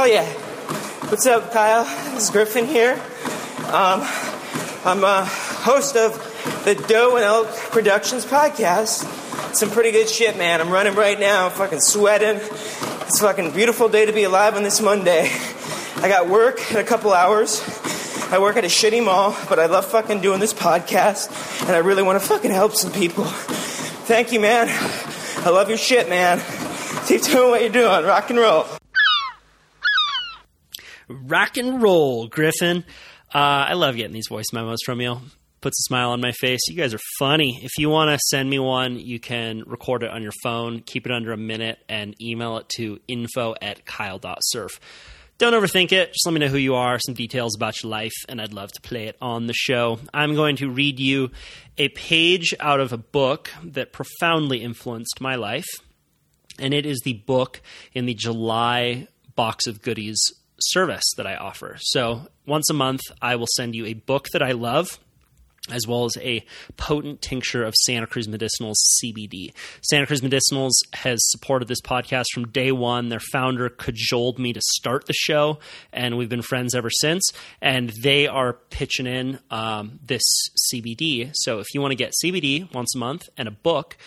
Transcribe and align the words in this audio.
Oh 0.00 0.04
yeah. 0.04 0.24
What's 1.10 1.26
up, 1.26 1.50
Kyle? 1.50 1.82
This 2.14 2.22
is 2.22 2.30
Griffin 2.30 2.66
here. 2.66 2.92
Um, 3.66 4.06
I'm 4.84 5.02
a 5.02 5.24
host 5.24 5.96
of 5.96 6.14
the 6.64 6.76
Doe 6.76 7.16
and 7.16 7.24
Elk 7.24 7.48
Productions 7.72 8.24
podcast. 8.24 9.02
Some 9.56 9.72
pretty 9.72 9.90
good 9.90 10.08
shit, 10.08 10.38
man. 10.38 10.60
I'm 10.60 10.70
running 10.70 10.94
right 10.94 11.18
now. 11.18 11.46
I'm 11.46 11.50
fucking 11.50 11.80
sweating. 11.80 12.36
It's 12.36 13.20
a 13.20 13.24
fucking 13.24 13.50
beautiful 13.50 13.88
day 13.88 14.06
to 14.06 14.12
be 14.12 14.22
alive 14.22 14.54
on 14.54 14.62
this 14.62 14.80
Monday. 14.80 15.32
I 15.96 16.08
got 16.08 16.28
work 16.28 16.70
in 16.70 16.76
a 16.76 16.84
couple 16.84 17.12
hours. 17.12 17.60
I 18.30 18.38
work 18.38 18.56
at 18.56 18.62
a 18.62 18.68
shitty 18.68 19.04
mall, 19.04 19.36
but 19.48 19.58
I 19.58 19.66
love 19.66 19.84
fucking 19.86 20.20
doing 20.20 20.38
this 20.38 20.54
podcast, 20.54 21.66
and 21.66 21.72
I 21.74 21.78
really 21.78 22.04
want 22.04 22.22
to 22.22 22.24
fucking 22.24 22.52
help 22.52 22.76
some 22.76 22.92
people. 22.92 23.24
Thank 23.24 24.30
you, 24.30 24.38
man. 24.38 24.68
I 25.44 25.50
love 25.50 25.68
your 25.68 25.76
shit, 25.76 26.08
man. 26.08 26.40
Keep 27.08 27.22
doing 27.22 27.50
what 27.50 27.62
you're 27.62 27.72
doing. 27.72 28.04
Rock 28.04 28.30
and 28.30 28.38
roll. 28.38 28.77
Rock 31.08 31.56
and 31.56 31.82
roll, 31.82 32.26
Griffin. 32.28 32.84
Uh, 33.34 33.68
I 33.68 33.74
love 33.74 33.96
getting 33.96 34.12
these 34.12 34.28
voice 34.28 34.52
memos 34.52 34.80
from 34.84 35.00
you. 35.00 35.18
Puts 35.60 35.80
a 35.80 35.84
smile 35.88 36.10
on 36.10 36.20
my 36.20 36.32
face. 36.32 36.60
You 36.68 36.76
guys 36.76 36.94
are 36.94 37.00
funny. 37.18 37.60
If 37.62 37.72
you 37.78 37.90
want 37.90 38.10
to 38.10 38.18
send 38.30 38.48
me 38.48 38.58
one, 38.58 38.98
you 38.98 39.18
can 39.18 39.64
record 39.66 40.02
it 40.02 40.10
on 40.10 40.22
your 40.22 40.32
phone, 40.42 40.80
keep 40.80 41.04
it 41.04 41.12
under 41.12 41.32
a 41.32 41.36
minute, 41.36 41.78
and 41.88 42.14
email 42.22 42.58
it 42.58 42.68
to 42.76 43.00
info 43.08 43.54
at 43.60 43.84
kyle.surf. 43.84 44.78
Don't 45.38 45.52
overthink 45.52 45.92
it. 45.92 46.12
Just 46.12 46.26
let 46.26 46.32
me 46.32 46.40
know 46.40 46.48
who 46.48 46.58
you 46.58 46.74
are, 46.74 46.98
some 46.98 47.14
details 47.14 47.56
about 47.56 47.82
your 47.82 47.90
life, 47.90 48.14
and 48.28 48.40
I'd 48.40 48.52
love 48.52 48.72
to 48.72 48.80
play 48.80 49.06
it 49.06 49.16
on 49.20 49.46
the 49.46 49.54
show. 49.54 49.98
I'm 50.12 50.34
going 50.34 50.56
to 50.56 50.68
read 50.68 51.00
you 51.00 51.30
a 51.76 51.88
page 51.90 52.54
out 52.60 52.80
of 52.80 52.92
a 52.92 52.98
book 52.98 53.50
that 53.64 53.92
profoundly 53.92 54.62
influenced 54.62 55.20
my 55.20 55.36
life, 55.36 55.68
and 56.58 56.74
it 56.74 56.86
is 56.86 57.00
the 57.04 57.14
book 57.14 57.60
in 57.94 58.06
the 58.06 58.14
July 58.14 59.08
box 59.36 59.68
of 59.68 59.80
goodies 59.80 60.18
service 60.60 61.04
that 61.16 61.26
I 61.26 61.36
offer. 61.36 61.76
So 61.80 62.28
once 62.46 62.68
a 62.70 62.74
month, 62.74 63.00
I 63.20 63.36
will 63.36 63.48
send 63.56 63.74
you 63.74 63.86
a 63.86 63.94
book 63.94 64.28
that 64.32 64.42
I 64.42 64.52
love. 64.52 64.98
As 65.70 65.86
well 65.86 66.06
as 66.06 66.16
a 66.22 66.46
potent 66.78 67.20
tincture 67.20 67.62
of 67.62 67.74
Santa 67.74 68.06
Cruz 68.06 68.26
Medicinals 68.26 68.76
CBD. 69.04 69.52
Santa 69.82 70.06
Cruz 70.06 70.22
Medicinals 70.22 70.70
has 70.94 71.18
supported 71.28 71.68
this 71.68 71.82
podcast 71.82 72.24
from 72.32 72.48
day 72.48 72.72
one. 72.72 73.10
Their 73.10 73.20
founder 73.20 73.68
cajoled 73.68 74.38
me 74.38 74.54
to 74.54 74.62
start 74.62 75.04
the 75.04 75.12
show, 75.12 75.58
and 75.92 76.16
we've 76.16 76.30
been 76.30 76.40
friends 76.40 76.74
ever 76.74 76.88
since. 76.88 77.32
And 77.60 77.92
they 78.02 78.26
are 78.26 78.54
pitching 78.54 79.06
in 79.06 79.40
um, 79.50 79.98
this 80.02 80.22
CBD. 80.72 81.32
So 81.34 81.58
if 81.58 81.66
you 81.74 81.82
want 81.82 81.92
to 81.92 81.96
get 81.96 82.14
CBD 82.24 82.72
once 82.72 82.94
a 82.94 82.98
month 82.98 83.28
and 83.36 83.46
a 83.46 83.50
book, 83.50 83.98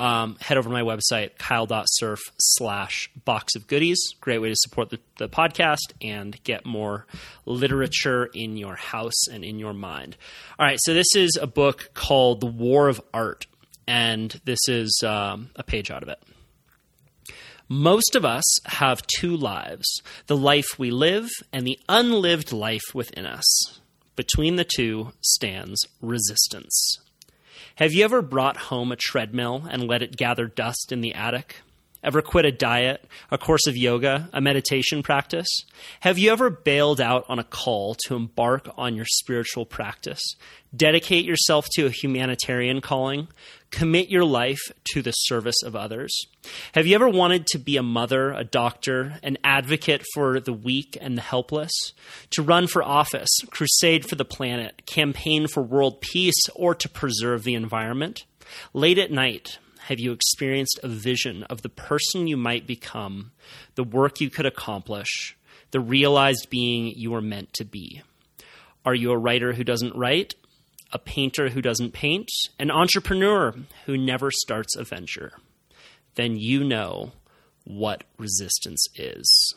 um, 0.00 0.36
head 0.40 0.56
over 0.56 0.68
to 0.68 0.72
my 0.72 0.82
website, 0.82 1.36
kyle.surf 1.36 2.18
slash 2.38 3.10
box 3.26 3.54
of 3.54 3.66
goodies. 3.66 4.14
Great 4.20 4.38
way 4.38 4.48
to 4.48 4.56
support 4.56 4.88
the, 4.88 4.98
the 5.18 5.28
podcast 5.28 5.92
and 6.00 6.42
get 6.42 6.64
more 6.64 7.06
literature 7.44 8.30
in 8.32 8.56
your 8.56 8.76
house 8.76 9.28
and 9.30 9.44
in 9.44 9.58
your 9.58 9.74
mind. 9.74 10.16
All 10.58 10.66
right, 10.66 10.78
so 10.80 10.94
this 10.94 11.14
is 11.14 11.38
a 11.40 11.46
book 11.46 11.90
called 11.92 12.40
The 12.40 12.46
War 12.46 12.88
of 12.88 13.00
Art, 13.12 13.46
and 13.86 14.40
this 14.44 14.60
is 14.68 15.02
um, 15.06 15.50
a 15.54 15.62
page 15.62 15.90
out 15.90 16.02
of 16.02 16.08
it. 16.08 16.18
Most 17.68 18.16
of 18.16 18.24
us 18.24 18.44
have 18.64 19.06
two 19.06 19.36
lives 19.36 19.86
the 20.26 20.36
life 20.36 20.78
we 20.78 20.90
live 20.90 21.28
and 21.52 21.66
the 21.66 21.78
unlived 21.88 22.52
life 22.52 22.94
within 22.94 23.26
us. 23.26 23.80
Between 24.16 24.56
the 24.56 24.66
two 24.76 25.12
stands 25.20 25.78
resistance. 26.00 27.00
Have 27.76 27.92
you 27.92 28.04
ever 28.04 28.20
brought 28.22 28.56
home 28.56 28.92
a 28.92 28.96
treadmill 28.96 29.64
and 29.70 29.86
let 29.86 30.02
it 30.02 30.16
gather 30.16 30.46
dust 30.46 30.92
in 30.92 31.00
the 31.00 31.14
attic? 31.14 31.56
Ever 32.02 32.22
quit 32.22 32.46
a 32.46 32.52
diet, 32.52 33.04
a 33.30 33.36
course 33.36 33.66
of 33.66 33.76
yoga, 33.76 34.30
a 34.32 34.40
meditation 34.40 35.02
practice? 35.02 35.48
Have 36.00 36.18
you 36.18 36.32
ever 36.32 36.48
bailed 36.48 36.98
out 36.98 37.26
on 37.28 37.38
a 37.38 37.44
call 37.44 37.94
to 38.06 38.16
embark 38.16 38.70
on 38.78 38.96
your 38.96 39.04
spiritual 39.04 39.66
practice? 39.66 40.34
Dedicate 40.74 41.26
yourself 41.26 41.66
to 41.74 41.84
a 41.86 41.90
humanitarian 41.90 42.80
calling? 42.80 43.28
Commit 43.70 44.08
your 44.08 44.24
life 44.24 44.60
to 44.92 45.02
the 45.02 45.12
service 45.12 45.62
of 45.62 45.76
others? 45.76 46.16
Have 46.72 46.86
you 46.86 46.94
ever 46.94 47.08
wanted 47.08 47.46
to 47.48 47.58
be 47.58 47.76
a 47.76 47.82
mother, 47.82 48.32
a 48.32 48.44
doctor, 48.44 49.18
an 49.22 49.36
advocate 49.44 50.04
for 50.14 50.40
the 50.40 50.54
weak 50.54 50.96
and 51.00 51.18
the 51.18 51.22
helpless? 51.22 51.92
To 52.30 52.42
run 52.42 52.66
for 52.66 52.82
office, 52.82 53.28
crusade 53.50 54.08
for 54.08 54.14
the 54.14 54.24
planet, 54.24 54.86
campaign 54.86 55.48
for 55.48 55.62
world 55.62 56.00
peace, 56.00 56.48
or 56.54 56.74
to 56.74 56.88
preserve 56.88 57.44
the 57.44 57.54
environment? 57.54 58.24
Late 58.72 58.98
at 58.98 59.12
night, 59.12 59.58
have 59.90 59.98
you 59.98 60.12
experienced 60.12 60.78
a 60.84 60.88
vision 60.88 61.42
of 61.50 61.62
the 61.62 61.68
person 61.68 62.28
you 62.28 62.36
might 62.36 62.64
become, 62.64 63.32
the 63.74 63.82
work 63.82 64.20
you 64.20 64.30
could 64.30 64.46
accomplish, 64.46 65.36
the 65.72 65.80
realized 65.80 66.46
being 66.48 66.94
you 66.96 67.10
were 67.10 67.20
meant 67.20 67.52
to 67.52 67.64
be? 67.64 68.00
Are 68.84 68.94
you 68.94 69.10
a 69.10 69.18
writer 69.18 69.52
who 69.52 69.64
doesn't 69.64 69.96
write? 69.96 70.36
A 70.92 70.98
painter 71.00 71.48
who 71.48 71.60
doesn't 71.60 71.92
paint? 71.92 72.28
An 72.60 72.70
entrepreneur 72.70 73.52
who 73.86 73.96
never 73.96 74.30
starts 74.30 74.76
a 74.76 74.84
venture? 74.84 75.32
Then 76.14 76.36
you 76.36 76.62
know 76.62 77.10
what 77.64 78.04
resistance 78.16 78.86
is. 78.94 79.56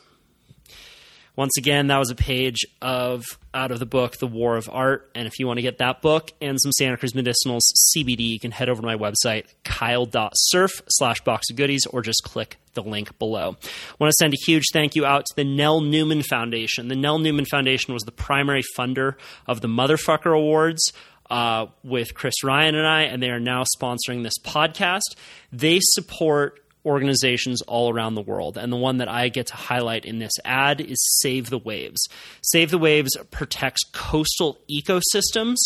Once 1.36 1.52
again, 1.58 1.88
that 1.88 1.98
was 1.98 2.10
a 2.10 2.14
page 2.14 2.64
of 2.80 3.24
out 3.52 3.72
of 3.72 3.80
the 3.80 3.86
book 3.86 4.18
The 4.18 4.26
War 4.26 4.56
of 4.56 4.68
Art. 4.70 5.10
And 5.14 5.26
if 5.26 5.38
you 5.38 5.46
want 5.46 5.58
to 5.58 5.62
get 5.62 5.78
that 5.78 6.00
book 6.00 6.30
and 6.40 6.60
some 6.60 6.70
Santa 6.72 6.96
Cruz 6.96 7.12
Medicinals 7.12 7.62
CBD, 7.96 8.28
you 8.28 8.38
can 8.38 8.52
head 8.52 8.68
over 8.68 8.80
to 8.80 8.86
my 8.86 8.96
website, 8.96 9.46
kyle.surf 9.64 10.70
slash 10.88 11.20
box 11.22 11.50
of 11.50 11.56
goodies, 11.56 11.86
or 11.86 12.02
just 12.02 12.22
click 12.22 12.58
the 12.74 12.82
link 12.82 13.18
below. 13.18 13.56
I 13.62 13.94
want 13.98 14.10
to 14.10 14.16
send 14.18 14.32
a 14.32 14.36
huge 14.46 14.64
thank 14.72 14.94
you 14.94 15.04
out 15.04 15.26
to 15.26 15.34
the 15.36 15.44
Nell 15.44 15.80
Newman 15.80 16.22
Foundation. 16.22 16.86
The 16.88 16.96
Nell 16.96 17.18
Newman 17.18 17.46
Foundation 17.46 17.94
was 17.94 18.02
the 18.04 18.12
primary 18.12 18.62
funder 18.78 19.14
of 19.46 19.60
the 19.60 19.68
Motherfucker 19.68 20.36
Awards. 20.36 20.92
Uh, 21.30 21.68
with 21.82 22.12
Chris 22.12 22.44
Ryan 22.44 22.74
and 22.74 22.86
I, 22.86 23.04
and 23.04 23.22
they 23.22 23.30
are 23.30 23.40
now 23.40 23.64
sponsoring 23.80 24.22
this 24.22 24.38
podcast. 24.44 25.16
They 25.50 25.78
support 25.80 26.60
organizations 26.84 27.62
all 27.62 27.92
around 27.92 28.14
the 28.14 28.22
world. 28.22 28.56
And 28.56 28.72
the 28.72 28.76
one 28.76 28.98
that 28.98 29.08
I 29.08 29.28
get 29.28 29.46
to 29.48 29.56
highlight 29.56 30.04
in 30.04 30.18
this 30.18 30.32
ad 30.44 30.80
is 30.80 30.98
Save 31.20 31.50
the 31.50 31.58
Waves. 31.58 32.08
Save 32.42 32.70
the 32.70 32.78
Waves 32.78 33.16
protects 33.30 33.82
coastal 33.92 34.58
ecosystems 34.70 35.56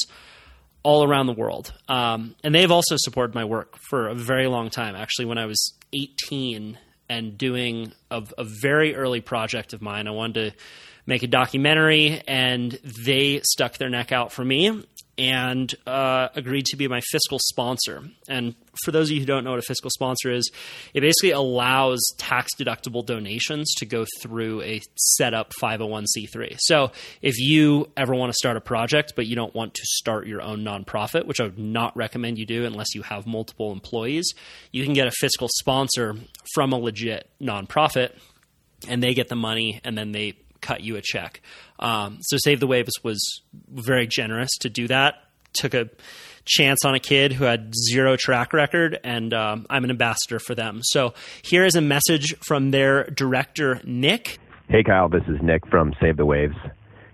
all 0.82 1.04
around 1.04 1.26
the 1.26 1.32
world. 1.32 1.72
Um, 1.88 2.34
and 2.44 2.54
they've 2.54 2.70
also 2.70 2.96
supported 2.98 3.34
my 3.34 3.44
work 3.44 3.76
for 3.90 4.08
a 4.08 4.14
very 4.14 4.46
long 4.46 4.70
time. 4.70 4.94
Actually, 4.94 5.26
when 5.26 5.38
I 5.38 5.46
was 5.46 5.74
18 5.92 6.78
and 7.08 7.36
doing 7.36 7.92
a, 8.10 8.22
a 8.36 8.44
very 8.44 8.94
early 8.94 9.20
project 9.20 9.72
of 9.72 9.82
mine, 9.82 10.06
I 10.06 10.12
wanted 10.12 10.52
to 10.52 10.56
make 11.06 11.22
a 11.22 11.26
documentary, 11.26 12.20
and 12.28 12.78
they 13.06 13.40
stuck 13.42 13.78
their 13.78 13.88
neck 13.88 14.12
out 14.12 14.30
for 14.30 14.44
me 14.44 14.84
and 15.18 15.74
uh, 15.84 16.28
agreed 16.36 16.64
to 16.66 16.76
be 16.76 16.86
my 16.86 17.00
fiscal 17.10 17.40
sponsor. 17.40 18.04
And 18.28 18.54
for 18.84 18.92
those 18.92 19.10
of 19.10 19.14
you 19.14 19.20
who 19.20 19.26
don't 19.26 19.42
know 19.42 19.50
what 19.50 19.58
a 19.58 19.62
fiscal 19.62 19.90
sponsor 19.90 20.30
is, 20.30 20.48
it 20.94 21.00
basically 21.00 21.32
allows 21.32 22.00
tax 22.18 22.52
deductible 22.54 23.04
donations 23.04 23.74
to 23.78 23.86
go 23.86 24.06
through 24.22 24.62
a 24.62 24.80
setup 24.94 25.52
501c3. 25.60 26.56
So 26.60 26.92
if 27.20 27.38
you 27.38 27.90
ever 27.96 28.14
want 28.14 28.30
to 28.30 28.36
start 28.38 28.56
a 28.56 28.60
project, 28.60 29.14
but 29.16 29.26
you 29.26 29.34
don't 29.34 29.54
want 29.54 29.74
to 29.74 29.82
start 29.84 30.28
your 30.28 30.40
own 30.40 30.60
nonprofit, 30.60 31.26
which 31.26 31.40
I 31.40 31.44
would 31.44 31.58
not 31.58 31.96
recommend 31.96 32.38
you 32.38 32.46
do 32.46 32.64
unless 32.64 32.94
you 32.94 33.02
have 33.02 33.26
multiple 33.26 33.72
employees, 33.72 34.32
you 34.70 34.84
can 34.84 34.94
get 34.94 35.08
a 35.08 35.12
fiscal 35.12 35.48
sponsor 35.56 36.14
from 36.54 36.72
a 36.72 36.78
legit 36.78 37.28
nonprofit 37.42 38.12
and 38.86 39.02
they 39.02 39.14
get 39.14 39.28
the 39.28 39.36
money 39.36 39.80
and 39.82 39.98
then 39.98 40.12
they 40.12 40.34
cut 40.60 40.82
you 40.82 40.96
a 40.96 41.00
check. 41.02 41.40
Um, 41.78 42.18
so 42.22 42.36
Save 42.38 42.60
the 42.60 42.66
Waves 42.66 42.92
was 43.02 43.20
very 43.68 44.06
generous 44.06 44.50
to 44.60 44.70
do 44.70 44.88
that. 44.88 45.14
Took 45.54 45.74
a 45.74 45.88
chance 46.44 46.84
on 46.84 46.94
a 46.94 47.00
kid 47.00 47.32
who 47.32 47.44
had 47.44 47.72
zero 47.74 48.16
track 48.16 48.52
record, 48.52 48.98
and 49.04 49.32
um, 49.34 49.66
I'm 49.70 49.84
an 49.84 49.90
ambassador 49.90 50.38
for 50.38 50.54
them. 50.54 50.80
So 50.82 51.14
here 51.42 51.64
is 51.64 51.74
a 51.74 51.80
message 51.80 52.36
from 52.46 52.70
their 52.70 53.04
director, 53.04 53.80
Nick. 53.84 54.38
Hey, 54.68 54.82
Kyle, 54.82 55.08
this 55.08 55.22
is 55.28 55.40
Nick 55.42 55.66
from 55.68 55.94
Save 56.00 56.16
the 56.16 56.26
Waves 56.26 56.56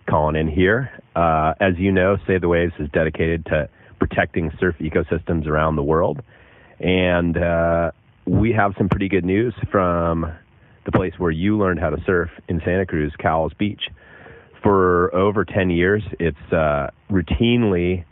calling 0.08 0.36
in 0.36 0.48
here. 0.48 0.90
Uh, 1.14 1.54
as 1.60 1.74
you 1.78 1.92
know, 1.92 2.16
Save 2.26 2.40
the 2.40 2.48
Waves 2.48 2.72
is 2.78 2.88
dedicated 2.92 3.46
to 3.46 3.68
protecting 3.98 4.50
surf 4.58 4.74
ecosystems 4.80 5.46
around 5.46 5.76
the 5.76 5.82
world. 5.82 6.22
And 6.80 7.36
uh, 7.36 7.92
we 8.26 8.52
have 8.52 8.74
some 8.76 8.88
pretty 8.88 9.08
good 9.08 9.24
news 9.24 9.54
from 9.70 10.32
the 10.84 10.92
place 10.92 11.12
where 11.18 11.30
you 11.30 11.58
learned 11.58 11.80
how 11.80 11.90
to 11.90 12.02
surf 12.04 12.30
in 12.48 12.60
Santa 12.64 12.86
Cruz, 12.86 13.12
Cowell's 13.18 13.54
Beach. 13.54 13.82
For 14.62 15.14
over 15.14 15.44
10 15.44 15.70
years, 15.70 16.02
it's 16.18 16.52
uh, 16.52 16.88
routinely 17.10 18.04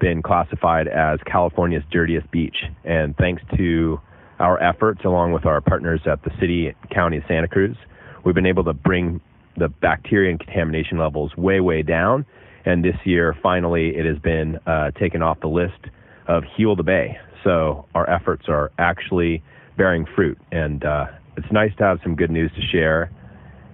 been 0.00 0.22
classified 0.22 0.88
as 0.88 1.18
California's 1.26 1.84
dirtiest 1.90 2.30
beach. 2.30 2.56
And 2.84 3.16
thanks 3.16 3.42
to 3.56 4.00
our 4.38 4.62
efforts, 4.62 5.02
along 5.04 5.32
with 5.32 5.46
our 5.46 5.60
partners 5.60 6.00
at 6.10 6.22
the 6.24 6.30
city 6.40 6.74
county 6.92 7.18
of 7.18 7.24
Santa 7.28 7.48
Cruz, 7.48 7.76
we've 8.24 8.34
been 8.34 8.46
able 8.46 8.64
to 8.64 8.72
bring 8.72 9.20
the 9.56 9.68
bacteria 9.68 10.30
and 10.30 10.40
contamination 10.40 10.98
levels 10.98 11.34
way, 11.36 11.60
way 11.60 11.82
down. 11.82 12.26
And 12.64 12.84
this 12.84 12.96
year, 13.04 13.36
finally, 13.42 13.96
it 13.96 14.06
has 14.06 14.18
been 14.18 14.58
uh, 14.66 14.90
taken 14.92 15.22
off 15.22 15.40
the 15.40 15.48
list 15.48 15.78
of 16.26 16.42
Heal 16.56 16.76
the 16.76 16.82
Bay. 16.82 17.18
So 17.44 17.86
our 17.94 18.08
efforts 18.08 18.46
are 18.48 18.72
actually 18.78 19.42
bearing 19.76 20.06
fruit. 20.14 20.38
And 20.50 20.84
uh, 20.84 21.06
it's 21.36 21.50
nice 21.52 21.74
to 21.78 21.84
have 21.84 22.00
some 22.02 22.14
good 22.14 22.30
news 22.30 22.50
to 22.56 22.62
share. 22.62 23.10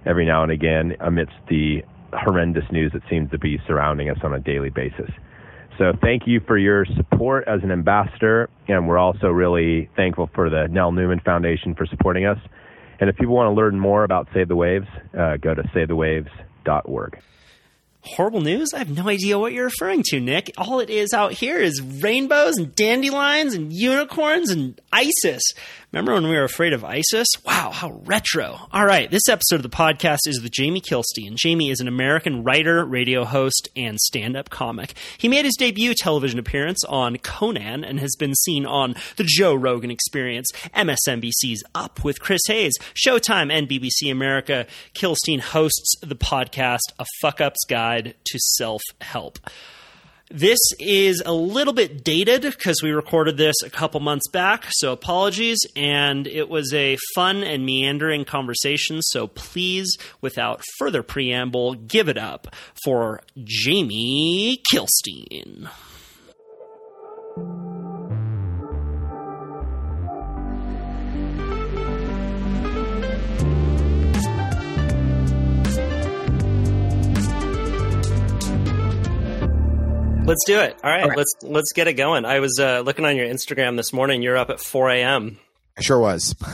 every 0.05 0.25
now 0.25 0.41
and 0.41 0.51
again 0.51 0.95
amidst 0.99 1.35
the 1.47 1.83
horrendous 2.11 2.65
news 2.71 2.91
that 2.91 3.03
seems 3.07 3.29
to 3.29 3.37
be 3.37 3.59
surrounding 3.67 4.09
us 4.09 4.17
on 4.23 4.33
a 4.33 4.39
daily 4.39 4.69
basis. 4.69 5.11
So 5.77 5.93
thank 6.01 6.27
you 6.27 6.41
for 6.47 6.57
your 6.57 6.85
support 6.85 7.47
as 7.47 7.61
an 7.63 7.71
ambassador, 7.71 8.49
and 8.67 8.87
we're 8.87 8.97
also 8.97 9.27
really 9.27 9.89
thankful 9.95 10.29
for 10.33 10.49
the 10.49 10.67
Nell 10.67 10.91
Newman 10.91 11.19
Foundation 11.19 11.75
for 11.75 11.85
supporting 11.85 12.25
us. 12.25 12.37
And 12.99 13.09
if 13.09 13.15
people 13.15 13.35
want 13.35 13.47
to 13.47 13.53
learn 13.53 13.79
more 13.79 14.03
about 14.03 14.27
Save 14.33 14.47
the 14.47 14.55
Waves, 14.55 14.87
uh, 15.17 15.37
go 15.37 15.55
to 15.55 15.63
savethewaves.org. 15.63 17.19
Horrible 18.03 18.41
news? 18.41 18.73
I 18.73 18.79
have 18.79 18.89
no 18.89 19.07
idea 19.07 19.37
what 19.37 19.53
you're 19.53 19.65
referring 19.65 20.01
to, 20.07 20.19
Nick. 20.19 20.51
All 20.57 20.79
it 20.79 20.89
is 20.89 21.13
out 21.13 21.33
here 21.33 21.59
is 21.59 21.79
rainbows 21.81 22.57
and 22.57 22.73
dandelions 22.73 23.53
and 23.53 23.71
unicorns 23.71 24.49
and 24.49 24.81
ISIS. 24.91 25.43
Remember 25.91 26.13
when 26.13 26.23
we 26.27 26.35
were 26.35 26.45
afraid 26.45 26.71
of 26.73 26.85
ISIS? 26.85 27.27
Wow, 27.45 27.69
how 27.71 27.91
retro. 28.05 28.57
All 28.71 28.85
right, 28.85 29.11
this 29.11 29.27
episode 29.29 29.57
of 29.57 29.63
the 29.63 29.69
podcast 29.69 30.19
is 30.25 30.41
with 30.41 30.51
Jamie 30.51 30.81
Kilstein. 30.81 31.35
Jamie 31.35 31.69
is 31.69 31.81
an 31.81 31.87
American 31.89 32.43
writer, 32.43 32.83
radio 32.85 33.25
host, 33.25 33.67
and 33.75 33.99
stand 33.99 34.37
up 34.37 34.49
comic. 34.49 34.93
He 35.17 35.27
made 35.27 35.43
his 35.43 35.55
debut 35.57 35.93
television 35.93 36.39
appearance 36.39 36.83
on 36.85 37.17
Conan 37.17 37.83
and 37.83 37.99
has 37.99 38.15
been 38.17 38.33
seen 38.35 38.65
on 38.65 38.95
The 39.17 39.25
Joe 39.25 39.53
Rogan 39.53 39.91
Experience, 39.91 40.49
MSNBC's 40.73 41.61
Up 41.75 42.03
with 42.05 42.21
Chris 42.21 42.41
Hayes, 42.47 42.73
Showtime, 42.95 43.51
and 43.51 43.67
BBC 43.67 44.09
America. 44.09 44.65
Kilstein 44.95 45.41
hosts 45.41 45.93
the 46.01 46.15
podcast 46.15 46.79
A 46.99 47.05
Fuck 47.21 47.41
Up's 47.41 47.65
Guide 47.91 48.15
to 48.23 48.39
Self 48.39 48.81
Help. 49.01 49.37
This 50.29 50.59
is 50.79 51.21
a 51.25 51.33
little 51.33 51.73
bit 51.73 52.05
dated 52.05 52.43
because 52.43 52.81
we 52.81 52.91
recorded 52.91 53.35
this 53.35 53.55
a 53.65 53.69
couple 53.69 53.99
months 53.99 54.29
back, 54.29 54.65
so 54.69 54.93
apologies. 54.93 55.59
And 55.75 56.25
it 56.25 56.47
was 56.47 56.73
a 56.73 56.97
fun 57.15 57.43
and 57.43 57.65
meandering 57.65 58.23
conversation, 58.23 59.01
so 59.01 59.27
please, 59.27 59.97
without 60.21 60.63
further 60.79 61.03
preamble, 61.03 61.73
give 61.73 62.07
it 62.07 62.17
up 62.17 62.55
for 62.85 63.21
Jamie 63.43 64.61
Kilstein. 64.71 65.69
Let's 80.23 80.43
do 80.45 80.59
it. 80.59 80.77
All 80.83 80.89
right, 80.89 81.03
All 81.03 81.09
right. 81.09 81.17
let's 81.17 81.33
let's 81.41 81.73
get 81.73 81.87
it 81.87 81.93
going. 81.93 82.25
I 82.25 82.39
was 82.39 82.57
uh, 82.59 82.81
looking 82.81 83.05
on 83.05 83.15
your 83.17 83.25
Instagram 83.27 83.75
this 83.75 83.91
morning. 83.91 84.21
You're 84.21 84.37
up 84.37 84.49
at 84.49 84.59
4 84.59 84.89
a.m. 84.91 85.39
I 85.77 85.81
sure 85.81 85.99
was. 85.99 86.35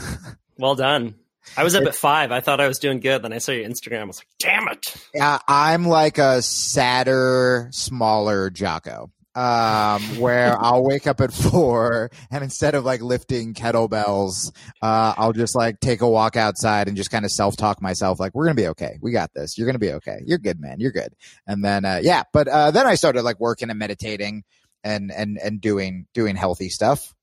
Well 0.60 0.74
done. 0.74 1.14
I 1.56 1.62
was 1.62 1.76
up 1.76 1.84
at 1.84 1.94
five. 1.94 2.32
I 2.32 2.40
thought 2.40 2.60
I 2.60 2.66
was 2.66 2.80
doing 2.80 2.98
good. 2.98 3.22
Then 3.22 3.32
I 3.32 3.38
saw 3.38 3.52
your 3.52 3.64
Instagram. 3.64 4.00
I 4.00 4.04
was 4.06 4.18
like, 4.18 4.26
damn 4.40 4.66
it. 4.66 4.92
Yeah, 5.14 5.38
I'm 5.46 5.86
like 5.86 6.18
a 6.18 6.42
sadder, 6.42 7.68
smaller 7.70 8.50
Jocko. 8.50 9.12
Um, 9.38 10.02
where 10.18 10.56
I'll 10.60 10.82
wake 10.82 11.06
up 11.06 11.20
at 11.20 11.32
four 11.50 12.10
and 12.28 12.42
instead 12.42 12.74
of 12.74 12.84
like 12.84 13.00
lifting 13.00 13.54
kettlebells, 13.54 14.50
uh, 14.82 15.14
I'll 15.16 15.32
just 15.32 15.54
like 15.54 15.78
take 15.78 16.00
a 16.00 16.08
walk 16.08 16.34
outside 16.34 16.88
and 16.88 16.96
just 16.96 17.12
kind 17.12 17.24
of 17.24 17.30
self 17.30 17.56
talk 17.56 17.80
myself 17.80 18.18
like, 18.18 18.34
we're 18.34 18.46
going 18.46 18.56
to 18.56 18.62
be 18.62 18.68
okay. 18.70 18.98
We 19.00 19.12
got 19.12 19.30
this. 19.34 19.56
You're 19.56 19.66
going 19.66 19.76
to 19.76 19.78
be 19.78 19.92
okay. 19.92 20.18
You're 20.26 20.38
good, 20.38 20.60
man. 20.60 20.80
You're 20.80 20.90
good. 20.90 21.14
And 21.46 21.64
then, 21.64 21.84
uh, 21.84 22.00
yeah, 22.02 22.24
but, 22.32 22.48
uh, 22.48 22.72
then 22.72 22.88
I 22.88 22.96
started 22.96 23.22
like 23.22 23.38
working 23.38 23.70
and 23.70 23.78
meditating 23.78 24.42
and, 24.82 25.12
and, 25.12 25.38
and 25.38 25.60
doing, 25.60 26.08
doing 26.14 26.34
healthy 26.34 26.68
stuff. 26.68 27.14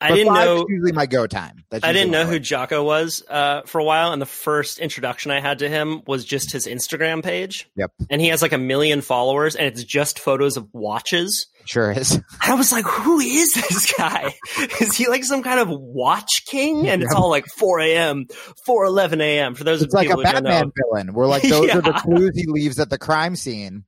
I 0.00 0.10
But 0.10 0.14
didn't 0.14 0.34
know. 0.34 0.66
usually 0.68 0.92
my 0.92 1.06
go 1.06 1.26
time. 1.26 1.64
I 1.72 1.92
didn't 1.92 2.12
know 2.12 2.24
who 2.24 2.38
Jocko 2.38 2.84
was 2.84 3.22
uh, 3.28 3.62
for 3.66 3.80
a 3.80 3.84
while, 3.84 4.12
and 4.12 4.22
the 4.22 4.26
first 4.26 4.78
introduction 4.78 5.30
I 5.32 5.40
had 5.40 5.58
to 5.58 5.68
him 5.68 6.02
was 6.06 6.24
just 6.24 6.52
his 6.52 6.66
Instagram 6.66 7.22
page. 7.22 7.68
Yep. 7.74 7.90
And 8.08 8.20
he 8.20 8.28
has 8.28 8.40
like 8.40 8.52
a 8.52 8.58
million 8.58 9.00
followers, 9.00 9.56
and 9.56 9.66
it's 9.66 9.82
just 9.82 10.20
photos 10.20 10.56
of 10.56 10.68
watches. 10.72 11.48
Sure 11.64 11.90
is. 11.90 12.12
And 12.12 12.24
I 12.40 12.54
was 12.54 12.70
like, 12.70 12.84
who 12.84 13.18
is 13.18 13.52
this 13.54 13.92
guy? 13.92 14.34
is 14.80 14.96
he 14.96 15.08
like 15.08 15.24
some 15.24 15.42
kind 15.42 15.58
of 15.58 15.68
watch 15.68 16.44
king? 16.46 16.88
And 16.88 17.02
it's 17.02 17.14
all 17.14 17.28
like 17.28 17.46
4 17.58 17.80
a.m., 17.80 18.26
4 18.64 18.84
11 18.84 19.20
a.m. 19.20 19.54
For 19.56 19.64
those 19.64 19.82
It's 19.82 19.92
of 19.92 19.98
like 19.98 20.10
a 20.10 20.16
Batman 20.16 20.70
villain. 20.76 21.12
We're 21.12 21.26
like, 21.26 21.42
those 21.48 21.70
are 21.74 21.82
the 21.82 21.92
clues 21.92 22.32
he 22.36 22.46
leaves 22.46 22.78
at 22.78 22.88
the 22.88 22.98
crime 22.98 23.34
scene. 23.36 23.84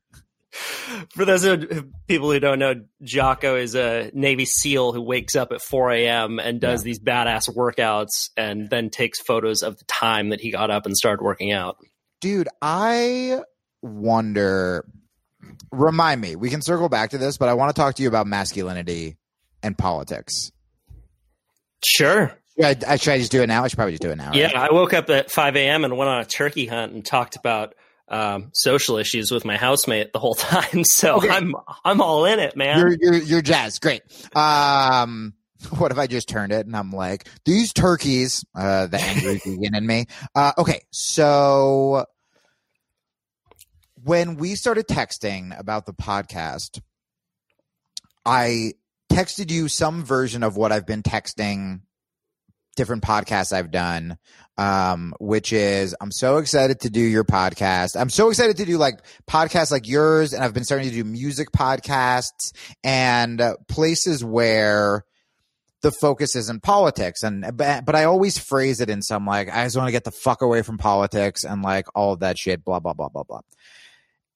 For 1.15 1.25
those 1.25 1.45
of 1.45 1.85
people 2.09 2.33
who 2.33 2.41
don't 2.41 2.59
know, 2.59 2.75
Jocko 3.03 3.57
is 3.57 3.75
a 3.75 4.11
Navy 4.13 4.45
SEAL 4.45 4.93
who 4.93 5.01
wakes 5.01 5.37
up 5.37 5.53
at 5.53 5.63
4 5.63 5.93
a.m. 5.93 6.39
and 6.41 6.61
does 6.61 6.83
these 6.83 6.99
badass 6.99 7.49
workouts 7.55 8.31
and 8.37 8.69
then 8.69 8.91
takes 8.91 9.21
photos 9.21 9.63
of 9.63 9.79
the 9.79 9.85
time 9.85 10.31
that 10.31 10.41
he 10.41 10.51
got 10.51 10.71
up 10.71 10.87
and 10.87 10.97
started 10.97 11.23
working 11.23 11.53
out. 11.53 11.77
Dude, 12.21 12.49
I 12.61 13.41
wonder. 13.81 14.85
Remind 15.73 16.21
me, 16.21 16.35
we 16.37 16.51
can 16.51 16.63
circle 16.63 16.89
back 16.89 17.11
to 17.11 17.19
this, 17.19 17.39
but 17.39 17.49
I 17.49 17.55
want 17.55 17.75
to 17.75 17.81
talk 17.81 17.95
to 17.95 18.03
you 18.03 18.09
about 18.09 18.27
masculinity 18.27 19.17
and 19.63 19.79
politics. 19.79 20.51
Sure. 21.85 22.33
Should 22.61 22.85
I, 22.87 22.93
I- 22.93 22.97
should 22.97 23.13
I 23.15 23.19
just 23.19 23.33
do 23.33 23.43
it 23.43 23.47
now? 23.47 23.65
I 23.65 23.69
should 23.69 23.77
probably 23.77 23.93
just 23.93 24.03
do 24.03 24.11
it 24.11 24.17
now. 24.17 24.27
right? 24.31 24.35
Yeah, 24.37 24.51
I 24.61 24.73
woke 24.73 24.93
up 24.95 25.09
at 25.11 25.31
5 25.31 25.57
a.m. 25.57 25.85
and 25.85 25.97
went 25.97 26.11
on 26.11 26.21
a 26.21 26.25
turkey 26.25 26.67
hunt 26.67 26.93
and 26.93 27.05
talked 27.05 27.37
about 27.37 27.75
um, 28.11 28.51
social 28.53 28.97
issues 28.99 29.31
with 29.31 29.45
my 29.45 29.57
housemate 29.57 30.13
the 30.13 30.19
whole 30.19 30.35
time. 30.37 30.85
So 30.85 31.17
Okay. 31.17 31.29
I'm 31.29 31.55
I'm 31.85 32.01
all 32.01 32.25
in 32.25 32.39
it, 32.39 32.57
man. 32.57 32.79
You're, 32.79 32.97
you're, 33.01 33.23
you're 33.23 33.43
jazzed. 33.43 33.81
Great. 33.81 34.03
Um, 34.37 35.35
what 35.77 35.93
if 35.93 35.99
I 35.99 36.07
just 36.07 36.29
turned 36.29 36.53
it 36.53 36.67
and 36.67 36.77
I'm 36.77 36.91
like, 36.91 37.29
these 37.45 37.73
turkeys, 37.73 38.45
uh, 38.55 38.87
the 38.87 39.01
angry 39.01 39.39
vegan 39.45 39.75
in 39.75 39.87
me. 39.87 40.07
Uh, 40.35 40.53
okay. 40.59 40.83
So 40.91 42.07
when 44.03 44.37
we 44.37 44.55
started 44.55 44.87
texting 44.89 45.59
about 45.59 45.87
the 45.87 45.93
podcast, 45.93 46.81
I 48.25 48.73
texted 49.13 49.51
you 49.51 49.69
some 49.69 50.05
version 50.05 50.43
of 50.43 50.57
what 50.57 50.73
I've 50.73 50.87
been 50.87 51.03
texting 51.03 51.81
different 52.77 53.03
podcasts 53.03 53.53
I've 53.53 53.71
done, 53.71 54.17
um, 54.61 55.15
which 55.19 55.55
is 55.55 55.97
I'm 56.03 56.13
so 56.13 56.37
excited 56.37 56.81
to 56.81 56.91
do 56.91 57.01
your 57.01 57.25
podcast. 57.25 57.99
I'm 57.99 58.11
so 58.11 58.29
excited 58.29 58.59
to 58.59 58.67
do 58.67 58.77
like 58.77 59.01
podcasts 59.27 59.73
like 59.73 59.89
yours, 59.89 60.35
and 60.35 60.45
I've 60.45 60.53
been 60.53 60.65
starting 60.65 60.91
to 60.91 60.95
do 60.95 61.03
music 61.03 61.51
podcasts 61.51 62.53
and 62.85 63.41
uh, 63.41 63.57
places 63.69 64.23
where 64.23 65.07
the 65.81 65.91
focus 65.91 66.37
isn't 66.37 66.63
politics. 66.63 67.23
And 67.23 67.57
but, 67.57 67.87
but 67.87 67.95
I 67.95 68.05
always 68.05 68.37
phrase 68.39 68.83
it 68.83 68.91
in 68.91 69.01
some 69.01 69.25
like 69.25 69.49
I 69.49 69.65
just 69.65 69.79
want 69.79 69.89
to 69.89 69.93
get 69.93 70.05
the 70.05 70.11
fuck 70.11 70.43
away 70.43 70.61
from 70.61 70.77
politics 70.77 71.45
and 71.45 71.63
like 71.63 71.87
all 71.95 72.13
of 72.13 72.21
that 72.21 72.37
shit. 72.37 72.63
Blah 72.63 72.81
blah 72.81 72.93
blah 72.93 73.09
blah 73.09 73.23
blah. 73.23 73.41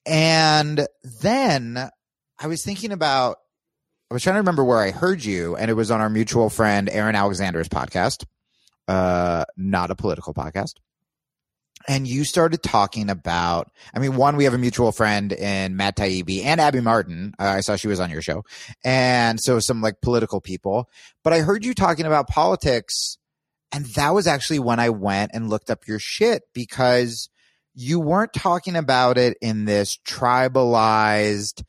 And 0.07 0.87
then 1.23 1.91
I 2.39 2.47
was 2.47 2.65
thinking 2.65 2.93
about. 2.93 3.37
I 4.11 4.15
was 4.15 4.23
trying 4.23 4.35
to 4.35 4.41
remember 4.41 4.65
where 4.65 4.79
I 4.79 4.91
heard 4.91 5.25
you, 5.25 5.57
and 5.57 5.71
it 5.71 5.75
was 5.75 5.91
on 5.91 6.01
our 6.01 6.11
mutual 6.11 6.49
friend 6.49 6.89
Aaron 6.91 7.17
Alexander's 7.17 7.69
podcast, 7.69 8.25
uh, 8.89 9.45
not 9.57 9.91
a 9.91 9.95
political 9.95 10.35
podcast. 10.35 10.75
And 11.87 12.09
you 12.09 12.25
started 12.25 12.63
talking 12.63 13.11
about, 13.11 13.71
I 13.95 13.99
mean, 13.99 14.17
one, 14.17 14.37
we 14.37 14.45
have 14.45 14.55
a 14.55 14.59
mutual 14.59 14.91
friend 14.91 15.33
in 15.33 15.77
Matt 15.77 15.97
Taibbi 15.97 16.45
and 16.45 16.61
Abby 16.61 16.81
Martin. 16.81 17.35
Uh, 17.39 17.45
I 17.45 17.61
saw 17.61 17.77
she 17.77 17.89
was 17.89 18.01
on 18.01 18.11
your 18.11 18.23
show. 18.23 18.43
And 18.83 19.39
so 19.39 19.61
some 19.61 19.83
like 19.83 20.01
political 20.01 20.41
people. 20.41 20.89
But 21.23 21.35
I 21.35 21.41
heard 21.41 21.65
you 21.65 21.75
talking 21.75 22.07
about 22.07 22.29
politics. 22.29 23.19
And 23.71 23.85
that 23.97 24.15
was 24.15 24.27
actually 24.27 24.61
when 24.61 24.81
I 24.81 24.89
went 24.91 25.33
and 25.35 25.51
looked 25.51 25.69
up 25.69 25.87
your 25.87 25.99
shit 25.99 26.45
because 26.55 27.29
you 27.75 28.01
weren't 28.01 28.33
talking 28.33 28.77
about 28.77 29.19
it 29.19 29.37
in 29.43 29.65
this 29.65 29.99
tribalized, 30.07 31.65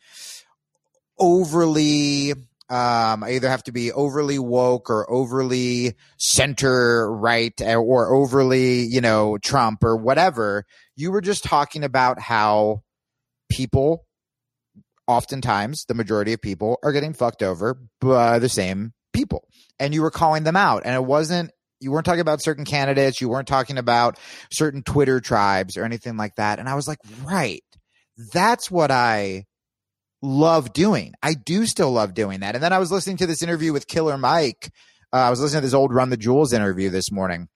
overly 1.20 2.34
um 2.70 3.24
I 3.24 3.32
either 3.34 3.50
have 3.50 3.64
to 3.64 3.72
be 3.72 3.92
overly 3.92 4.40
woke 4.40 4.90
or 4.90 5.10
overly 5.10 5.96
center 6.18 7.12
right 7.12 7.54
or 7.62 8.14
overly 8.14 8.82
you 8.82 9.02
know 9.02 9.38
trump 9.38 9.84
or 9.84 9.96
whatever. 9.96 10.66
You 10.96 11.12
were 11.12 11.22
just 11.22 11.44
talking 11.44 11.84
about 11.84 12.20
how 12.20 12.82
people 13.50 14.06
oftentimes 15.08 15.86
the 15.88 15.94
majority 15.94 16.34
of 16.34 16.42
people 16.42 16.80
are 16.84 16.92
getting 16.92 17.14
fucked 17.14 17.44
over 17.44 17.78
by 18.02 18.40
the 18.40 18.50
same 18.50 18.94
people 19.14 19.48
and 19.80 19.94
you 19.94 20.02
were 20.02 20.12
calling 20.12 20.44
them 20.44 20.56
out. 20.56 20.84
And 20.86 20.96
it 20.96 21.06
wasn't 21.06 21.52
you 21.80 21.92
weren't 21.92 22.06
talking 22.06 22.22
about 22.22 22.42
certain 22.42 22.66
candidates 22.66 23.22
you 23.22 23.30
weren't 23.30 23.48
talking 23.48 23.78
about 23.78 24.18
certain 24.52 24.82
twitter 24.82 25.20
tribes 25.20 25.78
or 25.78 25.84
anything 25.84 26.18
like 26.18 26.36
that. 26.36 26.58
And 26.58 26.68
i 26.68 26.74
was 26.74 26.88
like 26.88 27.00
right 27.24 27.64
that's 28.34 28.72
what 28.72 28.90
i 28.90 29.46
love 30.26 30.74
doing. 30.74 31.14
I 31.22 31.34
do 31.34 31.66
still 31.66 31.92
love 31.92 32.14
doing 32.14 32.42
that. 32.42 32.56
And 32.56 32.64
then 32.64 32.74
I 32.74 32.80
was 32.80 32.92
listening 32.92 33.18
to 33.18 33.28
this 33.28 33.42
interview 33.42 33.72
with 33.72 33.88
Killer 33.88 34.18
Mike. 34.18 34.72
Uh, 35.14 35.18
I 35.18 35.30
was 35.30 35.40
listening 35.40 35.62
to 35.62 35.68
this 35.68 35.74
old 35.74 35.94
Run 35.94 36.10
the 36.10 36.18
Jewels 36.18 36.52
interview 36.54 36.90
this 36.90 37.12
morning 37.12 37.48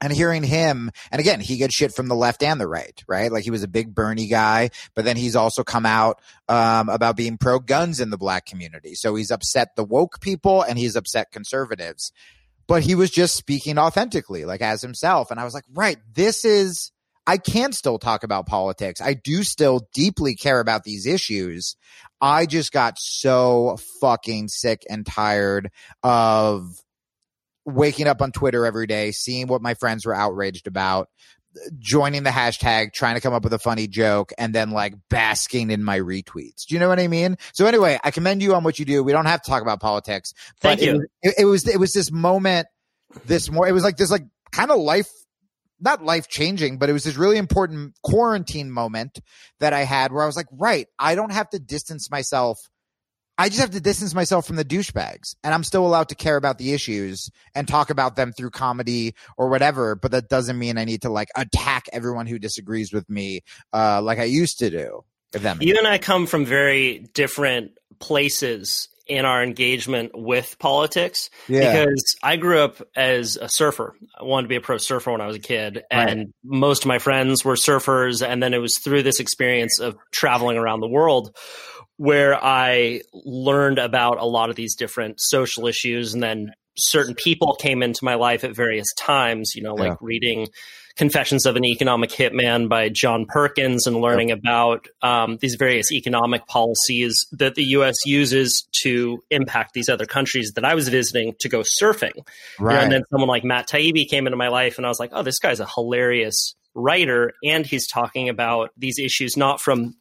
and 0.00 0.12
hearing 0.12 0.42
him. 0.42 0.90
And 1.10 1.20
again, 1.20 1.40
he 1.40 1.56
gets 1.56 1.74
shit 1.74 1.94
from 1.94 2.08
the 2.08 2.16
left 2.16 2.42
and 2.42 2.60
the 2.60 2.66
right, 2.66 3.02
right? 3.06 3.30
Like 3.30 3.44
he 3.44 3.50
was 3.50 3.62
a 3.62 3.68
big 3.68 3.94
Bernie 3.94 4.26
guy, 4.26 4.70
but 4.94 5.04
then 5.04 5.16
he's 5.16 5.36
also 5.36 5.62
come 5.62 5.86
out 5.86 6.20
um, 6.48 6.88
about 6.88 7.16
being 7.16 7.38
pro 7.38 7.58
guns 7.58 8.00
in 8.00 8.10
the 8.10 8.18
black 8.18 8.46
community. 8.46 8.94
So 8.94 9.14
he's 9.14 9.30
upset 9.30 9.76
the 9.76 9.84
woke 9.84 10.20
people 10.20 10.62
and 10.62 10.78
he's 10.78 10.96
upset 10.96 11.30
conservatives. 11.30 12.12
But 12.66 12.82
he 12.82 12.94
was 12.94 13.10
just 13.10 13.36
speaking 13.36 13.78
authentically, 13.78 14.44
like 14.44 14.62
as 14.62 14.82
himself. 14.82 15.30
And 15.30 15.38
I 15.38 15.44
was 15.44 15.54
like, 15.54 15.64
right, 15.72 15.98
this 16.14 16.44
is. 16.44 16.91
I 17.26 17.38
can 17.38 17.72
still 17.72 17.98
talk 17.98 18.24
about 18.24 18.46
politics. 18.46 19.00
I 19.00 19.14
do 19.14 19.42
still 19.42 19.88
deeply 19.94 20.34
care 20.34 20.60
about 20.60 20.84
these 20.84 21.06
issues. 21.06 21.76
I 22.20 22.46
just 22.46 22.72
got 22.72 22.98
so 22.98 23.78
fucking 24.00 24.48
sick 24.48 24.84
and 24.90 25.06
tired 25.06 25.70
of 26.02 26.80
waking 27.64 28.08
up 28.08 28.22
on 28.22 28.32
Twitter 28.32 28.66
every 28.66 28.86
day, 28.86 29.12
seeing 29.12 29.46
what 29.46 29.62
my 29.62 29.74
friends 29.74 30.04
were 30.04 30.14
outraged 30.14 30.66
about, 30.66 31.08
joining 31.78 32.22
the 32.22 32.30
hashtag, 32.30 32.92
trying 32.92 33.14
to 33.14 33.20
come 33.20 33.34
up 33.34 33.44
with 33.44 33.52
a 33.52 33.58
funny 33.58 33.86
joke, 33.86 34.32
and 34.38 34.54
then 34.54 34.70
like 34.70 34.94
basking 35.08 35.70
in 35.70 35.84
my 35.84 36.00
retweets. 36.00 36.66
Do 36.66 36.74
you 36.74 36.80
know 36.80 36.88
what 36.88 36.98
I 36.98 37.08
mean? 37.08 37.36
So 37.52 37.66
anyway, 37.66 37.98
I 38.02 38.10
commend 38.10 38.42
you 38.42 38.54
on 38.54 38.64
what 38.64 38.78
you 38.78 38.84
do. 38.84 39.02
We 39.04 39.12
don't 39.12 39.26
have 39.26 39.42
to 39.42 39.50
talk 39.50 39.62
about 39.62 39.80
politics. 39.80 40.32
Thank 40.60 40.80
you. 40.80 41.06
It, 41.22 41.34
it, 41.38 41.44
was 41.44 41.68
it 41.68 41.78
was 41.78 41.92
this 41.92 42.10
moment, 42.10 42.66
this 43.26 43.50
more. 43.50 43.68
It 43.68 43.72
was 43.72 43.84
like 43.84 43.96
this 43.96 44.10
like 44.10 44.24
kind 44.50 44.70
of 44.70 44.78
life. 44.78 45.08
Not 45.82 46.04
life 46.04 46.28
changing, 46.28 46.78
but 46.78 46.88
it 46.88 46.92
was 46.92 47.04
this 47.04 47.16
really 47.16 47.36
important 47.36 47.94
quarantine 48.02 48.70
moment 48.70 49.20
that 49.60 49.72
I 49.72 49.82
had 49.82 50.12
where 50.12 50.22
I 50.22 50.26
was 50.26 50.36
like, 50.36 50.46
right, 50.52 50.86
I 50.98 51.14
don't 51.14 51.32
have 51.32 51.50
to 51.50 51.58
distance 51.58 52.10
myself 52.10 52.58
I 53.38 53.48
just 53.48 53.60
have 53.60 53.70
to 53.70 53.80
distance 53.80 54.14
myself 54.14 54.46
from 54.46 54.56
the 54.56 54.64
douchebags 54.64 55.34
and 55.42 55.54
I'm 55.54 55.64
still 55.64 55.86
allowed 55.86 56.10
to 56.10 56.14
care 56.14 56.36
about 56.36 56.58
the 56.58 56.74
issues 56.74 57.30
and 57.54 57.66
talk 57.66 57.90
about 57.90 58.14
them 58.14 58.32
through 58.32 58.50
comedy 58.50 59.14
or 59.38 59.48
whatever. 59.48 59.94
But 59.94 60.10
that 60.12 60.28
doesn't 60.28 60.58
mean 60.58 60.76
I 60.76 60.84
need 60.84 61.02
to 61.02 61.08
like 61.08 61.28
attack 61.36 61.86
everyone 61.92 62.26
who 62.26 62.38
disagrees 62.38 62.92
with 62.92 63.08
me, 63.08 63.40
uh, 63.72 64.02
like 64.02 64.18
I 64.18 64.24
used 64.24 64.58
to 64.58 64.70
do. 64.70 65.04
If 65.34 65.42
that 65.42 65.62
You 65.62 65.76
and 65.78 65.88
I 65.88 65.96
come 65.96 66.26
from 66.26 66.44
very 66.44 67.08
different 67.14 67.72
places 67.98 68.88
in 69.06 69.24
our 69.24 69.42
engagement 69.42 70.12
with 70.14 70.56
politics 70.58 71.28
Yeah. 71.48 71.84
because 71.84 72.16
I 72.22 72.36
grew 72.36 72.60
up 72.60 72.80
as 72.96 73.36
a 73.36 73.48
surfer. 73.48 73.94
I 74.18 74.24
wanted 74.24 74.42
to 74.44 74.48
be 74.48 74.56
a 74.56 74.60
pro 74.60 74.78
surfer 74.78 75.10
when 75.12 75.20
I 75.20 75.26
was 75.26 75.36
a 75.36 75.40
kid, 75.40 75.82
Right. 75.92 76.08
and 76.08 76.32
most 76.44 76.82
of 76.84 76.88
my 76.88 76.98
friends 76.98 77.44
were 77.44 77.54
surfers. 77.56 78.26
And 78.26 78.42
then 78.42 78.54
it 78.54 78.58
was 78.58 78.78
through 78.78 79.02
this 79.02 79.20
experience 79.20 79.80
of 79.80 79.96
traveling 80.12 80.56
around 80.56 80.80
the 80.80 80.88
world 80.88 81.36
where 81.96 82.34
I 82.42 83.02
learned 83.12 83.78
about 83.78 84.18
a 84.18 84.24
lot 84.26 84.50
of 84.50 84.56
these 84.56 84.74
different 84.76 85.20
social 85.20 85.66
issues. 85.66 86.14
And 86.14 86.22
then 86.22 86.52
certain 86.76 87.14
people 87.14 87.54
came 87.54 87.82
into 87.82 88.04
my 88.04 88.14
life 88.14 88.44
at 88.44 88.56
various 88.56 88.86
times, 88.96 89.52
you 89.54 89.62
know, 89.62 89.74
like 89.74 89.90
Yeah. 89.90 89.96
reading 90.00 90.48
Confessions 90.96 91.46
of 91.46 91.56
an 91.56 91.64
Economic 91.64 92.10
Hitman 92.10 92.68
by 92.68 92.88
John 92.88 93.26
Perkins 93.26 93.86
and 93.86 93.96
learning 93.96 94.30
about 94.30 94.88
um, 95.02 95.38
these 95.40 95.54
various 95.54 95.90
economic 95.92 96.46
policies 96.46 97.26
that 97.32 97.54
the 97.54 97.64
U.S. 97.64 97.96
uses 98.04 98.66
to 98.82 99.22
impact 99.30 99.72
these 99.74 99.88
other 99.88 100.06
countries 100.06 100.52
that 100.54 100.64
I 100.64 100.74
was 100.74 100.88
visiting 100.88 101.34
to 101.40 101.48
go 101.48 101.60
surfing. 101.60 102.12
Right. 102.58 102.82
and 102.82 102.92
then 102.92 103.02
someone 103.10 103.28
like 103.28 103.44
Matt 103.44 103.68
Taibbi 103.68 104.08
came 104.08 104.26
into 104.26 104.36
my 104.36 104.48
life, 104.48 104.76
and 104.78 104.86
I 104.86 104.88
was 104.88 105.00
like, 105.00 105.10
oh, 105.12 105.22
this 105.22 105.38
guy's 105.38 105.60
a 105.60 105.66
hilarious 105.66 106.54
writer, 106.74 107.32
and 107.44 107.66
he's 107.66 107.86
talking 107.86 108.28
about 108.28 108.70
these 108.76 108.98
issues 108.98 109.36
not 109.36 109.60
from 109.60 109.96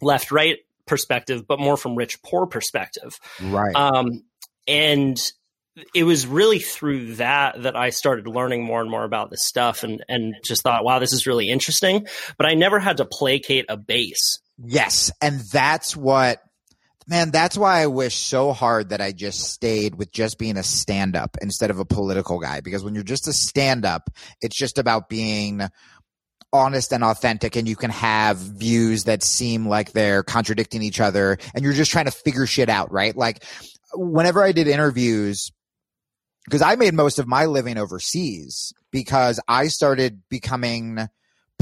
left 0.00 0.30
right 0.30 0.58
perspective, 0.86 1.46
but 1.46 1.58
more 1.58 1.76
from 1.76 1.94
rich 1.94 2.22
poor 2.22 2.46
perspective. 2.46 3.18
right. 3.40 3.74
Um, 3.74 4.24
and 4.66 5.18
it 5.94 6.04
was 6.04 6.26
really 6.26 6.58
through 6.58 7.14
that 7.16 7.62
that 7.62 7.76
I 7.76 7.90
started 7.90 8.26
learning 8.26 8.64
more 8.64 8.80
and 8.80 8.90
more 8.90 9.04
about 9.04 9.30
this 9.30 9.46
stuff, 9.46 9.84
and 9.84 10.04
and 10.08 10.34
just 10.44 10.62
thought, 10.62 10.84
wow, 10.84 10.98
this 10.98 11.12
is 11.12 11.26
really 11.26 11.48
interesting. 11.48 12.06
But 12.36 12.46
I 12.46 12.54
never 12.54 12.78
had 12.78 12.98
to 12.98 13.04
placate 13.04 13.66
a 13.68 13.76
base. 13.76 14.38
Yes. 14.64 15.10
And 15.20 15.40
that's 15.40 15.96
what, 15.96 16.40
man, 17.06 17.30
that's 17.30 17.56
why 17.56 17.80
I 17.80 17.86
wish 17.86 18.16
so 18.16 18.52
hard 18.52 18.90
that 18.90 19.00
I 19.00 19.12
just 19.12 19.40
stayed 19.40 19.94
with 19.94 20.12
just 20.12 20.38
being 20.38 20.56
a 20.56 20.62
stand 20.62 21.16
up 21.16 21.36
instead 21.40 21.70
of 21.70 21.78
a 21.78 21.84
political 21.84 22.38
guy. 22.38 22.60
Because 22.60 22.84
when 22.84 22.94
you're 22.94 23.02
just 23.02 23.28
a 23.28 23.32
stand 23.32 23.84
up, 23.84 24.10
it's 24.40 24.56
just 24.56 24.78
about 24.78 25.08
being 25.08 25.62
honest 26.52 26.92
and 26.92 27.02
authentic 27.02 27.56
and 27.56 27.66
you 27.66 27.76
can 27.76 27.88
have 27.90 28.36
views 28.36 29.04
that 29.04 29.22
seem 29.22 29.66
like 29.66 29.92
they're 29.92 30.22
contradicting 30.22 30.82
each 30.82 31.00
other 31.00 31.38
and 31.54 31.64
you're 31.64 31.72
just 31.72 31.90
trying 31.90 32.04
to 32.04 32.10
figure 32.10 32.44
shit 32.44 32.68
out, 32.68 32.92
right? 32.92 33.16
Like 33.16 33.42
whenever 33.94 34.42
I 34.42 34.52
did 34.52 34.68
interviews, 34.68 35.50
because 36.44 36.62
I 36.62 36.76
made 36.76 36.94
most 36.94 37.18
of 37.18 37.26
my 37.26 37.46
living 37.46 37.78
overseas 37.78 38.72
because 38.90 39.40
I 39.48 39.68
started 39.68 40.22
becoming 40.28 41.08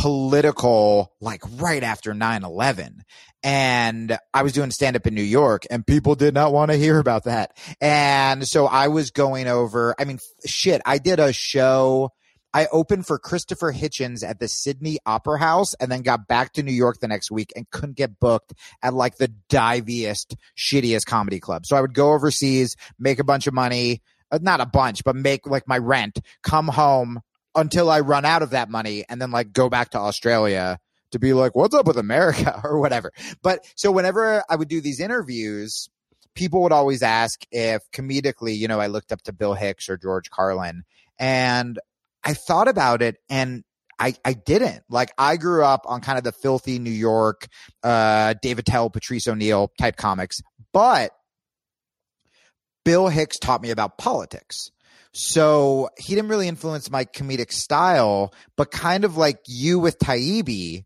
political 0.00 1.12
like 1.20 1.42
right 1.56 1.82
after 1.82 2.14
9-11 2.14 3.00
and 3.42 4.16
i 4.32 4.42
was 4.42 4.54
doing 4.54 4.70
stand 4.70 4.96
up 4.96 5.06
in 5.06 5.14
new 5.14 5.22
york 5.22 5.64
and 5.70 5.86
people 5.86 6.14
did 6.14 6.32
not 6.32 6.54
want 6.54 6.70
to 6.70 6.76
hear 6.78 6.98
about 6.98 7.24
that. 7.24 7.54
And 7.82 8.48
so 8.48 8.66
i 8.66 8.88
was 8.88 9.10
going 9.10 9.46
over 9.46 9.94
i 9.98 10.04
mean 10.04 10.18
shit 10.46 10.80
i 10.86 10.98
did 10.98 11.20
a 11.20 11.32
show. 11.32 12.10
I 12.52 12.66
opened 12.72 13.06
for 13.06 13.16
Christopher 13.16 13.72
Hitchens 13.72 14.28
at 14.28 14.40
the 14.40 14.48
Sydney 14.48 14.98
Opera 15.06 15.38
House 15.38 15.74
and 15.74 15.88
then 15.88 16.02
got 16.02 16.26
back 16.26 16.52
to 16.54 16.64
New 16.64 16.72
York 16.72 16.98
the 16.98 17.06
next 17.06 17.30
week 17.30 17.52
and 17.54 17.70
couldn't 17.70 17.96
get 17.96 18.18
booked 18.18 18.54
at 18.82 18.92
like 18.92 19.18
the 19.18 19.28
diviest, 19.48 20.34
shittiest 20.58 21.06
comedy 21.06 21.38
club. 21.38 21.64
So 21.64 21.76
I 21.76 21.80
would 21.80 21.94
go 21.94 22.12
overseas, 22.12 22.74
make 22.98 23.20
a 23.20 23.24
bunch 23.24 23.46
of 23.46 23.54
money, 23.54 24.02
not 24.40 24.60
a 24.60 24.66
bunch, 24.66 25.04
but 25.04 25.16
make 25.16 25.46
like 25.46 25.66
my 25.66 25.78
rent, 25.78 26.20
come 26.42 26.68
home 26.68 27.20
until 27.54 27.90
I 27.90 28.00
run 28.00 28.24
out 28.24 28.42
of 28.42 28.50
that 28.50 28.70
money 28.70 29.04
and 29.08 29.20
then 29.20 29.30
like 29.30 29.52
go 29.52 29.68
back 29.68 29.90
to 29.90 29.98
Australia 29.98 30.78
to 31.10 31.18
be 31.18 31.32
like, 31.32 31.56
what's 31.56 31.74
up 31.74 31.86
with 31.86 31.98
America 31.98 32.60
or 32.64 32.78
whatever. 32.78 33.12
But 33.42 33.64
so 33.74 33.90
whenever 33.90 34.44
I 34.48 34.56
would 34.56 34.68
do 34.68 34.80
these 34.80 35.00
interviews, 35.00 35.88
people 36.34 36.62
would 36.62 36.72
always 36.72 37.02
ask 37.02 37.44
if 37.50 37.82
comedically, 37.92 38.56
you 38.56 38.68
know, 38.68 38.80
I 38.80 38.86
looked 38.86 39.12
up 39.12 39.22
to 39.22 39.32
Bill 39.32 39.54
Hicks 39.54 39.88
or 39.88 39.96
George 39.96 40.30
Carlin 40.30 40.84
and 41.18 41.78
I 42.22 42.34
thought 42.34 42.68
about 42.68 43.02
it 43.02 43.16
and 43.28 43.64
I, 43.98 44.14
I 44.24 44.32
didn't 44.32 44.82
like 44.88 45.12
I 45.18 45.36
grew 45.36 45.62
up 45.62 45.82
on 45.84 46.00
kind 46.00 46.16
of 46.16 46.24
the 46.24 46.32
filthy 46.32 46.78
New 46.78 46.90
York, 46.90 47.48
uh, 47.82 48.34
David 48.40 48.64
Tell, 48.64 48.88
Patrice 48.88 49.28
O'Neal 49.28 49.70
type 49.78 49.96
comics, 49.96 50.40
but 50.72 51.12
Bill 52.84 53.08
Hicks 53.08 53.38
taught 53.38 53.62
me 53.62 53.70
about 53.70 53.98
politics. 53.98 54.70
So 55.12 55.90
he 55.98 56.14
didn't 56.14 56.30
really 56.30 56.48
influence 56.48 56.90
my 56.90 57.04
comedic 57.04 57.52
style, 57.52 58.32
but 58.56 58.70
kind 58.70 59.04
of 59.04 59.16
like 59.16 59.40
you 59.46 59.80
with 59.80 59.98
Taibbi, 59.98 60.84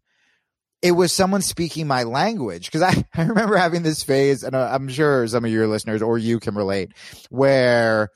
it 0.81 0.93
was 0.93 1.13
someone 1.13 1.43
speaking 1.43 1.87
my 1.87 2.05
language. 2.05 2.71
Cause 2.71 2.83
I, 2.83 3.05
I 3.15 3.23
remember 3.25 3.57
having 3.57 3.83
this 3.83 4.03
phase 4.03 4.43
and 4.43 4.55
uh, 4.55 4.69
I'm 4.73 4.89
sure 4.89 5.27
some 5.29 5.45
of 5.45 5.51
your 5.51 5.67
listeners 5.67 6.03
or 6.03 6.17
you 6.19 6.41
can 6.41 6.55
relate 6.55 6.93
where 7.31 8.11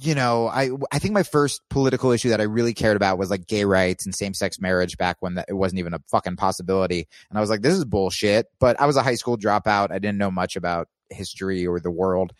you 0.00 0.14
know, 0.14 0.46
I 0.46 0.70
I 0.92 1.00
think 1.00 1.12
my 1.12 1.24
first 1.24 1.60
political 1.70 2.12
issue 2.12 2.28
that 2.28 2.40
I 2.40 2.44
really 2.44 2.72
cared 2.72 2.96
about 2.96 3.18
was 3.18 3.30
like 3.30 3.48
gay 3.48 3.64
rights 3.64 4.06
and 4.06 4.14
same 4.14 4.32
sex 4.32 4.60
marriage 4.60 4.96
back 4.96 5.16
when 5.20 5.34
that, 5.34 5.46
it 5.48 5.54
wasn't 5.54 5.80
even 5.80 5.92
a 5.92 6.00
fucking 6.08 6.36
possibility. 6.36 7.08
And 7.28 7.36
I 7.36 7.40
was 7.40 7.50
like, 7.50 7.62
this 7.62 7.74
is 7.74 7.84
bullshit. 7.84 8.46
But 8.60 8.80
I 8.80 8.86
was 8.86 8.96
a 8.96 9.02
high 9.02 9.16
school 9.16 9.36
dropout. 9.36 9.90
I 9.90 9.98
didn't 9.98 10.18
know 10.18 10.30
much 10.30 10.54
about 10.54 10.88
history 11.10 11.66
or 11.66 11.80
the 11.80 11.90
world. 11.90 12.32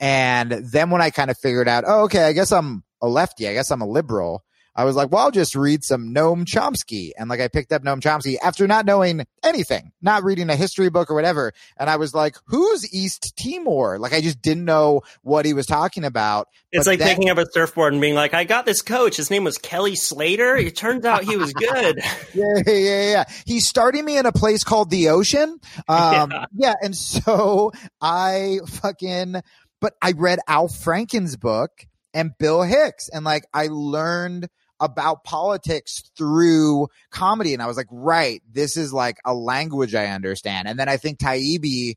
And 0.00 0.50
then 0.50 0.90
when 0.90 1.02
I 1.02 1.10
kind 1.10 1.30
of 1.30 1.38
figured 1.38 1.68
out, 1.68 1.84
oh, 1.86 2.04
okay, 2.04 2.24
I 2.24 2.32
guess 2.32 2.50
I'm 2.52 2.82
a 3.02 3.06
lefty. 3.08 3.46
I 3.48 3.52
guess 3.52 3.70
I'm 3.70 3.82
a 3.82 3.86
liberal. 3.88 4.42
I 4.76 4.84
was 4.84 4.94
like, 4.94 5.10
well, 5.10 5.24
I'll 5.24 5.30
just 5.32 5.56
read 5.56 5.82
some 5.84 6.14
Noam 6.14 6.44
Chomsky. 6.44 7.10
And 7.18 7.28
like, 7.28 7.40
I 7.40 7.48
picked 7.48 7.72
up 7.72 7.82
Noam 7.82 8.00
Chomsky 8.00 8.36
after 8.42 8.68
not 8.68 8.86
knowing 8.86 9.26
anything, 9.42 9.90
not 10.00 10.22
reading 10.22 10.48
a 10.48 10.54
history 10.54 10.88
book 10.90 11.10
or 11.10 11.14
whatever. 11.14 11.52
And 11.76 11.90
I 11.90 11.96
was 11.96 12.14
like, 12.14 12.36
who's 12.46 12.90
East 12.94 13.34
Timor? 13.36 13.98
Like, 13.98 14.14
I 14.14 14.20
just 14.20 14.40
didn't 14.40 14.64
know 14.64 15.02
what 15.22 15.44
he 15.44 15.54
was 15.54 15.66
talking 15.66 16.04
about. 16.04 16.46
It's 16.70 16.84
But 16.84 16.92
like 16.92 16.98
then- 17.00 17.08
picking 17.08 17.30
up 17.30 17.36
a 17.38 17.46
surfboard 17.50 17.92
and 17.94 18.00
being 18.00 18.14
like, 18.14 18.32
I 18.32 18.44
got 18.44 18.64
this 18.64 18.80
coach. 18.80 19.16
His 19.16 19.28
name 19.28 19.42
was 19.42 19.58
Kelly 19.58 19.96
Slater. 19.96 20.56
It 20.56 20.76
turns 20.76 21.04
out 21.04 21.24
he 21.24 21.36
was 21.36 21.52
good. 21.52 21.98
yeah, 22.32 22.44
yeah, 22.64 23.10
yeah. 23.10 23.24
He's 23.44 23.66
starting 23.66 24.04
me 24.04 24.18
in 24.18 24.24
a 24.24 24.32
place 24.32 24.62
called 24.62 24.88
the 24.88 25.08
ocean. 25.10 25.58
Um, 25.88 26.30
yeah. 26.30 26.44
Yeah. 26.54 26.74
And 26.80 26.96
so 26.96 27.72
I 28.00 28.60
fucking, 28.66 29.42
but 29.80 29.94
I 30.02 30.12
read 30.12 30.38
Al 30.46 30.68
Franken's 30.68 31.36
book 31.36 31.86
and 32.14 32.32
Bill 32.38 32.62
Hicks 32.62 33.08
and 33.08 33.24
like 33.24 33.44
I 33.54 33.68
learned 33.70 34.48
about 34.80 35.24
politics 35.24 36.02
through 36.16 36.88
comedy. 37.10 37.52
And 37.52 37.62
I 37.62 37.66
was 37.66 37.76
like, 37.76 37.86
right, 37.90 38.42
this 38.50 38.76
is 38.76 38.92
like 38.92 39.18
a 39.24 39.34
language 39.34 39.94
I 39.94 40.06
understand. 40.06 40.66
And 40.66 40.78
then 40.78 40.88
I 40.88 40.96
think 40.96 41.18
Taibbi 41.18 41.96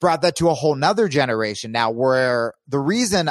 brought 0.00 0.22
that 0.22 0.36
to 0.36 0.48
a 0.48 0.54
whole 0.54 0.76
nother 0.76 1.08
generation 1.08 1.72
now 1.72 1.90
where 1.90 2.54
the 2.68 2.78
reason 2.78 3.30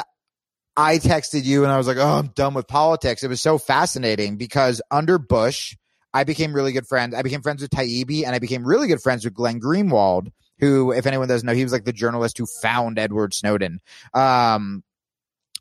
I 0.76 0.98
texted 0.98 1.44
you 1.44 1.62
and 1.62 1.72
I 1.72 1.78
was 1.78 1.86
like, 1.86 1.96
oh, 1.96 2.18
I'm 2.18 2.28
done 2.28 2.52
with 2.52 2.68
politics. 2.68 3.22
It 3.22 3.28
was 3.28 3.40
so 3.40 3.56
fascinating 3.56 4.36
because 4.36 4.82
under 4.90 5.18
Bush, 5.18 5.74
I 6.12 6.24
became 6.24 6.52
really 6.52 6.72
good 6.72 6.86
friends. 6.86 7.14
I 7.14 7.22
became 7.22 7.42
friends 7.42 7.62
with 7.62 7.70
Taibbi 7.70 8.24
and 8.26 8.34
I 8.34 8.38
became 8.38 8.66
really 8.66 8.88
good 8.88 9.02
friends 9.02 9.24
with 9.24 9.34
Glenn 9.34 9.60
Greenwald, 9.60 10.32
who, 10.58 10.92
if 10.92 11.06
anyone 11.06 11.28
doesn't 11.28 11.46
know, 11.46 11.54
he 11.54 11.62
was 11.62 11.72
like 11.72 11.84
the 11.84 11.92
journalist 11.92 12.38
who 12.38 12.46
found 12.62 12.98
Edward 12.98 13.34
Snowden. 13.34 13.80
Um, 14.14 14.82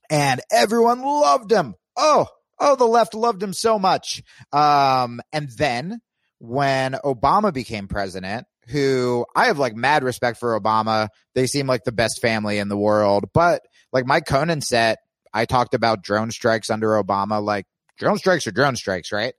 and 0.10 0.42
everyone 0.52 1.02
loved 1.02 1.52
him. 1.52 1.76
Oh, 1.98 2.28
oh, 2.60 2.76
the 2.76 2.86
left 2.86 3.14
loved 3.14 3.42
him 3.42 3.54
so 3.54 3.80
much. 3.80 4.24
Um, 4.52 5.22
and 5.34 5.50
then 5.58 6.00
when 6.40 6.94
Obama 6.94 7.54
became 7.54 7.88
president, 7.88 8.46
who 8.68 9.26
I 9.36 9.46
have 9.46 9.60
like 9.60 9.76
mad 9.76 10.04
respect 10.04 10.40
for 10.40 10.60
Obama. 10.60 11.10
They 11.34 11.48
seem 11.48 11.68
like 11.68 11.84
the 11.84 11.92
best 11.92 12.22
family 12.22 12.58
in 12.58 12.68
the 12.68 12.78
world. 12.78 13.26
But 13.34 13.62
like 13.92 14.06
my 14.06 14.22
Conan 14.22 14.62
set, 14.62 15.00
I 15.34 15.46
talked 15.46 15.74
about 15.74 16.04
drone 16.04 16.32
strikes 16.32 16.70
under 16.70 16.90
Obama 17.02 17.44
like 17.44 17.66
drone 17.98 18.18
strikes 18.18 18.48
are 18.48 18.52
drone 18.52 18.76
strikes, 18.76 19.12
right? 19.12 19.34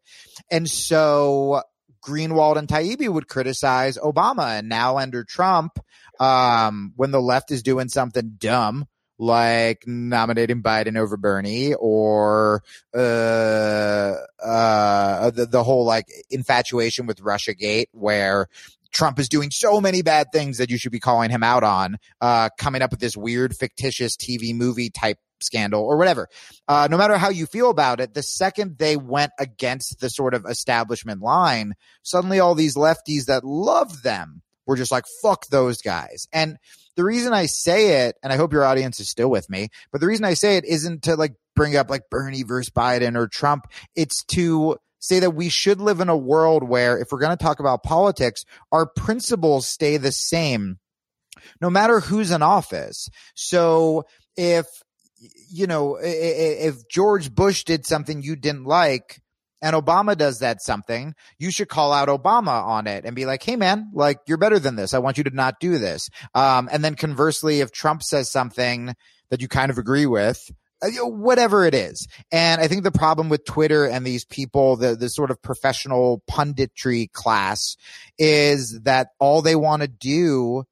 And 0.50 0.68
so 0.68 1.62
Greenwald 2.06 2.56
and 2.56 2.68
Taibbi 2.68 3.08
would 3.08 3.28
criticize 3.28 3.98
Obama 3.98 4.58
and 4.58 4.68
now 4.68 4.98
under 4.98 5.24
Trump, 5.24 5.78
um, 6.20 6.92
when 6.96 7.10
the 7.10 7.20
left 7.20 7.50
is 7.50 7.62
doing 7.62 7.88
something 7.88 8.34
dumb, 8.38 8.86
like 9.18 9.84
nominating 9.86 10.62
Biden 10.62 10.96
over 10.96 11.16
Bernie 11.16 11.74
or 11.74 12.62
uh, 12.94 14.14
uh, 14.42 15.30
the, 15.30 15.46
the 15.46 15.64
whole 15.64 15.84
like 15.84 16.06
infatuation 16.30 17.06
with 17.06 17.20
Russia 17.20 17.54
Gate, 17.54 17.88
where 17.92 18.46
Trump 18.92 19.18
is 19.18 19.28
doing 19.28 19.50
so 19.50 19.80
many 19.80 20.02
bad 20.02 20.28
things 20.32 20.58
that 20.58 20.70
you 20.70 20.78
should 20.78 20.92
be 20.92 21.00
calling 21.00 21.30
him 21.30 21.42
out 21.42 21.64
on, 21.64 21.98
uh, 22.20 22.50
coming 22.56 22.82
up 22.82 22.92
with 22.92 23.00
this 23.00 23.16
weird 23.16 23.56
fictitious 23.56 24.16
TV 24.16 24.54
movie 24.54 24.90
type 24.90 25.18
scandal 25.40 25.82
or 25.82 25.96
whatever. 25.96 26.28
Uh, 26.68 26.88
no 26.90 26.96
matter 26.96 27.16
how 27.18 27.30
you 27.30 27.46
feel 27.46 27.70
about 27.70 28.00
it, 28.00 28.14
the 28.14 28.22
second 28.22 28.78
they 28.78 28.96
went 28.96 29.32
against 29.38 30.00
the 30.00 30.10
sort 30.10 30.34
of 30.34 30.46
establishment 30.46 31.20
line, 31.20 31.74
suddenly 32.02 32.40
all 32.40 32.54
these 32.54 32.76
lefties 32.76 33.26
that 33.26 33.44
love 33.44 34.02
them 34.02 34.42
were 34.66 34.76
just 34.76 34.92
like, 34.92 35.04
fuck 35.22 35.46
those 35.46 35.82
guys. 35.82 36.26
And 36.32 36.58
the 36.96 37.04
reason 37.04 37.32
I 37.32 37.46
say 37.46 38.06
it, 38.06 38.16
and 38.22 38.32
I 38.32 38.36
hope 38.36 38.52
your 38.52 38.64
audience 38.64 39.00
is 39.00 39.08
still 39.08 39.30
with 39.30 39.48
me, 39.50 39.68
but 39.92 40.00
the 40.00 40.06
reason 40.06 40.24
I 40.24 40.34
say 40.34 40.56
it 40.56 40.64
isn't 40.64 41.04
to 41.04 41.14
like 41.16 41.34
bring 41.54 41.76
up 41.76 41.90
like 41.90 42.10
Bernie 42.10 42.42
versus 42.42 42.70
Biden 42.70 43.16
or 43.16 43.28
Trump. 43.28 43.66
It's 43.94 44.24
to 44.24 44.76
say 44.98 45.20
that 45.20 45.30
we 45.30 45.48
should 45.48 45.80
live 45.80 46.00
in 46.00 46.08
a 46.08 46.16
world 46.16 46.64
where 46.64 46.98
if 46.98 47.12
we're 47.12 47.20
going 47.20 47.36
to 47.36 47.42
talk 47.42 47.60
about 47.60 47.82
politics, 47.82 48.44
our 48.72 48.86
principles 48.86 49.66
stay 49.66 49.98
the 49.98 50.12
same 50.12 50.78
no 51.60 51.70
matter 51.70 52.00
who's 52.00 52.30
in 52.30 52.42
office. 52.42 53.08
So 53.34 54.04
if, 54.36 54.66
you 55.18 55.66
know, 55.66 55.98
if 56.00 56.88
George 56.88 57.34
Bush 57.34 57.64
did 57.64 57.86
something 57.86 58.22
you 58.22 58.36
didn't 58.36 58.64
like, 58.64 59.20
and 59.62 59.74
Obama 59.74 60.16
does 60.16 60.40
that 60.40 60.62
something, 60.62 61.14
you 61.38 61.50
should 61.50 61.68
call 61.68 61.92
out 61.92 62.08
Obama 62.08 62.62
on 62.64 62.86
it 62.86 63.04
and 63.04 63.16
be 63.16 63.24
like, 63.24 63.42
Hey 63.42 63.56
man, 63.56 63.90
like 63.94 64.18
you're 64.26 64.36
better 64.36 64.58
than 64.58 64.76
this. 64.76 64.94
I 64.94 64.98
want 64.98 65.18
you 65.18 65.24
to 65.24 65.34
not 65.34 65.60
do 65.60 65.78
this. 65.78 66.10
Um, 66.34 66.68
and 66.70 66.84
then 66.84 66.94
conversely, 66.94 67.60
if 67.60 67.72
Trump 67.72 68.02
says 68.02 68.30
something 68.30 68.94
that 69.30 69.40
you 69.40 69.48
kind 69.48 69.70
of 69.70 69.78
agree 69.78 70.06
with, 70.06 70.50
uh, 70.82 70.88
whatever 71.06 71.64
it 71.64 71.74
is. 71.74 72.06
And 72.30 72.60
I 72.60 72.68
think 72.68 72.82
the 72.82 72.92
problem 72.92 73.28
with 73.28 73.46
Twitter 73.46 73.86
and 73.86 74.06
these 74.06 74.26
people, 74.26 74.76
the, 74.76 74.94
the 74.94 75.08
sort 75.08 75.30
of 75.30 75.40
professional 75.40 76.22
punditry 76.30 77.10
class 77.10 77.76
is 78.18 78.80
that 78.82 79.08
all 79.18 79.40
they 79.40 79.56
want 79.56 79.82
to 79.82 79.88
do 79.88 80.64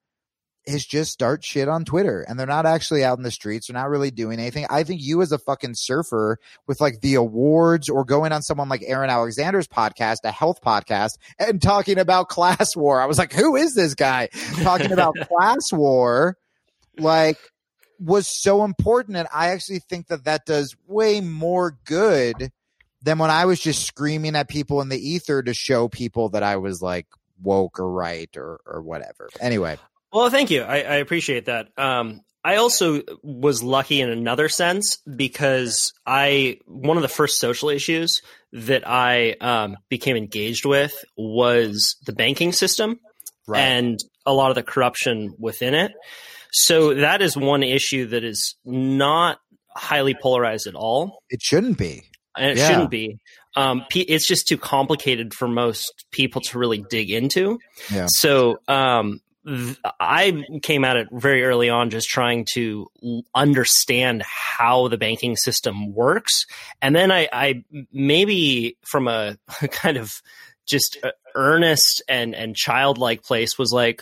is 0.66 0.87
just 0.87 1.12
start 1.12 1.44
shit 1.44 1.68
on 1.68 1.85
Twitter 1.85 2.25
and 2.26 2.38
they're 2.38 2.47
not 2.47 2.66
actually 2.66 3.04
out 3.04 3.18
in 3.18 3.25
the 3.25 3.30
streets. 3.30 3.66
They're 3.66 3.75
not 3.75 3.90
really 3.90 4.11
doing 4.11 4.38
anything. 4.38 4.66
I 4.71 4.83
think 4.85 5.02
you 5.02 5.21
as 5.23 5.33
a 5.33 5.38
fucking 5.38 5.75
surfer 5.75 6.38
with 6.66 6.80
like 6.80 7.00
the 7.00 7.14
awards 7.16 7.88
or 7.88 8.04
going 8.04 8.33
on 8.33 8.42
someone 8.42 8.68
like 8.68 8.83
Aaron 8.87 9.11
Alexander's 9.11 9.68
podcast, 9.68 10.18
a 10.25 10.30
health 10.30 10.62
podcast 10.62 11.18
and 11.38 11.61
talking 11.61 11.99
about 11.99 12.28
class 12.28 12.75
war. 12.75 13.00
I 13.00 13.06
was 13.06 13.18
like, 13.18 13.33
who 13.33 13.56
is 13.56 13.75
this 13.75 13.94
guy 13.94 14.28
talking 14.62 14.92
about 14.92 15.16
class 15.28 15.73
war? 15.73 16.38
Like 16.99 17.38
was 17.99 18.26
so 18.26 18.64
important. 18.64 19.16
And 19.16 19.28
I 19.33 19.49
actually 19.49 19.80
think 19.80 20.09
that 20.09 20.25
that 20.25 20.47
does 20.47 20.76
way 20.87 21.21
more 21.21 21.78
good 21.85 22.50
than 23.02 23.18
when 23.18 23.30
I 23.30 23.44
was 23.44 23.61
just 23.61 23.87
screaming 23.87 24.35
at 24.35 24.49
people 24.49 24.80
in 24.80 24.88
the 24.88 24.99
ether 24.99 25.42
to 25.42 25.52
show 25.52 25.88
people 25.88 26.30
that 26.30 26.42
I 26.42 26.56
was 26.56 26.80
like 26.80 27.06
woke 27.42 27.78
or 27.78 27.90
right 27.90 28.30
or, 28.37 28.61
or 28.64 28.80
whatever. 28.80 29.28
Anyway. 29.40 29.76
Well, 30.14 30.30
thank 30.30 30.52
you. 30.52 30.62
I, 30.62 30.76
I 30.76 30.94
appreciate 30.97 31.47
that. 31.47 31.68
Um, 31.76 32.21
I 32.44 32.56
also 32.56 33.02
was 33.25 33.64
lucky 33.64 34.00
in 34.00 34.11
another 34.11 34.49
sense 34.49 34.99
because 34.99 35.92
I 36.06 36.59
one 36.66 36.97
of 36.97 37.02
the 37.02 37.09
first 37.09 37.40
social 37.40 37.68
issues 37.68 38.23
that 38.52 38.87
I 38.87 39.35
um, 39.40 39.76
became 39.88 40.16
engaged 40.16 40.66
with 40.66 40.94
was 41.16 41.97
the 42.06 42.12
banking 42.12 42.52
system 42.52 43.00
right. 43.49 43.59
and 43.59 43.99
a 44.25 44.33
lot 44.33 44.50
of 44.50 44.54
the 44.54 44.62
corruption 44.62 45.34
within 45.36 45.75
it. 45.75 45.91
So 46.52 46.95
that 46.95 47.21
is 47.21 47.36
one 47.36 47.65
issue 47.65 48.06
that 48.08 48.23
is 48.23 48.54
not 48.65 49.39
highly 49.75 50.15
polarized 50.15 50.69
at 50.69 50.76
all. 50.76 51.19
It 51.28 51.43
shouldn't 51.43 51.76
be. 51.76 52.04
And 52.36 52.52
it 52.52 52.58
yeah. 52.58 52.69
shouldn't 52.69 52.91
be. 52.91 53.19
Um, 53.56 53.84
it's 53.95 54.26
just 54.26 54.47
too 54.49 54.58
complicated 54.58 55.34
for 55.34 55.49
most 55.49 56.04
people 56.12 56.41
to 56.43 56.58
really 56.58 56.84
dig 56.89 57.10
into. 57.10 57.58
Yeah. 57.93 58.06
So, 58.08 58.58
um, 58.69 59.21
I 60.00 60.45
came 60.63 60.85
at 60.85 60.97
it 60.97 61.09
very 61.13 61.45
early 61.45 61.69
on, 61.69 61.91
just 61.91 62.09
trying 62.09 62.47
to 62.54 62.91
understand 63.35 64.23
how 64.23 64.89
the 64.89 64.97
banking 64.97 65.37
system 65.37 65.95
works, 65.95 66.47
and 66.80 66.97
then 66.97 67.13
I, 67.13 67.28
I 67.33 67.65
maybe 67.93 68.76
from 68.83 69.09
a 69.09 69.37
kind 69.71 69.97
of 69.97 70.23
just 70.67 70.99
earnest 71.35 72.02
and 72.09 72.35
and 72.35 72.57
childlike 72.57 73.23
place 73.23 73.59
was 73.59 73.73
like, 73.73 74.00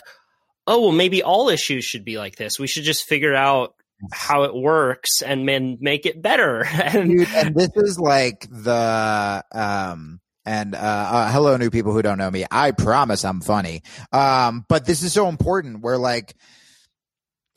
oh 0.67 0.81
well, 0.81 0.91
maybe 0.91 1.23
all 1.23 1.49
issues 1.49 1.83
should 1.83 2.05
be 2.05 2.17
like 2.17 2.35
this. 2.35 2.59
We 2.59 2.67
should 2.67 2.83
just 2.83 3.03
figure 3.03 3.35
out 3.35 3.75
how 4.11 4.43
it 4.43 4.53
works 4.53 5.21
and 5.21 5.47
then 5.47 5.77
make 5.81 6.05
it 6.05 6.21
better. 6.21 6.63
and, 6.71 7.09
Dude, 7.09 7.27
and 7.29 7.55
this 7.55 7.71
is 7.75 7.99
like 7.99 8.47
the 8.49 9.43
um 9.51 10.19
and 10.45 10.75
uh, 10.75 10.77
uh, 10.77 11.31
hello, 11.31 11.57
new 11.57 11.69
people 11.69 11.93
who 11.93 12.01
don't 12.01 12.17
know 12.17 12.29
me. 12.31 12.45
I 12.51 12.71
promise 12.71 13.23
I'm 13.23 13.41
funny. 13.41 13.81
Um, 14.11 14.65
but 14.67 14.85
this 14.85 15.03
is 15.03 15.13
so 15.13 15.29
important. 15.29 15.81
Where 15.81 15.97
like 15.97 16.35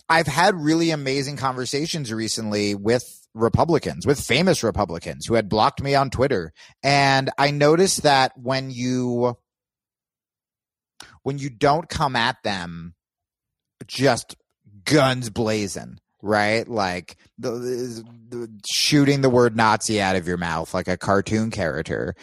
I've 0.09 0.27
had 0.27 0.55
really 0.55 0.91
amazing 0.91 1.37
conversations 1.37 2.13
recently 2.13 2.75
with 2.75 3.05
Republicans, 3.35 4.07
with 4.07 4.21
famous 4.21 4.63
Republicans 4.63 5.27
who 5.27 5.35
had 5.35 5.49
blocked 5.49 5.83
me 5.83 5.95
on 5.95 6.11
Twitter, 6.11 6.53
and 6.83 7.31
I 7.39 7.51
noticed 7.51 8.03
that 8.03 8.33
when 8.37 8.71
you 8.71 9.37
when 11.23 11.39
you 11.39 11.51
don't 11.51 11.89
come 11.89 12.15
at 12.15 12.37
them 12.45 12.95
just 13.87 14.37
guns 14.85 15.29
blazing 15.29 15.99
right? 16.23 16.67
Like 16.67 17.17
the, 17.39 17.51
the, 17.51 18.49
shooting 18.67 19.21
the 19.21 19.31
word 19.31 19.57
Nazi 19.57 20.01
out 20.01 20.17
of 20.17 20.27
your 20.27 20.39
mouth 20.39 20.73
like 20.75 20.89
a 20.89 20.97
cartoon 20.97 21.51
character. 21.51 22.15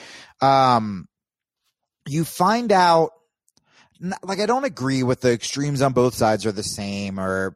Um, 0.41 1.07
you 2.07 2.25
find 2.25 2.71
out 2.71 3.11
like 4.23 4.39
I 4.39 4.45
don't 4.45 4.65
agree 4.65 5.03
with 5.03 5.21
the 5.21 5.31
extremes 5.31 5.81
on 5.81 5.93
both 5.93 6.13
sides 6.13 6.45
are 6.45 6.51
the 6.51 6.63
same 6.63 7.19
or 7.19 7.55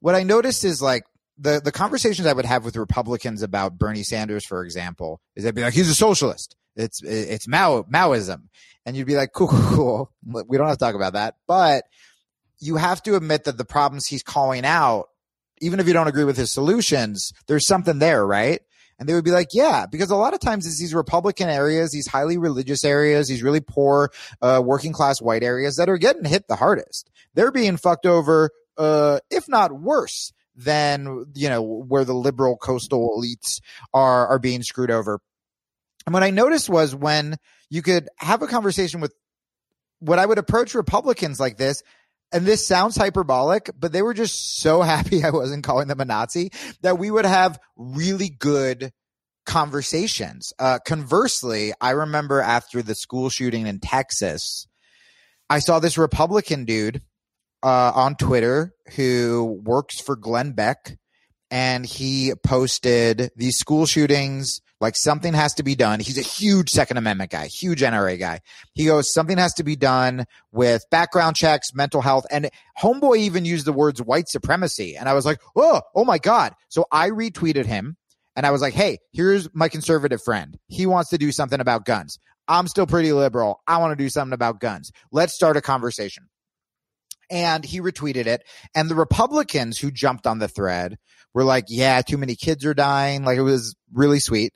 what 0.00 0.14
I 0.14 0.22
noticed 0.22 0.64
is 0.64 0.82
like 0.82 1.04
the 1.38 1.60
the 1.62 1.72
conversations 1.72 2.26
I 2.26 2.32
would 2.32 2.44
have 2.44 2.64
with 2.64 2.76
Republicans 2.76 3.42
about 3.42 3.78
Bernie 3.78 4.02
Sanders 4.02 4.44
for 4.44 4.64
example 4.64 5.20
is 5.36 5.46
I'd 5.46 5.54
be 5.54 5.62
like 5.62 5.74
he's 5.74 5.88
a 5.88 5.94
socialist 5.94 6.56
it's 6.74 7.02
it's 7.02 7.46
Mao 7.46 7.82
Maoism 7.82 8.48
and 8.84 8.96
you'd 8.96 9.06
be 9.06 9.16
like 9.16 9.32
cool 9.32 9.48
cool, 9.48 10.10
cool. 10.32 10.44
we 10.48 10.56
don't 10.56 10.66
have 10.66 10.78
to 10.78 10.84
talk 10.84 10.94
about 10.94 11.12
that 11.12 11.36
but 11.46 11.84
you 12.58 12.76
have 12.76 13.02
to 13.04 13.16
admit 13.16 13.44
that 13.44 13.58
the 13.58 13.64
problems 13.64 14.06
he's 14.06 14.22
calling 14.22 14.64
out 14.64 15.08
even 15.60 15.80
if 15.80 15.86
you 15.86 15.92
don't 15.92 16.08
agree 16.08 16.24
with 16.24 16.36
his 16.36 16.52
solutions, 16.52 17.32
there's 17.46 17.66
something 17.66 17.98
there, 17.98 18.26
right? 18.26 18.60
And 18.98 19.08
they 19.08 19.14
would 19.14 19.24
be 19.24 19.30
like, 19.30 19.48
yeah, 19.52 19.86
because 19.86 20.10
a 20.10 20.16
lot 20.16 20.32
of 20.32 20.40
times 20.40 20.66
it's 20.66 20.78
these 20.78 20.94
Republican 20.94 21.48
areas, 21.48 21.92
these 21.92 22.06
highly 22.06 22.38
religious 22.38 22.84
areas, 22.84 23.28
these 23.28 23.42
really 23.42 23.60
poor, 23.60 24.10
uh, 24.40 24.62
working 24.64 24.92
class 24.92 25.20
white 25.20 25.42
areas 25.42 25.76
that 25.76 25.88
are 25.88 25.98
getting 25.98 26.24
hit 26.24 26.48
the 26.48 26.56
hardest. 26.56 27.10
They're 27.34 27.52
being 27.52 27.76
fucked 27.76 28.06
over, 28.06 28.50
uh, 28.78 29.20
if 29.30 29.48
not 29.48 29.72
worse 29.72 30.32
than, 30.54 31.26
you 31.34 31.50
know, 31.50 31.62
where 31.62 32.04
the 32.06 32.14
liberal 32.14 32.56
coastal 32.56 33.20
elites 33.20 33.60
are, 33.92 34.28
are 34.28 34.38
being 34.38 34.62
screwed 34.62 34.90
over. 34.90 35.20
And 36.06 36.14
what 36.14 36.22
I 36.22 36.30
noticed 36.30 36.70
was 36.70 36.94
when 36.94 37.36
you 37.68 37.82
could 37.82 38.08
have 38.16 38.40
a 38.40 38.46
conversation 38.46 39.00
with 39.00 39.12
what 39.98 40.18
I 40.18 40.24
would 40.24 40.38
approach 40.38 40.74
Republicans 40.74 41.38
like 41.38 41.58
this, 41.58 41.82
and 42.36 42.44
this 42.44 42.66
sounds 42.66 42.96
hyperbolic, 42.96 43.70
but 43.78 43.92
they 43.92 44.02
were 44.02 44.12
just 44.12 44.60
so 44.60 44.82
happy 44.94 45.24
I 45.24 45.30
wasn't 45.30 45.64
calling 45.64 45.88
them 45.88 46.00
a 46.00 46.04
Nazi 46.04 46.50
that 46.82 46.98
we 46.98 47.10
would 47.10 47.24
have 47.24 47.58
really 47.76 48.28
good 48.28 48.92
conversations. 49.46 50.52
Uh, 50.58 50.78
conversely, 50.84 51.72
I 51.80 51.92
remember 51.92 52.42
after 52.42 52.82
the 52.82 52.94
school 52.94 53.30
shooting 53.30 53.66
in 53.66 53.80
Texas, 53.80 54.66
I 55.48 55.60
saw 55.60 55.78
this 55.78 55.96
Republican 55.96 56.66
dude 56.66 57.00
uh, 57.62 57.92
on 57.94 58.16
Twitter 58.16 58.74
who 58.96 59.62
works 59.64 59.98
for 59.98 60.14
Glenn 60.14 60.52
Beck, 60.52 60.98
and 61.50 61.86
he 61.86 62.34
posted 62.44 63.30
these 63.34 63.56
school 63.56 63.86
shootings 63.86 64.60
like 64.80 64.96
something 64.96 65.32
has 65.32 65.54
to 65.54 65.62
be 65.62 65.74
done. 65.74 66.00
He's 66.00 66.18
a 66.18 66.22
huge 66.22 66.70
Second 66.70 66.98
Amendment 66.98 67.30
guy, 67.30 67.46
huge 67.46 67.80
NRA 67.80 68.18
guy. 68.18 68.40
He 68.74 68.84
goes, 68.84 69.12
something 69.12 69.38
has 69.38 69.54
to 69.54 69.64
be 69.64 69.76
done 69.76 70.26
with 70.52 70.84
background 70.90 71.36
checks, 71.36 71.74
mental 71.74 72.02
health. 72.02 72.26
And 72.30 72.50
Homeboy 72.80 73.18
even 73.18 73.44
used 73.44 73.66
the 73.66 73.72
words 73.72 74.02
white 74.02 74.28
supremacy. 74.28 74.96
And 74.96 75.08
I 75.08 75.14
was 75.14 75.24
like, 75.24 75.40
oh, 75.56 75.80
oh 75.94 76.04
my 76.04 76.18
God. 76.18 76.52
So 76.68 76.86
I 76.92 77.10
retweeted 77.10 77.64
him 77.64 77.96
and 78.34 78.44
I 78.44 78.50
was 78.50 78.60
like, 78.60 78.74
hey, 78.74 78.98
here's 79.12 79.48
my 79.54 79.68
conservative 79.68 80.22
friend. 80.22 80.58
He 80.66 80.84
wants 80.84 81.10
to 81.10 81.18
do 81.18 81.32
something 81.32 81.60
about 81.60 81.86
guns. 81.86 82.18
I'm 82.48 82.68
still 82.68 82.86
pretty 82.86 83.12
liberal. 83.12 83.62
I 83.66 83.78
want 83.78 83.92
to 83.92 84.02
do 84.02 84.10
something 84.10 84.34
about 84.34 84.60
guns. 84.60 84.92
Let's 85.10 85.34
start 85.34 85.56
a 85.56 85.62
conversation. 85.62 86.28
And 87.28 87.64
he 87.64 87.80
retweeted 87.80 88.26
it. 88.26 88.44
And 88.74 88.88
the 88.88 88.94
Republicans 88.94 89.78
who 89.78 89.90
jumped 89.90 90.26
on 90.28 90.38
the 90.38 90.46
thread 90.46 90.96
were 91.36 91.44
like, 91.44 91.66
yeah, 91.68 92.00
too 92.00 92.16
many 92.16 92.34
kids 92.34 92.64
are 92.64 92.72
dying. 92.72 93.22
Like 93.22 93.36
it 93.36 93.42
was 93.42 93.76
really 93.92 94.20
sweet. 94.20 94.54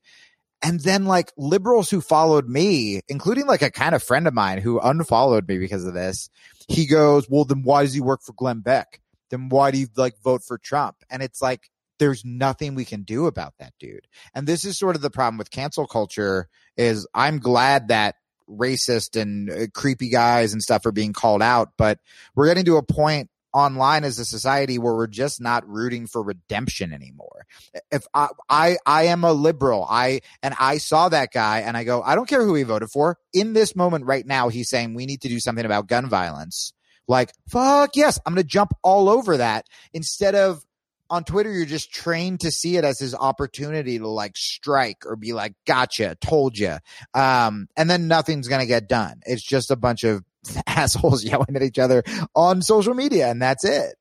And 0.62 0.80
then 0.80 1.04
like 1.04 1.30
liberals 1.36 1.90
who 1.90 2.00
followed 2.00 2.48
me, 2.48 3.02
including 3.06 3.46
like 3.46 3.60
a 3.60 3.70
kind 3.70 3.94
of 3.94 4.02
friend 4.02 4.26
of 4.26 4.32
mine 4.32 4.62
who 4.62 4.80
unfollowed 4.80 5.46
me 5.46 5.58
because 5.58 5.84
of 5.84 5.92
this, 5.92 6.30
he 6.68 6.86
goes, 6.86 7.28
well, 7.28 7.44
then 7.44 7.64
why 7.64 7.82
does 7.82 7.92
he 7.92 8.00
work 8.00 8.22
for 8.22 8.32
Glenn 8.32 8.60
Beck? 8.60 9.02
Then 9.28 9.50
why 9.50 9.72
do 9.72 9.78
you 9.78 9.88
like 9.94 10.14
vote 10.24 10.42
for 10.42 10.56
Trump? 10.56 10.96
And 11.10 11.22
it's 11.22 11.42
like, 11.42 11.68
there's 11.98 12.24
nothing 12.24 12.74
we 12.74 12.86
can 12.86 13.02
do 13.02 13.26
about 13.26 13.52
that 13.58 13.74
dude. 13.78 14.08
And 14.34 14.46
this 14.46 14.64
is 14.64 14.78
sort 14.78 14.96
of 14.96 15.02
the 15.02 15.10
problem 15.10 15.36
with 15.36 15.50
cancel 15.50 15.86
culture 15.86 16.48
is 16.78 17.06
I'm 17.12 17.40
glad 17.40 17.88
that 17.88 18.14
racist 18.48 19.20
and 19.20 19.50
uh, 19.50 19.66
creepy 19.74 20.08
guys 20.08 20.54
and 20.54 20.62
stuff 20.62 20.86
are 20.86 20.92
being 20.92 21.12
called 21.12 21.42
out, 21.42 21.72
but 21.76 21.98
we're 22.34 22.46
getting 22.46 22.64
to 22.64 22.78
a 22.78 22.82
point 22.82 23.28
online 23.52 24.04
as 24.04 24.18
a 24.18 24.24
society 24.24 24.78
where 24.78 24.94
we're 24.94 25.06
just 25.06 25.40
not 25.40 25.68
rooting 25.68 26.06
for 26.06 26.22
redemption 26.22 26.92
anymore. 26.92 27.46
If 27.90 28.06
I, 28.14 28.28
I, 28.48 28.76
I 28.86 29.02
am 29.04 29.24
a 29.24 29.32
liberal, 29.32 29.86
I, 29.88 30.20
and 30.42 30.54
I 30.58 30.78
saw 30.78 31.08
that 31.08 31.32
guy 31.32 31.60
and 31.60 31.76
I 31.76 31.84
go, 31.84 32.02
I 32.02 32.14
don't 32.14 32.28
care 32.28 32.44
who 32.44 32.54
he 32.54 32.62
voted 32.62 32.90
for. 32.90 33.18
In 33.32 33.52
this 33.52 33.74
moment 33.74 34.06
right 34.06 34.26
now, 34.26 34.48
he's 34.48 34.68
saying 34.68 34.94
we 34.94 35.06
need 35.06 35.22
to 35.22 35.28
do 35.28 35.40
something 35.40 35.64
about 35.64 35.88
gun 35.88 36.08
violence. 36.08 36.72
Like, 37.08 37.32
fuck 37.48 37.96
yes, 37.96 38.20
I'm 38.24 38.34
going 38.34 38.42
to 38.42 38.48
jump 38.48 38.72
all 38.82 39.08
over 39.08 39.38
that 39.38 39.66
instead 39.92 40.34
of 40.34 40.64
on 41.10 41.24
Twitter, 41.24 41.52
you're 41.52 41.66
just 41.66 41.92
trained 41.92 42.40
to 42.40 42.52
see 42.52 42.76
it 42.76 42.84
as 42.84 43.00
his 43.00 43.14
opportunity 43.14 43.98
to 43.98 44.08
like 44.08 44.36
strike 44.36 45.04
or 45.04 45.16
be 45.16 45.32
like, 45.32 45.54
gotcha, 45.66 46.16
told 46.20 46.56
you. 46.56 46.76
Um, 47.14 47.66
and 47.76 47.90
then 47.90 48.06
nothing's 48.06 48.46
going 48.46 48.60
to 48.60 48.66
get 48.66 48.88
done. 48.88 49.20
It's 49.26 49.42
just 49.42 49.72
a 49.72 49.76
bunch 49.76 50.04
of 50.04 50.22
assholes 50.66 51.24
yelling 51.24 51.54
at 51.56 51.62
each 51.62 51.78
other 51.78 52.02
on 52.34 52.62
social 52.62 52.94
media, 52.94 53.28
and 53.28 53.40
that's 53.40 53.64
it. 53.64 53.94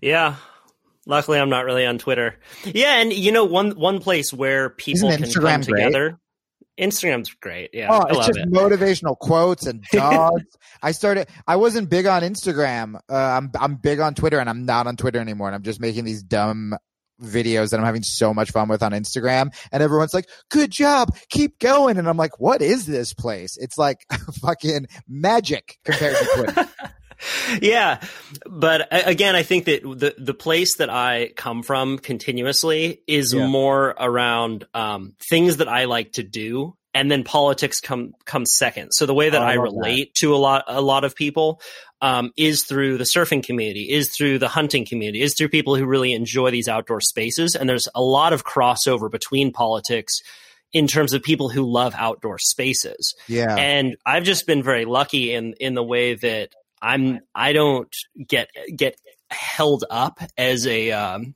Yeah. 0.00 0.36
Luckily, 1.06 1.38
I'm 1.38 1.48
not 1.50 1.64
really 1.64 1.86
on 1.86 1.98
Twitter. 1.98 2.38
Yeah, 2.64 2.98
and 3.00 3.12
you 3.12 3.32
know, 3.32 3.44
one 3.44 3.70
one 3.72 4.00
place 4.00 4.32
where 4.32 4.70
people 4.70 5.08
Isn't 5.10 5.32
can 5.32 5.42
come 5.42 5.62
great? 5.62 5.84
together. 5.84 6.18
Instagram's 6.78 7.34
great. 7.34 7.70
Yeah, 7.72 7.88
Oh, 7.90 7.98
I 8.06 8.08
it's 8.10 8.26
just 8.28 8.38
it. 8.38 8.50
motivational 8.52 9.18
quotes 9.18 9.66
and 9.66 9.82
dogs. 9.92 10.44
I 10.82 10.92
started. 10.92 11.28
I 11.46 11.56
wasn't 11.56 11.90
big 11.90 12.06
on 12.06 12.22
Instagram. 12.22 12.96
Uh, 13.08 13.14
I'm 13.14 13.50
I'm 13.58 13.74
big 13.76 14.00
on 14.00 14.14
Twitter, 14.14 14.38
and 14.38 14.48
I'm 14.48 14.64
not 14.66 14.86
on 14.86 14.96
Twitter 14.96 15.18
anymore. 15.18 15.48
And 15.48 15.54
I'm 15.56 15.62
just 15.62 15.80
making 15.80 16.04
these 16.04 16.22
dumb 16.22 16.74
videos 17.22 17.70
that 17.70 17.80
I'm 17.80 17.86
having 17.86 18.02
so 18.02 18.32
much 18.34 18.50
fun 18.50 18.68
with 18.68 18.82
on 18.82 18.92
Instagram. 18.92 19.54
And 19.72 19.82
everyone's 19.82 20.14
like, 20.14 20.28
"Good 20.50 20.70
job, 20.70 21.16
keep 21.28 21.58
going." 21.58 21.98
And 21.98 22.08
I'm 22.08 22.16
like, 22.16 22.40
"What 22.40 22.62
is 22.62 22.86
this 22.86 23.12
place?" 23.14 23.56
It's 23.58 23.78
like 23.78 24.06
fucking 24.40 24.86
magic 25.08 25.78
compared 25.84 26.16
to 26.16 26.24
Twitter. 26.34 26.68
yeah, 27.60 28.00
but 28.48 28.88
again, 28.90 29.36
I 29.36 29.42
think 29.42 29.66
that 29.66 29.82
the 29.82 30.14
the 30.18 30.34
place 30.34 30.76
that 30.76 30.90
I 30.90 31.30
come 31.36 31.62
from 31.62 31.98
continuously 31.98 33.02
is 33.06 33.32
Yeah. 33.34 33.46
more 33.46 33.94
around 33.98 34.66
um, 34.74 35.14
things 35.28 35.58
that 35.58 35.68
I 35.68 35.84
like 35.84 36.12
to 36.12 36.22
do, 36.22 36.76
and 36.94 37.10
then 37.10 37.24
politics 37.24 37.80
come 37.80 38.14
comes 38.24 38.52
second. 38.54 38.92
So 38.92 39.06
the 39.06 39.14
way 39.14 39.30
that 39.30 39.40
Oh, 39.40 39.44
I 39.44 39.52
I, 39.52 39.54
relate 39.54 40.14
to 40.16 40.34
a 40.34 40.38
lot 40.38 40.64
a 40.66 40.80
lot 40.80 41.04
of 41.04 41.14
people 41.14 41.60
um, 42.02 42.32
is 42.36 42.64
through 42.64 42.98
the 42.98 43.04
surfing 43.04 43.44
community, 43.44 43.90
is 43.90 44.10
through 44.14 44.38
the 44.38 44.48
hunting 44.48 44.86
community, 44.86 45.20
is 45.20 45.34
through 45.36 45.48
people 45.50 45.76
who 45.76 45.84
really 45.86 46.12
enjoy 46.14 46.50
these 46.50 46.68
outdoor 46.68 47.00
spaces, 47.00 47.54
and 47.54 47.68
there's 47.68 47.88
a 47.94 48.02
lot 48.02 48.32
of 48.32 48.44
crossover 48.44 49.10
between 49.10 49.52
politics 49.52 50.20
in 50.72 50.86
terms 50.86 51.12
of 51.12 51.22
people 51.22 51.48
who 51.48 51.62
love 51.70 51.92
outdoor 51.98 52.38
spaces 52.38 53.14
Yeah. 53.26 53.56
and 53.56 53.96
I've 54.06 54.22
just 54.22 54.46
been 54.46 54.62
very 54.62 54.84
lucky 54.84 55.34
in 55.34 55.54
in 55.54 55.74
the 55.74 55.82
way 55.82 56.14
that 56.14 56.50
I'm 56.80 57.20
I 57.34 57.52
don't 57.52 57.92
get 58.26 58.50
get 58.76 58.96
held 59.30 59.84
up 59.90 60.20
as 60.38 60.66
a 60.68 60.92
um, 60.92 61.34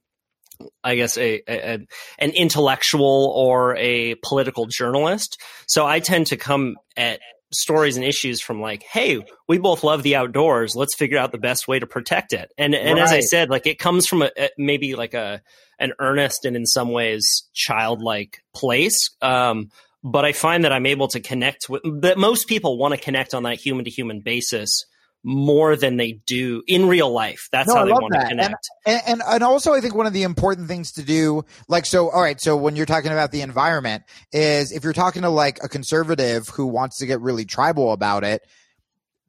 I 0.83 0.97
guess 0.97 1.17
a, 1.17 1.43
a 1.49 1.87
an 2.19 2.31
intellectual 2.31 3.33
or 3.35 3.77
a 3.77 4.15
political 4.17 4.67
journalist. 4.67 5.41
So 5.67 5.87
I 5.87 6.01
tend 6.01 6.29
to 6.29 6.37
come 6.37 6.77
at 6.97 7.21
stories 7.53 7.97
and 7.97 8.05
issues 8.05 8.41
from 8.41 8.61
like, 8.61 8.83
hey, 8.83 9.25
we 9.49 9.59
both 9.59 9.85
love 9.85 10.03
the 10.03 10.17
outdoors. 10.17 10.75
Let's 10.75 10.95
figure 10.95 11.19
out 11.19 11.33
the 11.33 11.39
best 11.39 11.69
way 11.69 11.79
to 11.79 11.87
protect 11.87 12.33
it. 12.33 12.53
And 12.59 12.75
and 12.75 12.99
as 12.99 13.13
I 13.13 13.21
said, 13.21 13.51
like 13.51 13.67
it 13.67 13.79
comes 13.79 14.07
from 14.07 14.23
a, 14.23 14.31
a 14.37 14.51
maybe 14.59 14.95
like 14.95 15.15
a 15.15 15.41
an 15.79 15.93
earnest 15.99 16.45
and 16.45 16.57
in 16.57 16.67
some 16.67 16.91
ways 16.91 17.49
childlike 17.53 18.43
place. 18.55 19.11
Um, 19.23 19.71
but 20.03 20.25
I 20.25 20.33
find 20.33 20.65
that 20.65 20.73
I'm 20.73 20.87
able 20.87 21.09
to 21.09 21.21
connect 21.21 21.69
with 21.69 21.83
that 22.03 22.19
most 22.19 22.47
people 22.47 22.77
want 22.77 22.95
to 22.95 23.01
connect 23.01 23.35
on 23.35 23.45
that 23.45 23.59
human 23.59 23.85
to 23.87 23.91
human 23.91 24.21
basis 24.21 24.85
more 25.25 25.75
than 25.75 25.97
they 25.97 26.21
do 26.27 26.63
in 26.67 26.87
real 26.87 27.11
life. 27.11 27.49
That's 27.51 27.69
No, 27.69 27.77
how 27.77 27.85
they 27.87 27.93
want 27.93 28.13
to 28.13 28.19
that. 28.19 28.31
And- 28.31 28.41
connect. 28.41 28.69
And, 28.87 29.03
and 29.07 29.23
and 29.27 29.43
also 29.43 29.73
I 29.73 29.81
think 29.81 29.95
one 29.95 30.07
of 30.07 30.13
the 30.13 30.23
important 30.23 30.69
things 30.69 30.93
to 30.93 31.03
do, 31.03 31.45
like 31.67 31.87
so, 31.87 32.11
all 32.11 32.21
right. 32.21 32.41
So 32.41 32.57
when 32.57 32.77
you're 32.77 32.87
talking 32.87 33.11
about 33.11 33.33
the 33.33 33.41
environment, 33.41 34.05
is 34.33 34.71
if 34.71 34.85
you're 34.85 34.93
talking 34.93 35.23
to 35.23 35.31
like 35.31 35.59
a 35.63 35.69
conservative 35.69 36.49
who 36.49 36.67
wants 36.67 36.99
to 36.99 37.07
get 37.07 37.21
really 37.21 37.47
tribal 37.47 37.93
about 37.93 38.23
it, 38.23 38.43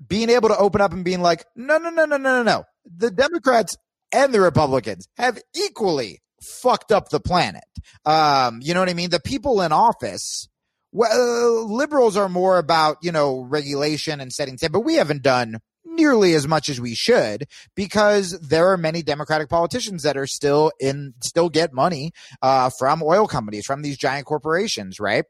being 0.05 0.29
able 0.29 0.49
to 0.49 0.57
open 0.57 0.81
up 0.81 0.91
and 0.91 1.05
being 1.05 1.21
like, 1.21 1.45
no, 1.55 1.77
no, 1.77 1.89
no, 1.89 2.05
no, 2.05 2.17
no, 2.17 2.37
no, 2.37 2.43
no. 2.43 2.63
The 2.97 3.09
Democrats 3.11 3.77
and 4.11 4.33
the 4.33 4.41
Republicans 4.41 5.07
have 5.17 5.41
equally 5.55 6.21
fucked 6.41 6.91
up 6.91 7.09
the 7.09 7.21
planet. 7.21 7.63
Um, 8.05 8.59
you 8.61 8.73
know 8.73 8.81
what 8.81 8.89
I 8.89 8.93
mean? 8.93 9.09
The 9.09 9.19
people 9.21 9.61
in 9.61 9.71
office. 9.71 10.49
Well, 10.91 11.73
liberals 11.73 12.15
are 12.15 12.29
more 12.29 12.57
about 12.57 12.97
you 13.01 13.11
know 13.11 13.41
regulation 13.41 14.19
and 14.21 14.31
setting, 14.31 14.57
but 14.71 14.81
we 14.81 14.95
haven't 14.95 15.23
done 15.23 15.59
nearly 15.95 16.33
as 16.33 16.47
much 16.47 16.69
as 16.69 16.79
we 16.79 16.93
should 16.93 17.47
because 17.75 18.37
there 18.39 18.71
are 18.71 18.77
many 18.77 19.01
Democratic 19.01 19.49
politicians 19.49 20.03
that 20.03 20.17
are 20.17 20.27
still 20.27 20.71
in, 20.79 21.13
still 21.21 21.49
get 21.49 21.73
money, 21.73 22.11
uh, 22.41 22.69
from 22.77 23.01
oil 23.03 23.27
companies, 23.27 23.65
from 23.65 23.81
these 23.81 23.97
giant 23.97 24.25
corporations, 24.25 24.99
right? 24.99 25.25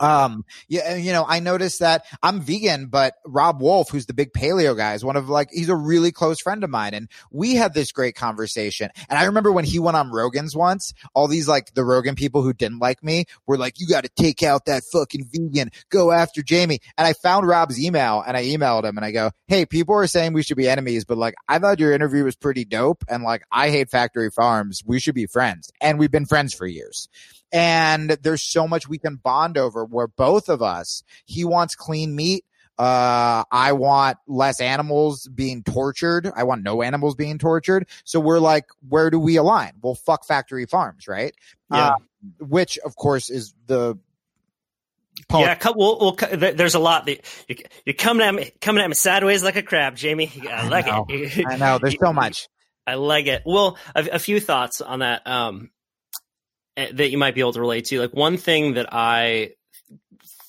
Um, 0.00 0.44
yeah, 0.68 0.96
you 0.96 1.12
know, 1.12 1.24
I 1.28 1.40
noticed 1.40 1.80
that 1.80 2.06
I'm 2.22 2.40
vegan, 2.40 2.86
but 2.86 3.14
Robb 3.26 3.60
Wolf, 3.60 3.90
who's 3.90 4.06
the 4.06 4.14
big 4.14 4.32
paleo 4.32 4.76
guy, 4.76 4.94
is 4.94 5.04
one 5.04 5.16
of 5.16 5.28
like, 5.28 5.50
he's 5.52 5.68
a 5.68 5.76
really 5.76 6.10
close 6.10 6.40
friend 6.40 6.64
of 6.64 6.70
mine. 6.70 6.94
And 6.94 7.08
we 7.30 7.54
had 7.54 7.74
this 7.74 7.92
great 7.92 8.14
conversation. 8.14 8.90
And 9.08 9.18
I 9.18 9.24
remember 9.24 9.52
when 9.52 9.66
he 9.66 9.78
went 9.78 9.98
on 9.98 10.10
Rogan's 10.10 10.56
once, 10.56 10.94
all 11.14 11.28
these 11.28 11.46
like 11.46 11.74
the 11.74 11.84
Rogan 11.84 12.14
people 12.14 12.42
who 12.42 12.54
didn't 12.54 12.78
like 12.78 13.04
me 13.04 13.26
were 13.46 13.58
like, 13.58 13.78
you 13.78 13.86
got 13.86 14.04
to 14.04 14.10
take 14.16 14.42
out 14.42 14.64
that 14.64 14.82
fucking 14.90 15.28
vegan, 15.30 15.70
go 15.90 16.10
after 16.12 16.42
Jamie. 16.42 16.80
And 16.96 17.06
I 17.06 17.12
found 17.12 17.46
Robb's 17.46 17.82
email 17.82 18.24
and 18.26 18.36
I 18.36 18.44
emailed 18.44 18.84
him 18.84 18.96
and 18.96 19.04
I 19.04 19.10
go, 19.10 19.30
Hey, 19.48 19.66
people 19.66 19.94
are 19.96 20.06
saying 20.06 20.32
we 20.32 20.42
should 20.42 20.56
be 20.56 20.68
enemies, 20.68 21.04
but 21.04 21.18
like, 21.18 21.34
I 21.48 21.58
thought 21.58 21.78
your 21.78 21.92
interview 21.92 22.24
was 22.24 22.36
pretty 22.36 22.64
dope. 22.64 23.04
And 23.08 23.22
like, 23.22 23.42
I 23.52 23.68
hate 23.68 23.90
factory 23.90 24.30
farms. 24.30 24.82
We 24.86 24.98
should 24.98 25.14
be 25.14 25.26
friends. 25.26 25.70
And 25.80 25.98
we've 25.98 26.10
been 26.10 26.26
friends 26.26 26.54
for 26.54 26.66
years 26.66 27.08
and 27.52 28.10
there's 28.22 28.42
so 28.42 28.66
much 28.68 28.88
we 28.88 28.98
can 28.98 29.16
bond 29.16 29.58
over 29.58 29.84
where 29.84 30.06
both 30.06 30.48
of 30.48 30.62
us 30.62 31.02
he 31.24 31.44
wants 31.44 31.74
clean 31.74 32.14
meat 32.14 32.44
uh 32.78 33.44
i 33.50 33.72
want 33.72 34.16
less 34.26 34.60
animals 34.60 35.28
being 35.34 35.62
tortured 35.62 36.30
i 36.36 36.42
want 36.44 36.62
no 36.62 36.82
animals 36.82 37.14
being 37.14 37.38
tortured 37.38 37.86
so 38.04 38.20
we're 38.20 38.38
like 38.38 38.66
where 38.88 39.10
do 39.10 39.18
we 39.18 39.36
align 39.36 39.72
well 39.82 39.94
fuck 39.94 40.24
factory 40.26 40.66
farms 40.66 41.06
right 41.08 41.34
Yeah. 41.70 41.88
Uh, 41.88 41.94
which 42.38 42.78
of 42.78 42.96
course 42.96 43.30
is 43.30 43.54
the 43.66 43.98
yeah, 45.30 45.54
co- 45.54 45.74
we'll, 45.76 45.98
we'll, 46.00 46.38
there's 46.54 46.74
a 46.74 46.78
lot 46.80 47.06
that 47.06 47.20
you're 47.84 47.94
coming 47.94 48.26
at 48.26 48.34
me, 48.34 48.50
coming 48.60 48.82
at 48.82 48.88
me 48.88 48.94
sideways 48.94 49.44
like 49.44 49.54
a 49.54 49.62
crab, 49.62 49.94
Jamie. 49.94 50.32
I 50.50 50.66
like 50.66 50.86
know. 50.86 51.06
it. 51.08 51.46
i 51.48 51.56
know 51.56 51.78
there's 51.78 51.96
so 52.02 52.12
much 52.12 52.48
I 52.86 52.94
like 52.94 53.26
it. 53.26 53.42
Well, 53.46 53.76
a, 53.94 54.08
a 54.14 54.18
few 54.18 54.40
thoughts 54.40 54.80
on 54.80 55.00
that 55.00 55.24
um, 55.26 55.70
that 56.92 57.10
you 57.10 57.18
might 57.18 57.34
be 57.34 57.40
able 57.40 57.52
to 57.52 57.60
relate 57.60 57.86
to. 57.86 58.00
Like 58.00 58.14
one 58.14 58.36
thing 58.36 58.74
that 58.74 58.88
I 58.92 59.50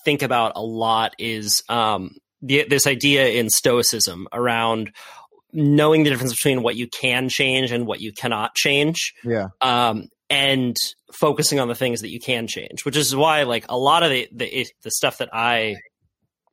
think 0.03 0.21
about 0.21 0.53
a 0.55 0.61
lot 0.61 1.13
is 1.19 1.63
um, 1.69 2.15
the, 2.41 2.65
this 2.67 2.87
idea 2.87 3.27
in 3.29 3.49
Stoicism 3.49 4.27
around 4.33 4.91
knowing 5.53 6.03
the 6.03 6.09
difference 6.09 6.33
between 6.33 6.63
what 6.63 6.75
you 6.75 6.87
can 6.87 7.29
change 7.29 7.71
and 7.71 7.85
what 7.85 7.99
you 7.99 8.13
cannot 8.13 8.55
change 8.55 9.13
yeah 9.21 9.49
um, 9.59 10.07
and 10.29 10.77
focusing 11.11 11.59
on 11.59 11.67
the 11.67 11.75
things 11.75 12.01
that 12.01 12.09
you 12.09 12.19
can 12.19 12.47
change, 12.47 12.85
which 12.85 12.95
is 12.95 13.13
why 13.15 13.43
like 13.43 13.65
a 13.69 13.77
lot 13.77 14.01
of 14.01 14.09
the 14.09 14.27
the, 14.31 14.67
the 14.81 14.91
stuff 14.91 15.17
that 15.17 15.29
I 15.33 15.75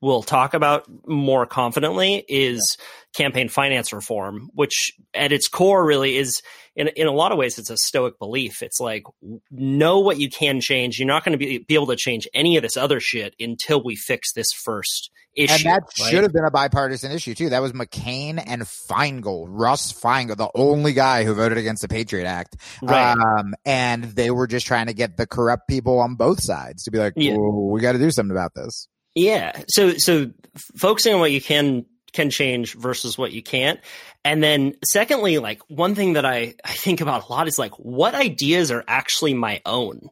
will 0.00 0.22
talk 0.22 0.54
about 0.54 0.86
more 1.06 1.46
confidently 1.46 2.24
is 2.28 2.76
campaign 3.14 3.48
finance 3.48 3.92
reform, 3.92 4.50
which 4.54 4.92
at 5.14 5.32
its 5.32 5.48
core 5.48 5.84
really 5.84 6.16
is 6.16 6.42
in 6.76 6.88
in 6.88 7.06
a 7.06 7.12
lot 7.12 7.32
of 7.32 7.38
ways 7.38 7.58
it's 7.58 7.70
a 7.70 7.76
stoic 7.76 8.18
belief. 8.18 8.62
It's 8.62 8.80
like 8.80 9.04
know 9.50 9.98
what 9.98 10.18
you 10.18 10.28
can 10.30 10.60
change. 10.60 10.98
You're 10.98 11.08
not 11.08 11.24
going 11.24 11.32
to 11.32 11.38
be 11.38 11.58
be 11.58 11.74
able 11.74 11.88
to 11.88 11.96
change 11.96 12.28
any 12.32 12.56
of 12.56 12.62
this 12.62 12.76
other 12.76 13.00
shit 13.00 13.34
until 13.40 13.82
we 13.82 13.96
fix 13.96 14.32
this 14.32 14.52
first 14.52 15.10
issue. 15.34 15.52
And 15.52 15.64
that 15.64 15.82
right? 15.82 16.10
should 16.10 16.22
have 16.22 16.32
been 16.32 16.44
a 16.44 16.50
bipartisan 16.50 17.10
issue 17.10 17.34
too. 17.34 17.50
That 17.50 17.62
was 17.62 17.72
McCain 17.72 18.42
and 18.44 18.62
Feingold, 18.62 19.46
Russ 19.48 19.92
Feingold, 19.92 20.36
the 20.36 20.50
only 20.54 20.92
guy 20.92 21.24
who 21.24 21.34
voted 21.34 21.58
against 21.58 21.82
the 21.82 21.88
Patriot 21.88 22.26
Act. 22.26 22.56
Right. 22.82 23.12
Um, 23.12 23.54
and 23.64 24.04
they 24.04 24.30
were 24.30 24.46
just 24.46 24.66
trying 24.66 24.86
to 24.86 24.94
get 24.94 25.16
the 25.16 25.26
corrupt 25.26 25.68
people 25.68 25.98
on 25.98 26.14
both 26.14 26.40
sides 26.40 26.84
to 26.84 26.90
be 26.90 26.98
like, 26.98 27.14
Yeah. 27.16 27.34
"Whoa, 27.34 27.70
we 27.72 27.80
got 27.80 27.92
to 27.92 27.98
do 27.98 28.10
something 28.10 28.36
about 28.36 28.54
this. 28.54 28.86
Yeah. 29.18 29.62
So 29.68 29.94
so 29.98 30.30
focusing 30.76 31.14
on 31.14 31.20
what 31.20 31.32
you 31.32 31.40
can 31.40 31.86
can 32.12 32.30
change 32.30 32.74
versus 32.74 33.18
what 33.18 33.32
you 33.32 33.42
can't. 33.42 33.80
And 34.24 34.42
then 34.42 34.74
secondly, 34.84 35.38
like 35.38 35.60
one 35.68 35.94
thing 35.94 36.14
that 36.14 36.24
I, 36.24 36.54
I 36.64 36.72
think 36.72 37.00
about 37.00 37.28
a 37.28 37.32
lot 37.32 37.48
is 37.48 37.58
like 37.58 37.72
what 37.78 38.14
ideas 38.14 38.70
are 38.70 38.84
actually 38.86 39.34
my 39.34 39.60
own. 39.66 40.08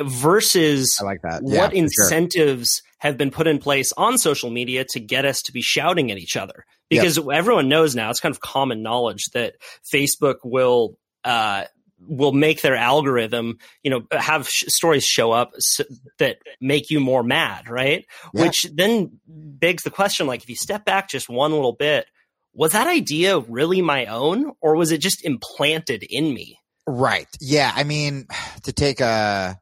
versus 0.00 0.98
I 1.00 1.04
like 1.04 1.22
that. 1.22 1.42
Yeah, 1.44 1.60
what 1.60 1.70
for 1.70 1.76
sure. 1.76 1.84
incentives 1.84 2.82
have 2.98 3.16
been 3.16 3.30
put 3.30 3.46
in 3.46 3.58
place 3.58 3.92
on 3.96 4.18
social 4.18 4.50
media 4.50 4.84
to 4.90 5.00
get 5.00 5.24
us 5.24 5.42
to 5.42 5.52
be 5.52 5.62
shouting 5.62 6.10
at 6.10 6.18
each 6.18 6.36
other 6.36 6.64
because 6.88 7.18
everyone 7.18 7.68
knows 7.68 7.94
now 7.94 8.10
it's 8.10 8.20
kind 8.20 8.34
of 8.34 8.40
common 8.40 8.82
knowledge 8.82 9.26
that 9.34 9.54
facebook 9.92 10.36
will 10.44 10.98
uh, 11.24 11.64
will 11.98 12.32
make 12.32 12.60
their 12.62 12.76
algorithm 12.76 13.58
you 13.82 13.90
know 13.90 14.02
have 14.12 14.48
sh- 14.48 14.64
stories 14.68 15.04
show 15.04 15.32
up 15.32 15.52
s 15.56 15.80
that 16.18 16.36
make 16.60 16.90
you 16.90 17.00
more 17.00 17.22
mad 17.22 17.68
right 17.68 18.04
Yeah. 18.34 18.42
which 18.42 18.66
then 18.74 19.18
begs 19.26 19.82
the 19.82 19.90
question 19.90 20.26
like 20.26 20.42
if 20.42 20.48
you 20.50 20.56
step 20.56 20.84
back 20.84 21.08
just 21.08 21.28
one 21.28 21.52
little 21.52 21.72
bit 21.72 22.06
was 22.52 22.72
that 22.72 22.86
idea 22.86 23.38
really 23.40 23.80
my 23.82 24.06
own 24.06 24.52
or 24.60 24.76
was 24.76 24.92
it 24.92 24.98
just 24.98 25.24
implanted 25.24 26.02
in 26.08 26.32
me 26.34 26.58
Right. 26.88 27.26
Yeah. 27.40 27.72
I 27.74 27.82
mean, 27.82 28.26
to 28.62 28.72
take 28.72 29.00
a 29.00 29.58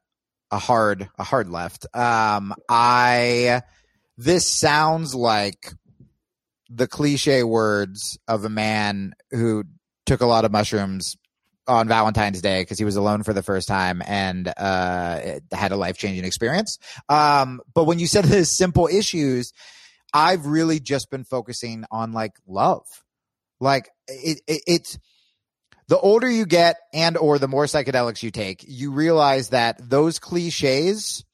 a 0.50 0.58
hard 0.58 1.08
a 1.18 1.24
hard 1.24 1.48
left. 1.48 1.86
Um, 1.96 2.54
I 2.68 3.62
this 4.18 4.46
sounds 4.46 5.14
like 5.14 5.72
the 6.68 6.86
cliche 6.86 7.42
words 7.42 8.18
of 8.28 8.44
a 8.44 8.50
man 8.50 9.14
who 9.30 9.64
took 10.04 10.20
a 10.20 10.26
lot 10.26 10.44
of 10.44 10.52
mushrooms 10.52 11.16
on 11.66 11.88
Valentine's 11.88 12.40
Day 12.40 12.62
because 12.62 12.78
he 12.78 12.84
was 12.84 12.96
alone 12.96 13.22
for 13.22 13.32
the 13.32 13.42
first 13.42 13.68
time 13.68 14.02
and 14.06 14.52
uh, 14.56 15.38
had 15.52 15.72
a 15.72 15.76
life 15.76 15.96
changing 15.96 16.24
experience. 16.24 16.78
Um, 17.08 17.60
but 17.74 17.84
when 17.84 17.98
you 17.98 18.06
said 18.06 18.24
the 18.26 18.44
simple 18.44 18.86
issues, 18.86 19.52
I've 20.12 20.46
really 20.46 20.80
just 20.80 21.10
been 21.10 21.24
focusing 21.24 21.84
on 21.90 22.12
like 22.12 22.32
love. 22.46 22.86
Like 23.60 23.88
it, 24.08 24.40
it 24.46 24.62
it's 24.66 24.98
the 25.88 25.98
older 25.98 26.28
you 26.28 26.46
get 26.46 26.76
and 26.92 27.16
or 27.16 27.38
the 27.38 27.48
more 27.48 27.64
psychedelics 27.64 28.22
you 28.22 28.30
take, 28.30 28.64
you 28.66 28.92
realize 28.92 29.50
that 29.50 29.76
those 29.78 30.18
cliches 30.18 31.24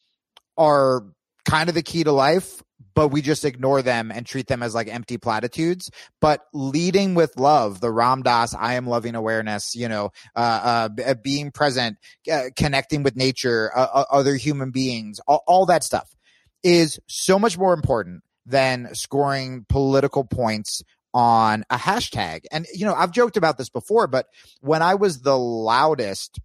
are 0.56 1.04
kind 1.44 1.68
of 1.68 1.74
the 1.74 1.82
key 1.82 2.04
to 2.04 2.12
life, 2.12 2.62
but 2.94 3.08
we 3.08 3.22
just 3.22 3.44
ignore 3.44 3.82
them 3.82 4.10
and 4.10 4.26
treat 4.26 4.46
them 4.46 4.62
as 4.62 4.74
like 4.74 4.88
empty 4.88 5.18
platitudes. 5.18 5.90
But 6.20 6.44
leading 6.52 7.14
with 7.14 7.38
love, 7.38 7.80
the 7.80 7.90
Ram 7.90 8.22
Dass, 8.22 8.54
I 8.54 8.74
am 8.74 8.86
loving 8.86 9.14
awareness, 9.14 9.74
you 9.74 9.88
know, 9.88 10.10
uh, 10.36 10.88
uh, 10.98 11.02
uh, 11.06 11.14
being 11.14 11.50
present, 11.50 11.98
uh, 12.30 12.44
connecting 12.56 13.02
with 13.02 13.16
nature, 13.16 13.70
uh, 13.74 13.88
uh, 13.92 14.04
other 14.10 14.36
human 14.36 14.70
beings, 14.70 15.20
all, 15.26 15.42
all 15.46 15.66
that 15.66 15.84
stuff 15.84 16.14
is 16.62 16.98
so 17.06 17.38
much 17.38 17.56
more 17.56 17.72
important 17.72 18.22
than 18.46 18.94
scoring 18.94 19.64
political 19.68 20.24
points 20.24 20.82
on 21.12 21.64
a 21.70 21.76
hashtag. 21.76 22.44
And, 22.52 22.66
you 22.74 22.86
know, 22.86 22.94
I've 22.94 23.12
joked 23.12 23.36
about 23.36 23.58
this 23.58 23.68
before, 23.68 24.06
but 24.06 24.26
when 24.60 24.82
I 24.82 24.94
was 24.94 25.20
the 25.20 25.38
loudest 25.38 26.38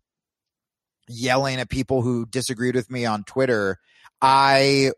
yelling 1.07 1.59
at 1.59 1.69
people 1.69 2.01
who 2.01 2.25
disagreed 2.25 2.75
with 2.75 2.89
me 2.89 3.05
on 3.05 3.23
Twitter, 3.23 3.77
I 4.21 4.91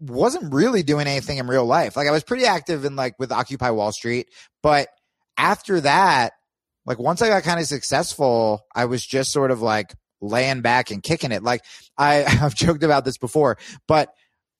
wasn't 0.00 0.52
really 0.52 0.82
doing 0.82 1.06
anything 1.06 1.38
in 1.38 1.46
real 1.46 1.66
life. 1.66 1.96
Like 1.96 2.08
I 2.08 2.12
was 2.12 2.24
pretty 2.24 2.46
active 2.46 2.84
in 2.84 2.96
like 2.96 3.18
with 3.18 3.30
Occupy 3.30 3.70
Wall 3.70 3.92
Street, 3.92 4.28
but 4.62 4.88
after 5.36 5.80
that, 5.82 6.32
like 6.86 6.98
once 6.98 7.22
I 7.22 7.28
got 7.28 7.42
kind 7.42 7.60
of 7.60 7.66
successful, 7.66 8.62
I 8.74 8.86
was 8.86 9.04
just 9.04 9.32
sort 9.32 9.50
of 9.50 9.60
like 9.60 9.94
laying 10.20 10.62
back 10.62 10.90
and 10.90 11.02
kicking 11.02 11.32
it. 11.32 11.42
Like 11.42 11.62
I, 11.96 12.24
I've 12.42 12.54
joked 12.54 12.82
about 12.82 13.04
this 13.04 13.18
before, 13.18 13.58
but 13.86 14.08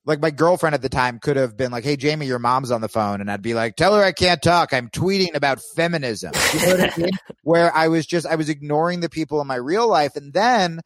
like 0.07 0.21
my 0.21 0.31
girlfriend 0.31 0.75
at 0.75 0.83
the 0.83 0.89
time 0.89 1.19
could 1.19 1.37
have 1.37 1.57
been 1.57 1.71
like, 1.71 1.85
Hey, 1.85 1.97
Jamie, 1.97 2.27
your 2.27 2.39
mom's 2.39 2.71
on 2.71 2.81
the 2.81 2.89
phone. 2.89 3.21
And 3.21 3.31
I'd 3.31 3.43
be 3.43 3.55
like, 3.55 3.77
tell 3.77 3.95
her 3.95 4.03
I 4.03 4.13
can't 4.13 4.43
talk. 4.43 4.73
I'm 4.73 4.89
tweeting 4.89 5.35
about 5.35 5.61
feminism. 5.77 6.33
You 6.55 6.61
know 6.61 6.77
what 6.77 6.99
I 6.99 7.01
mean? 7.01 7.11
Where 7.43 7.75
I 7.75 7.89
was 7.89 8.07
just, 8.07 8.27
I 8.27 8.37
was 8.37 8.49
ignoring 8.49 9.01
the 9.01 9.11
people 9.11 9.41
in 9.41 9.47
my 9.47 9.57
real 9.57 9.89
life. 9.89 10.17
And 10.17 10.33
then 10.33 10.81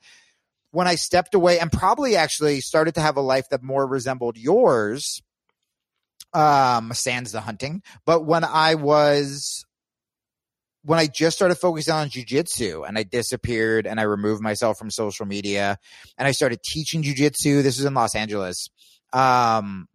when 0.75 0.89
I 0.89 0.97
stepped 0.97 1.35
away 1.35 1.61
and 1.61 1.71
probably 1.71 2.17
actually 2.17 2.61
started 2.61 2.97
to 2.97 3.01
have 3.01 3.17
a 3.17 3.21
life 3.21 3.49
that 3.51 3.63
more 3.63 3.87
resembled 3.87 4.37
yours, 4.37 5.23
um, 6.33 6.93
sans 6.93 7.31
the 7.31 7.41
hunting. 7.41 7.81
But 8.05 8.27
when 8.27 8.43
I 8.43 8.75
was, 8.75 9.65
when 10.83 10.99
I 10.99 11.07
just 11.07 11.37
started 11.37 11.55
focusing 11.55 11.95
on 11.95 12.09
jujitsu 12.09 12.87
and 12.87 12.99
I 12.99 13.05
disappeared 13.05 13.87
and 13.87 14.01
I 14.01 14.03
removed 14.03 14.43
myself 14.43 14.77
from 14.77 14.91
social 14.91 15.27
media 15.27 15.79
and 16.19 16.27
I 16.27 16.33
started 16.33 16.61
teaching 16.65 17.05
jujitsu, 17.05 17.63
this 17.63 17.79
was 17.79 17.85
in 17.85 17.95
Los 17.95 18.17
Angeles. 18.17 18.69
Um, 19.13 19.87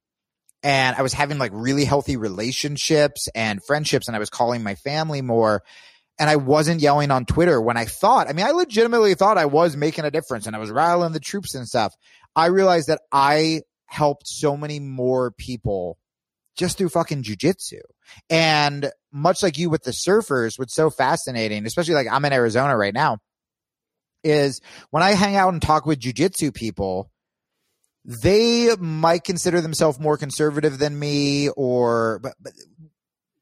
and 0.63 0.95
I 0.95 1.01
was 1.01 1.11
having 1.11 1.39
like 1.39 1.51
really 1.53 1.83
healthy 1.83 2.15
relationships 2.15 3.27
and 3.35 3.59
friendships 3.67 4.07
and 4.07 4.15
I 4.15 4.19
was 4.19 4.29
calling 4.29 4.63
my 4.63 4.75
family 4.75 5.21
more 5.21 5.61
and 6.19 6.29
I 6.29 6.35
wasn't 6.35 6.81
yelling 6.81 7.11
on 7.11 7.25
Twitter 7.25 7.61
when 7.61 7.77
I 7.77 7.85
thought, 7.85 8.27
I 8.27 8.33
mean, 8.33 8.45
I 8.45 8.51
legitimately 8.51 9.15
thought 9.15 9.37
I 9.37 9.45
was 9.45 9.77
making 9.77 10.03
a 10.03 10.11
difference 10.11 10.45
and 10.45 10.55
I 10.55 10.59
was 10.59 10.69
riling 10.69 11.13
the 11.13 11.19
troops 11.19 11.55
and 11.55 11.67
stuff. 11.67 11.93
I 12.35 12.47
realized 12.47 12.87
that 12.87 13.01
I 13.11 13.61
helped 13.85 14.27
so 14.27 14.57
many 14.57 14.79
more 14.79 15.31
people 15.31 15.97
just 16.57 16.77
through 16.77 16.89
fucking 16.89 17.23
jujitsu. 17.23 17.79
And 18.29 18.91
much 19.13 19.41
like 19.41 19.57
you 19.57 19.69
with 19.69 19.83
the 19.83 19.91
surfers, 19.91 20.59
what's 20.59 20.75
so 20.75 20.89
fascinating, 20.89 21.65
especially 21.65 21.93
like 21.93 22.07
I'm 22.11 22.25
in 22.25 22.33
Arizona 22.33 22.75
right 22.75 22.93
now, 22.93 23.19
is 24.23 24.59
when 24.89 25.01
I 25.01 25.11
hang 25.11 25.37
out 25.37 25.53
and 25.53 25.61
talk 25.61 25.85
with 25.85 26.01
jujitsu 26.01 26.53
people, 26.53 27.09
they 28.03 28.75
might 28.77 29.23
consider 29.23 29.61
themselves 29.61 29.99
more 29.99 30.17
conservative 30.17 30.79
than 30.79 30.97
me 30.97 31.49
or 31.49 32.19
but, 32.21 32.33
but 32.41 32.53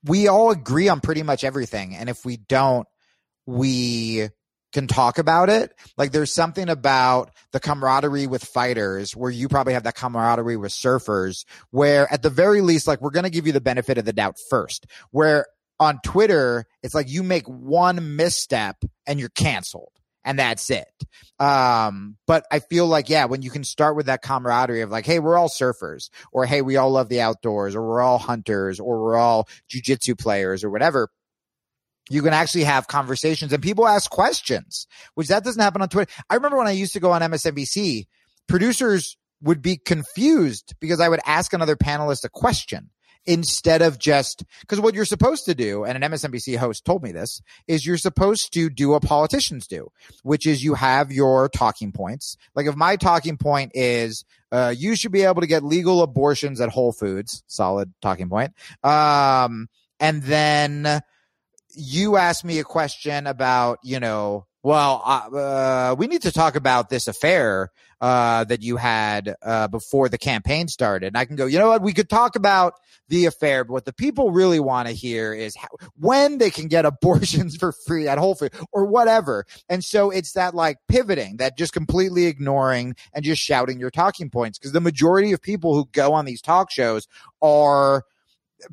we 0.03 0.27
all 0.27 0.51
agree 0.51 0.89
on 0.89 1.01
pretty 1.01 1.23
much 1.23 1.43
everything. 1.43 1.95
And 1.95 2.10
if 2.10 2.25
we 2.25 2.38
don't 2.38 2.88
we 3.45 4.29
can 4.73 4.88
talk 4.88 5.17
about 5.17 5.49
it. 5.49 5.73
Like 5.97 6.12
there's 6.12 6.33
something 6.33 6.69
about 6.69 7.31
the 7.51 7.60
camaraderie 7.60 8.27
with 8.27 8.43
fighters 8.43 9.15
where 9.15 9.31
you 9.31 9.47
probably 9.47 9.73
have 9.73 9.83
that 9.83 9.95
camaraderie 9.95 10.57
with 10.57 10.71
surfers 10.71 11.45
where 11.71 12.12
at 12.12 12.21
the 12.21 12.29
very 12.29 12.62
least 12.62 12.86
like 12.88 13.01
we're 13.01 13.12
going 13.12 13.23
to 13.23 13.29
give 13.29 13.47
you 13.47 13.53
the 13.53 13.62
benefit 13.62 13.97
of 13.97 14.05
the 14.05 14.13
doubt 14.13 14.36
first. 14.49 14.86
Where 15.12 15.45
on 15.79 15.99
twitter 16.03 16.65
it's 16.81 16.95
like 16.95 17.07
you 17.07 17.21
make 17.21 17.47
one 17.47 18.15
misstep 18.15 18.77
and 19.05 19.19
you're 19.19 19.29
canceled 19.29 19.91
and 20.27 20.37
that's 20.37 20.69
it. 20.69 20.91
Um, 21.39 22.17
but 22.27 22.45
I 22.51 22.59
feel 22.59 22.85
like, 22.85 23.07
yeah, 23.07 23.25
when 23.25 23.41
you 23.41 23.49
can 23.49 23.63
start 23.63 23.95
with 23.95 24.07
that 24.07 24.21
camaraderie 24.21 24.81
of 24.81 24.91
like, 24.91 25.05
hey, 25.05 25.19
we're 25.19 25.37
all 25.37 25.47
surfers, 25.47 26.09
or 26.33 26.45
hey, 26.45 26.61
we 26.61 26.75
all 26.75 26.91
love 26.91 27.07
the 27.07 27.21
outdoors, 27.21 27.75
or 27.75 27.87
we're 27.87 28.01
all 28.01 28.17
hunters, 28.17 28.81
or 28.81 29.01
we're 29.01 29.15
all 29.15 29.47
jujitsu 29.71 30.19
players, 30.19 30.65
or 30.65 30.69
whatever. 30.69 31.09
You 32.09 32.21
can 32.21 32.33
actually 32.33 32.65
have 32.65 32.87
conversations 32.87 33.53
and 33.53 33.63
people 33.63 33.87
ask 33.87 34.11
questions, 34.11 34.85
which 35.15 35.29
that 35.29 35.45
doesn't 35.45 35.61
happen 35.61 35.81
on 35.81 35.87
Twitter. 35.87 36.11
I 36.29 36.35
remember 36.35 36.57
when 36.57 36.67
I 36.67 36.71
used 36.71 36.93
to 36.93 36.99
go 36.99 37.11
on 37.13 37.21
MSNBC, 37.21 38.07
producers 38.47 39.17
would 39.41 39.61
be 39.61 39.77
confused 39.77 40.75
because 40.81 40.99
I 40.99 41.07
would 41.07 41.21
ask 41.25 41.53
another 41.53 41.77
panelist 41.77 42.25
a 42.25 42.29
question 42.29 42.89
instead 43.27 43.81
of 43.81 43.99
just 43.99 44.43
because 44.61 44.79
what 44.79 44.95
you're 44.95 45.05
supposed 45.05 45.45
to 45.45 45.53
do, 45.53 45.83
and 45.83 46.01
an 46.01 46.11
MSNBC 46.11 46.57
host 46.57 46.85
told 46.85 47.03
me 47.03 47.11
this, 47.11 47.41
is 47.67 47.85
you're 47.85 47.97
supposed 47.97 48.53
to 48.53 48.69
do 48.69 48.89
what 48.89 49.03
politicians 49.03 49.67
do, 49.67 49.91
which 50.23 50.47
is 50.47 50.63
you 50.63 50.73
have 50.73 51.11
your 51.11 51.49
talking 51.49 51.91
points. 51.91 52.37
Like 52.55 52.65
if 52.65 52.75
my 52.75 52.95
talking 52.95 53.37
point 53.37 53.73
is, 53.75 54.25
uh, 54.51 54.73
you 54.75 54.95
should 54.95 55.11
be 55.11 55.23
able 55.23 55.41
to 55.41 55.47
get 55.47 55.63
legal 55.63 56.01
abortions 56.01 56.61
at 56.61 56.69
Whole 56.69 56.93
Foods, 56.93 57.43
solid 57.47 57.93
talking 58.01 58.29
point. 58.29 58.53
Um, 58.81 59.67
and 59.99 60.23
then 60.23 61.01
you 61.75 62.15
ask 62.15 62.45
me 62.45 62.59
a 62.59 62.63
question 62.63 63.27
about, 63.27 63.79
you 63.83 63.99
know, 63.99 64.45
well, 64.63 65.01
uh, 65.05 65.95
we 65.97 66.07
need 66.07 66.23
to 66.23 66.31
talk 66.31 66.55
about 66.55 66.89
this 66.89 67.07
affair 67.07 67.71
uh, 67.99 68.43
that 68.43 68.62
you 68.62 68.77
had 68.77 69.36
uh, 69.41 69.67
before 69.67 70.10
the 70.10 70.17
campaign 70.17 70.67
started. 70.67 71.07
And 71.07 71.17
I 71.17 71.25
can 71.25 71.36
go, 71.36 71.45
you 71.45 71.57
know 71.57 71.69
what? 71.69 71.81
We 71.81 71.93
could 71.93 72.10
talk 72.10 72.36
about 72.36 72.73
the 73.10 73.25
affair, 73.25 73.63
but 73.63 73.73
what 73.73 73.86
the 73.86 73.93
people 73.93 74.31
really 74.31 74.60
want 74.60 74.88
to 74.88 74.93
hear 74.93 75.33
is 75.33 75.55
how, 75.55 75.69
when 75.95 76.38
they 76.38 76.49
can 76.49 76.67
get 76.67 76.86
abortions 76.97 77.55
for 77.55 77.71
free 77.71 78.07
at 78.07 78.17
Whole 78.17 78.36
Foods 78.36 78.57
or 78.71 78.86
whatever. 78.86 79.45
And 79.69 79.83
so 79.83 80.10
it's 80.10 80.33
that 80.33 80.53
like 80.53 80.77
pivoting, 80.88 81.38
that 81.38 81.57
just 81.57 81.73
completely 81.73 82.25
ignoring 82.25 82.95
and 83.13 83.23
just 83.23 83.41
shouting 83.41 83.79
your 83.79 83.91
talking 83.91 84.29
points. 84.29 84.60
Because 84.60 84.73
the 84.73 84.81
majority 84.81 85.31
of 85.31 85.41
people 85.41 85.73
who 85.73 85.88
go 85.91 86.13
on 86.13 86.25
these 86.25 86.41
talk 86.41 86.69
shows 86.71 87.07
are 87.41 88.03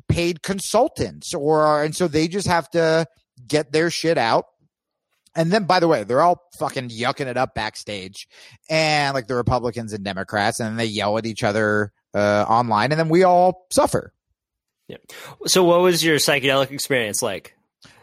paid 0.07 0.41
consultants 0.41 1.33
or, 1.33 1.83
and 1.83 1.95
so 1.95 2.07
they 2.07 2.27
just 2.27 2.47
have 2.47 2.69
to 2.71 3.05
get 3.47 3.71
their 3.71 3.89
shit 3.89 4.17
out 4.17 4.45
and 5.35 5.51
then, 5.51 5.65
by 5.65 5.79
the 5.79 5.87
way, 5.87 6.03
they're 6.03 6.21
all 6.21 6.41
fucking 6.59 6.89
yucking 6.89 7.27
it 7.27 7.37
up 7.37 7.53
backstage, 7.55 8.27
and 8.69 9.13
like 9.13 9.27
the 9.27 9.35
Republicans 9.35 9.93
and 9.93 10.03
Democrats, 10.03 10.59
and 10.59 10.79
they 10.79 10.85
yell 10.85 11.17
at 11.17 11.25
each 11.25 11.43
other 11.43 11.91
uh, 12.13 12.45
online, 12.47 12.91
and 12.91 12.99
then 12.99 13.09
we 13.09 13.23
all 13.23 13.65
suffer. 13.71 14.13
Yeah. 14.87 14.97
So, 15.47 15.63
what 15.63 15.81
was 15.81 16.03
your 16.03 16.17
psychedelic 16.17 16.71
experience 16.71 17.21
like? 17.21 17.55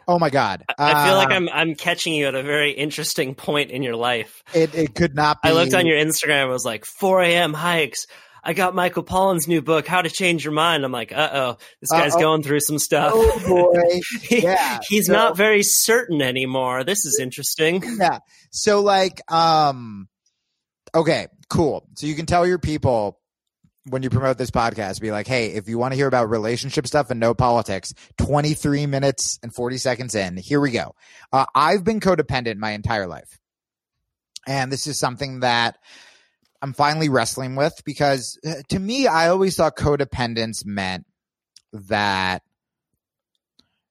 Oh 0.08 0.18
my 0.18 0.30
god! 0.30 0.64
I 0.78 1.04
feel 1.06 1.14
Uh, 1.14 1.16
like 1.18 1.30
I'm 1.30 1.48
I'm 1.48 1.74
catching 1.76 2.12
you 2.12 2.26
at 2.26 2.34
a 2.34 2.42
very 2.42 2.72
interesting 2.72 3.34
point 3.36 3.70
in 3.70 3.82
your 3.84 3.94
life. 3.94 4.42
It 4.52 4.74
it 4.74 4.94
could 4.94 5.14
not. 5.14 5.40
be 5.42 5.48
I 5.50 5.52
looked 5.52 5.74
on 5.74 5.86
your 5.86 5.96
Instagram. 5.96 6.46
It 6.48 6.52
was 6.52 6.64
like 6.64 6.84
4 6.84 7.22
a.m. 7.22 7.54
hikes. 7.54 8.06
I 8.42 8.54
got 8.54 8.74
Michael 8.74 9.04
Pollan's 9.04 9.46
new 9.46 9.62
book, 9.62 9.86
How 9.86 10.02
to 10.02 10.10
Change 10.10 10.44
Your 10.44 10.52
Mind. 10.52 10.84
I'm 10.84 10.90
like, 10.92 11.12
uh 11.12 11.30
oh, 11.32 11.58
this 11.80 11.90
guy's 11.90 12.14
Uh-oh. 12.14 12.20
going 12.20 12.42
through 12.42 12.60
some 12.60 12.78
stuff. 12.78 13.12
Oh 13.14 13.72
boy! 13.72 14.00
He- 14.22 14.42
Yeah. 14.42 14.80
He's 14.88 15.06
So- 15.06 15.12
not 15.12 15.36
very 15.36 15.62
certain 15.62 16.20
anymore. 16.22 16.82
This 16.84 17.04
is 17.04 17.18
interesting. 17.20 17.82
yeah. 17.98 18.18
So 18.50 18.80
like, 18.82 19.20
um, 19.32 20.08
Okay, 20.94 21.28
cool. 21.48 21.86
So 21.96 22.06
you 22.06 22.14
can 22.14 22.26
tell 22.26 22.46
your 22.46 22.58
people 22.58 23.18
when 23.86 24.02
you 24.02 24.10
promote 24.10 24.36
this 24.38 24.50
podcast, 24.50 25.00
be 25.00 25.10
like, 25.10 25.26
hey, 25.26 25.46
if 25.52 25.68
you 25.68 25.78
want 25.78 25.92
to 25.92 25.96
hear 25.96 26.06
about 26.06 26.28
relationship 26.30 26.86
stuff 26.86 27.10
and 27.10 27.18
no 27.18 27.32
politics, 27.34 27.92
23 28.18 28.86
minutes 28.86 29.38
and 29.42 29.52
40 29.54 29.78
seconds 29.78 30.14
in, 30.14 30.36
here 30.36 30.60
we 30.60 30.70
go. 30.70 30.94
Uh, 31.32 31.46
I've 31.54 31.82
been 31.82 31.98
codependent 31.98 32.58
my 32.58 32.72
entire 32.72 33.06
life. 33.06 33.38
And 34.46 34.70
this 34.70 34.86
is 34.86 34.98
something 34.98 35.40
that 35.40 35.78
I'm 36.62 36.72
finally 36.72 37.08
wrestling 37.08 37.56
with 37.56 37.82
because 37.84 38.38
uh, 38.46 38.62
to 38.68 38.78
me, 38.78 39.08
I 39.08 39.28
always 39.28 39.56
thought 39.56 39.76
codependence 39.76 40.64
meant 40.64 41.04
that 41.72 42.42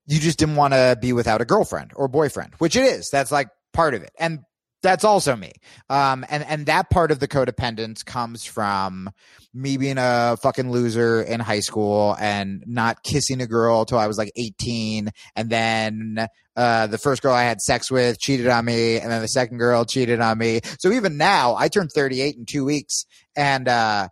you 0.07 0.19
just 0.19 0.39
didn't 0.39 0.55
want 0.55 0.73
to 0.73 0.97
be 0.99 1.13
without 1.13 1.41
a 1.41 1.45
girlfriend 1.45 1.91
or 1.95 2.07
boyfriend, 2.07 2.53
which 2.57 2.75
it 2.77 2.83
is. 2.83 3.09
That's 3.09 3.31
like 3.31 3.49
part 3.73 3.93
of 3.93 4.03
it. 4.03 4.11
And 4.17 4.39
that's 4.81 5.03
also 5.03 5.35
me. 5.35 5.51
Um, 5.89 6.25
and, 6.29 6.43
and 6.43 6.65
that 6.65 6.89
part 6.89 7.11
of 7.11 7.19
the 7.19 7.27
codependence 7.27 8.03
comes 8.03 8.45
from 8.45 9.11
me 9.53 9.77
being 9.77 9.97
a 9.99 10.37
fucking 10.41 10.71
loser 10.71 11.21
in 11.21 11.39
high 11.39 11.59
school 11.59 12.15
and 12.19 12.63
not 12.65 13.03
kissing 13.03 13.41
a 13.41 13.47
girl 13.47 13.85
till 13.85 13.99
I 13.99 14.07
was 14.07 14.17
like 14.17 14.31
18. 14.35 15.11
And 15.35 15.49
then, 15.49 16.27
uh, 16.55 16.87
the 16.87 16.97
first 16.97 17.21
girl 17.21 17.33
I 17.33 17.43
had 17.43 17.61
sex 17.61 17.89
with 17.89 18.19
cheated 18.19 18.47
on 18.47 18.65
me. 18.65 18.99
And 18.99 19.11
then 19.11 19.21
the 19.21 19.27
second 19.27 19.57
girl 19.57 19.85
cheated 19.85 20.19
on 20.19 20.37
me. 20.37 20.61
So 20.79 20.91
even 20.91 21.17
now 21.17 21.55
I 21.55 21.67
turned 21.67 21.91
38 21.91 22.35
in 22.37 22.45
two 22.45 22.65
weeks 22.65 23.05
and, 23.35 23.67
uh, 23.67 24.07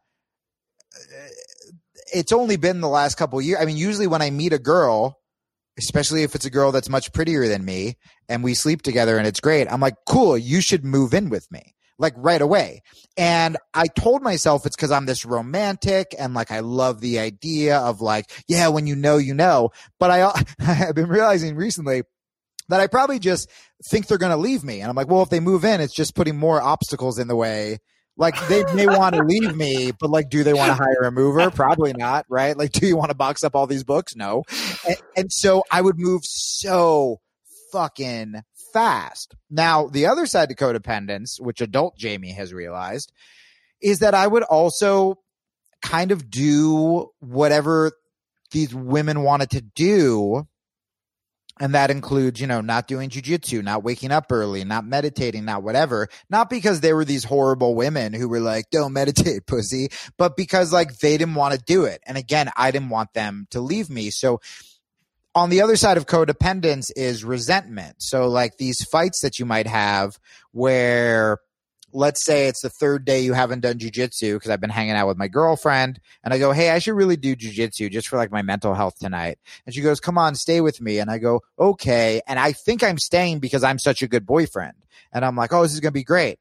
it's 2.12 2.32
only 2.32 2.58
been 2.58 2.82
the 2.82 2.89
last 2.89 3.15
couple 3.15 3.39
years. 3.41 3.60
I 3.62 3.65
mean, 3.65 3.78
usually 3.78 4.08
when 4.08 4.21
I 4.21 4.32
meet 4.32 4.54
a 4.54 4.60
girl, 4.60 5.19
especially 5.78 6.23
if 6.23 6.36
it's 6.36 6.45
a 6.45 6.49
girl 6.49 6.71
that's 6.71 6.89
much 6.89 7.13
prettier 7.13 7.47
than 7.47 7.63
me 7.63 7.97
and 8.28 8.43
we 8.43 8.54
sleep 8.54 8.82
together 8.82 9.17
and 9.17 9.28
it's 9.28 9.39
great. 9.39 9.71
I'm 9.71 9.80
like, 9.80 9.95
cool, 10.08 10.38
you 10.38 10.62
should 10.62 10.84
move 10.84 11.13
in 11.13 11.30
with 11.30 11.49
me 11.52 11.75
like 11.99 12.13
right 12.15 12.41
away. 12.41 12.82
And 13.17 13.58
I 13.73 13.88
told 13.88 14.23
myself 14.23 14.65
it's 14.65 14.75
because 14.75 14.91
I'm 14.91 15.06
this 15.06 15.25
romantic 15.25 16.15
and 16.17 16.34
like 16.34 16.49
I 16.49 16.62
love 16.62 17.02
the 17.02 17.19
idea 17.19 17.78
of 17.78 18.02
like, 18.02 18.32
yeah, 18.47 18.69
when 18.69 18.88
you 18.88 18.95
know, 18.95 19.17
you 19.17 19.34
know. 19.34 19.69
But 19.99 20.12
I, 20.12 20.45
I've 20.60 20.95
been 20.95 21.10
realizing 21.10 21.56
recently 21.56 22.04
that 22.69 22.79
I 22.79 22.88
probably 22.88 23.19
just 23.19 23.49
think 23.89 24.08
they're 24.08 24.17
going 24.17 24.32
to 24.32 24.38
leave 24.38 24.63
me. 24.63 24.82
And 24.82 24.89
I'm 24.89 24.95
like, 24.95 25.10
well, 25.10 25.21
if 25.21 25.29
they 25.29 25.39
move 25.39 25.65
in, 25.65 25.82
it's 25.82 25.93
just 25.93 26.15
putting 26.15 26.38
more 26.38 26.62
obstacles 26.62 27.19
in 27.19 27.27
the 27.27 27.36
way 27.36 27.79
like 28.19 28.36
they 28.47 28.65
may 28.73 28.86
want 28.86 29.15
to 29.15 29.23
leave 29.25 29.55
me, 29.55 29.91
but 29.97 30.10
like, 30.10 30.29
do 30.29 30.43
they 30.43 30.53
want 30.53 30.67
to 30.67 30.75
hire 30.75 31.03
a 31.03 31.12
mover? 31.12 31.49
Probably 31.49 31.93
not, 31.93 32.25
right? 32.29 32.55
Like, 32.55 32.73
do 32.73 32.86
you 32.86 32.97
want 32.97 33.10
to 33.10 33.15
box 33.15 33.43
up 33.43 33.55
all 33.55 33.65
these 33.65 33.86
books? 33.86 34.15
No. 34.15 34.43
And, 34.88 34.97
and 35.15 35.32
so 35.32 35.63
I 35.71 35.82
would 35.82 35.97
move 35.97 36.21
so 36.25 37.21
fucking 37.71 38.36
fast. 38.73 39.36
Now, 39.49 39.88
the 39.88 40.05
other 40.08 40.25
side 40.25 40.49
to 40.49 40.55
codependence, 40.55 41.39
which 41.39 41.62
adult 41.62 41.97
Jamie 41.97 42.34
has 42.34 42.53
realized, 42.53 43.13
is 43.82 43.99
that 43.99 44.13
I 44.13 44.27
would 44.27 44.43
also 44.43 45.15
kind 45.82 46.12
of 46.12 46.29
do 46.29 47.10
whatever 47.19 47.93
these 48.51 48.75
women 48.75 49.23
wanted 49.23 49.51
to 49.51 49.62
do 49.62 50.45
and 51.60 51.76
that 51.76 51.91
includes, 51.91 52.39
you 52.39 52.48
know, 52.48 52.62
not 52.62 52.88
doing 52.88 53.10
jujitsu, 53.10 53.62
not 53.63 53.84
waking 53.84 54.12
up 54.12 54.32
early, 54.32 54.63
not 54.63 54.86
meditating, 54.86 55.43
not 55.43 55.62
whatever. 55.62 56.08
Not 56.30 56.50
because 56.50 56.80
they 56.80 56.93
were 56.93 57.04
these 57.04 57.26
horrible 57.26 57.76
women 57.76 58.13
who 58.13 58.30
were 58.30 58.39
like, 58.39 58.69
don't 58.69 58.93
meditate, 59.00 59.45
pussy, 59.45 59.89
but 60.17 60.38
because 60.38 60.72
like 60.72 60.98
they 61.00 61.17
didn't 61.17 61.36
want 61.36 61.54
to 61.54 61.63
do 61.65 61.84
it. 61.84 62.02
And 62.06 62.17
again, 62.17 62.50
I 62.56 62.72
didn't 62.72 62.89
want 62.89 63.13
them 63.13 63.48
to 63.52 63.60
leave 63.60 63.89
me. 63.89 64.10
So 64.10 64.39
on 65.36 65.50
the 65.50 65.62
other 65.62 65.76
side 65.76 65.98
of 65.98 66.06
codependence 66.06 66.91
is 66.95 67.24
resentment. 67.24 67.98
So 68.00 68.28
like 68.30 68.58
these 68.58 68.84
fights 68.84 69.22
that 69.22 69.38
you 69.38 69.45
might 69.45 69.67
have 69.67 70.17
where 70.52 71.39
let's 71.91 72.23
say 72.23 72.47
it's 72.47 72.62
the 72.62 72.69
third 72.69 73.06
day 73.06 73.21
you 73.21 73.34
haven't 73.34 73.62
done 73.62 73.78
jujitsu 73.78 74.36
because 74.36 74.49
I've 74.49 74.62
been 74.62 74.69
hanging 74.69 74.93
out 74.93 75.08
with 75.08 75.17
my 75.17 75.28
girlfriend 75.28 75.99
and 76.23 76.34
I 76.34 76.39
go, 76.39 76.52
Hey, 76.52 76.69
I 76.71 76.80
should 76.80 76.95
really 76.95 77.17
do 77.17 77.36
jujitsu 77.36 77.91
just 77.91 78.08
for 78.08 78.17
like 78.17 78.32
my 78.32 78.41
mental 78.41 78.73
health 78.73 78.99
tonight. 78.99 79.39
And 79.65 79.73
she 79.73 79.82
goes, 79.82 79.99
come 79.99 80.17
on, 80.17 80.36
stay 80.36 80.62
with 80.62 80.82
me. 80.82 80.99
And 80.99 81.10
I 81.10 81.17
go, 81.17 81.41
okay. 81.58 82.21
And 82.28 82.39
I 82.39 82.52
think 82.52 82.84
I'm 82.84 82.97
staying 82.97 83.39
because 83.39 83.63
I'm 83.63 83.80
such 83.80 84.02
a 84.02 84.08
good 84.08 84.25
boyfriend. 84.25 84.75
And 85.12 85.25
I'm 85.25 85.36
like, 85.36 85.54
Oh, 85.54 85.63
this 85.63 85.73
is 85.73 85.80
going 85.80 85.91
to 85.91 85.99
be 85.99 86.04
great. 86.04 86.39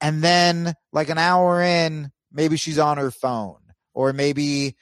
And 0.00 0.22
then 0.22 0.74
like 0.92 1.10
an 1.10 1.18
hour 1.18 1.62
in, 1.62 2.10
maybe 2.32 2.56
she's 2.56 2.78
on 2.78 2.98
her 2.98 3.10
phone 3.10 3.60
or 3.94 4.12
maybe 4.12 4.76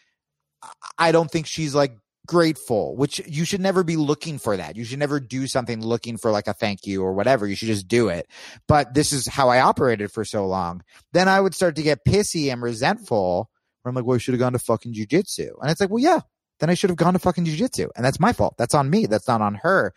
I 0.96 1.12
don't 1.12 1.30
think 1.30 1.46
she's 1.46 1.74
like 1.74 1.96
grateful, 2.28 2.94
which 2.94 3.20
you 3.26 3.44
should 3.44 3.60
never 3.60 3.82
be 3.82 3.96
looking 3.96 4.38
for 4.38 4.56
that. 4.56 4.76
You 4.76 4.84
should 4.84 5.00
never 5.00 5.18
do 5.18 5.48
something 5.48 5.84
looking 5.84 6.16
for 6.18 6.30
like 6.30 6.46
a 6.46 6.52
thank 6.52 6.86
you 6.86 7.02
or 7.02 7.14
whatever. 7.14 7.46
You 7.46 7.56
should 7.56 7.66
just 7.66 7.88
do 7.88 8.08
it. 8.08 8.30
But 8.68 8.94
this 8.94 9.12
is 9.12 9.26
how 9.26 9.48
I 9.48 9.60
operated 9.60 10.12
for 10.12 10.24
so 10.24 10.46
long. 10.46 10.82
Then 11.12 11.26
I 11.26 11.40
would 11.40 11.54
start 11.54 11.74
to 11.76 11.82
get 11.82 12.04
pissy 12.06 12.52
and 12.52 12.62
resentful 12.62 13.50
where 13.82 13.90
I'm 13.90 13.96
like, 13.96 14.04
well, 14.04 14.14
I 14.14 14.18
should 14.18 14.34
have 14.34 14.40
gone 14.40 14.52
to 14.52 14.58
fucking 14.58 14.94
jujitsu. 14.94 15.50
And 15.60 15.70
it's 15.70 15.80
like, 15.80 15.90
well, 15.90 16.02
yeah, 16.02 16.20
then 16.60 16.70
I 16.70 16.74
should 16.74 16.90
have 16.90 16.96
gone 16.96 17.14
to 17.14 17.18
fucking 17.18 17.46
jujitsu. 17.46 17.88
And 17.96 18.04
that's 18.04 18.20
my 18.20 18.32
fault. 18.32 18.54
That's 18.58 18.74
on 18.74 18.90
me. 18.90 19.06
That's 19.06 19.26
not 19.26 19.40
on 19.40 19.56
her. 19.62 19.94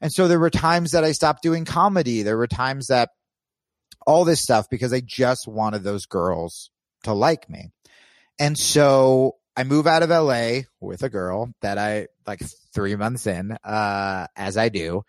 And 0.00 0.12
so 0.12 0.28
there 0.28 0.40
were 0.40 0.50
times 0.50 0.92
that 0.92 1.04
I 1.04 1.12
stopped 1.12 1.42
doing 1.42 1.64
comedy. 1.64 2.22
There 2.22 2.38
were 2.38 2.46
times 2.46 2.86
that 2.86 3.10
all 4.06 4.24
this 4.24 4.40
stuff 4.40 4.70
because 4.70 4.92
I 4.92 5.00
just 5.00 5.48
wanted 5.48 5.82
those 5.82 6.06
girls 6.06 6.70
to 7.02 7.12
like 7.12 7.50
me. 7.50 7.70
And 8.38 8.56
so 8.56 9.36
I 9.56 9.64
move 9.64 9.86
out 9.86 10.02
of 10.02 10.10
LA 10.10 10.62
with 10.80 11.02
a 11.02 11.08
girl 11.08 11.52
that 11.60 11.78
I 11.78 12.08
like 12.26 12.40
three 12.74 12.96
months 12.96 13.26
in, 13.26 13.52
uh, 13.52 14.26
as 14.36 14.56
I 14.56 14.68
do. 14.70 15.02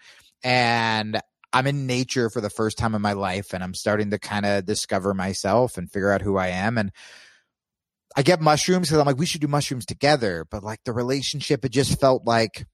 And 0.44 1.20
I'm 1.54 1.68
in 1.68 1.88
nature 1.88 2.30
for 2.30 2.42
the 2.42 2.50
first 2.50 2.78
time 2.78 2.96
in 2.96 3.02
my 3.02 3.14
life 3.14 3.54
and 3.54 3.64
I'm 3.64 3.74
starting 3.74 4.10
to 4.10 4.20
kind 4.20 4.46
of 4.46 4.66
discover 4.66 5.14
myself 5.14 5.78
and 5.78 5.90
figure 5.90 6.12
out 6.12 6.22
who 6.22 6.36
I 6.36 6.48
am. 6.48 6.78
And 6.78 6.92
I 8.18 8.24
get 8.24 8.42
mushrooms 8.42 8.90
because 8.90 9.00
I'm 9.00 9.06
like, 9.06 9.18
we 9.18 9.26
should 9.26 9.42
do 9.42 9.48
mushrooms 9.48 9.86
together. 9.86 10.46
But 10.50 10.64
like 10.64 10.80
the 10.84 10.94
relationship, 10.94 11.64
it 11.64 11.72
just 11.72 12.00
felt 12.00 12.26
like, 12.26 12.66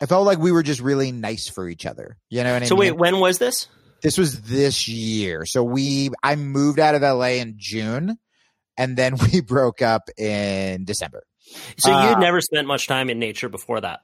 I 0.00 0.06
felt 0.06 0.26
like 0.26 0.38
we 0.38 0.52
were 0.52 0.62
just 0.62 0.80
really 0.80 1.12
nice 1.12 1.48
for 1.48 1.68
each 1.68 1.86
other. 1.86 2.16
You 2.30 2.42
know 2.42 2.52
what 2.52 2.62
I 2.62 2.66
So 2.66 2.74
mean? 2.74 2.80
So 2.84 2.90
wait, 2.90 2.98
when 2.98 3.20
was 3.20 3.38
this? 3.38 3.68
This 4.02 4.18
was 4.18 4.42
this 4.42 4.88
year. 4.88 5.46
So 5.46 5.62
we, 5.62 6.10
I 6.22 6.36
moved 6.36 6.80
out 6.80 6.94
of 6.94 7.02
LA 7.02 7.38
in 7.38 7.54
June 7.56 8.18
and 8.76 8.96
then 8.96 9.16
we 9.32 9.40
broke 9.40 9.82
up 9.82 10.08
in 10.18 10.84
December. 10.84 11.24
So 11.78 11.92
Uh, 11.92 12.10
you'd 12.10 12.18
never 12.18 12.40
spent 12.40 12.66
much 12.66 12.86
time 12.86 13.10
in 13.10 13.18
nature 13.18 13.48
before 13.48 13.80
that. 13.80 14.00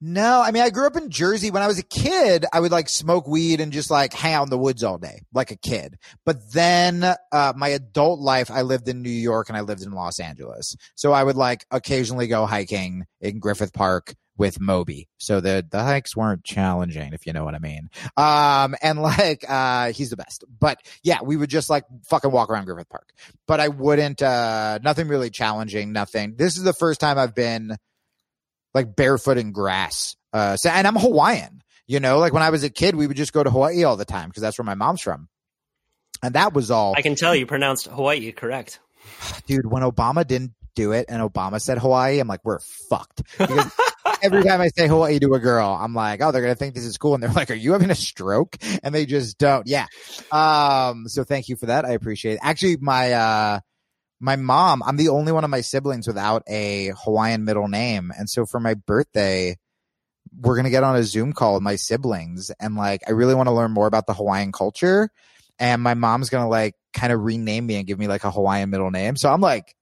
No, 0.00 0.42
I 0.42 0.50
mean, 0.50 0.62
I 0.62 0.68
grew 0.68 0.86
up 0.86 0.96
in 0.96 1.08
Jersey. 1.08 1.50
When 1.50 1.62
I 1.62 1.66
was 1.66 1.78
a 1.78 1.82
kid, 1.82 2.44
I 2.52 2.60
would 2.60 2.72
like 2.72 2.90
smoke 2.90 3.26
weed 3.26 3.60
and 3.60 3.72
just 3.72 3.90
like 3.90 4.12
hang 4.12 4.34
out 4.34 4.42
in 4.42 4.50
the 4.50 4.58
woods 4.58 4.84
all 4.84 4.98
day, 4.98 5.22
like 5.32 5.50
a 5.50 5.56
kid. 5.56 5.96
But 6.26 6.52
then, 6.52 7.04
uh, 7.04 7.52
my 7.56 7.68
adult 7.68 8.20
life, 8.20 8.50
I 8.50 8.62
lived 8.62 8.86
in 8.88 9.00
New 9.00 9.08
York 9.08 9.48
and 9.48 9.56
I 9.56 9.62
lived 9.62 9.82
in 9.82 9.92
Los 9.92 10.20
Angeles. 10.20 10.76
So 10.94 11.12
I 11.12 11.24
would 11.24 11.36
like 11.36 11.64
occasionally 11.70 12.26
go 12.26 12.44
hiking 12.44 13.06
in 13.20 13.38
Griffith 13.38 13.72
Park 13.72 14.14
with 14.36 14.60
Moby. 14.60 15.08
So 15.18 15.40
the, 15.40 15.64
the 15.68 15.82
hikes 15.82 16.16
weren't 16.16 16.44
challenging, 16.44 17.12
if 17.12 17.26
you 17.26 17.32
know 17.32 17.44
what 17.44 17.54
I 17.54 17.58
mean. 17.58 17.88
Um, 18.16 18.74
and 18.82 19.00
like, 19.00 19.44
uh, 19.48 19.92
he's 19.92 20.10
the 20.10 20.16
best. 20.16 20.44
But 20.60 20.80
yeah, 21.02 21.18
we 21.22 21.36
would 21.36 21.50
just 21.50 21.70
like 21.70 21.84
fucking 22.06 22.30
walk 22.30 22.50
around 22.50 22.64
Griffith 22.64 22.88
Park. 22.88 23.08
But 23.46 23.60
I 23.60 23.68
wouldn't, 23.68 24.22
uh, 24.22 24.78
nothing 24.82 25.08
really 25.08 25.30
challenging, 25.30 25.92
nothing. 25.92 26.34
This 26.36 26.56
is 26.56 26.64
the 26.64 26.72
first 26.72 27.00
time 27.00 27.18
I've 27.18 27.34
been 27.34 27.76
like 28.74 28.96
barefoot 28.96 29.38
in 29.38 29.52
grass. 29.52 30.16
Uh, 30.32 30.56
so, 30.56 30.68
and 30.68 30.86
I'm 30.86 30.96
Hawaiian, 30.96 31.62
you 31.86 32.00
know, 32.00 32.18
like 32.18 32.32
when 32.32 32.42
I 32.42 32.50
was 32.50 32.64
a 32.64 32.70
kid, 32.70 32.96
we 32.96 33.06
would 33.06 33.16
just 33.16 33.32
go 33.32 33.42
to 33.42 33.50
Hawaii 33.50 33.84
all 33.84 33.96
the 33.96 34.04
time 34.04 34.28
because 34.28 34.42
that's 34.42 34.58
where 34.58 34.64
my 34.64 34.74
mom's 34.74 35.00
from. 35.00 35.28
And 36.22 36.34
that 36.34 36.54
was 36.54 36.70
all, 36.70 36.94
I 36.96 37.02
can 37.02 37.14
tell 37.14 37.34
you 37.34 37.46
pronounced 37.46 37.86
Hawaii 37.86 38.32
correct. 38.32 38.80
dude, 39.46 39.66
when 39.66 39.82
Obama 39.82 40.26
didn't 40.26 40.54
do 40.74 40.92
it 40.92 41.06
and 41.08 41.22
Obama 41.22 41.60
said 41.60 41.78
Hawaii, 41.78 42.18
I'm 42.18 42.28
like, 42.28 42.44
we're 42.44 42.58
fucked. 42.58 43.22
Because 43.38 43.70
every 44.24 44.42
time 44.42 44.60
I 44.60 44.68
say 44.68 44.88
Hawaii 44.88 45.18
to 45.18 45.34
a 45.34 45.38
girl, 45.38 45.78
I'm 45.78 45.94
like, 45.94 46.22
oh, 46.22 46.32
they're 46.32 46.42
going 46.42 46.54
to 46.54 46.58
think 46.58 46.74
this 46.74 46.84
is 46.84 46.96
cool. 46.96 47.14
And 47.14 47.22
they're 47.22 47.30
like, 47.34 47.50
are 47.50 47.54
you 47.54 47.72
having 47.72 47.90
a 47.90 47.94
stroke? 47.94 48.56
And 48.82 48.94
they 48.94 49.06
just 49.06 49.38
don't. 49.38 49.66
Yeah. 49.66 49.86
Um, 50.32 51.06
so 51.08 51.24
thank 51.24 51.48
you 51.48 51.56
for 51.56 51.66
that. 51.66 51.84
I 51.84 51.90
appreciate 51.90 52.34
it. 52.34 52.40
Actually, 52.42 52.78
my, 52.80 53.12
uh, 53.12 53.60
my 54.20 54.36
mom, 54.36 54.82
I'm 54.82 54.96
the 54.96 55.10
only 55.10 55.32
one 55.32 55.44
of 55.44 55.50
my 55.50 55.60
siblings 55.60 56.06
without 56.06 56.42
a 56.48 56.92
Hawaiian 57.04 57.44
middle 57.44 57.68
name. 57.68 58.12
And 58.16 58.28
so 58.28 58.46
for 58.46 58.58
my 58.58 58.74
birthday, 58.74 59.56
we're 60.40 60.54
going 60.54 60.64
to 60.64 60.70
get 60.70 60.84
on 60.84 60.96
a 60.96 61.04
Zoom 61.04 61.32
call 61.32 61.54
with 61.54 61.62
my 61.62 61.76
siblings. 61.76 62.50
And 62.58 62.74
like, 62.74 63.02
I 63.06 63.12
really 63.12 63.34
want 63.34 63.48
to 63.48 63.54
learn 63.54 63.72
more 63.72 63.86
about 63.86 64.06
the 64.06 64.14
Hawaiian 64.14 64.52
culture. 64.52 65.10
And 65.58 65.82
my 65.82 65.94
mom's 65.94 66.30
going 66.30 66.42
to 66.42 66.48
like 66.48 66.74
kind 66.92 67.12
of 67.12 67.20
rename 67.20 67.66
me 67.66 67.76
and 67.76 67.86
give 67.86 67.98
me 67.98 68.08
like 68.08 68.24
a 68.24 68.30
Hawaiian 68.30 68.70
middle 68.70 68.90
name. 68.90 69.16
So 69.16 69.30
I'm 69.30 69.40
like, 69.40 69.76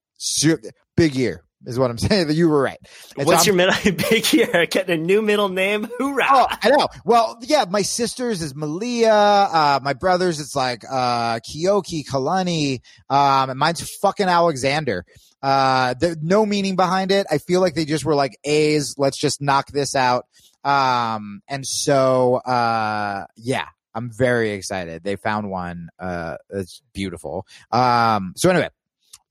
big 0.97 1.14
year 1.14 1.45
is 1.66 1.78
what 1.78 1.90
I'm 1.90 1.98
saying. 1.98 2.26
That 2.28 2.34
You 2.34 2.48
were 2.48 2.60
right. 2.62 2.78
And 3.16 3.26
What's 3.26 3.46
I'm- 3.46 3.46
your 3.46 3.54
middle 3.56 3.92
big 4.10 4.32
year? 4.32 4.66
Getting 4.66 5.00
a 5.00 5.02
new 5.02 5.22
middle 5.22 5.48
name? 5.48 5.88
Hoorah! 5.98 6.26
Oh, 6.30 6.46
I 6.50 6.70
know. 6.70 6.88
Well, 7.04 7.38
yeah, 7.42 7.64
my 7.68 7.82
sister's 7.82 8.42
is 8.42 8.54
Malia. 8.54 9.12
Uh, 9.12 9.80
my 9.82 9.92
brother's 9.94 10.40
it's 10.40 10.56
like, 10.56 10.84
uh, 10.90 11.40
Keoki, 11.40 12.04
Kalani. 12.06 12.80
Um, 13.10 13.50
and 13.50 13.58
mine's 13.58 13.88
fucking 13.98 14.26
Alexander. 14.26 15.04
Uh, 15.42 15.94
there, 15.98 16.14
no 16.22 16.46
meaning 16.46 16.76
behind 16.76 17.10
it. 17.10 17.26
I 17.30 17.38
feel 17.38 17.60
like 17.60 17.74
they 17.74 17.84
just 17.84 18.04
were 18.04 18.14
like 18.14 18.38
A's. 18.44 18.94
Let's 18.96 19.18
just 19.18 19.40
knock 19.42 19.68
this 19.72 19.94
out. 19.96 20.26
Um, 20.64 21.42
and 21.48 21.66
so, 21.66 22.36
uh, 22.36 23.26
yeah, 23.36 23.66
I'm 23.94 24.10
very 24.12 24.52
excited. 24.52 25.02
They 25.02 25.16
found 25.16 25.50
one. 25.50 25.88
Uh, 25.98 26.36
it's 26.50 26.80
beautiful. 26.94 27.44
Um, 27.72 28.34
so 28.36 28.48
anyway, 28.50 28.68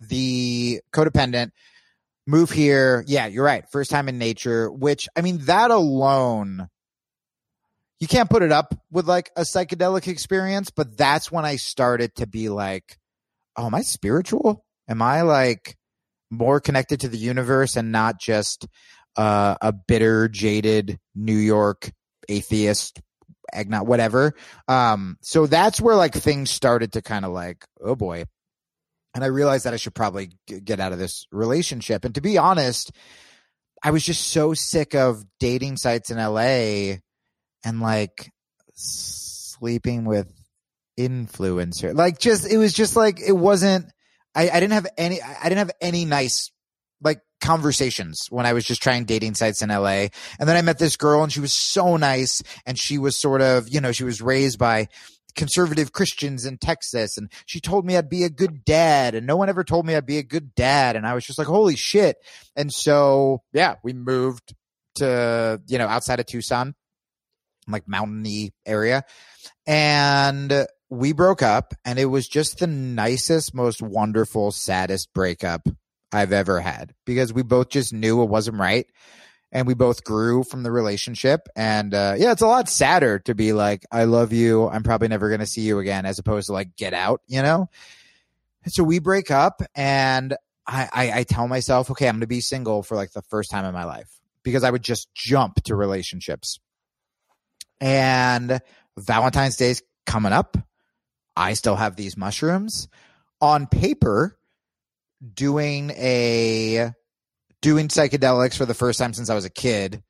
the 0.01 0.81
codependent 0.93 1.51
move 2.31 2.49
here. 2.49 3.03
Yeah, 3.05 3.27
you're 3.27 3.45
right. 3.45 3.69
First 3.71 3.91
time 3.91 4.09
in 4.09 4.17
nature, 4.17 4.71
which 4.71 5.07
I 5.15 5.21
mean, 5.21 5.39
that 5.45 5.69
alone, 5.69 6.67
you 7.99 8.07
can't 8.07 8.29
put 8.29 8.41
it 8.41 8.51
up 8.51 8.73
with 8.89 9.07
like 9.07 9.29
a 9.35 9.41
psychedelic 9.41 10.07
experience, 10.07 10.71
but 10.71 10.97
that's 10.97 11.31
when 11.31 11.45
I 11.45 11.57
started 11.57 12.15
to 12.15 12.25
be 12.25 12.49
like, 12.49 12.97
oh, 13.55 13.67
am 13.67 13.75
I 13.75 13.81
spiritual? 13.81 14.65
Am 14.87 15.01
I 15.01 15.21
like 15.21 15.77
more 16.31 16.59
connected 16.59 17.01
to 17.01 17.09
the 17.09 17.17
universe 17.17 17.75
and 17.75 17.91
not 17.91 18.19
just 18.19 18.65
uh, 19.17 19.55
a 19.61 19.73
bitter, 19.73 20.29
jaded 20.29 20.97
New 21.13 21.37
York 21.37 21.91
atheist 22.29 23.01
eggnog, 23.53 23.87
whatever. 23.87 24.33
Um, 24.67 25.17
so 25.21 25.45
that's 25.45 25.81
where 25.81 25.95
like 25.95 26.13
things 26.13 26.49
started 26.49 26.93
to 26.93 27.01
kind 27.01 27.25
of 27.25 27.31
like, 27.31 27.65
oh 27.81 27.95
boy. 27.95 28.25
And 29.13 29.23
I 29.23 29.27
realized 29.27 29.65
that 29.65 29.73
I 29.73 29.77
should 29.77 29.95
probably 29.95 30.31
get 30.47 30.79
out 30.79 30.93
of 30.93 30.99
this 30.99 31.25
relationship. 31.31 32.05
And 32.05 32.15
to 32.15 32.21
be 32.21 32.37
honest, 32.37 32.91
I 33.83 33.91
was 33.91 34.03
just 34.03 34.29
so 34.29 34.53
sick 34.53 34.95
of 34.95 35.23
dating 35.39 35.77
sites 35.77 36.11
in 36.11 36.17
LA 36.17 36.97
and 37.63 37.81
like 37.81 38.31
sleeping 38.73 40.05
with 40.05 40.31
influencer. 40.99 41.93
Like 41.95 42.19
just 42.19 42.49
it 42.49 42.57
was 42.57 42.73
just 42.73 42.95
like 42.95 43.19
it 43.19 43.33
wasn't 43.33 43.87
I, 44.35 44.49
I 44.49 44.59
didn't 44.59 44.73
have 44.73 44.87
any 44.97 45.21
I 45.21 45.43
didn't 45.43 45.57
have 45.57 45.71
any 45.81 46.05
nice 46.05 46.51
like 47.01 47.21
conversations 47.41 48.27
when 48.29 48.45
I 48.45 48.53
was 48.53 48.63
just 48.63 48.83
trying 48.83 49.05
dating 49.05 49.35
sites 49.35 49.61
in 49.61 49.69
LA. 49.69 50.07
And 50.39 50.47
then 50.47 50.55
I 50.55 50.61
met 50.61 50.77
this 50.77 50.95
girl 50.95 51.23
and 51.23 51.31
she 51.31 51.39
was 51.39 51.53
so 51.53 51.97
nice 51.97 52.41
and 52.65 52.77
she 52.77 52.97
was 52.97 53.15
sort 53.15 53.41
of, 53.41 53.67
you 53.67 53.81
know, 53.81 53.91
she 53.91 54.03
was 54.03 54.21
raised 54.21 54.59
by 54.59 54.87
conservative 55.35 55.91
Christians 55.91 56.45
in 56.45 56.57
Texas 56.57 57.17
and 57.17 57.31
she 57.45 57.59
told 57.59 57.85
me 57.85 57.97
I'd 57.97 58.09
be 58.09 58.23
a 58.23 58.29
good 58.29 58.65
dad 58.65 59.15
and 59.15 59.25
no 59.27 59.35
one 59.37 59.49
ever 59.49 59.63
told 59.63 59.85
me 59.85 59.95
I'd 59.95 60.05
be 60.05 60.17
a 60.17 60.23
good 60.23 60.55
dad 60.55 60.95
and 60.95 61.05
I 61.05 61.13
was 61.13 61.25
just 61.25 61.39
like 61.39 61.47
holy 61.47 61.75
shit. 61.75 62.17
And 62.55 62.71
so, 62.71 63.43
yeah, 63.53 63.75
we 63.83 63.93
moved 63.93 64.53
to, 64.95 65.61
you 65.67 65.77
know, 65.77 65.87
outside 65.87 66.19
of 66.19 66.25
Tucson, 66.25 66.75
like 67.67 67.87
mountainy 67.87 68.53
area. 68.65 69.03
And 69.65 70.67
we 70.89 71.13
broke 71.13 71.41
up 71.41 71.73
and 71.85 71.97
it 71.97 72.05
was 72.05 72.27
just 72.27 72.59
the 72.59 72.67
nicest, 72.67 73.53
most 73.53 73.81
wonderful, 73.81 74.51
saddest 74.51 75.13
breakup 75.13 75.67
I've 76.11 76.33
ever 76.33 76.59
had 76.59 76.93
because 77.05 77.33
we 77.33 77.43
both 77.43 77.69
just 77.69 77.93
knew 77.93 78.21
it 78.21 78.29
wasn't 78.29 78.59
right 78.59 78.85
and 79.51 79.67
we 79.67 79.73
both 79.73 80.03
grew 80.03 80.43
from 80.43 80.63
the 80.63 80.71
relationship. 80.71 81.47
And 81.55 81.93
uh, 81.93 82.15
yeah, 82.17 82.31
it's 82.31 82.41
a 82.41 82.47
lot 82.47 82.69
sadder 82.69 83.19
to 83.19 83.35
be 83.35 83.53
like, 83.53 83.85
I 83.91 84.05
love 84.05 84.31
you. 84.31 84.67
I'm 84.67 84.83
probably 84.83 85.09
never 85.09 85.29
going 85.29 85.41
to 85.41 85.45
see 85.45 85.61
you 85.61 85.79
again, 85.79 86.05
as 86.05 86.19
opposed 86.19 86.47
to 86.47 86.53
like, 86.53 86.75
get 86.75 86.93
out, 86.93 87.21
you 87.27 87.41
know? 87.41 87.69
So 88.67 88.83
we 88.83 88.99
break 88.99 89.31
up 89.31 89.61
and 89.75 90.35
I, 90.67 90.89
I, 90.93 91.11
I 91.19 91.23
tell 91.23 91.47
myself, 91.47 91.91
okay, 91.91 92.07
I'm 92.07 92.15
going 92.15 92.21
to 92.21 92.27
be 92.27 92.41
single 92.41 92.83
for 92.83 92.95
like 92.95 93.11
the 93.11 93.23
first 93.23 93.51
time 93.51 93.65
in 93.65 93.73
my 93.73 93.85
life 93.85 94.09
because 94.43 94.63
I 94.63 94.69
would 94.69 94.83
just 94.83 95.13
jump 95.13 95.63
to 95.63 95.75
relationships. 95.75 96.59
And 97.79 98.61
Valentine's 98.97 99.57
Day's 99.57 99.81
coming 100.05 100.33
up. 100.33 100.57
I 101.35 101.53
still 101.53 101.75
have 101.75 101.95
these 101.95 102.15
mushrooms. 102.15 102.87
On 103.41 103.65
paper, 103.65 104.37
doing 105.33 105.89
a 105.91 106.91
doing 107.61 107.87
psychedelics 107.87 108.57
for 108.57 108.65
the 108.65 108.73
first 108.73 108.99
time 108.99 109.13
since 109.13 109.29
I 109.29 109.35
was 109.35 109.45
a 109.45 109.49
kid 109.49 110.03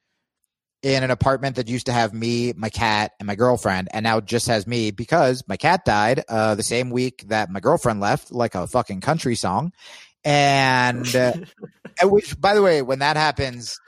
in 0.84 1.04
an 1.04 1.12
apartment 1.12 1.58
that 1.58 1.70
used 1.70 1.86
to 1.86 1.92
have 1.92 2.14
me, 2.14 2.54
my 2.56 2.70
cat, 2.70 3.12
and 3.20 3.28
my 3.28 3.36
girlfriend, 3.36 3.90
and 3.94 4.04
now 4.04 4.20
just 4.20 4.48
has 4.48 4.66
me 4.66 4.92
because 4.92 5.44
my 5.48 5.58
cat 5.58 5.86
died 5.86 6.24
uh, 6.28 6.56
the 6.56 6.64
same 6.64 6.90
week 6.90 7.26
that 7.28 7.52
my 7.52 7.60
girlfriend 7.60 8.00
left, 8.00 8.32
like 8.32 8.56
a 8.56 8.66
fucking 8.66 9.02
country 9.02 9.36
song. 9.36 9.72
And 10.24 11.16
uh, 11.16 11.34
which, 12.04 12.40
by 12.40 12.56
the 12.56 12.62
way, 12.62 12.82
when 12.82 13.00
that 13.00 13.16
happens, 13.16 13.80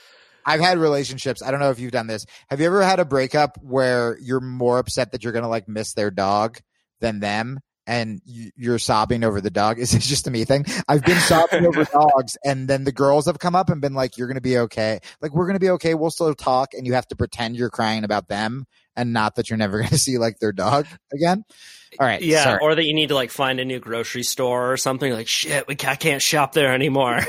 I've 0.45 0.59
had 0.59 0.77
relationships. 0.77 1.41
I 1.41 1.51
don't 1.51 1.59
know 1.59 1.71
if 1.71 1.79
you've 1.79 1.91
done 1.91 2.07
this. 2.07 2.25
Have 2.49 2.59
you 2.59 2.65
ever 2.67 2.83
had 2.83 2.99
a 2.99 3.05
breakup 3.05 3.57
where 3.61 4.17
you're 4.19 4.41
more 4.41 4.77
upset 4.77 5.11
that 5.11 5.23
you're 5.23 5.33
gonna 5.33 5.49
like 5.49 5.67
miss 5.67 5.93
their 5.93 6.11
dog 6.11 6.59
than 6.99 7.19
them? 7.19 7.59
And 7.85 8.21
you're 8.25 8.79
sobbing 8.79 9.23
over 9.23 9.41
the 9.41 9.49
dog. 9.49 9.79
Is 9.83 9.91
this 9.91 10.07
just 10.07 10.27
a 10.27 10.31
me 10.31 10.45
thing? 10.45 10.65
I've 10.87 11.03
been 11.03 11.19
sobbing 11.19 11.65
over 11.65 11.83
dogs, 11.91 12.37
and 12.43 12.67
then 12.67 12.83
the 12.83 12.91
girls 12.91 13.25
have 13.25 13.39
come 13.39 13.55
up 13.55 13.69
and 13.69 13.81
been 13.81 13.93
like, 13.93 14.17
"You're 14.17 14.27
gonna 14.27 14.41
be 14.41 14.57
okay. 14.59 14.99
Like 15.21 15.33
we're 15.33 15.47
gonna 15.47 15.59
be 15.59 15.71
okay. 15.71 15.93
We'll 15.93 16.11
still 16.11 16.33
talk." 16.33 16.73
And 16.73 16.85
you 16.87 16.93
have 16.93 17.07
to 17.07 17.15
pretend 17.15 17.55
you're 17.55 17.69
crying 17.69 18.03
about 18.03 18.27
them, 18.27 18.65
and 18.95 19.13
not 19.13 19.35
that 19.35 19.49
you're 19.49 19.57
never 19.57 19.79
gonna 19.83 19.97
see 19.97 20.17
like 20.17 20.39
their 20.39 20.51
dog 20.53 20.87
again. 21.13 21.43
All 21.99 22.07
right, 22.07 22.23
yeah, 22.23 22.43
sorry. 22.43 22.59
or 22.61 22.73
that 22.73 22.85
you 22.85 22.93
need 22.95 23.09
to 23.09 23.15
like 23.15 23.29
find 23.29 23.59
a 23.59 23.65
new 23.65 23.79
grocery 23.79 24.23
store 24.23 24.71
or 24.71 24.77
something. 24.77 25.13
Like 25.13 25.27
shit, 25.27 25.67
we 25.67 25.75
I 25.85 25.95
can't 25.95 26.21
shop 26.21 26.53
there 26.53 26.73
anymore. 26.73 27.19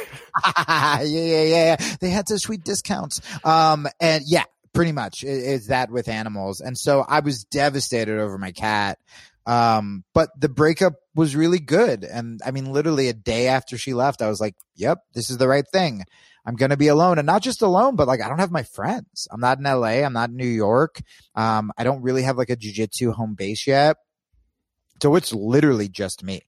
yeah, 0.68 1.02
yeah, 1.02 1.42
yeah. 1.42 1.76
They 2.00 2.08
had 2.08 2.28
such 2.28 2.40
sweet 2.42 2.64
discounts. 2.64 3.20
Um, 3.44 3.86
and 4.00 4.24
yeah, 4.26 4.44
pretty 4.72 4.92
much 4.92 5.22
it's 5.24 5.68
that 5.68 5.90
with 5.90 6.08
animals. 6.08 6.60
And 6.60 6.76
so 6.76 7.04
I 7.06 7.20
was 7.20 7.44
devastated 7.44 8.18
over 8.18 8.36
my 8.36 8.52
cat. 8.52 8.98
Um, 9.46 10.04
but 10.14 10.30
the 10.38 10.48
breakup 10.48 10.94
was 11.14 11.36
really 11.36 11.58
good. 11.58 12.04
And 12.04 12.40
I 12.44 12.50
mean, 12.50 12.72
literally 12.72 13.08
a 13.08 13.12
day 13.12 13.48
after 13.48 13.76
she 13.76 13.94
left, 13.94 14.22
I 14.22 14.28
was 14.28 14.40
like, 14.40 14.54
yep, 14.74 14.98
this 15.14 15.30
is 15.30 15.38
the 15.38 15.48
right 15.48 15.66
thing. 15.70 16.04
I'm 16.46 16.56
going 16.56 16.70
to 16.70 16.76
be 16.76 16.88
alone 16.88 17.18
and 17.18 17.26
not 17.26 17.42
just 17.42 17.62
alone, 17.62 17.96
but 17.96 18.06
like 18.06 18.20
I 18.20 18.28
don't 18.28 18.38
have 18.38 18.50
my 18.50 18.64
friends. 18.64 19.26
I'm 19.30 19.40
not 19.40 19.58
in 19.58 19.64
LA. 19.64 20.04
I'm 20.04 20.12
not 20.12 20.30
in 20.30 20.36
New 20.36 20.46
York. 20.46 21.00
Um, 21.34 21.72
I 21.78 21.84
don't 21.84 22.02
really 22.02 22.22
have 22.22 22.36
like 22.36 22.50
a 22.50 22.56
jujitsu 22.56 23.14
home 23.14 23.34
base 23.34 23.66
yet. 23.66 23.96
So 25.02 25.14
it's 25.16 25.32
literally 25.32 25.88
just 25.88 26.22
me. 26.22 26.42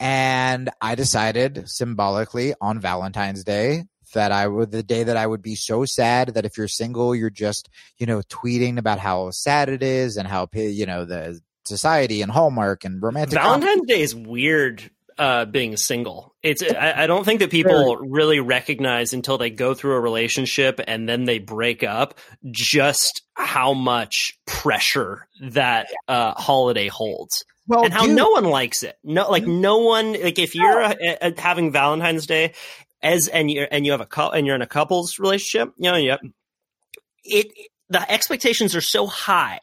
And 0.00 0.70
I 0.80 0.96
decided 0.96 1.68
symbolically 1.68 2.54
on 2.60 2.80
Valentine's 2.80 3.44
Day 3.44 3.84
that 4.14 4.32
I 4.32 4.46
would, 4.46 4.72
the 4.72 4.82
day 4.82 5.04
that 5.04 5.16
I 5.16 5.26
would 5.26 5.42
be 5.42 5.54
so 5.54 5.84
sad 5.84 6.34
that 6.34 6.44
if 6.44 6.58
you're 6.58 6.68
single, 6.68 7.14
you're 7.14 7.30
just, 7.30 7.68
you 7.98 8.06
know, 8.06 8.20
tweeting 8.22 8.78
about 8.78 8.98
how 8.98 9.30
sad 9.30 9.68
it 9.68 9.82
is 9.82 10.16
and 10.16 10.26
how, 10.26 10.48
you 10.52 10.86
know, 10.86 11.04
the 11.04 11.40
society 11.64 12.22
and 12.22 12.30
Hallmark 12.30 12.84
and 12.84 13.02
romantic. 13.02 13.38
Valentine's 13.38 13.86
Day 13.86 14.00
is 14.00 14.14
weird 14.14 14.90
uh, 15.18 15.44
being 15.44 15.76
single. 15.76 16.34
It's 16.42 16.62
I, 16.62 17.04
I, 17.04 17.06
don't 17.06 17.24
think 17.24 17.40
that 17.40 17.50
people 17.50 17.96
really 17.96 18.40
recognize 18.40 19.12
until 19.12 19.38
they 19.38 19.50
go 19.50 19.74
through 19.74 19.92
a 19.92 20.00
relationship 20.00 20.80
and 20.86 21.08
then 21.08 21.24
they 21.24 21.38
break 21.38 21.82
up 21.82 22.18
just 22.50 23.22
how 23.34 23.74
much 23.74 24.38
pressure 24.46 25.28
that 25.40 25.88
uh, 26.08 26.32
holiday 26.32 26.88
holds. 26.88 27.44
Well, 27.66 27.84
and 27.84 27.92
how 27.92 28.06
dude, 28.06 28.16
no 28.16 28.30
one 28.30 28.44
likes 28.44 28.82
it. 28.82 28.98
No, 29.04 29.30
like 29.30 29.46
no 29.46 29.78
one. 29.78 30.20
Like 30.20 30.38
if 30.38 30.54
you're 30.54 30.80
a, 30.80 30.96
a, 31.20 31.40
having 31.40 31.70
Valentine's 31.70 32.26
Day 32.26 32.54
as 33.02 33.28
and 33.28 33.50
you 33.50 33.66
and 33.70 33.86
you 33.86 33.92
have 33.92 34.00
a 34.00 34.22
and 34.30 34.46
you're 34.46 34.56
in 34.56 34.62
a 34.62 34.66
couples 34.66 35.18
relationship, 35.18 35.72
you 35.76 35.90
know, 35.90 35.96
yep. 35.96 36.20
It 37.24 37.46
the 37.88 38.10
expectations 38.10 38.74
are 38.74 38.80
so 38.80 39.06
high 39.06 39.60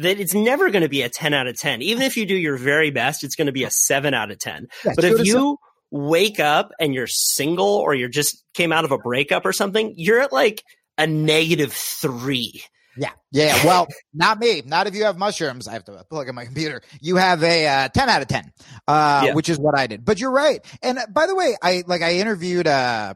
that 0.00 0.20
it's 0.20 0.34
never 0.34 0.70
going 0.70 0.82
to 0.82 0.88
be 0.88 1.02
a 1.02 1.08
10 1.08 1.34
out 1.34 1.46
of 1.46 1.58
10. 1.58 1.82
Even 1.82 2.02
if 2.02 2.16
you 2.16 2.26
do 2.26 2.36
your 2.36 2.56
very 2.56 2.90
best, 2.90 3.24
it's 3.24 3.36
going 3.36 3.46
to 3.46 3.52
be 3.52 3.64
a 3.64 3.70
7 3.70 4.14
out 4.14 4.30
of 4.30 4.38
10. 4.38 4.68
Yeah, 4.84 4.92
but 4.96 5.04
if 5.04 5.24
you 5.24 5.58
wake 5.90 6.40
up 6.40 6.72
and 6.80 6.94
you're 6.94 7.06
single 7.06 7.66
or 7.66 7.94
you're 7.94 8.08
just 8.08 8.44
came 8.54 8.72
out 8.72 8.84
of 8.84 8.92
a 8.92 8.98
breakup 8.98 9.44
or 9.44 9.52
something, 9.52 9.94
you're 9.96 10.20
at 10.20 10.32
like 10.32 10.62
a 10.98 11.06
negative 11.06 11.72
3. 11.72 12.62
Yeah. 12.96 13.10
Yeah. 13.30 13.64
Well, 13.64 13.86
not 14.14 14.38
me. 14.38 14.62
Not 14.64 14.86
if 14.86 14.94
you 14.94 15.04
have 15.04 15.16
mushrooms. 15.16 15.68
I 15.68 15.72
have 15.74 15.84
to 15.84 16.04
plug 16.08 16.28
in 16.28 16.34
my 16.34 16.44
computer. 16.44 16.82
You 17.00 17.16
have 17.16 17.42
a 17.42 17.66
uh, 17.66 17.88
10 17.88 18.08
out 18.08 18.22
of 18.22 18.28
10, 18.28 18.52
uh, 18.88 19.22
yeah. 19.26 19.34
which 19.34 19.48
is 19.48 19.58
what 19.58 19.78
I 19.78 19.86
did. 19.86 20.04
But 20.04 20.20
you're 20.20 20.32
right. 20.32 20.60
And 20.82 20.98
uh, 20.98 21.06
by 21.08 21.26
the 21.26 21.34
way, 21.34 21.56
I 21.62 21.84
like 21.86 22.02
I 22.02 22.14
interviewed 22.14 22.66
uh 22.66 23.14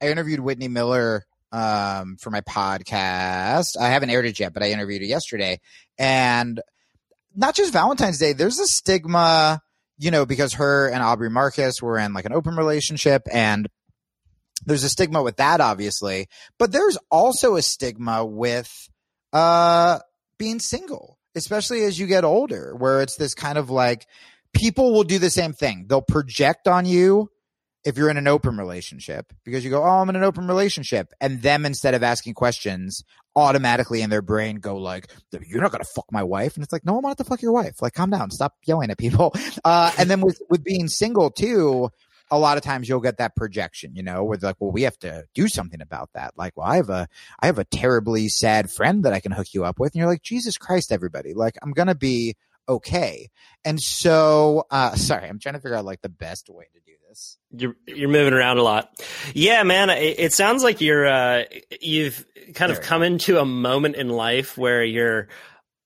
I 0.00 0.08
interviewed 0.08 0.40
Whitney 0.40 0.68
Miller 0.68 1.24
um, 1.54 2.16
for 2.16 2.30
my 2.30 2.40
podcast. 2.40 3.76
I 3.80 3.88
haven't 3.88 4.10
aired 4.10 4.26
it 4.26 4.38
yet, 4.38 4.52
but 4.52 4.62
I 4.62 4.70
interviewed 4.70 5.02
her 5.02 5.06
yesterday. 5.06 5.60
And 5.98 6.60
not 7.34 7.54
just 7.54 7.72
Valentine's 7.72 8.18
Day, 8.18 8.32
there's 8.32 8.58
a 8.58 8.66
stigma, 8.66 9.60
you 9.98 10.10
know, 10.10 10.26
because 10.26 10.54
her 10.54 10.88
and 10.88 11.02
Aubrey 11.02 11.30
Marcus 11.30 11.82
were 11.82 11.98
in 11.98 12.12
like 12.14 12.24
an 12.24 12.32
open 12.32 12.56
relationship 12.56 13.22
and 13.32 13.68
there's 14.66 14.84
a 14.84 14.88
stigma 14.88 15.22
with 15.22 15.36
that, 15.36 15.60
obviously. 15.60 16.28
But 16.58 16.72
there's 16.72 16.98
also 17.10 17.56
a 17.56 17.62
stigma 17.62 18.24
with 18.24 18.88
uh, 19.32 19.98
being 20.38 20.60
single, 20.60 21.18
especially 21.34 21.84
as 21.84 21.98
you 21.98 22.06
get 22.06 22.24
older, 22.24 22.74
where 22.76 23.02
it's 23.02 23.16
this 23.16 23.34
kind 23.34 23.58
of 23.58 23.70
like 23.70 24.06
people 24.52 24.92
will 24.92 25.04
do 25.04 25.18
the 25.18 25.30
same 25.30 25.52
thing. 25.52 25.86
They'll 25.88 26.02
project 26.02 26.68
on 26.68 26.86
you 26.86 27.30
if 27.84 27.98
you're 27.98 28.08
in 28.08 28.16
an 28.16 28.28
open 28.28 28.56
relationship 28.56 29.32
because 29.44 29.64
you 29.64 29.70
go, 29.70 29.82
Oh, 29.82 30.00
I'm 30.00 30.08
in 30.08 30.16
an 30.16 30.24
open 30.24 30.46
relationship. 30.46 31.12
And 31.20 31.42
them, 31.42 31.66
instead 31.66 31.94
of 31.94 32.02
asking 32.02 32.34
questions, 32.34 33.04
automatically 33.36 34.02
in 34.02 34.10
their 34.10 34.22
brain 34.22 34.56
go 34.56 34.76
like, 34.76 35.10
you're 35.46 35.60
not 35.60 35.72
to 35.72 35.84
fuck 35.84 36.06
my 36.10 36.22
wife. 36.22 36.54
And 36.54 36.64
it's 36.64 36.72
like, 36.72 36.84
no, 36.84 36.96
I 36.96 37.00
want 37.00 37.18
to 37.18 37.24
fuck 37.24 37.42
your 37.42 37.52
wife. 37.52 37.82
Like, 37.82 37.94
calm 37.94 38.10
down. 38.10 38.30
Stop 38.30 38.54
yelling 38.64 38.90
at 38.90 38.98
people. 38.98 39.34
Uh, 39.64 39.90
and 39.98 40.10
then 40.10 40.20
with, 40.20 40.42
with 40.50 40.62
being 40.62 40.88
single 40.88 41.30
too, 41.30 41.88
a 42.30 42.38
lot 42.38 42.58
of 42.58 42.62
times 42.62 42.88
you'll 42.88 43.00
get 43.00 43.18
that 43.18 43.34
projection, 43.34 43.94
you 43.94 44.02
know, 44.02 44.24
where 44.24 44.36
they're 44.36 44.50
like, 44.50 44.56
well, 44.58 44.72
we 44.72 44.82
have 44.82 44.98
to 44.98 45.24
do 45.34 45.48
something 45.48 45.80
about 45.80 46.10
that. 46.14 46.34
Like, 46.36 46.56
well, 46.56 46.66
I 46.66 46.76
have 46.76 46.90
a, 46.90 47.08
I 47.40 47.46
have 47.46 47.58
a 47.58 47.64
terribly 47.64 48.28
sad 48.28 48.70
friend 48.70 49.04
that 49.04 49.14
I 49.14 49.20
can 49.20 49.32
hook 49.32 49.54
you 49.54 49.64
up 49.64 49.78
with. 49.78 49.94
And 49.94 50.00
you're 50.00 50.08
like, 50.08 50.22
Jesus 50.22 50.58
Christ, 50.58 50.92
everybody. 50.92 51.32
Like, 51.32 51.56
I'm 51.62 51.72
going 51.72 51.88
to 51.88 51.94
be 51.94 52.36
okay. 52.68 53.30
And 53.64 53.80
so, 53.80 54.64
uh, 54.70 54.94
sorry, 54.96 55.28
I'm 55.28 55.38
trying 55.38 55.54
to 55.54 55.60
figure 55.60 55.76
out 55.76 55.84
like 55.84 56.02
the 56.02 56.08
best 56.08 56.48
way 56.48 56.66
to 56.72 56.80
do 56.80 56.92
this. 57.08 57.38
You're 57.50 57.76
you're 57.86 58.08
moving 58.08 58.34
around 58.34 58.58
a 58.58 58.62
lot. 58.62 58.90
Yeah, 59.32 59.62
man. 59.62 59.90
It, 59.90 60.16
it 60.18 60.32
sounds 60.32 60.62
like 60.62 60.80
you're 60.80 61.06
uh, 61.06 61.44
you've 61.80 62.26
kind 62.54 62.70
There 62.70 62.78
of 62.78 62.82
come 62.82 63.02
into 63.02 63.38
a 63.38 63.44
moment 63.44 63.96
in 63.96 64.08
life 64.08 64.58
where 64.58 64.84
you're 64.84 65.28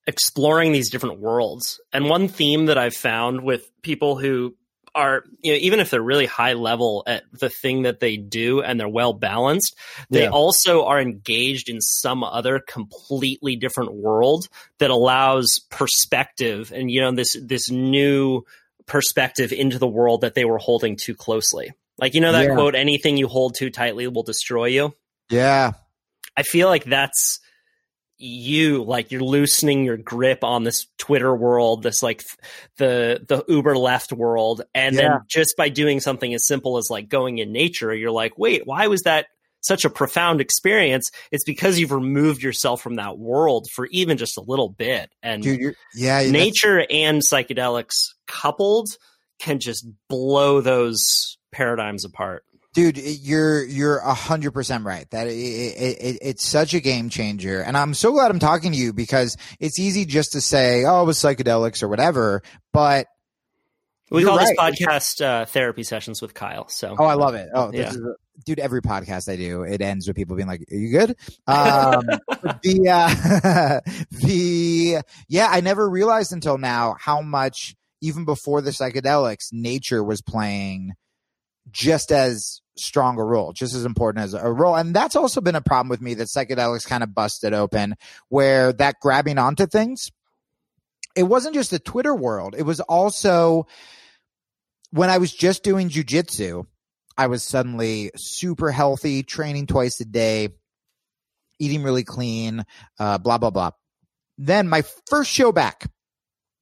exploring 0.06 0.72
these 0.72 0.90
different 0.90 1.20
worlds. 1.20 1.80
And 1.92 2.08
one 2.08 2.28
theme 2.28 2.66
that 2.66 2.78
I've 2.78 2.96
found 2.96 3.42
with 3.42 3.70
people 3.82 4.16
who 4.16 4.56
are, 4.98 5.24
you 5.42 5.52
know, 5.52 5.58
even 5.60 5.80
if 5.80 5.90
they're 5.90 6.02
really 6.02 6.26
high 6.26 6.54
level 6.54 7.02
at 7.06 7.22
the 7.32 7.48
thing 7.48 7.82
that 7.82 8.00
they 8.00 8.16
do 8.16 8.60
and 8.60 8.78
they're 8.78 8.88
well 8.88 9.12
balanced, 9.12 9.76
they 10.10 10.24
Yeah. 10.24 10.30
also 10.30 10.84
are 10.84 11.00
engaged 11.00 11.68
in 11.68 11.80
some 11.80 12.24
other 12.24 12.58
completely 12.58 13.56
different 13.56 13.94
world 13.94 14.48
that 14.78 14.90
allows 14.90 15.46
perspective 15.70 16.72
and 16.74 16.90
you 16.90 17.00
know 17.00 17.12
this 17.12 17.36
this 17.42 17.70
new 17.70 18.42
perspective 18.86 19.52
into 19.52 19.78
the 19.78 19.86
world 19.86 20.22
that 20.22 20.34
they 20.34 20.44
were 20.44 20.58
holding 20.58 20.96
too 20.96 21.14
closely. 21.14 21.72
Like 21.98 22.14
you 22.14 22.20
know 22.20 22.32
that 22.32 22.46
Yeah. 22.48 22.54
quote 22.54 22.74
anything 22.74 23.16
you 23.16 23.28
hold 23.28 23.54
too 23.56 23.70
tightly 23.70 24.06
will 24.08 24.22
destroy 24.22 24.66
you. 24.66 24.94
Yeah. 25.30 25.72
I 26.36 26.42
feel 26.42 26.68
like 26.68 26.84
that's 26.84 27.40
you 28.18 28.82
like 28.82 29.12
you're 29.12 29.22
loosening 29.22 29.84
your 29.84 29.96
grip 29.96 30.42
on 30.44 30.64
this 30.64 30.86
Twitter 30.98 31.34
world, 31.34 31.82
this 31.82 32.02
like 32.02 32.24
the 32.76 33.24
the 33.26 33.44
Uber 33.48 33.76
left 33.78 34.12
world, 34.12 34.62
and 34.74 34.94
Yeah. 34.96 35.02
then 35.02 35.18
just 35.28 35.54
by 35.56 35.68
doing 35.68 36.00
something 36.00 36.34
as 36.34 36.46
simple 36.46 36.76
as 36.78 36.88
like 36.90 37.08
going 37.08 37.38
in 37.38 37.52
nature, 37.52 37.94
you're 37.94 38.10
like, 38.10 38.36
wait, 38.36 38.62
why 38.66 38.88
was 38.88 39.02
that 39.02 39.26
such 39.60 39.84
a 39.84 39.90
profound 39.90 40.40
experience? 40.40 41.10
It's 41.32 41.44
because 41.44 41.78
you've 41.78 41.92
removed 41.92 42.42
yourself 42.42 42.80
from 42.82 42.96
that 42.96 43.18
world 43.18 43.68
for 43.72 43.86
even 43.92 44.16
just 44.16 44.36
a 44.36 44.42
little 44.42 44.68
bit, 44.68 45.10
and 45.22 45.42
Dude, 45.42 45.74
yeah. 45.94 46.28
nature 46.30 46.84
and 46.90 47.22
psychedelics 47.22 47.94
coupled 48.26 48.88
can 49.38 49.60
just 49.60 49.86
blow 50.08 50.60
those 50.60 51.38
paradigms 51.52 52.04
apart. 52.04 52.44
Dude 52.78 52.96
you're 52.96 53.64
you're 53.64 53.98
a 53.98 54.14
hundred 54.14 54.52
percent 54.52 54.84
right. 54.84 55.10
That 55.10 55.26
it, 55.26 55.32
it, 55.32 55.98
it, 56.00 56.18
it's 56.22 56.44
such 56.44 56.74
a 56.74 56.80
game 56.80 57.08
changer. 57.08 57.60
And 57.60 57.76
i'm 57.76 57.92
so 57.94 58.12
glad 58.12 58.30
i'm 58.30 58.38
talking 58.38 58.72
to 58.72 58.78
you 58.78 58.92
because 58.92 59.36
it's 59.58 59.78
easy 59.78 60.04
just 60.04 60.32
to 60.32 60.40
say 60.40 60.84
oh 60.84 61.02
it 61.02 61.06
was 61.06 61.18
psychedelics 61.18 61.82
or 61.82 61.88
whatever 61.88 62.42
but 62.72 63.06
We 64.10 64.22
call 64.24 64.38
this 64.38 64.52
podcast 64.56 65.20
uh, 65.24 65.44
therapy 65.46 65.82
sessions 65.82 66.22
with 66.22 66.34
Kyle. 66.34 66.68
So. 66.68 66.94
Oh 66.98 67.04
i 67.04 67.14
love 67.14 67.34
it. 67.34 67.48
Oh 67.52 67.70
this 67.70 67.80
Yeah. 67.80 67.90
is 67.90 67.96
a, 67.96 68.14
dude 68.46 68.60
every 68.60 68.80
podcast 68.80 69.28
i 69.28 69.34
do 69.34 69.64
it 69.64 69.80
ends 69.82 70.06
with 70.06 70.16
people 70.16 70.36
being 70.36 70.46
like 70.46 70.60
are 70.70 70.76
you 70.76 70.92
good? 70.96 71.16
Um 71.48 72.04
the 72.62 72.88
uh 72.88 73.80
the 74.12 74.98
yeah 75.28 75.48
i 75.50 75.60
never 75.60 75.90
realized 75.90 76.32
until 76.32 76.56
now 76.58 76.94
how 77.00 77.20
much 77.22 77.74
even 78.00 78.24
before 78.24 78.60
the 78.60 78.70
psychedelics 78.70 79.48
nature 79.52 80.04
was 80.04 80.22
playing 80.22 80.92
just 81.70 82.12
as 82.12 82.60
strong 82.78 83.18
a 83.18 83.24
role, 83.24 83.52
just 83.52 83.74
as 83.74 83.84
important 83.84 84.24
as 84.24 84.34
a 84.34 84.50
role. 84.50 84.74
And 84.74 84.94
that's 84.94 85.16
also 85.16 85.40
been 85.40 85.54
a 85.54 85.60
problem 85.60 85.88
with 85.88 86.00
me 86.00 86.14
that 86.14 86.28
psychedelics 86.28 86.86
kind 86.86 87.02
of 87.02 87.14
busted 87.14 87.52
open, 87.52 87.96
where 88.28 88.72
that 88.74 88.96
grabbing 89.00 89.38
onto 89.38 89.66
things, 89.66 90.10
it 91.16 91.24
wasn't 91.24 91.54
just 91.54 91.70
the 91.70 91.78
Twitter 91.78 92.14
world. 92.14 92.54
It 92.56 92.62
was 92.62 92.80
also 92.80 93.66
when 94.90 95.10
I 95.10 95.18
was 95.18 95.32
just 95.32 95.62
doing 95.62 95.88
jujitsu, 95.88 96.66
I 97.16 97.26
was 97.26 97.42
suddenly 97.42 98.10
super 98.16 98.70
healthy, 98.70 99.22
training 99.22 99.66
twice 99.66 100.00
a 100.00 100.04
day, 100.04 100.50
eating 101.58 101.82
really 101.82 102.04
clean, 102.04 102.64
uh, 102.98 103.18
blah, 103.18 103.38
blah, 103.38 103.50
blah. 103.50 103.72
Then 104.38 104.68
my 104.68 104.84
first 105.08 105.30
show 105.30 105.50
back 105.50 105.90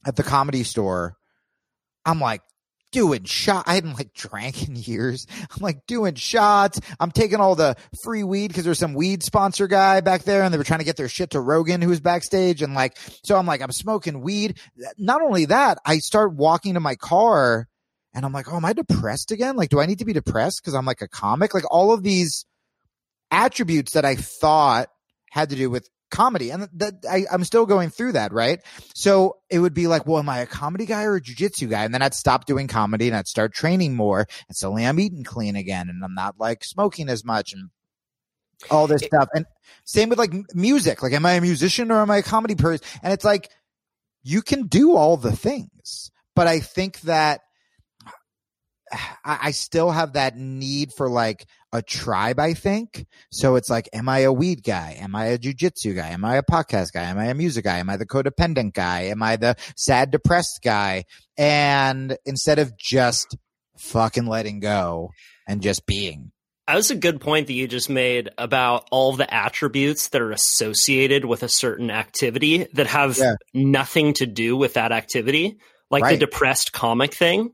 at 0.06 0.16
the 0.16 0.22
comedy 0.22 0.62
store, 0.62 1.16
I'm 2.04 2.20
like, 2.20 2.40
doing 2.96 3.24
shot. 3.24 3.64
I 3.66 3.74
hadn't 3.74 3.92
like 3.92 4.14
drank 4.14 4.66
in 4.66 4.74
years. 4.74 5.26
I'm 5.42 5.60
like 5.60 5.86
doing 5.86 6.14
shots. 6.14 6.80
I'm 6.98 7.10
taking 7.10 7.40
all 7.40 7.54
the 7.54 7.76
free 8.02 8.24
weed 8.24 8.48
because 8.48 8.64
there's 8.64 8.78
some 8.78 8.94
weed 8.94 9.22
sponsor 9.22 9.66
guy 9.66 10.00
back 10.00 10.22
there 10.22 10.42
and 10.42 10.52
they 10.52 10.56
were 10.56 10.64
trying 10.64 10.78
to 10.78 10.84
get 10.86 10.96
their 10.96 11.06
shit 11.06 11.30
to 11.30 11.40
Rogan 11.40 11.82
who 11.82 11.90
was 11.90 12.00
backstage. 12.00 12.62
And 12.62 12.72
like, 12.72 12.96
so 13.22 13.36
I'm 13.36 13.44
like, 13.44 13.60
I'm 13.60 13.70
smoking 13.70 14.22
weed. 14.22 14.58
Not 14.96 15.20
only 15.20 15.44
that, 15.44 15.76
I 15.84 15.98
start 15.98 16.32
walking 16.32 16.72
to 16.72 16.80
my 16.80 16.94
car 16.94 17.68
and 18.14 18.24
I'm 18.24 18.32
like, 18.32 18.50
oh, 18.50 18.56
am 18.56 18.64
I 18.64 18.72
depressed 18.72 19.30
again? 19.30 19.56
Like, 19.56 19.68
do 19.68 19.78
I 19.78 19.84
need 19.84 19.98
to 19.98 20.06
be 20.06 20.14
depressed 20.14 20.62
because 20.62 20.74
I'm 20.74 20.86
like 20.86 21.02
a 21.02 21.08
comic? 21.08 21.52
Like 21.52 21.70
all 21.70 21.92
of 21.92 22.02
these 22.02 22.46
attributes 23.30 23.92
that 23.92 24.06
I 24.06 24.14
thought 24.16 24.88
had 25.30 25.50
to 25.50 25.56
do 25.56 25.68
with 25.68 25.86
comedy. 26.10 26.50
And 26.50 26.68
that 26.74 26.94
I, 27.08 27.24
I'm 27.30 27.44
still 27.44 27.66
going 27.66 27.90
through 27.90 28.12
that, 28.12 28.32
right? 28.32 28.60
So 28.94 29.36
it 29.50 29.58
would 29.58 29.74
be 29.74 29.86
like, 29.86 30.06
well, 30.06 30.18
am 30.18 30.28
I 30.28 30.38
a 30.38 30.46
comedy 30.46 30.86
guy 30.86 31.04
or 31.04 31.16
a 31.16 31.20
jujitsu 31.20 31.68
guy? 31.70 31.84
And 31.84 31.92
then 31.92 32.02
I'd 32.02 32.14
stop 32.14 32.46
doing 32.46 32.68
comedy 32.68 33.08
and 33.08 33.16
I'd 33.16 33.28
start 33.28 33.52
training 33.52 33.94
more. 33.94 34.26
And 34.48 34.56
suddenly 34.56 34.86
I'm 34.86 35.00
eating 35.00 35.24
clean 35.24 35.56
again 35.56 35.88
and 35.88 36.04
I'm 36.04 36.14
not 36.14 36.36
like 36.38 36.64
smoking 36.64 37.08
as 37.08 37.24
much 37.24 37.52
and 37.52 37.70
all 38.70 38.86
this 38.86 39.02
stuff. 39.02 39.28
And 39.34 39.46
same 39.84 40.08
with 40.08 40.18
like 40.18 40.32
music. 40.54 41.02
Like, 41.02 41.12
am 41.12 41.26
I 41.26 41.32
a 41.32 41.40
musician 41.40 41.90
or 41.90 42.00
am 42.00 42.10
I 42.10 42.18
a 42.18 42.22
comedy 42.22 42.54
person? 42.54 42.86
And 43.02 43.12
it's 43.12 43.24
like, 43.24 43.50
you 44.22 44.42
can 44.42 44.66
do 44.66 44.96
all 44.96 45.16
the 45.16 45.34
things, 45.34 46.10
but 46.34 46.46
I 46.46 46.60
think 46.60 47.00
that 47.02 47.42
I, 48.92 49.38
I 49.42 49.50
still 49.52 49.90
have 49.90 50.14
that 50.14 50.36
need 50.36 50.92
for 50.92 51.08
like 51.08 51.46
a 51.76 51.82
tribe, 51.82 52.40
I 52.40 52.54
think. 52.54 53.06
So 53.30 53.54
it's 53.56 53.70
like, 53.70 53.88
am 53.92 54.08
I 54.08 54.20
a 54.20 54.32
weed 54.32 54.62
guy? 54.64 54.96
Am 54.98 55.14
I 55.14 55.26
a 55.26 55.38
jujitsu 55.38 55.94
guy? 55.94 56.08
Am 56.08 56.24
I 56.24 56.36
a 56.36 56.42
podcast 56.42 56.92
guy? 56.92 57.04
Am 57.04 57.18
I 57.18 57.26
a 57.26 57.34
music 57.34 57.64
guy? 57.64 57.78
Am 57.78 57.88
I 57.88 57.96
the 57.96 58.06
codependent 58.06 58.74
guy? 58.74 59.02
Am 59.02 59.22
I 59.22 59.36
the 59.36 59.54
sad, 59.76 60.10
depressed 60.10 60.60
guy? 60.64 61.04
And 61.36 62.16
instead 62.26 62.58
of 62.58 62.76
just 62.78 63.36
fucking 63.78 64.26
letting 64.26 64.60
go 64.60 65.10
and 65.46 65.62
just 65.62 65.86
being. 65.86 66.32
That 66.66 66.74
was 66.74 66.90
a 66.90 66.96
good 66.96 67.20
point 67.20 67.46
that 67.46 67.52
you 67.52 67.68
just 67.68 67.88
made 67.88 68.30
about 68.38 68.88
all 68.90 69.12
the 69.12 69.32
attributes 69.32 70.08
that 70.08 70.20
are 70.20 70.32
associated 70.32 71.24
with 71.24 71.44
a 71.44 71.48
certain 71.48 71.92
activity 71.92 72.66
that 72.72 72.88
have 72.88 73.16
Yeah. 73.18 73.34
nothing 73.54 74.14
to 74.14 74.26
do 74.26 74.56
with 74.56 74.74
that 74.74 74.90
activity. 74.90 75.58
Like 75.90 76.02
Right. 76.02 76.18
the 76.18 76.26
depressed 76.26 76.72
comic 76.72 77.14
thing. 77.14 77.52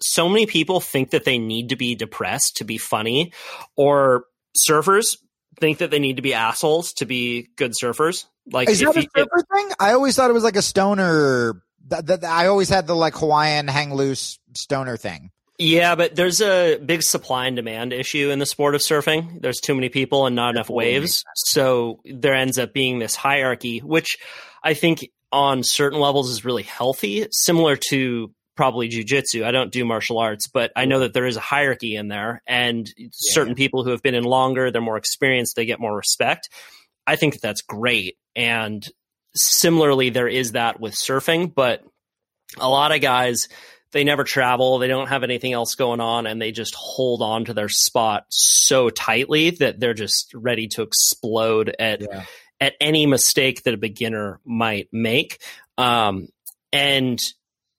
So 0.00 0.28
many 0.28 0.46
people 0.46 0.80
think 0.80 1.10
that 1.10 1.24
they 1.24 1.38
need 1.38 1.70
to 1.70 1.76
be 1.76 1.94
depressed 1.94 2.56
to 2.56 2.64
be 2.64 2.78
funny, 2.78 3.32
or 3.76 4.24
surfers 4.68 5.16
think 5.58 5.78
that 5.78 5.90
they 5.90 5.98
need 5.98 6.16
to 6.16 6.22
be 6.22 6.34
assholes 6.34 6.92
to 6.94 7.06
be 7.06 7.48
good 7.56 7.72
surfers. 7.80 8.26
Like, 8.50 8.68
Is 8.68 8.80
that 8.80 8.96
a 8.96 9.02
surfer 9.02 9.44
thing? 9.54 9.70
I 9.78 9.92
always 9.92 10.16
thought 10.16 10.30
it 10.30 10.34
was 10.34 10.44
like 10.44 10.56
a 10.56 10.62
stoner. 10.62 11.62
That, 11.88 12.06
that, 12.06 12.24
I 12.24 12.46
always 12.46 12.68
had 12.68 12.86
the 12.86 12.94
like 12.94 13.14
Hawaiian 13.16 13.68
hang 13.68 13.94
loose 13.94 14.38
stoner 14.54 14.96
thing. 14.96 15.30
Yeah, 15.58 15.96
but 15.96 16.14
there's 16.14 16.40
a 16.40 16.78
big 16.78 17.02
supply 17.02 17.46
and 17.46 17.56
demand 17.56 17.92
issue 17.92 18.30
in 18.30 18.38
the 18.38 18.46
sport 18.46 18.76
of 18.76 18.80
surfing. 18.80 19.40
There's 19.40 19.58
too 19.58 19.74
many 19.74 19.88
people 19.88 20.26
and 20.26 20.36
not 20.36 20.50
enough 20.50 20.70
waves. 20.70 21.24
So 21.34 22.00
there 22.04 22.34
ends 22.34 22.58
up 22.58 22.72
being 22.72 23.00
this 23.00 23.16
hierarchy, 23.16 23.80
which 23.80 24.18
I 24.62 24.74
think 24.74 25.10
on 25.32 25.64
certain 25.64 25.98
levels 25.98 26.30
is 26.30 26.44
really 26.44 26.62
healthy, 26.62 27.26
similar 27.32 27.76
to 27.90 28.32
probably 28.58 28.88
jujitsu. 28.88 29.44
I 29.44 29.52
don't 29.52 29.70
do 29.70 29.84
martial 29.84 30.18
arts, 30.18 30.48
but 30.48 30.72
I 30.74 30.84
know 30.84 30.98
that 30.98 31.12
there 31.14 31.26
is 31.26 31.36
a 31.36 31.40
hierarchy 31.40 31.94
in 31.94 32.08
there 32.08 32.42
and 32.44 32.92
certain 33.12 33.54
people 33.54 33.84
who 33.84 33.90
have 33.90 34.02
been 34.02 34.16
in 34.16 34.24
longer, 34.24 34.72
they're 34.72 34.82
more 34.82 34.96
experienced, 34.96 35.54
they 35.54 35.64
get 35.64 35.78
more 35.78 35.96
respect. 35.96 36.48
I 37.06 37.14
think 37.14 37.34
that 37.34 37.40
that's 37.42 37.62
great. 37.62 38.16
And 38.34 38.84
similarly, 39.36 40.10
there 40.10 40.26
is 40.26 40.52
that 40.52 40.80
with 40.80 40.94
surfing, 40.96 41.54
but 41.54 41.84
a 42.58 42.68
lot 42.68 42.90
of 42.92 43.00
guys, 43.00 43.46
they 43.92 44.02
never 44.02 44.24
travel, 44.24 44.78
they 44.78 44.88
don't 44.88 45.08
have 45.08 45.22
anything 45.22 45.52
else 45.52 45.76
going 45.76 46.00
on, 46.00 46.26
and 46.26 46.42
they 46.42 46.50
just 46.50 46.74
hold 46.74 47.22
on 47.22 47.44
to 47.44 47.54
their 47.54 47.68
spot 47.68 48.24
so 48.28 48.90
tightly 48.90 49.50
that 49.50 49.78
they're 49.78 49.94
just 49.94 50.34
ready 50.34 50.66
to 50.66 50.82
explode 50.82 51.74
at 51.78 52.00
Yeah. 52.00 52.24
at 52.60 52.74
any 52.80 53.06
mistake 53.06 53.62
that 53.62 53.74
a 53.74 53.78
beginner 53.78 54.40
might 54.44 54.88
make. 54.90 55.38
Um, 55.78 56.26
and 56.72 57.20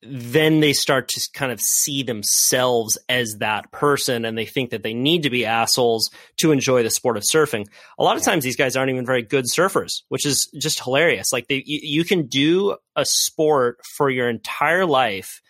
then 0.02 0.62
they 0.62 0.72
start 0.72 1.10
to 1.10 1.30
kind 1.34 1.52
of 1.52 1.60
see 1.60 2.04
themselves 2.04 2.97
as 3.10 3.38
that 3.39 3.72
person 3.72 4.24
and 4.24 4.38
they 4.38 4.45
think 4.45 4.70
that 4.70 4.82
they 4.82 4.93
need 4.93 5.24
to 5.24 5.30
be 5.30 5.45
assholes 5.45 6.10
to 6.38 6.52
enjoy 6.52 6.84
the 6.84 6.89
sport 6.89 7.18
of 7.18 7.24
surfing. 7.24 7.68
A 7.97 8.04
lot 8.04 8.16
of 8.16 8.24
times 8.24 8.43
these 8.43 8.56
guys 8.56 8.76
aren't 8.76 8.91
even 8.91 9.06
very 9.06 9.22
good 9.22 9.45
surfers, 9.45 10.04
which 10.08 10.26
is 10.26 10.50
just 10.58 10.82
hilarious. 10.82 11.34
Like 11.34 11.47
they, 11.47 11.64
you, 11.66 11.80
you 11.84 12.06
can 12.06 12.28
do 12.28 12.78
a 12.95 13.06
sport 13.06 13.80
for 13.97 14.10
your 14.10 14.30
entire 14.30 14.86
life. 14.86 15.41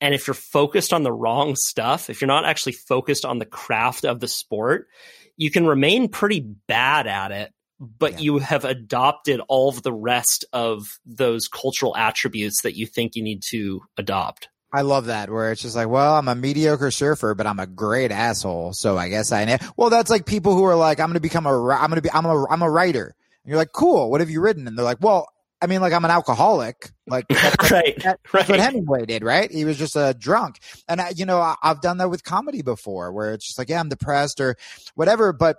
And 0.00 0.14
if 0.14 0.26
you're 0.26 0.34
focused 0.34 0.92
on 0.92 1.04
the 1.04 1.12
wrong 1.12 1.54
stuff, 1.54 2.10
if 2.10 2.20
you're 2.20 2.26
not 2.26 2.44
actually 2.44 2.72
focused 2.72 3.24
on 3.24 3.38
the 3.38 3.46
craft 3.46 4.04
of 4.04 4.18
the 4.18 4.26
sport, 4.26 4.88
you 5.36 5.50
can 5.50 5.64
remain 5.64 6.08
pretty 6.08 6.40
bad 6.40 7.06
at 7.06 7.30
it 7.30 7.52
but 7.82 8.12
Yeah. 8.12 8.18
you 8.20 8.38
have 8.38 8.64
adopted 8.64 9.40
all 9.48 9.68
of 9.68 9.82
the 9.82 9.92
rest 9.92 10.44
of 10.52 10.98
those 11.04 11.48
cultural 11.48 11.96
attributes 11.96 12.62
that 12.62 12.76
you 12.76 12.86
think 12.86 13.16
you 13.16 13.22
need 13.22 13.42
to 13.50 13.82
adopt. 13.98 14.48
I 14.72 14.82
love 14.82 15.06
that 15.06 15.28
where 15.28 15.52
it's 15.52 15.60
just 15.60 15.76
like, 15.76 15.88
well, 15.88 16.16
I'm 16.16 16.28
a 16.28 16.34
mediocre 16.34 16.90
surfer, 16.90 17.34
but 17.34 17.46
I'm 17.46 17.58
a 17.58 17.66
great 17.66 18.10
asshole. 18.10 18.72
So 18.72 18.96
I 18.96 19.08
guess 19.10 19.30
I 19.32 19.44
know. 19.44 19.58
Well, 19.76 19.90
that's 19.90 20.08
like 20.10 20.24
people 20.24 20.54
who 20.54 20.64
are 20.64 20.76
like, 20.76 20.98
I'm 21.00 21.08
going 21.08 21.14
to 21.14 21.20
become 21.20 21.44
a, 21.44 21.68
I'm 21.68 21.90
going 21.90 21.96
to 21.96 22.02
be, 22.02 22.10
I'm 22.10 22.24
a, 22.24 22.46
I'm 22.48 22.62
a 22.62 22.70
writer. 22.70 23.14
And 23.44 23.50
you're 23.50 23.58
like, 23.58 23.72
cool. 23.72 24.10
What 24.10 24.20
have 24.20 24.30
you 24.30 24.40
written? 24.40 24.66
And 24.66 24.78
they're 24.78 24.84
like, 24.84 25.02
well, 25.02 25.26
I 25.60 25.66
mean, 25.66 25.80
like 25.82 25.92
I'm 25.92 26.04
an 26.06 26.10
alcoholic. 26.10 26.90
Like 27.06 27.26
that's, 27.30 27.70
right, 27.70 27.94
that, 28.02 28.20
that's 28.22 28.34
right. 28.34 28.48
what 28.48 28.60
Hemingway 28.60 29.04
did, 29.04 29.22
right? 29.22 29.50
He 29.50 29.64
was 29.66 29.76
just 29.76 29.94
a 29.94 30.14
drunk. 30.18 30.58
And 30.88 31.00
I, 31.02 31.12
you 31.16 31.26
know, 31.26 31.38
I, 31.40 31.56
I've 31.62 31.82
done 31.82 31.98
that 31.98 32.08
with 32.08 32.24
comedy 32.24 32.62
before 32.62 33.12
where 33.12 33.34
it's 33.34 33.44
just 33.44 33.58
like, 33.58 33.68
yeah, 33.68 33.78
I'm 33.80 33.90
depressed 33.90 34.40
or 34.40 34.56
whatever. 34.94 35.34
But 35.34 35.58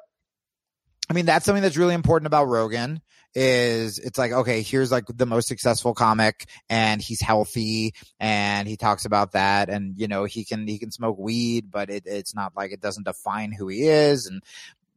I 1.14 1.16
mean, 1.16 1.28
that's 1.28 1.46
something 1.46 1.62
that's 1.62 1.78
really 1.78 1.94
important 1.94 2.26
about 2.26 2.46
Rogan 2.46 3.00
is 3.36 4.00
it's 4.00 4.18
like, 4.18 4.32
okay, 4.32 4.64
here's 4.64 4.92
like 4.92 5.06
the 5.08 5.28
most 5.28 5.48
successful 5.48 5.94
comic 5.94 6.50
and 6.72 7.00
he's 7.00 7.22
healthy 7.22 7.94
and 8.20 8.68
he 8.68 8.78
talks 8.78 9.06
about 9.06 9.34
that. 9.34 9.70
And, 9.70 9.94
you 9.96 10.08
know, 10.08 10.24
he 10.24 10.44
can, 10.44 10.68
he 10.68 10.80
can 10.80 10.90
smoke 10.90 11.20
weed, 11.20 11.70
but 11.70 11.92
it, 11.92 12.08
it's 12.08 12.34
not 12.34 12.54
like 12.56 12.72
it 12.72 12.82
doesn't 12.82 13.06
define 13.06 13.52
who 13.52 13.68
he 13.68 13.84
is 13.84 14.26
and 14.26 14.42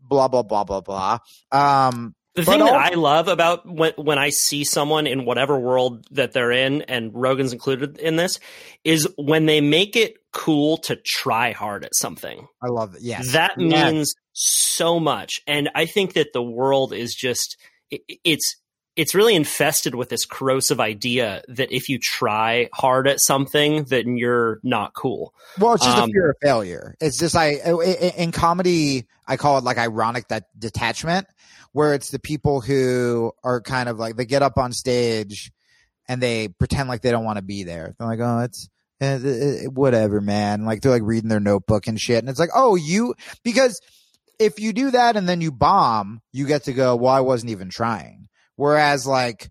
blah, 0.00 0.28
blah, 0.28 0.42
blah, 0.42 0.64
blah, 0.64 0.80
blah. 0.80 1.18
Um, 1.52 2.14
The 2.34 2.46
thing 2.46 2.60
that 2.60 2.72
I 2.72 2.94
love 2.94 3.28
about 3.28 3.66
when 3.70 3.92
when 3.96 4.18
I 4.18 4.30
see 4.30 4.64
someone 4.64 5.06
in 5.06 5.26
whatever 5.26 5.58
world 5.58 6.06
that 6.12 6.32
they're 6.32 6.50
in, 6.50 6.80
and 6.82 7.10
Rogan's 7.14 7.52
included 7.52 7.98
in 7.98 8.16
this, 8.16 8.40
is 8.84 9.06
when 9.18 9.44
they 9.44 9.60
make 9.60 9.96
it 9.96 10.16
cool 10.32 10.78
to 10.78 10.96
try 10.96 11.52
hard 11.52 11.84
at 11.84 11.94
something. 11.94 12.46
I 12.62 12.68
love 12.68 12.94
it. 12.94 13.02
Yes. 13.02 13.32
That 13.32 13.52
Yes. 13.58 13.92
means 13.92 14.14
so 14.38 15.00
much, 15.00 15.40
and 15.46 15.70
I 15.74 15.86
think 15.86 16.12
that 16.12 16.32
the 16.34 16.42
world 16.42 16.92
is 16.92 17.14
just 17.14 17.56
it, 17.90 18.02
it's 18.22 18.56
it's 18.94 19.14
really 19.14 19.34
infested 19.34 19.94
with 19.94 20.08
this 20.10 20.24
corrosive 20.24 20.78
idea 20.80 21.42
that 21.48 21.70
if 21.70 21.88
you 21.88 21.98
try 21.98 22.68
hard 22.72 23.06
at 23.08 23.20
something, 23.20 23.84
then 23.84 24.16
you're 24.16 24.58
not 24.62 24.94
cool. 24.94 25.34
Well, 25.58 25.74
it's 25.74 25.84
just 25.84 25.98
a 25.98 26.02
Um, 26.02 26.10
fear 26.12 26.30
of 26.30 26.36
failure. 26.42 26.94
It's 27.00 27.18
just 27.18 27.34
i- 27.36 27.50
in 28.16 28.32
comedy 28.32 29.06
I 29.26 29.36
call 29.36 29.58
it 29.58 29.64
like 29.64 29.76
ironic 29.78 30.28
that 30.28 30.44
detachment, 30.58 31.26
where 31.72 31.94
it's 31.94 32.10
the 32.10 32.18
people 32.18 32.60
who 32.60 33.32
are 33.42 33.60
kind 33.60 33.88
of 33.88 33.98
like 33.98 34.16
they 34.16 34.24
get 34.24 34.42
up 34.42 34.56
on 34.58 34.72
stage 34.72 35.50
and 36.08 36.22
they 36.22 36.48
pretend 36.48 36.88
like 36.88 37.02
they 37.02 37.10
don't 37.10 37.24
want 37.24 37.36
to 37.38 37.42
be 37.42 37.64
there. 37.64 37.94
They're 37.98 38.06
like, 38.08 38.20
oh, 38.20 38.40
it's 38.40 38.68
eh, 39.00 39.18
eh, 39.22 39.28
eh, 39.28 39.66
whatever, 39.66 40.20
man. 40.20 40.64
Like 40.64 40.80
they're 40.82 40.92
like 40.92 41.02
reading 41.04 41.28
their 41.28 41.40
notebook 41.40 41.86
and 41.86 42.00
shit, 42.00 42.18
and 42.18 42.28
it's 42.28 42.38
like, 42.38 42.50
oh, 42.54 42.76
you 42.76 43.14
because 43.42 43.80
if 44.38 44.60
you 44.60 44.72
do 44.72 44.90
that 44.90 45.16
and 45.16 45.28
then 45.28 45.40
you 45.40 45.50
bomb, 45.50 46.20
you 46.32 46.46
get 46.46 46.64
to 46.64 46.72
go, 46.72 46.96
well, 46.96 47.12
I 47.12 47.20
wasn't 47.20 47.50
even 47.50 47.70
trying. 47.70 48.28
Whereas 48.56 49.06
like 49.06 49.50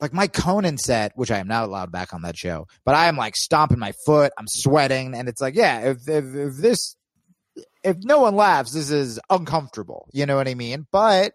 like 0.00 0.12
my 0.12 0.26
Conan 0.26 0.76
set, 0.76 1.12
which 1.14 1.30
I 1.30 1.38
am 1.38 1.48
not 1.48 1.64
allowed 1.64 1.92
back 1.92 2.12
on 2.12 2.22
that 2.22 2.36
show, 2.36 2.66
but 2.84 2.94
I 2.94 3.06
am 3.06 3.16
like 3.16 3.36
stomping 3.36 3.78
my 3.78 3.92
foot, 4.04 4.32
I'm 4.36 4.48
sweating, 4.48 5.14
and 5.14 5.28
it's 5.28 5.40
like, 5.40 5.54
yeah, 5.54 5.90
if 5.90 6.08
if, 6.08 6.24
if 6.34 6.56
this 6.56 6.96
if 7.82 7.96
no 8.02 8.20
one 8.20 8.34
laughs, 8.34 8.72
this 8.72 8.90
is 8.90 9.20
uncomfortable. 9.30 10.08
You 10.12 10.26
know 10.26 10.36
what 10.36 10.48
I 10.48 10.54
mean? 10.54 10.86
But 10.90 11.32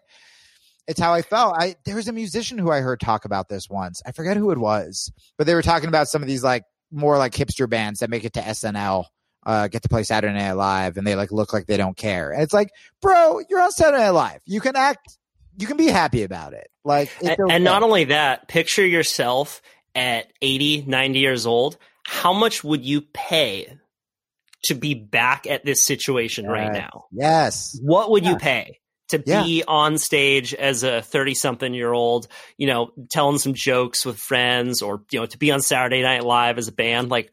it's 0.86 1.00
how 1.00 1.14
I 1.14 1.22
felt. 1.22 1.54
I 1.58 1.76
there 1.84 1.96
was 1.96 2.08
a 2.08 2.12
musician 2.12 2.58
who 2.58 2.70
I 2.70 2.80
heard 2.80 3.00
talk 3.00 3.24
about 3.24 3.48
this 3.48 3.68
once. 3.70 4.02
I 4.06 4.12
forget 4.12 4.36
who 4.36 4.50
it 4.50 4.58
was, 4.58 5.12
but 5.38 5.46
they 5.46 5.54
were 5.54 5.62
talking 5.62 5.88
about 5.88 6.08
some 6.08 6.22
of 6.22 6.28
these 6.28 6.44
like 6.44 6.64
more 6.90 7.16
like 7.18 7.32
hipster 7.32 7.68
bands 7.68 8.00
that 8.00 8.10
make 8.10 8.24
it 8.24 8.34
to 8.34 8.40
SNL, 8.40 9.04
uh, 9.46 9.68
get 9.68 9.82
to 9.82 9.88
play 9.88 10.02
Saturday 10.02 10.34
Night 10.34 10.52
Live, 10.52 10.96
and 10.96 11.06
they 11.06 11.14
like 11.14 11.32
look 11.32 11.52
like 11.52 11.66
they 11.66 11.76
don't 11.76 11.96
care. 11.96 12.30
And 12.32 12.42
it's 12.42 12.52
like, 12.52 12.70
bro, 13.00 13.40
you're 13.48 13.60
on 13.60 13.72
Saturday 13.72 14.02
Night 14.02 14.10
Live. 14.10 14.40
You 14.46 14.60
can 14.60 14.76
act. 14.76 15.16
You 15.58 15.66
can 15.66 15.76
be 15.76 15.86
happy 15.88 16.22
about 16.22 16.52
it. 16.54 16.70
Like, 16.84 17.10
and, 17.20 17.30
okay. 17.38 17.54
and 17.54 17.64
not 17.64 17.82
only 17.82 18.04
that, 18.04 18.48
picture 18.48 18.86
yourself 18.86 19.60
at 19.94 20.32
80, 20.40 20.82
90 20.86 21.18
years 21.18 21.46
old. 21.46 21.76
How 22.06 22.32
much 22.32 22.64
would 22.64 22.84
you 22.84 23.02
pay 23.02 23.76
to 24.64 24.74
be 24.74 24.94
back 24.94 25.46
at 25.46 25.64
this 25.64 25.84
situation 25.84 26.46
right 26.46 26.68
Right. 26.68 26.72
now? 26.72 27.04
yes, 27.12 27.78
What 27.82 28.10
would 28.10 28.24
Yeah. 28.24 28.30
you 28.30 28.36
pay 28.36 28.78
to 29.08 29.22
Yeah. 29.26 29.42
be 29.42 29.64
on 29.66 29.98
stage 29.98 30.54
as 30.54 30.82
a 30.82 31.02
30 31.02 31.34
something 31.34 31.74
year 31.74 31.92
old, 31.92 32.28
you 32.56 32.66
know, 32.66 32.92
telling 33.10 33.38
some 33.38 33.54
jokes 33.54 34.06
with 34.06 34.18
friends 34.18 34.80
or, 34.82 35.02
you 35.10 35.18
know, 35.20 35.26
to 35.26 35.36
be 35.38 35.50
on 35.50 35.60
Saturday 35.60 36.02
Night 36.02 36.24
Live 36.24 36.56
as 36.58 36.68
a 36.68 36.72
band? 36.72 37.10
Like, 37.10 37.30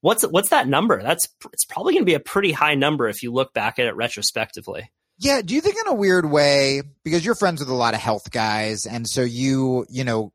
what's, 0.00 0.22
what's 0.22 0.50
that 0.50 0.68
number? 0.68 1.02
That's, 1.02 1.28
it's 1.52 1.64
probably 1.64 1.94
going 1.94 2.02
to 2.02 2.10
be 2.10 2.14
a 2.14 2.20
pretty 2.20 2.52
high 2.52 2.74
number 2.74 3.08
if 3.08 3.22
you 3.22 3.32
look 3.32 3.52
back 3.54 3.78
at 3.78 3.86
it 3.86 3.96
retrospectively. 3.96 4.90
Yeah. 5.18 5.42
Do 5.42 5.54
you 5.54 5.60
think 5.60 5.76
in 5.76 5.92
a 5.92 5.94
weird 5.94 6.30
way, 6.30 6.82
because 7.04 7.24
you're 7.24 7.34
friends 7.34 7.60
with 7.60 7.68
a 7.68 7.74
lot 7.74 7.94
of 7.94 8.00
health 8.00 8.30
guys, 8.30 8.86
and 8.86 9.08
so 9.08 9.22
you, 9.22 9.84
you 9.88 10.04
know, 10.04 10.32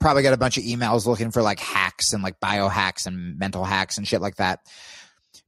probably 0.00 0.22
got 0.22 0.34
a 0.34 0.38
bunch 0.38 0.58
of 0.58 0.64
emails 0.64 1.06
looking 1.06 1.30
for 1.30 1.40
like 1.40 1.60
hacks 1.60 2.12
and 2.12 2.22
like 2.22 2.40
biohacks 2.40 3.06
and 3.06 3.38
mental 3.38 3.64
hacks 3.64 3.96
and 3.96 4.06
shit 4.06 4.20
like 4.20 4.36
that. 4.36 4.60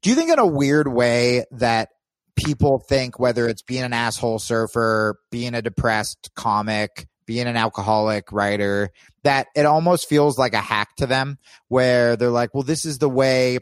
Do 0.03 0.11
you 0.11 0.17
think 0.17 0.31
in 0.31 0.39
a 0.39 0.47
weird 0.47 0.89
way 0.89 1.45
that 1.51 1.91
people 2.37 2.79
think 2.79 3.19
whether 3.19 3.49
it's 3.49 3.63
being 3.63 3.83
an 3.83 3.93
asshole 3.93 4.39
surfer, 4.39 5.19
being 5.31 5.55
a 5.55 5.63
depressed 5.63 6.31
comic, 6.37 7.07
being 7.27 7.47
an 7.47 7.57
alcoholic 7.57 8.31
writer, 8.31 8.91
that 9.27 9.49
it 9.55 9.67
almost 9.67 10.09
feels 10.09 10.39
like 10.39 10.55
a 10.55 10.61
hack 10.61 10.95
to 10.97 11.07
them 11.07 11.39
where 11.69 12.17
they're 12.17 12.31
like, 12.31 12.55
well, 12.55 12.63
this 12.63 12.85
is 12.85 12.99
the 12.99 13.09
way 13.09 13.59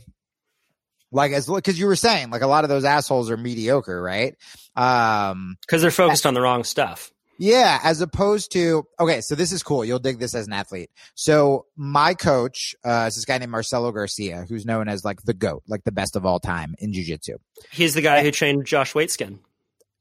like 1.11 1.33
as 1.33 1.47
because 1.47 1.79
you 1.79 1.87
were 1.87 1.97
saying 1.97 2.31
like 2.31 2.43
a 2.43 2.47
lot 2.47 2.65
of 2.65 2.71
those 2.71 2.85
assholes 2.85 3.31
are 3.31 3.37
mediocre 3.37 4.01
right? 4.03 4.35
Um 4.77 5.57
Cause 5.69 5.81
they're 5.83 5.91
focused 5.91 6.27
on 6.27 6.35
the 6.35 6.41
wrong 6.41 6.65
stuff. 6.65 7.13
yeah 7.39 7.79
as 7.85 8.01
opposed 8.01 8.51
to 8.53 8.85
okay 8.99 9.21
so 9.21 9.35
this 9.37 9.53
is 9.53 9.63
cool. 9.63 9.85
You'll 9.85 10.01
dig 10.01 10.19
this 10.19 10.35
as 10.35 10.47
an 10.49 10.53
athlete. 10.53 10.91
So 11.15 11.67
my 11.77 12.15
coach 12.15 12.75
uh 12.85 13.07
is 13.09 13.15
this 13.15 13.25
guy 13.25 13.39
named 13.39 13.53
marcelo 13.53 13.93
garcia 13.93 14.45
who's 14.49 14.67
known 14.67 14.89
as 14.89 15.05
like 15.05 15.23
the 15.23 15.35
goat 15.35 15.63
like 15.69 15.85
the 15.85 15.93
best 15.93 16.17
of 16.17 16.27
all 16.27 16.41
time 16.41 16.75
in 16.81 16.93
jiu-jitsu. 16.93 17.37
He's 17.71 17.95
the 17.95 18.03
guy 18.03 18.23
who 18.25 18.31
trained 18.33 18.67
Josh 18.67 18.93
Waitzkin. 18.93 19.39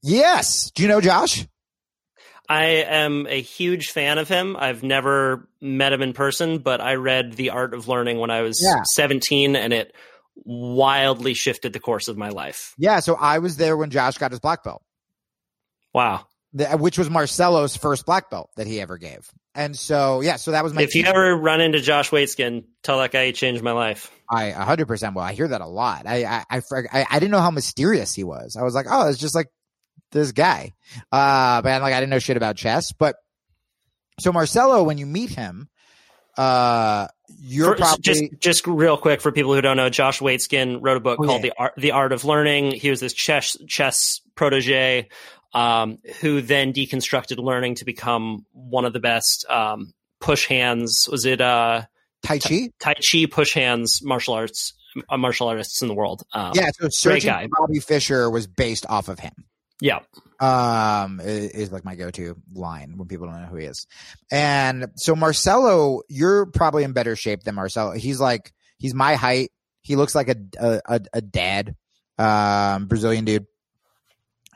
yes. 0.02 0.72
Do 0.72 0.82
you 0.84 0.90
know 0.90 1.00
josh 1.02 1.46
I 2.54 2.64
am 2.88 3.26
a 3.28 3.42
huge 3.42 3.88
fan 3.92 4.18
of 4.18 4.28
him. 4.28 4.56
I've 4.58 4.84
never 4.84 5.48
met 5.62 5.92
him 5.94 6.02
in 6.02 6.14
person, 6.14 6.60
but 6.60 6.82
I 6.82 6.96
read 6.96 7.34
The 7.34 7.50
Art 7.50 7.74
of 7.74 7.88
Learning 7.88 8.20
when 8.20 8.30
I 8.30 8.42
was 8.42 8.60
Yeah. 8.64 8.82
17 8.96 9.56
and 9.56 9.74
it 9.74 9.96
wildly 10.46 11.34
shifted 11.34 11.74
the 11.74 11.80
course 11.80 12.08
of 12.08 12.18
my 12.18 12.30
life. 12.30 12.74
yeah 12.78 13.00
so 13.00 13.14
i 13.14 13.38
was 13.38 13.56
there 13.58 13.78
when 13.78 13.92
josh 13.92 14.18
got 14.18 14.32
his 14.32 14.40
black 14.40 14.64
belt 14.64 14.82
Wow. 15.94 16.26
the, 16.54 16.66
which 16.78 16.98
was 16.98 17.08
marcelo's 17.10 17.78
first 17.78 18.06
black 18.08 18.32
belt 18.32 18.50
that 18.58 18.66
he 18.66 18.82
ever 18.82 18.98
gave 18.98 19.30
and 19.54 19.78
so 19.78 20.22
yeah 20.22 20.38
so 20.38 20.50
that 20.52 20.64
was 20.64 20.74
my 20.74 20.82
if 20.82 20.96
you 20.96 21.04
ever 21.06 21.36
run 21.36 21.62
into 21.62 21.80
Josh 21.82 22.10
Waitzkin, 22.10 22.64
tell 22.82 22.98
that 23.00 23.12
guy 23.12 23.28
he 23.28 23.32
changed 23.34 23.62
my 23.62 23.74
life. 23.74 24.10
I 24.28 24.52
100% 24.52 25.14
will. 25.14 25.22
I 25.22 25.34
hear 25.34 25.48
that 25.50 25.62
a 25.62 25.68
lot. 25.68 26.08
I, 26.08 26.24
I, 26.26 26.44
I, 26.50 26.62
I, 26.92 27.06
I 27.12 27.20
didn't 27.20 27.30
know 27.32 27.40
how 27.42 27.52
mysterious 27.52 28.16
he 28.16 28.24
was. 28.24 28.58
I 28.60 28.64
was 28.64 28.74
like, 28.74 28.88
oh, 28.90 29.08
it's 29.10 29.20
just 29.20 29.36
like 29.36 29.50
this 30.14 30.32
guy. 30.32 30.72
Uh, 31.12 31.62
but 31.62 31.82
like, 31.82 31.94
I 31.94 32.00
didn't 32.00 32.12
know 32.12 32.20
shit 32.20 32.38
about 32.38 32.56
chess. 32.56 32.92
But 32.94 33.16
so 34.20 34.32
Marcelo, 34.32 34.84
when 34.84 34.98
you 34.98 35.06
meet 35.06 35.32
him, 35.32 35.68
uh, 36.38 37.08
you're 37.40 37.72
For- 37.74 37.78
probably, 37.78 38.02
just 38.02 38.24
just 38.40 38.68
real 38.68 38.98
quick 38.98 39.22
for 39.22 39.32
people 39.32 39.54
who 39.54 39.62
don't 39.62 39.78
know, 39.78 39.90
Josh 39.90 40.20
Waitzkin 40.20 40.80
wrote 40.82 40.98
a 40.98 41.00
book 41.00 41.20
Oh, 41.22 41.26
called 41.26 41.44
yeah. 41.44 41.50
The 41.52 41.54
Art 41.60 41.74
The 41.78 41.92
Art 41.92 42.12
of 42.14 42.26
Learning. 42.26 42.72
He 42.72 42.90
was 42.90 43.00
this 43.00 43.14
chess 43.14 43.58
chess 43.68 44.22
protege 44.36 45.10
um, 45.54 46.00
who 46.22 46.42
then 46.42 46.74
deconstructed 46.74 47.38
learning 47.38 47.76
to 47.76 47.86
become 47.86 48.46
one 48.54 48.86
of 48.86 48.94
the 48.94 49.00
best 49.00 49.46
um, 49.50 49.94
push 50.20 50.48
hands. 50.48 51.08
Was 51.12 51.26
it 51.26 51.42
uh, 51.42 51.84
Tai 52.24 52.40
Chi. 52.40 52.70
Tai 52.80 52.96
Chi 52.96 53.26
push 53.30 53.54
hands 53.54 54.02
martial 54.04 54.34
arts 54.34 54.74
uh, 55.10 55.18
martial 55.18 55.48
artists 55.48 55.82
in 55.82 55.88
the 55.88 55.94
world? 55.94 56.24
Um, 56.34 56.54
Yeah. 56.56 56.70
So 56.80 56.88
searching 56.90 57.30
guy. 57.30 57.48
Bobby 57.52 57.80
Fischer 57.80 58.30
was 58.30 58.48
based 58.48 58.86
off 58.90 59.08
of 59.08 59.20
him. 59.20 59.34
Yeah. 59.84 60.00
um 60.40 61.20
is 61.22 61.74
like 61.74 61.84
my 61.84 61.96
go-to 61.96 62.38
line 62.54 62.98
when 62.98 63.08
people 63.08 63.28
don't 63.28 63.42
know 63.42 63.48
who 63.48 63.58
he 63.58 63.66
is. 63.66 63.86
And 64.32 64.88
so 64.96 65.14
marcelo 65.14 66.02
you're 66.08 66.46
probably 66.46 66.86
in 66.86 66.94
better 66.94 67.18
shape 67.18 67.44
than 67.44 67.56
marcelo. 67.56 67.92
He's 67.92 68.20
like 68.20 68.54
he's 68.78 68.94
my 68.94 69.16
height. 69.16 69.52
He 69.82 69.98
looks 69.98 70.16
like 70.16 70.30
a, 70.30 70.82
a, 70.86 71.02
a 71.14 71.22
dad 71.22 71.76
um 72.18 72.88
brazilian 72.88 73.26
dude. 73.26 73.46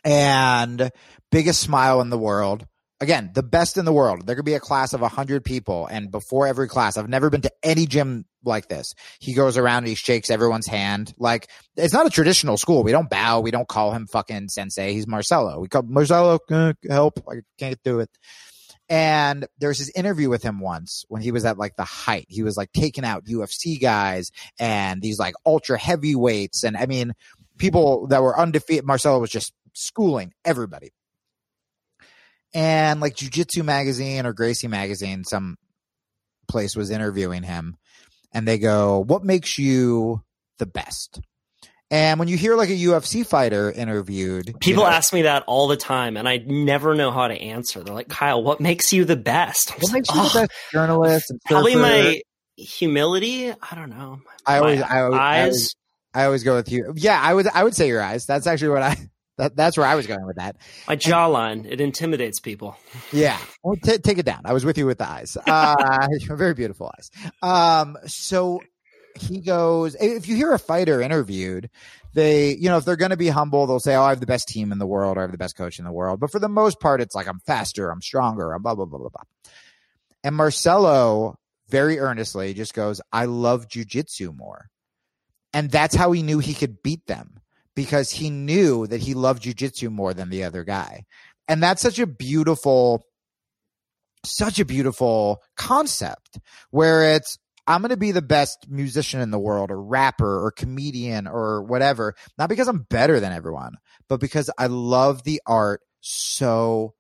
And 0.05 0.91
biggest 1.29 1.59
smile 1.59 1.99
in 1.99 2.09
the 2.09 2.17
world 2.17 2.65
again 2.99 3.31
the 3.33 3.43
best 3.43 3.77
in 3.77 3.85
the 3.85 3.93
world 3.93 4.25
there 4.25 4.35
could 4.35 4.45
be 4.45 4.53
a 4.53 4.59
class 4.59 4.93
of 4.93 5.01
100 5.01 5.43
people 5.43 5.87
and 5.87 6.11
before 6.11 6.47
every 6.47 6.67
class 6.67 6.97
i've 6.97 7.09
never 7.09 7.29
been 7.29 7.41
to 7.41 7.51
any 7.63 7.85
gym 7.85 8.25
like 8.43 8.67
this 8.69 8.93
he 9.19 9.33
goes 9.33 9.57
around 9.57 9.79
and 9.79 9.87
he 9.87 9.95
shakes 9.95 10.29
everyone's 10.29 10.67
hand 10.67 11.13
like 11.17 11.47
it's 11.77 11.93
not 11.93 12.07
a 12.07 12.09
traditional 12.09 12.57
school. 12.57 12.83
We 12.83 12.91
don't 12.91 13.09
bow. 13.09 13.39
We 13.39 13.51
don't 13.51 13.67
call 13.67 13.91
him 13.91 14.07
fucking 14.07 14.49
sensei. 14.49 14.93
He's 14.93 15.07
Marcelo. 15.07 15.59
We 15.59 15.67
call 15.67 15.83
Marcelo, 15.83 16.39
help. 16.89 17.19
I 17.29 17.41
can't 17.57 17.81
do 17.83 17.99
it. 17.99 18.09
And 18.89 19.47
there's 19.59 19.79
this 19.79 19.91
interview 19.95 20.29
with 20.29 20.43
him 20.43 20.59
once 20.59 21.03
when 21.09 21.21
he 21.21 21.31
was 21.31 21.45
at 21.45 21.57
like 21.57 21.75
the 21.75 21.83
height. 21.83 22.25
He 22.29 22.41
was 22.41 22.55
like 22.55 22.71
taking 22.71 23.03
out 23.03 23.25
UFC 23.25 23.79
guys 23.79 24.31
and 24.59 25.01
these 25.01 25.19
like 25.19 25.35
ultra 25.45 25.77
heavyweights. 25.77 26.63
And 26.63 26.77
I 26.77 26.85
mean, 26.85 27.13
people 27.57 28.07
that 28.07 28.21
were 28.21 28.39
undefeated. 28.39 28.85
Marcelo 28.85 29.19
was 29.19 29.29
just 29.29 29.53
schooling 29.73 30.33
everybody. 30.45 30.91
And 32.53 32.99
like 33.01 33.15
Jiu 33.15 33.29
Jitsu 33.29 33.63
magazine 33.63 34.25
or 34.25 34.33
Gracie 34.33 34.67
magazine, 34.67 35.23
some 35.23 35.57
place 36.47 36.75
was 36.75 36.89
interviewing 36.89 37.43
him 37.43 37.75
and 38.33 38.47
they 38.47 38.57
go, 38.57 38.99
"What 38.99 39.23
makes 39.23 39.57
you 39.57 40.21
the 40.59 40.65
best?" 40.65 41.19
And 41.89 42.19
when 42.19 42.27
you 42.27 42.35
hear 42.35 42.55
like 42.55 42.69
a 42.69 42.73
UFC 42.75 43.25
fighter 43.25 43.71
interviewed, 43.71 44.59
People 44.59 44.83
you 44.83 44.89
know, 44.89 44.95
ask 44.95 45.13
me 45.13 45.21
that 45.21 45.43
all 45.47 45.67
the 45.67 45.77
time, 45.77 46.17
and 46.17 46.27
I 46.27 46.37
never 46.37 46.95
know 46.95 47.11
how 47.11 47.29
to 47.29 47.33
answer. 47.33 47.81
They're 47.81 47.95
like, 47.95 48.09
"Kyle, 48.09 48.43
what 48.43 48.59
makes 48.59 48.91
you 48.91 49.05
the 49.05 49.15
best?" 49.15 49.71
"What 49.81 49.93
makes 49.93 50.09
like, 50.09 50.15
you 50.15 50.21
"Oh, 50.21 50.29
the 50.33 50.47
best 50.47 50.51
journalist?" 50.71 51.29
and 51.29 51.41
Probably 51.45 51.75
my 51.75 52.21
humility. 52.57 53.51
I 53.51 53.75
don't 53.75 53.89
know. 53.89 54.19
I 54.45 54.57
always, 54.59 54.81
I 54.81 55.01
always, 55.01 55.19
I 55.19 55.23
eyes. 55.23 55.43
always, 55.45 55.75
I 56.13 56.25
always 56.25 56.43
go 56.43 56.55
with 56.55 56.71
you. 56.71 56.93
Yeah, 56.95 57.19
I 57.21 57.33
would, 57.33 57.47
I 57.47 57.63
would 57.63 57.75
say 57.75 57.87
your 57.87 58.01
eyes. 58.01 58.25
That's 58.25 58.47
actually 58.47 58.69
what 58.69 58.83
I. 58.83 58.97
That, 59.37 59.55
that's 59.55 59.77
where 59.77 59.85
I 59.85 59.95
was 59.95 60.07
going 60.07 60.25
with 60.25 60.37
that. 60.37 60.57
my 60.87 60.95
jawline. 60.95 61.65
It 61.69 61.79
intimidates 61.79 62.39
people. 62.39 62.75
Yeah, 63.13 63.37
well, 63.63 63.75
t- 63.81 63.99
take 63.99 64.17
it 64.17 64.25
down. 64.25 64.41
I 64.45 64.53
was 64.53 64.65
with 64.65 64.77
you 64.77 64.85
with 64.85 64.97
the 64.97 65.09
eyes. 65.09 65.37
Uh, 65.47 66.07
very 66.21 66.53
beautiful 66.53 66.91
eyes. 66.97 67.09
Um, 67.41 67.97
so 68.05 68.61
he 69.19 69.39
goes. 69.39 69.95
If 69.95 70.27
you 70.27 70.35
hear 70.35 70.51
a 70.53 70.59
fighter 70.59 71.01
interviewed, 71.01 71.69
they, 72.13 72.55
you 72.55 72.69
know, 72.69 72.77
if 72.77 72.85
they're 72.85 72.95
going 72.95 73.11
to 73.11 73.17
be 73.17 73.29
humble, 73.29 73.65
they'll 73.65 73.79
say, 73.79 73.95
"Oh, 73.95 74.03
I 74.03 74.09
have 74.09 74.19
the 74.19 74.25
best 74.25 74.47
team 74.47 74.71
in 74.71 74.79
the 74.79 74.85
world, 74.85 75.17
or 75.17 75.21
I 75.21 75.23
have 75.23 75.31
the 75.31 75.37
best 75.37 75.55
coach 75.55 75.79
in 75.79 75.85
the 75.85 75.91
world." 75.91 76.19
But 76.19 76.31
for 76.31 76.39
the 76.39 76.49
most 76.49 76.79
part, 76.79 76.99
it's 77.01 77.15
like 77.15 77.27
I'm 77.27 77.39
faster, 77.45 77.89
I'm 77.91 78.01
stronger, 78.01 78.53
I'm 78.53 78.61
blah 78.61 78.75
blah 78.75 78.85
blah 78.85 78.99
blah 78.99 79.09
blah. 79.09 79.23
And 80.23 80.35
Marcelo 80.35 81.37
very 81.69 81.99
earnestly 81.99 82.53
just 82.53 82.73
goes, 82.73 83.01
"I 83.13 83.25
love 83.25 83.67
jujitsu 83.67 84.35
more," 84.35 84.67
and 85.53 85.71
that's 85.71 85.95
how 85.95 86.11
he 86.11 86.23
knew 86.23 86.39
he 86.39 86.53
could 86.53 86.81
beat 86.83 87.05
them 87.07 87.39
because 87.77 88.09
he 88.09 88.31
knew 88.31 88.87
that 88.87 89.01
he 89.01 89.13
loved 89.13 89.43
jujitsu 89.43 89.91
more 89.91 90.11
than 90.11 90.31
the 90.31 90.43
other 90.43 90.63
guy. 90.63 91.05
And 91.47 91.61
that's 91.61 91.83
such 91.83 91.99
a 91.99 92.07
beautiful, 92.07 93.05
such 94.25 94.59
a 94.59 94.65
beautiful 94.65 95.43
concept 95.55 96.39
where 96.71 97.13
it's, 97.13 97.37
I'm 97.67 97.81
going 97.81 97.91
to 97.91 97.97
be 97.97 98.11
the 98.11 98.23
best 98.23 98.65
musician 98.67 99.21
in 99.21 99.29
the 99.29 99.37
world 99.37 99.69
or 99.69 99.79
rapper 99.79 100.43
or 100.43 100.49
comedian 100.49 101.27
or 101.27 101.61
whatever, 101.61 102.15
not 102.39 102.49
because 102.49 102.67
I'm 102.67 102.87
better 102.89 103.19
than 103.19 103.31
everyone, 103.31 103.75
but 104.09 104.19
because 104.19 104.49
I 104.57 104.65
love 104.65 105.23
the 105.23 105.39
art 105.45 105.81
so 106.01 106.95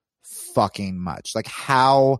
fucking 0.53 0.99
much. 0.99 1.31
Like 1.33 1.47
how 1.47 2.19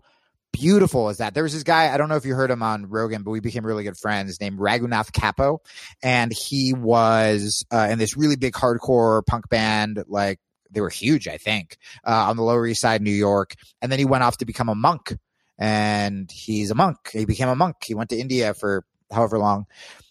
beautiful 0.52 1.10
is 1.10 1.18
that? 1.18 1.34
There 1.34 1.44
was 1.44 1.54
this 1.54 1.64
guy, 1.64 1.94
I 1.94 1.98
don't 1.98 2.10
know 2.10 2.16
if 2.16 2.26
you 2.26 2.36
heard 2.36 2.52
him 2.52 2.64
on 2.64 2.88
Rogan, 2.90 3.24
but 3.24 3.32
we 3.32 3.40
became 3.40 3.66
really 3.66 3.84
good 3.84 3.98
friends 3.98 4.40
named 4.42 4.60
Raghunath 4.60 5.12
Cappo. 5.12 5.62
And 6.02 6.32
he 6.32 6.74
was 6.74 7.66
uh, 7.72 7.88
in 7.90 8.00
this 8.00 8.18
really 8.18 8.36
big 8.36 8.54
hardcore 8.54 9.26
punk 9.26 9.50
band, 9.50 10.04
like 10.08 10.40
they 10.72 10.82
were 10.82 10.90
huge, 10.90 11.28
I 11.28 11.38
think, 11.38 11.78
uh, 12.06 12.28
on 12.30 12.38
the 12.38 12.44
Lower 12.44 12.66
East 12.66 12.82
Side, 12.82 13.02
New 13.02 13.12
York. 13.12 13.54
And 13.82 13.92
then 13.92 14.00
he 14.00 14.06
went 14.06 14.24
off 14.24 14.38
to 14.38 14.46
become 14.46 14.70
a 14.70 14.76
monk 14.76 15.16
and 15.58 16.30
he's 16.32 16.72
a 16.72 16.76
monk. 16.76 16.98
He 17.12 17.26
became 17.26 17.50
a 17.50 17.56
monk. 17.56 17.78
He 17.86 17.96
went 17.96 18.10
to 18.12 18.18
India 18.18 18.54
for 18.54 18.86
however 19.12 19.38
long. 19.38 19.66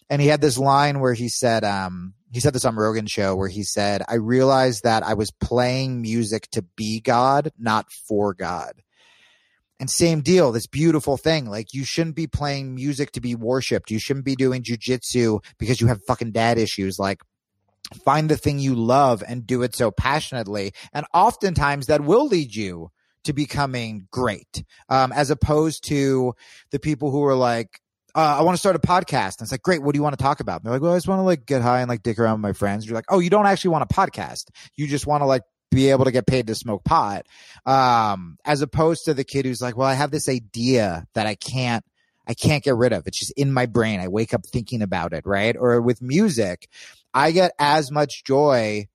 And 0.09 0.21
he 0.21 0.27
had 0.27 0.41
this 0.41 0.57
line 0.57 0.99
where 0.99 1.13
he 1.13 1.29
said, 1.29 1.63
um, 1.63 2.13
he 2.31 2.39
said 2.39 2.53
this 2.53 2.65
on 2.65 2.75
Rogan's 2.75 3.11
show 3.11 3.35
where 3.35 3.47
he 3.47 3.63
said, 3.63 4.03
I 4.07 4.15
realized 4.15 4.83
that 4.83 5.03
I 5.03 5.13
was 5.13 5.31
playing 5.31 6.01
music 6.01 6.49
to 6.51 6.61
be 6.61 6.99
God, 6.99 7.51
not 7.57 7.91
for 7.91 8.33
God. 8.33 8.73
And 9.79 9.89
same 9.89 10.21
deal, 10.21 10.51
this 10.51 10.65
beautiful 10.65 11.17
thing. 11.17 11.45
Like 11.45 11.73
you 11.73 11.85
shouldn't 11.85 12.15
be 12.15 12.27
playing 12.27 12.73
music 12.73 13.11
to 13.11 13.21
be 13.21 13.35
worshipped. 13.35 13.91
You 13.91 13.99
shouldn't 13.99 14.25
be 14.25 14.35
doing 14.35 14.63
jujitsu 14.63 15.43
because 15.59 15.79
you 15.79 15.87
have 15.87 16.03
fucking 16.07 16.31
dad 16.31 16.57
issues. 16.57 16.97
Like 16.97 17.21
find 18.03 18.29
the 18.29 18.37
thing 18.37 18.59
you 18.59 18.75
love 18.75 19.23
and 19.27 19.45
do 19.45 19.61
it 19.61 19.75
so 19.75 19.91
passionately. 19.91 20.73
And 20.93 21.05
oftentimes 21.13 21.87
that 21.87 22.01
will 22.01 22.27
lead 22.27 22.55
you 22.55 22.91
to 23.25 23.33
becoming 23.33 24.07
great. 24.11 24.63
Um, 24.89 25.11
as 25.11 25.29
opposed 25.29 25.83
to 25.85 26.33
the 26.71 26.79
people 26.79 27.11
who 27.11 27.23
are 27.25 27.35
like, 27.35 27.79
uh, 28.15 28.37
I 28.39 28.41
want 28.41 28.55
to 28.55 28.59
start 28.59 28.75
a 28.75 28.79
podcast. 28.79 29.39
And 29.39 29.45
it's 29.45 29.51
like, 29.51 29.61
great. 29.61 29.83
What 29.83 29.93
do 29.93 29.99
you 29.99 30.03
want 30.03 30.17
to 30.17 30.23
talk 30.23 30.39
about? 30.39 30.61
And 30.61 30.65
they're 30.65 30.73
like, 30.73 30.81
well, 30.81 30.93
I 30.93 30.97
just 30.97 31.07
want 31.07 31.19
to 31.19 31.23
like 31.23 31.45
get 31.45 31.61
high 31.61 31.81
and 31.81 31.89
like 31.89 32.01
dick 32.01 32.17
around 32.17 32.33
with 32.33 32.41
my 32.41 32.53
friends. 32.53 32.85
You're 32.85 32.95
like, 32.95 33.05
oh, 33.09 33.19
you 33.19 33.29
don't 33.29 33.45
actually 33.45 33.71
want 33.71 33.83
a 33.83 33.93
podcast. 33.93 34.45
You 34.75 34.87
just 34.87 35.05
want 35.05 35.21
to 35.21 35.25
like 35.25 35.43
be 35.71 35.89
able 35.89 36.05
to 36.05 36.11
get 36.11 36.27
paid 36.27 36.47
to 36.47 36.55
smoke 36.55 36.83
pot. 36.83 37.25
Um, 37.65 38.37
as 38.45 38.61
opposed 38.61 39.05
to 39.05 39.13
the 39.13 39.23
kid 39.23 39.45
who's 39.45 39.61
like, 39.61 39.77
well, 39.77 39.87
I 39.87 39.93
have 39.93 40.11
this 40.11 40.29
idea 40.29 41.05
that 41.13 41.27
I 41.27 41.35
can't, 41.35 41.83
I 42.27 42.33
can't 42.33 42.63
get 42.63 42.75
rid 42.75 42.93
of. 42.93 43.07
It's 43.07 43.19
just 43.19 43.33
in 43.33 43.53
my 43.53 43.65
brain. 43.65 43.99
I 43.99 44.07
wake 44.07 44.33
up 44.33 44.45
thinking 44.45 44.81
about 44.81 45.13
it, 45.13 45.25
right? 45.25 45.55
Or 45.57 45.81
with 45.81 46.01
music, 46.01 46.67
I 47.13 47.31
get 47.31 47.51
as 47.59 47.91
much 47.91 48.23
joy 48.23 48.87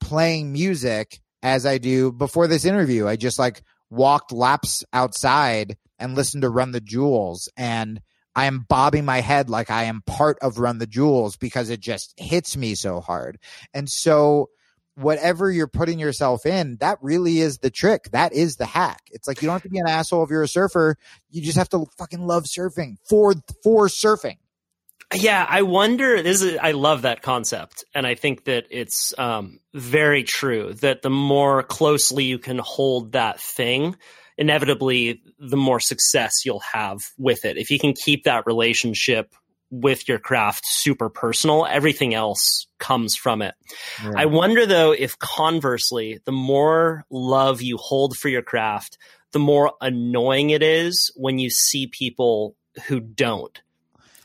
playing 0.00 0.52
music 0.52 1.20
as 1.42 1.66
I 1.66 1.78
do 1.78 2.12
before 2.12 2.46
this 2.46 2.64
interview. 2.64 3.06
I 3.06 3.16
just 3.16 3.38
like 3.38 3.62
walked 3.90 4.32
laps 4.32 4.84
outside 4.92 5.76
and 5.98 6.14
listened 6.14 6.42
to 6.42 6.50
Run 6.50 6.72
the 6.72 6.80
Jewels 6.80 7.48
and 7.56 8.00
I 8.36 8.46
am 8.46 8.66
bobbing 8.68 9.04
my 9.04 9.20
head 9.20 9.48
like 9.48 9.70
I 9.70 9.84
am 9.84 10.02
part 10.06 10.38
of 10.40 10.58
Run 10.58 10.78
the 10.78 10.86
Jewels 10.86 11.36
because 11.36 11.70
it 11.70 11.80
just 11.80 12.14
hits 12.16 12.56
me 12.56 12.74
so 12.74 13.00
hard. 13.00 13.38
And 13.72 13.88
so 13.88 14.50
whatever 14.96 15.50
you're 15.50 15.68
putting 15.68 15.98
yourself 15.98 16.46
in, 16.46 16.76
that 16.80 16.98
really 17.02 17.38
is 17.38 17.58
the 17.58 17.70
trick. 17.70 18.10
That 18.12 18.32
is 18.32 18.56
the 18.56 18.66
hack. 18.66 19.02
It's 19.10 19.26
like 19.26 19.42
you 19.42 19.46
don't 19.46 19.54
have 19.54 19.62
to 19.62 19.68
be 19.68 19.78
an 19.78 19.88
asshole 19.88 20.24
if 20.24 20.30
you're 20.30 20.42
a 20.42 20.48
surfer. 20.48 20.96
You 21.30 21.42
just 21.42 21.58
have 21.58 21.68
to 21.70 21.86
fucking 21.98 22.26
love 22.26 22.44
surfing 22.44 22.96
for 23.08 23.34
for 23.62 23.88
surfing. 23.88 24.38
Yeah, 25.12 25.46
I 25.48 25.62
wonder. 25.62 26.22
This 26.22 26.42
is 26.42 26.58
I 26.60 26.72
love 26.72 27.02
that 27.02 27.22
concept, 27.22 27.84
and 27.94 28.06
I 28.06 28.14
think 28.14 28.44
that 28.44 28.66
it's 28.70 29.16
um, 29.18 29.60
very 29.72 30.24
true. 30.24 30.72
That 30.74 31.02
the 31.02 31.10
more 31.10 31.62
closely 31.62 32.24
you 32.24 32.38
can 32.38 32.58
hold 32.58 33.12
that 33.12 33.40
thing, 33.40 33.96
inevitably, 34.38 35.22
the 35.38 35.56
more 35.56 35.78
success 35.78 36.44
you'll 36.44 36.62
have 36.72 37.00
with 37.18 37.44
it. 37.44 37.56
If 37.56 37.70
you 37.70 37.78
can 37.78 37.92
keep 37.92 38.24
that 38.24 38.46
relationship 38.46 39.34
with 39.70 40.08
your 40.08 40.18
craft 40.18 40.64
super 40.66 41.08
personal, 41.08 41.66
everything 41.66 42.14
else 42.14 42.66
comes 42.78 43.16
from 43.16 43.42
it. 43.42 43.54
Yeah. 44.02 44.12
I 44.16 44.26
wonder 44.26 44.66
though 44.66 44.92
if 44.92 45.18
conversely, 45.18 46.20
the 46.24 46.32
more 46.32 47.04
love 47.10 47.60
you 47.62 47.76
hold 47.76 48.16
for 48.16 48.28
your 48.28 48.42
craft, 48.42 48.98
the 49.32 49.38
more 49.40 49.72
annoying 49.80 50.50
it 50.50 50.62
is 50.62 51.10
when 51.16 51.38
you 51.38 51.50
see 51.50 51.86
people 51.86 52.54
who 52.86 53.00
don't. 53.00 53.60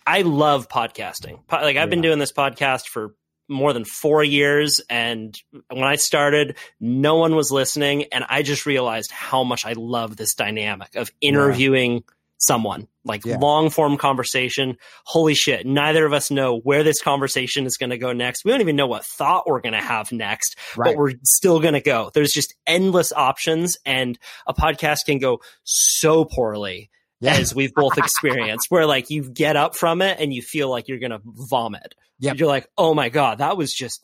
I 0.05 0.21
love 0.21 0.69
podcasting. 0.69 1.39
Like 1.51 1.77
I've 1.77 1.89
been 1.89 2.01
doing 2.01 2.19
this 2.19 2.31
podcast 2.33 2.87
for 2.87 3.15
more 3.47 3.73
than 3.73 3.85
4 3.85 4.23
years 4.23 4.79
and 4.91 5.35
when 5.71 5.83
I 5.83 5.95
started 5.95 6.55
no 6.79 7.15
one 7.15 7.35
was 7.35 7.51
listening 7.51 8.03
and 8.11 8.23
I 8.29 8.43
just 8.43 8.67
realized 8.67 9.09
how 9.11 9.43
much 9.43 9.65
I 9.65 9.73
love 9.73 10.15
this 10.15 10.35
dynamic 10.35 10.95
of 10.95 11.11
interviewing 11.19 12.03
someone 12.39 12.87
like 13.03 13.25
Yeah. 13.25 13.37
long 13.37 13.69
form 13.69 13.97
conversation 13.97 14.77
holy 15.05 15.35
shit 15.35 15.65
neither 15.65 16.05
of 16.05 16.13
us 16.13 16.31
know 16.31 16.57
where 16.59 16.83
this 16.83 17.01
conversation 17.01 17.65
is 17.65 17.75
going 17.77 17.89
to 17.89 17.97
go 17.97 18.13
next 18.13 18.45
we 18.45 18.51
don't 18.51 18.61
even 18.61 18.75
know 18.77 18.87
what 18.87 19.05
thought 19.05 19.43
we're 19.45 19.59
going 19.61 19.73
to 19.73 19.81
have 19.81 20.11
next 20.11 20.55
Right. 20.77 20.91
but 20.91 20.97
we're 20.97 21.13
still 21.23 21.59
going 21.59 21.73
to 21.73 21.81
go 21.81 22.11
there's 22.13 22.31
just 22.31 22.55
endless 22.65 23.11
options 23.11 23.77
and 23.85 24.17
a 24.47 24.53
podcast 24.53 25.05
can 25.05 25.17
go 25.19 25.39
so 25.65 26.23
poorly 26.23 26.89
Yeah. 27.19 27.35
as 27.35 27.53
we've 27.53 27.73
both 27.73 27.97
experienced 27.97 28.67
where 28.69 28.85
like 28.85 29.09
you 29.09 29.29
get 29.29 29.57
up 29.57 29.75
from 29.75 30.01
it 30.01 30.17
and 30.19 30.33
you 30.33 30.41
feel 30.41 30.69
like 30.69 30.87
you're 30.87 30.99
going 30.99 31.11
to 31.11 31.21
vomit 31.25 31.93
Yep. 32.19 32.39
you're 32.39 32.47
like 32.47 32.67
oh 32.77 32.93
my 32.93 33.09
god 33.09 33.39
that 33.39 33.57
was 33.57 33.73
just 33.73 34.01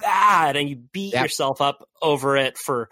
bad 0.00 0.56
and 0.56 0.68
you 0.68 0.76
beat 0.76 1.14
Yep. 1.14 1.22
yourself 1.22 1.60
up 1.60 1.88
over 2.00 2.36
it 2.36 2.56
for 2.58 2.88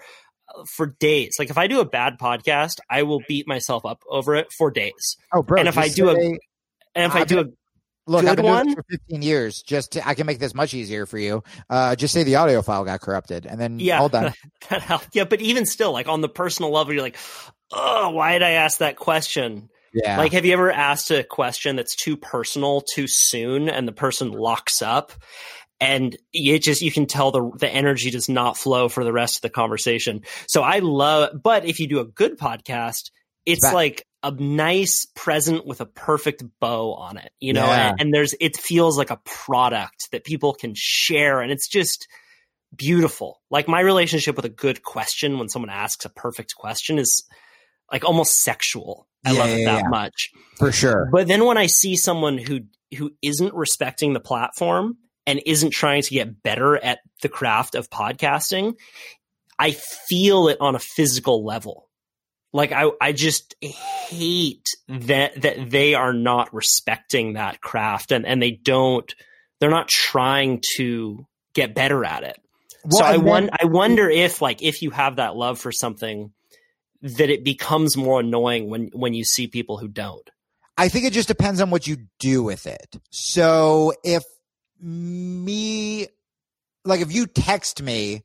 for 0.67 0.95
days 1.01 1.37
like 1.39 1.51
if 1.51 1.59
i 1.59 1.67
do 1.67 1.81
a 1.81 1.85
bad 1.85 2.19
podcast 2.19 2.79
i 2.91 3.03
will 3.03 3.21
beat 3.29 3.47
myself 3.49 3.85
up 3.85 4.03
over 4.09 4.35
it 4.35 4.53
for 4.53 4.71
days 4.71 5.17
Oh, 5.33 5.43
bro. 5.43 5.59
And 5.59 5.69
if 5.69 5.79
I 5.79 5.89
do 5.89 6.11
a- 6.11 6.15
and 6.17 6.39
if 6.95 7.15
i 7.15 7.21
I've 7.21 7.27
do 7.29 7.41
a 7.41 7.45
Look, 8.07 8.23
good 8.23 8.31
I've 8.31 8.37
been 8.37 8.45
doing 8.47 8.57
one? 8.57 8.75
for 8.75 8.83
15 8.91 9.23
years. 9.23 9.63
Just 9.63 9.93
to, 9.93 10.09
I 10.09 10.15
can 10.15 10.27
make 10.27 10.41
this 10.41 10.53
much 10.53 10.75
easier 10.75 11.07
for 11.07 11.17
you. 11.19 11.45
Uh, 11.69 11.95
just 11.95 12.13
say 12.13 12.25
the 12.25 12.37
audio 12.37 12.61
file 12.61 12.85
got 12.85 13.01
corrupted, 13.01 13.47
and 13.47 13.61
then 13.61 13.79
Yeah. 13.79 14.01
all 14.01 14.09
done. 14.09 14.33
that 14.71 14.83
helped. 14.83 15.09
Yeah, 15.15 15.25
but 15.25 15.41
even 15.41 15.65
still, 15.65 15.93
like 15.93 16.09
on 16.09 16.21
the 16.21 16.29
personal 16.29 16.73
level, 16.73 16.93
you're 16.93 17.03
like, 17.03 17.19
oh, 17.71 18.11
why 18.11 18.33
did 18.33 18.43
I 18.43 18.53
ask 18.53 18.79
that 18.79 18.97
question? 18.97 19.69
Yeah, 19.93 20.19
Like, 20.19 20.33
have 20.33 20.45
you 20.45 20.53
ever 20.55 20.73
asked 20.73 21.11
a 21.13 21.23
question 21.23 21.77
that's 21.77 21.95
too 21.95 22.17
personal 22.17 22.81
too 22.95 23.07
soon 23.07 23.69
and 23.69 23.87
the 23.87 23.93
person 23.93 24.33
locks 24.33 24.83
up? 24.83 25.13
And 25.81 26.17
it 26.33 26.59
just, 26.63 26.83
you 26.83 26.93
can 26.93 27.07
tell 27.07 27.31
the, 27.31 27.51
the 27.59 27.69
energy 27.69 28.11
does 28.11 28.29
not 28.29 28.59
flow 28.59 28.89
for 28.89 29.03
the 29.03 29.13
rest 29.13 29.37
of 29.37 29.43
the 29.43 29.51
conversation. 29.51 30.23
So 30.47 30.63
I 30.63 30.81
love, 30.81 31.43
but 31.43 31.65
if 31.65 31.81
you 31.81 31.87
do 31.89 32.01
a 32.01 32.05
good 32.05 32.39
podcast, 32.39 33.11
it's 33.47 33.65
like 33.73 34.07
a 34.23 34.31
nice 34.31 35.07
present 35.17 35.67
with 35.67 35.81
a 35.81 35.87
perfect 35.87 36.45
bow 36.61 36.93
on 36.93 37.17
it, 37.17 37.33
you 37.41 37.55
know, 37.55 37.65
Yeah. 37.65 37.91
and, 37.93 38.01
and 38.01 38.15
there's, 38.15 38.35
it 38.41 38.57
feels 38.59 38.99
like 38.99 39.11
a 39.11 39.21
product 39.25 40.11
that 40.13 40.25
people 40.25 40.53
can 40.53 40.75
share. 40.77 41.41
And 41.41 41.51
it's 41.51 41.69
just, 41.69 42.07
beautiful. 42.77 43.41
Like 43.51 43.67
my 43.67 43.81
relationship 43.81 44.37
with 44.37 44.45
a 44.45 44.49
good 44.51 44.83
question 44.83 45.39
when 45.39 45.49
someone 45.49 45.71
asks 45.71 46.05
a 46.05 46.09
perfect 46.09 46.55
question 46.55 46.99
is 46.99 47.25
like 47.91 48.05
almost 48.05 48.39
sexual. 48.43 49.09
I 49.25 49.33
Yeah, 49.33 49.39
love 49.41 49.49
it 49.51 49.59
yeah, 49.61 49.73
that 49.73 49.83
yeah. 49.83 49.89
much. 49.89 50.31
for 50.57 50.71
sure. 50.73 51.09
But 51.13 51.27
then 51.27 51.45
when 51.45 51.59
I 51.59 51.67
see 51.67 51.97
someone 51.97 52.39
who 52.39 52.61
who 52.97 53.11
isn't 53.23 53.55
respecting 53.55 54.13
the 54.13 54.21
platform 54.21 54.99
and 55.27 55.41
isn't 55.47 55.73
trying 55.73 56.03
to 56.03 56.11
get 56.11 56.43
better 56.43 56.77
at 56.77 57.01
the 57.23 57.29
craft 57.29 57.75
of 57.75 57.91
podcasting, 57.91 58.75
I 59.59 59.73
feel 59.73 60.49
it 60.49 60.59
on 60.61 60.75
a 60.75 60.81
physical 60.81 61.45
level. 61.45 61.89
like 62.53 62.73
I 62.73 62.91
I 63.01 63.13
just 63.13 63.55
hate 63.61 64.67
mm-hmm. 64.89 65.07
that 65.07 65.43
that 65.43 65.71
they 65.71 65.95
are 65.95 66.13
not 66.13 66.53
respecting 66.53 67.35
that 67.35 67.61
craft 67.61 68.13
and 68.13 68.27
and 68.27 68.43
they 68.43 68.51
don't 68.51 69.15
they're 69.61 69.71
not 69.71 69.89
trying 69.89 70.63
to 70.77 71.27
get 71.55 71.75
better 71.75 72.05
at 72.05 72.23
it. 72.23 72.41
Well, 72.85 73.01
so 73.01 73.05
I 73.05 73.19
won- 73.19 73.51
I 73.53 73.67
wonder 73.67 74.09
if 74.09 74.41
like 74.41 74.63
if 74.63 74.83
you 74.83 74.91
have 74.91 75.17
that 75.17 75.37
love 75.37 75.59
for 75.59 75.71
something 75.71 76.33
that 77.03 77.31
it 77.31 77.45
becomes 77.45 77.97
more 77.97 78.21
annoying 78.21 78.71
when 78.71 78.91
when 78.93 79.15
you 79.15 79.25
see 79.25 79.47
people 79.47 79.77
who 79.79 79.89
don't. 79.89 80.29
I 80.79 80.89
think 80.89 81.05
it 81.05 81.13
just 81.13 81.29
depends 81.29 81.61
on 81.61 81.71
what 81.71 81.87
you 81.87 81.99
do 82.19 82.43
with 82.43 82.67
it. 82.67 82.97
So 83.11 83.93
if 84.03 84.23
me, 84.83 86.07
like, 86.85 87.01
if 87.01 87.13
you 87.13 87.27
text 87.27 87.83
me 87.83 88.25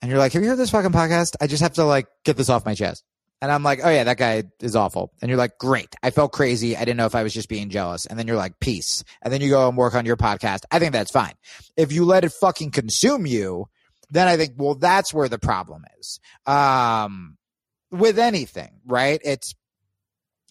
and 0.00 0.10
you're 0.10 0.18
like, 0.18 0.32
"Have 0.32 0.42
you 0.42 0.48
heard 0.48 0.58
this 0.58 0.70
fucking 0.70 0.92
podcast?" 0.92 1.34
I 1.40 1.46
just 1.46 1.62
have 1.62 1.74
to 1.74 1.84
like 1.84 2.06
get 2.24 2.36
this 2.36 2.48
off 2.48 2.64
my 2.64 2.74
chest, 2.74 3.04
and 3.42 3.50
I'm 3.50 3.62
like, 3.62 3.80
"Oh 3.82 3.90
yeah, 3.90 4.04
that 4.04 4.16
guy 4.18 4.44
is 4.60 4.76
awful," 4.76 5.12
and 5.20 5.28
you're 5.28 5.38
like, 5.38 5.58
"Great, 5.58 5.94
I 6.02 6.10
felt 6.10 6.32
crazy. 6.32 6.76
I 6.76 6.80
didn't 6.80 6.96
know 6.96 7.06
if 7.06 7.14
I 7.14 7.22
was 7.22 7.34
just 7.34 7.48
being 7.48 7.70
jealous," 7.70 8.06
and 8.06 8.18
then 8.18 8.26
you're 8.26 8.36
like, 8.36 8.60
"Peace," 8.60 9.04
and 9.22 9.32
then 9.32 9.40
you 9.40 9.50
go 9.50 9.68
and 9.68 9.76
work 9.76 9.94
on 9.94 10.06
your 10.06 10.16
podcast. 10.16 10.60
I 10.70 10.78
think 10.78 10.92
that's 10.92 11.10
fine. 11.10 11.34
If 11.76 11.92
you 11.92 12.04
let 12.04 12.24
it 12.24 12.32
fucking 12.32 12.70
consume 12.70 13.26
you, 13.26 13.66
then 14.10 14.28
I 14.28 14.36
think, 14.36 14.54
well, 14.56 14.74
that's 14.74 15.12
where 15.12 15.28
the 15.28 15.38
problem 15.38 15.84
is. 15.98 16.20
Um, 16.46 17.36
with 17.90 18.18
anything, 18.18 18.80
right? 18.86 19.20
It's 19.24 19.54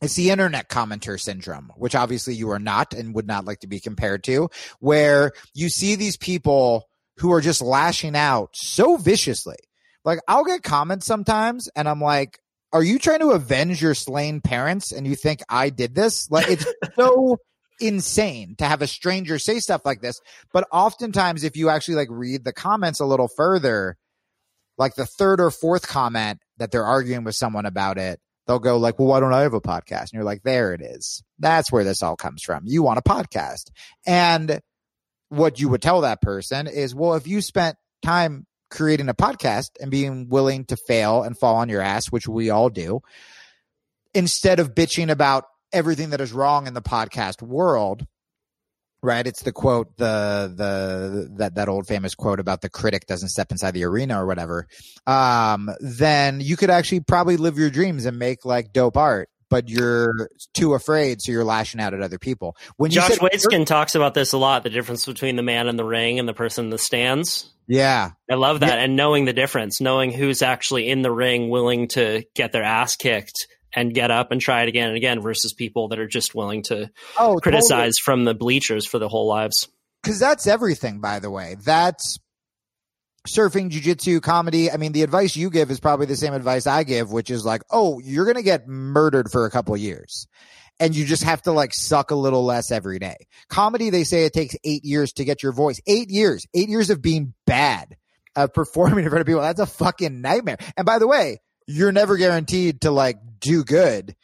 it's 0.01 0.15
the 0.15 0.29
internet 0.29 0.69
commenter 0.69 1.19
syndrome, 1.19 1.71
which 1.75 1.95
obviously 1.95 2.35
you 2.35 2.51
are 2.51 2.59
not 2.59 2.93
and 2.93 3.15
would 3.15 3.27
not 3.27 3.45
like 3.45 3.59
to 3.61 3.67
be 3.67 3.79
compared 3.79 4.23
to, 4.25 4.49
where 4.79 5.31
you 5.53 5.69
see 5.69 5.95
these 5.95 6.17
people 6.17 6.87
who 7.17 7.31
are 7.33 7.41
just 7.41 7.61
lashing 7.61 8.15
out 8.15 8.55
so 8.55 8.97
viciously. 8.97 9.57
Like 10.05 10.19
I'll 10.27 10.45
get 10.45 10.63
comments 10.63 11.05
sometimes 11.05 11.67
and 11.75 11.89
I'm 11.89 11.99
like, 11.99 12.39
are 12.71 12.83
you 12.83 12.99
trying 12.99 13.19
to 13.19 13.31
avenge 13.31 13.81
your 13.81 13.95
slain 13.95 14.41
parents 14.41 14.91
and 14.91 15.07
you 15.07 15.15
think 15.15 15.41
I 15.49 15.69
did 15.69 15.95
this? 15.95 16.29
Like 16.29 16.47
it's 16.47 16.65
so 16.95 17.37
insane 17.79 18.55
to 18.57 18.65
have 18.65 18.81
a 18.81 18.87
stranger 18.87 19.39
say 19.39 19.59
stuff 19.59 19.81
like 19.83 20.01
this. 20.01 20.19
But 20.53 20.67
oftentimes 20.71 21.43
if 21.43 21.57
you 21.57 21.69
actually 21.69 21.95
like 21.95 22.09
read 22.11 22.43
the 22.43 22.53
comments 22.53 22.99
a 22.99 23.05
little 23.05 23.27
further, 23.27 23.97
like 24.77 24.93
the 24.93 25.05
third 25.07 25.41
or 25.41 25.49
fourth 25.49 25.87
comment 25.87 26.39
that 26.57 26.71
they're 26.71 26.85
arguing 26.85 27.23
with 27.23 27.35
someone 27.35 27.65
about 27.65 27.97
it, 27.97 28.19
they'll 28.47 28.59
go 28.59 28.77
like, 28.77 28.97
well, 28.97 29.09
why 29.09 29.19
don't 29.19 29.33
I 29.33 29.41
have 29.41 29.53
a 29.53 29.61
podcast? 29.61 30.01
And 30.01 30.13
you're 30.13 30.23
like, 30.23 30.43
there 30.43 30.73
it 30.73 30.81
is. 30.81 31.21
That's 31.37 31.71
where 31.71 31.83
this 31.83 32.01
all 32.01 32.15
comes 32.15 32.41
from. 32.41 32.63
You 32.65 32.81
want 32.81 32.99
a 32.99 33.03
podcast. 33.03 33.69
And 34.05 34.61
what 35.29 35.59
you 35.59 35.69
would 35.69 35.81
tell 35.81 36.01
that 36.01 36.21
person 36.21 36.67
is, 36.67 36.95
well, 36.95 37.15
if 37.15 37.27
you 37.27 37.41
spent 37.41 37.77
time 38.01 38.45
creating 38.69 39.09
a 39.09 39.13
podcast 39.13 39.71
and 39.79 39.91
being 39.91 40.29
willing 40.29 40.65
to 40.65 40.77
fail 40.77 41.23
and 41.23 41.37
fall 41.37 41.55
on 41.55 41.69
your 41.69 41.81
ass, 41.81 42.07
which 42.07 42.27
we 42.27 42.49
all 42.49 42.69
do, 42.69 43.01
instead 44.13 44.59
of 44.59 44.73
bitching 44.73 45.09
about 45.09 45.45
everything 45.73 46.11
that 46.11 46.21
is 46.21 46.33
wrong 46.33 46.67
in 46.67 46.73
the 46.73 46.81
podcast 46.81 47.41
world, 47.41 48.05
right? 49.01 49.25
It's 49.25 49.43
the 49.43 49.51
quote, 49.51 49.95
the, 49.97 50.51
the, 50.55 51.29
that, 51.37 51.55
that 51.55 51.69
old 51.69 51.87
famous 51.87 52.15
quote 52.15 52.39
about 52.39 52.61
the 52.61 52.69
critic 52.69 53.05
doesn't 53.05 53.29
step 53.29 53.51
inside 53.51 53.71
the 53.71 53.83
arena 53.83 54.21
or 54.21 54.25
whatever. 54.25 54.67
Um, 55.05 55.69
then 55.79 56.41
you 56.41 56.57
could 56.57 56.69
actually 56.69 57.01
probably 57.01 57.37
live 57.37 57.57
your 57.57 57.69
dreams 57.69 58.05
and 58.05 58.17
make 58.17 58.43
like 58.45 58.73
dope 58.73 58.97
art, 58.97 59.29
but 59.49 59.69
you're 59.69 60.29
too 60.53 60.73
afraid. 60.73 61.21
So 61.21 61.31
you're 61.31 61.45
lashing 61.45 61.79
out 61.79 61.93
at 61.93 62.01
other 62.01 62.19
people. 62.19 62.57
When 62.77 62.91
you 62.91 62.95
Josh 62.99 63.09
said- 63.09 63.19
Waitzkin 63.19 63.65
talks 63.65 63.95
about 63.95 64.13
this 64.13 64.33
a 64.33 64.37
lot, 64.37 64.63
the 64.63 64.69
difference 64.69 65.05
between 65.05 65.35
the 65.35 65.43
man 65.43 65.67
in 65.67 65.75
the 65.77 65.85
ring 65.85 66.19
and 66.19 66.27
the 66.27 66.33
person 66.33 66.65
in 66.65 66.69
the 66.71 66.77
stands. 66.77 67.53
yeah. 67.67 68.11
I 68.29 68.35
love 68.35 68.59
that. 68.61 68.79
And 68.79 68.95
knowing 68.95 69.25
the 69.25 69.33
difference, 69.33 69.79
knowing 69.79 70.11
who's 70.11 70.41
actually 70.41 70.89
in 70.89 71.01
the 71.01 71.11
ring 71.11 71.49
willing 71.49 71.87
to 71.89 72.23
get 72.35 72.51
their 72.51 72.63
ass 72.63 72.95
kicked 72.97 73.47
and 73.77 73.93
get 73.93 74.11
up 74.11 74.31
and 74.31 74.41
try 74.41 74.63
it 74.63 74.67
again 74.67 74.89
and 74.89 74.97
again 74.97 75.21
versus 75.21 75.53
people 75.53 75.87
that 75.89 75.99
are 75.99 76.07
just 76.07 76.35
willing 76.35 76.63
to 76.63 76.89
Oh, 77.17 77.35
criticize 77.37 77.97
from 77.97 78.25
the 78.25 78.33
bleachers 78.33 78.85
for 78.85 78.99
their 78.99 79.07
whole 79.07 79.27
lives. 79.27 79.69
because 80.03 80.19
that's 80.19 80.47
everything 80.47 80.99
by 80.99 81.19
the 81.19 81.29
way. 81.31 81.55
That's 81.63 82.17
surfing 83.27 83.69
jiu-jitsu 83.69 84.21
comedy. 84.21 84.71
I 84.71 84.77
mean 84.77 84.93
the 84.93 85.03
advice 85.03 85.35
you 85.35 85.49
give 85.49 85.69
is 85.69 85.79
probably 85.79 86.05
the 86.05 86.15
same 86.15 86.33
advice 86.33 86.65
i 86.65 86.83
give 86.83 87.11
which 87.11 87.29
is 87.29 87.43
like 87.45 87.61
oh 87.71 87.99
you're 87.99 88.25
gonna 88.25 88.41
get 88.41 88.67
murdered 88.67 89.29
for 89.29 89.45
a 89.45 89.51
couple 89.51 89.75
years 89.75 90.27
and 90.79 90.95
you 90.95 91.03
just 91.05 91.23
have 91.23 91.41
to 91.41 91.51
like 91.51 91.73
suck 91.73 92.11
a 92.11 92.15
little 92.15 92.45
less 92.45 92.71
every 92.71 92.99
day. 92.99 93.15
Comedy 93.49 93.89
they 93.89 94.03
say 94.03 94.25
it 94.25 94.33
takes 94.33 94.55
eight 94.63 94.85
years 94.85 95.11
to 95.13 95.25
get 95.25 95.41
your 95.43 95.51
voice. 95.51 95.81
Eight 95.87 96.09
years. 96.11 96.45
Eight 96.53 96.69
years 96.69 96.89
of 96.91 97.01
being 97.01 97.33
bad 97.47 97.97
of 98.35 98.53
performing 98.53 99.03
in 99.03 99.09
front 99.09 99.21
of 99.21 99.25
people. 99.27 99.41
That's 99.41 99.59
a 99.59 99.65
fucking 99.65 100.21
nightmare. 100.21 100.57
And 100.77 100.85
by 100.85 100.99
the 100.99 101.07
way 101.07 101.39
you're 101.67 101.91
never 101.91 102.17
guaranteed 102.17 102.81
to 102.81 102.91
like 102.91 103.17
do 103.39 103.63
good 103.63 104.15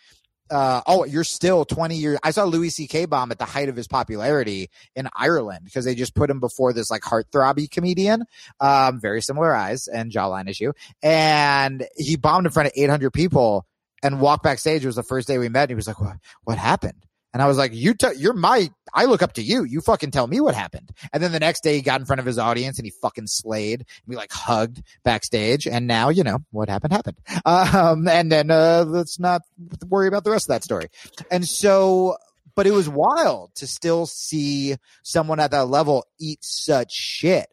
uh, 0.54 0.82
oh, 0.86 1.04
you're 1.04 1.24
still 1.24 1.66
20 1.66 1.96
years. 1.96 2.20
I 2.24 2.30
saw 2.30 2.44
Louis 2.44 2.70
C.K. 2.70 3.06
bomb 3.06 3.32
at 3.32 3.40
the 3.40 3.46
height 3.46 3.70
of 3.70 3.76
his 3.76 3.88
popularity 3.88 4.70
in 4.96 5.10
Ireland 5.16 5.66
because 5.66 5.84
they 5.84 5.96
just 5.96 6.14
put 6.14 6.30
him 6.30 6.40
before 6.40 6.74
this 6.74 6.92
like 6.92 7.02
heartthrobby 7.02 7.72
comedian, 7.72 8.26
um, 8.60 9.00
very 9.02 9.22
similar 9.22 9.56
eyes 9.56 9.88
and 9.88 10.12
jawline 10.12 10.48
issue. 10.48 10.72
And 11.02 11.88
he 11.96 12.18
bombed 12.18 12.46
in 12.46 12.52
front 12.52 12.68
of 12.68 12.74
800 12.76 13.12
people 13.12 13.66
and 14.04 14.22
walked 14.22 14.44
backstage. 14.44 14.84
It 14.84 14.88
was 14.88 14.96
the 14.96 15.02
first 15.02 15.28
day 15.28 15.40
we 15.40 15.50
met. 15.50 15.64
And 15.64 15.72
he 15.72 15.76
was 15.76 15.88
like, 15.88 16.00
what, 16.00 16.18
what 16.44 16.60
happened? 16.60 17.04
And 17.34 17.42
I 17.42 17.48
was 17.48 17.58
like, 17.58 17.74
you, 17.74 17.96
t- 17.96 18.16
you're 18.18 18.34
my, 18.34 18.70
I 18.94 19.06
look 19.06 19.24
up 19.24 19.34
to 19.34 19.42
you. 19.42 19.64
You 19.64 19.82
fucking 19.82 20.12
tell 20.12 20.28
me 20.28 20.40
what 20.40 20.54
happened. 20.54 20.92
And 21.12 21.22
then 21.22 21.32
the 21.32 21.40
next 21.40 21.64
day 21.64 21.76
he 21.76 21.82
got 21.82 22.00
in 22.00 22.06
front 22.06 22.20
of 22.20 22.26
his 22.28 22.38
audience 22.38 22.78
and 22.78 22.86
he 22.86 22.94
fucking 23.02 23.26
slayed. 23.26 23.86
We 24.06 24.16
like 24.16 24.32
hugged 24.32 24.84
backstage. 25.04 25.68
And 25.68 25.88
now, 25.88 26.10
you 26.10 26.24
know, 26.24 26.40
what 26.52 26.70
happened 26.70 26.94
happened. 26.94 27.18
Um, 27.46 28.08
and 28.08 28.32
then, 28.32 28.52
uh, 28.52 28.86
let's 28.88 29.20
not 29.20 29.42
worry 29.88 30.08
about 30.08 30.24
the 30.24 30.32
rest 30.32 30.46
of 30.46 30.50
that 30.50 30.64
story. 30.64 30.88
And 31.30 31.48
so, 31.48 32.16
but 32.56 32.68
it 32.68 32.72
was 32.72 32.88
wild 32.88 33.54
to 33.56 33.68
still 33.68 34.06
see 34.06 34.76
someone 35.04 35.40
at 35.40 35.52
that 35.52 35.66
level 35.66 36.06
eat 36.20 36.40
such 36.42 36.92
shit. 36.92 37.48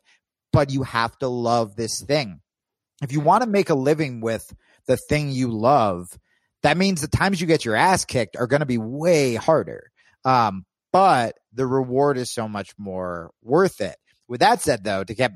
But 0.53 0.71
you 0.71 0.83
have 0.83 1.17
to 1.19 1.29
love 1.29 1.77
this 1.77 2.03
thing. 2.03 2.41
If 3.03 3.13
you 3.13 3.21
want 3.21 3.43
to 3.43 3.49
make 3.49 3.71
a 3.71 3.75
living 3.75 4.21
with 4.21 4.45
the 4.87 4.99
thing 5.09 5.31
you 5.31 5.49
love, 5.49 6.07
that 6.63 6.77
means 6.77 7.01
the 7.01 7.09
times 7.09 7.41
you 7.41 7.47
get 7.47 7.65
your 7.65 7.77
ass 7.77 8.05
kicked 8.05 8.37
are 8.37 8.47
going 8.47 8.61
to 8.61 8.67
be 8.67 8.79
way 8.79 9.35
harder. 9.35 9.91
Um, 10.25 10.65
but 10.93 11.37
the 11.53 11.67
reward 11.67 12.19
is 12.19 12.31
so 12.31 12.49
much 12.49 12.73
more 12.79 13.31
worth 13.43 13.81
it. 13.81 13.97
With 14.29 14.41
that 14.41 14.61
said, 14.61 14.85
though, 14.85 15.05
to 15.05 15.15
get 15.15 15.33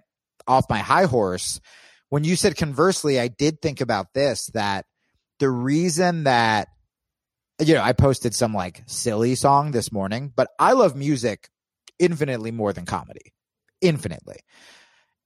off 0.46 0.68
my 0.68 0.78
high 0.78 1.06
horse, 1.06 1.60
when 2.10 2.24
you 2.24 2.36
said 2.36 2.56
conversely, 2.56 3.18
I 3.18 3.28
did 3.28 3.60
think 3.60 3.80
about 3.80 4.12
this 4.14 4.46
that 4.54 4.86
the 5.38 5.50
reason 5.50 6.24
that, 6.24 6.68
you 7.60 7.74
know, 7.74 7.82
I 7.82 7.92
posted 7.92 8.34
some 8.34 8.54
like 8.54 8.82
silly 8.86 9.34
song 9.34 9.70
this 9.70 9.90
morning, 9.90 10.32
but 10.34 10.48
I 10.58 10.72
love 10.72 10.94
music 10.94 11.48
infinitely 11.98 12.50
more 12.50 12.72
than 12.72 12.84
comedy, 12.84 13.32
infinitely. 13.80 14.38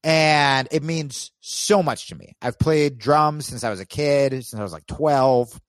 And 0.04 0.68
it 0.70 0.82
means 0.82 1.32
so 1.40 1.82
much 1.82 2.08
to 2.08 2.14
me. 2.14 2.36
I've 2.40 2.58
played 2.58 2.98
drums 2.98 3.46
since 3.46 3.64
I 3.64 3.70
was 3.70 3.80
a 3.80 3.86
kid, 3.86 4.32
since 4.32 4.54
I 4.54 4.62
was 4.62 4.72
like 4.72 4.86
12 4.86 5.60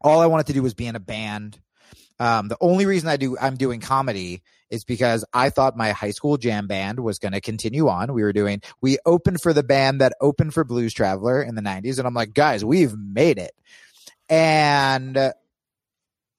all 0.00 0.20
I 0.20 0.26
wanted 0.26 0.46
to 0.48 0.52
do 0.52 0.62
was 0.62 0.74
be 0.74 0.86
in 0.86 0.96
a 0.96 1.00
band. 1.00 1.58
Um, 2.18 2.48
the 2.48 2.56
only 2.60 2.86
reason 2.86 3.08
I 3.08 3.16
do 3.16 3.36
I'm 3.38 3.56
doing 3.56 3.80
comedy 3.80 4.42
is 4.70 4.84
because 4.84 5.24
I 5.32 5.50
thought 5.50 5.76
my 5.76 5.92
high 5.92 6.10
school 6.10 6.36
jam 6.36 6.66
band 6.66 7.00
was 7.00 7.18
going 7.18 7.32
to 7.32 7.40
continue 7.40 7.88
on. 7.88 8.12
We 8.12 8.22
were 8.22 8.32
doing 8.32 8.62
we 8.80 8.98
opened 9.06 9.40
for 9.40 9.52
the 9.52 9.62
band 9.62 10.00
that 10.00 10.14
opened 10.20 10.54
for 10.54 10.64
Blues 10.64 10.92
Traveler 10.92 11.42
in 11.42 11.54
the 11.54 11.62
90s 11.62 11.98
and 11.98 12.06
I'm 12.06 12.14
like, 12.14 12.34
"Guys, 12.34 12.64
we've 12.64 12.96
made 12.96 13.38
it." 13.38 13.52
And 14.28 15.16
uh, 15.16 15.32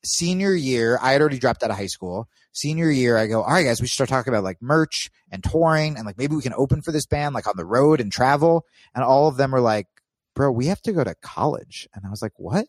senior 0.03 0.53
year, 0.53 0.97
I 1.01 1.13
had 1.13 1.21
already 1.21 1.39
dropped 1.39 1.63
out 1.63 1.71
of 1.71 1.77
high 1.77 1.87
school. 1.87 2.27
Senior 2.51 2.89
year, 2.89 3.17
I 3.17 3.27
go, 3.27 3.43
"All 3.43 3.53
right, 3.53 3.63
guys, 3.63 3.79
we 3.79 3.87
should 3.87 3.95
start 3.95 4.09
talking 4.09 4.33
about 4.33 4.43
like 4.43 4.61
merch 4.61 5.09
and 5.31 5.43
touring 5.43 5.95
and 5.95 6.05
like 6.05 6.17
maybe 6.17 6.35
we 6.35 6.41
can 6.41 6.55
open 6.55 6.81
for 6.81 6.91
this 6.91 7.05
band 7.05 7.35
like 7.35 7.47
on 7.47 7.55
the 7.55 7.65
road 7.65 8.01
and 8.01 8.11
travel." 8.11 8.65
And 8.95 9.03
all 9.03 9.27
of 9.27 9.37
them 9.37 9.51
were 9.51 9.61
like, 9.61 9.87
"Bro, 10.35 10.51
we 10.51 10.67
have 10.67 10.81
to 10.83 10.91
go 10.91 11.03
to 11.03 11.15
college." 11.15 11.87
And 11.93 12.05
I 12.05 12.09
was 12.09 12.21
like, 12.21 12.33
"What?" 12.37 12.67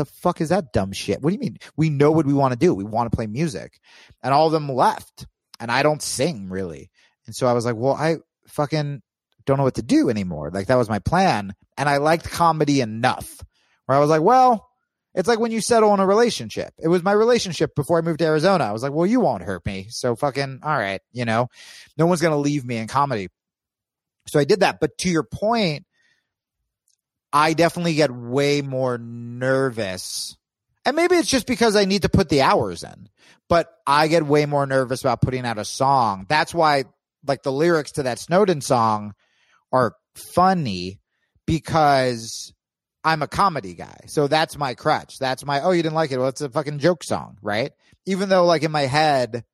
The 0.00 0.06
fuck 0.06 0.40
is 0.40 0.48
that 0.48 0.72
dumb 0.72 0.92
shit? 0.92 1.20
What 1.20 1.30
do 1.30 1.34
you 1.34 1.40
mean? 1.40 1.58
We 1.76 1.90
know 1.90 2.10
what 2.10 2.24
we 2.24 2.32
want 2.32 2.52
to 2.52 2.58
do. 2.58 2.74
We 2.74 2.84
want 2.84 3.10
to 3.10 3.14
play 3.14 3.26
music. 3.26 3.78
And 4.22 4.32
all 4.32 4.46
of 4.46 4.52
them 4.52 4.68
left. 4.68 5.26
And 5.60 5.70
I 5.70 5.82
don't 5.82 6.00
sing 6.00 6.48
really. 6.48 6.90
And 7.26 7.36
so 7.36 7.46
I 7.46 7.52
was 7.52 7.66
like, 7.66 7.76
well, 7.76 7.92
I 7.92 8.16
fucking 8.48 9.02
don't 9.44 9.58
know 9.58 9.64
what 9.64 9.74
to 9.74 9.82
do 9.82 10.08
anymore. 10.08 10.50
Like 10.52 10.68
that 10.68 10.76
was 10.76 10.88
my 10.88 11.00
plan. 11.00 11.54
And 11.76 11.86
I 11.86 11.98
liked 11.98 12.30
comedy 12.30 12.80
enough 12.80 13.42
where 13.84 13.98
I 13.98 14.00
was 14.00 14.08
like, 14.08 14.22
well, 14.22 14.66
it's 15.14 15.28
like 15.28 15.38
when 15.38 15.52
you 15.52 15.60
settle 15.60 15.92
in 15.92 16.00
a 16.00 16.06
relationship. 16.06 16.72
It 16.78 16.88
was 16.88 17.02
my 17.02 17.12
relationship 17.12 17.74
before 17.74 17.98
I 17.98 18.02
moved 18.02 18.20
to 18.20 18.26
Arizona. 18.26 18.64
I 18.64 18.72
was 18.72 18.82
like, 18.82 18.92
well, 18.92 19.06
you 19.06 19.20
won't 19.20 19.42
hurt 19.42 19.66
me. 19.66 19.88
So 19.90 20.16
fucking, 20.16 20.60
all 20.62 20.78
right. 20.78 21.02
You 21.12 21.26
know, 21.26 21.48
no 21.98 22.06
one's 22.06 22.22
going 22.22 22.32
to 22.32 22.38
leave 22.38 22.64
me 22.64 22.78
in 22.78 22.86
comedy. 22.86 23.28
So 24.28 24.38
I 24.38 24.44
did 24.44 24.60
that. 24.60 24.78
But 24.80 24.96
to 24.98 25.10
your 25.10 25.24
point, 25.24 25.84
I 27.32 27.54
definitely 27.54 27.94
get 27.94 28.10
way 28.10 28.62
more 28.62 28.98
nervous. 28.98 30.36
And 30.84 30.96
maybe 30.96 31.16
it's 31.16 31.28
just 31.28 31.46
because 31.46 31.76
I 31.76 31.84
need 31.84 32.02
to 32.02 32.08
put 32.08 32.28
the 32.28 32.42
hours 32.42 32.82
in, 32.82 33.08
but 33.48 33.68
I 33.86 34.08
get 34.08 34.26
way 34.26 34.46
more 34.46 34.66
nervous 34.66 35.00
about 35.02 35.20
putting 35.20 35.44
out 35.44 35.58
a 35.58 35.64
song. 35.64 36.26
That's 36.28 36.54
why, 36.54 36.84
like, 37.26 37.42
the 37.42 37.52
lyrics 37.52 37.92
to 37.92 38.04
that 38.04 38.18
Snowden 38.18 38.60
song 38.60 39.14
are 39.72 39.94
funny 40.14 41.00
because 41.46 42.52
I'm 43.04 43.22
a 43.22 43.28
comedy 43.28 43.74
guy. 43.74 44.00
So 44.06 44.26
that's 44.26 44.58
my 44.58 44.74
crutch. 44.74 45.18
That's 45.18 45.44
my, 45.44 45.60
oh, 45.60 45.70
you 45.70 45.82
didn't 45.82 45.94
like 45.94 46.12
it. 46.12 46.18
Well, 46.18 46.28
it's 46.28 46.40
a 46.40 46.50
fucking 46.50 46.78
joke 46.78 47.02
song, 47.02 47.38
right? 47.42 47.72
Even 48.06 48.28
though 48.28 48.44
like 48.44 48.62
in 48.62 48.70
my 48.70 48.82
head, 48.82 49.44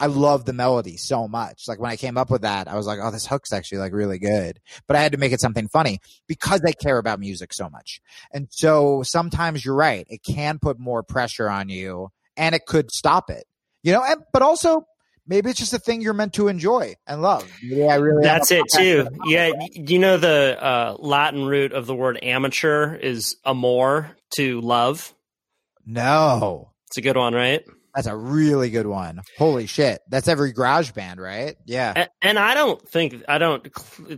I 0.00 0.06
love 0.06 0.46
the 0.46 0.54
melody 0.54 0.96
so 0.96 1.28
much. 1.28 1.68
Like 1.68 1.78
when 1.78 1.90
I 1.90 1.96
came 1.96 2.16
up 2.16 2.30
with 2.30 2.42
that, 2.42 2.68
I 2.68 2.76
was 2.76 2.86
like, 2.86 2.98
oh, 3.02 3.10
this 3.10 3.26
hook's 3.26 3.52
actually 3.52 3.78
like 3.78 3.92
really 3.92 4.18
good. 4.18 4.58
But 4.86 4.96
I 4.96 5.02
had 5.02 5.12
to 5.12 5.18
make 5.18 5.32
it 5.32 5.40
something 5.40 5.68
funny 5.68 6.00
because 6.26 6.62
I 6.66 6.72
care 6.72 6.96
about 6.96 7.20
music 7.20 7.52
so 7.52 7.68
much. 7.68 8.00
And 8.32 8.48
so 8.50 9.02
sometimes 9.02 9.62
you're 9.64 9.74
right. 9.74 10.06
It 10.08 10.22
can 10.22 10.58
put 10.58 10.78
more 10.78 11.02
pressure 11.02 11.50
on 11.50 11.68
you 11.68 12.08
and 12.36 12.54
it 12.54 12.64
could 12.66 12.90
stop 12.90 13.28
it, 13.28 13.44
you 13.82 13.92
know, 13.92 14.02
and, 14.02 14.22
but 14.32 14.40
also 14.40 14.86
maybe 15.26 15.50
it's 15.50 15.58
just 15.58 15.74
a 15.74 15.78
thing 15.78 16.00
you're 16.00 16.14
meant 16.14 16.32
to 16.34 16.48
enjoy 16.48 16.94
and 17.06 17.20
love. 17.20 17.50
Yeah, 17.62 17.86
I 17.86 17.96
really. 17.96 18.22
That's 18.22 18.50
it 18.50 18.64
too. 18.74 19.06
Yeah, 19.26 19.52
you 19.74 19.98
know 19.98 20.16
the 20.16 20.56
uh, 20.58 20.96
Latin 20.98 21.44
root 21.44 21.72
of 21.72 21.86
the 21.86 21.94
word 21.94 22.18
amateur 22.22 22.94
is 22.94 23.36
amor 23.44 24.16
to 24.36 24.60
love. 24.62 25.14
No, 25.84 26.72
it's 26.88 26.96
a 26.96 27.02
good 27.02 27.16
one, 27.16 27.34
right? 27.34 27.62
That's 27.94 28.06
a 28.06 28.16
really 28.16 28.70
good 28.70 28.86
one. 28.86 29.22
Holy 29.38 29.66
shit. 29.66 30.00
That's 30.08 30.28
every 30.28 30.52
garage 30.52 30.92
band, 30.92 31.20
right? 31.20 31.56
Yeah. 31.64 31.92
And, 31.96 32.08
and 32.22 32.38
I 32.38 32.54
don't 32.54 32.88
think 32.88 33.24
I 33.28 33.38
don't 33.38 33.66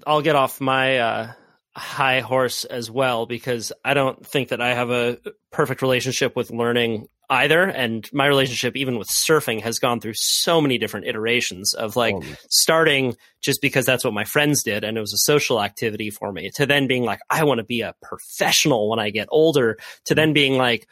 I'll 0.07 0.23
get 0.23 0.37
off 0.37 0.61
my 0.61 0.99
uh, 0.99 1.33
high 1.75 2.21
horse 2.21 2.65
as 2.65 2.91
well 2.91 3.27
because 3.27 3.73
I 3.85 3.95
don't 3.95 4.25
think 4.27 4.49
that 4.49 4.61
I 4.61 4.75
have 4.75 4.91
a 4.91 5.19
perfect 5.51 5.83
relationship 5.83 6.37
with 6.37 6.51
learning 6.51 7.09
either 7.31 7.63
and 7.63 8.09
my 8.13 8.27
relationship 8.27 8.77
even 8.77 8.99
with 8.99 9.09
surfing 9.09 9.63
has 9.63 9.79
gone 9.79 10.01
through 10.01 10.13
so 10.13 10.61
many 10.61 10.77
different 10.77 11.07
iterations 11.07 11.73
of 11.73 11.97
like 11.97 12.15
oh. 12.15 12.23
starting 12.51 13.17
just 13.41 13.63
because 13.63 13.87
that's 13.87 14.05
what 14.05 14.13
my 14.13 14.25
friends 14.25 14.63
did 14.63 14.85
and 14.85 14.99
it 14.99 15.01
was 15.01 15.15
a 15.15 15.19
social 15.19 15.63
activity 15.63 16.11
for 16.11 16.31
me 16.31 16.51
to 16.51 16.67
then 16.67 16.87
being 16.87 17.05
like 17.05 17.21
I 17.31 17.45
want 17.45 17.59
to 17.59 17.65
be 17.65 17.81
a 17.81 17.95
professional 18.03 18.91
when 18.91 18.99
I 18.99 19.09
get 19.09 19.29
older 19.31 19.79
to 20.07 20.15
then 20.15 20.35
being 20.35 20.59
like 20.59 20.87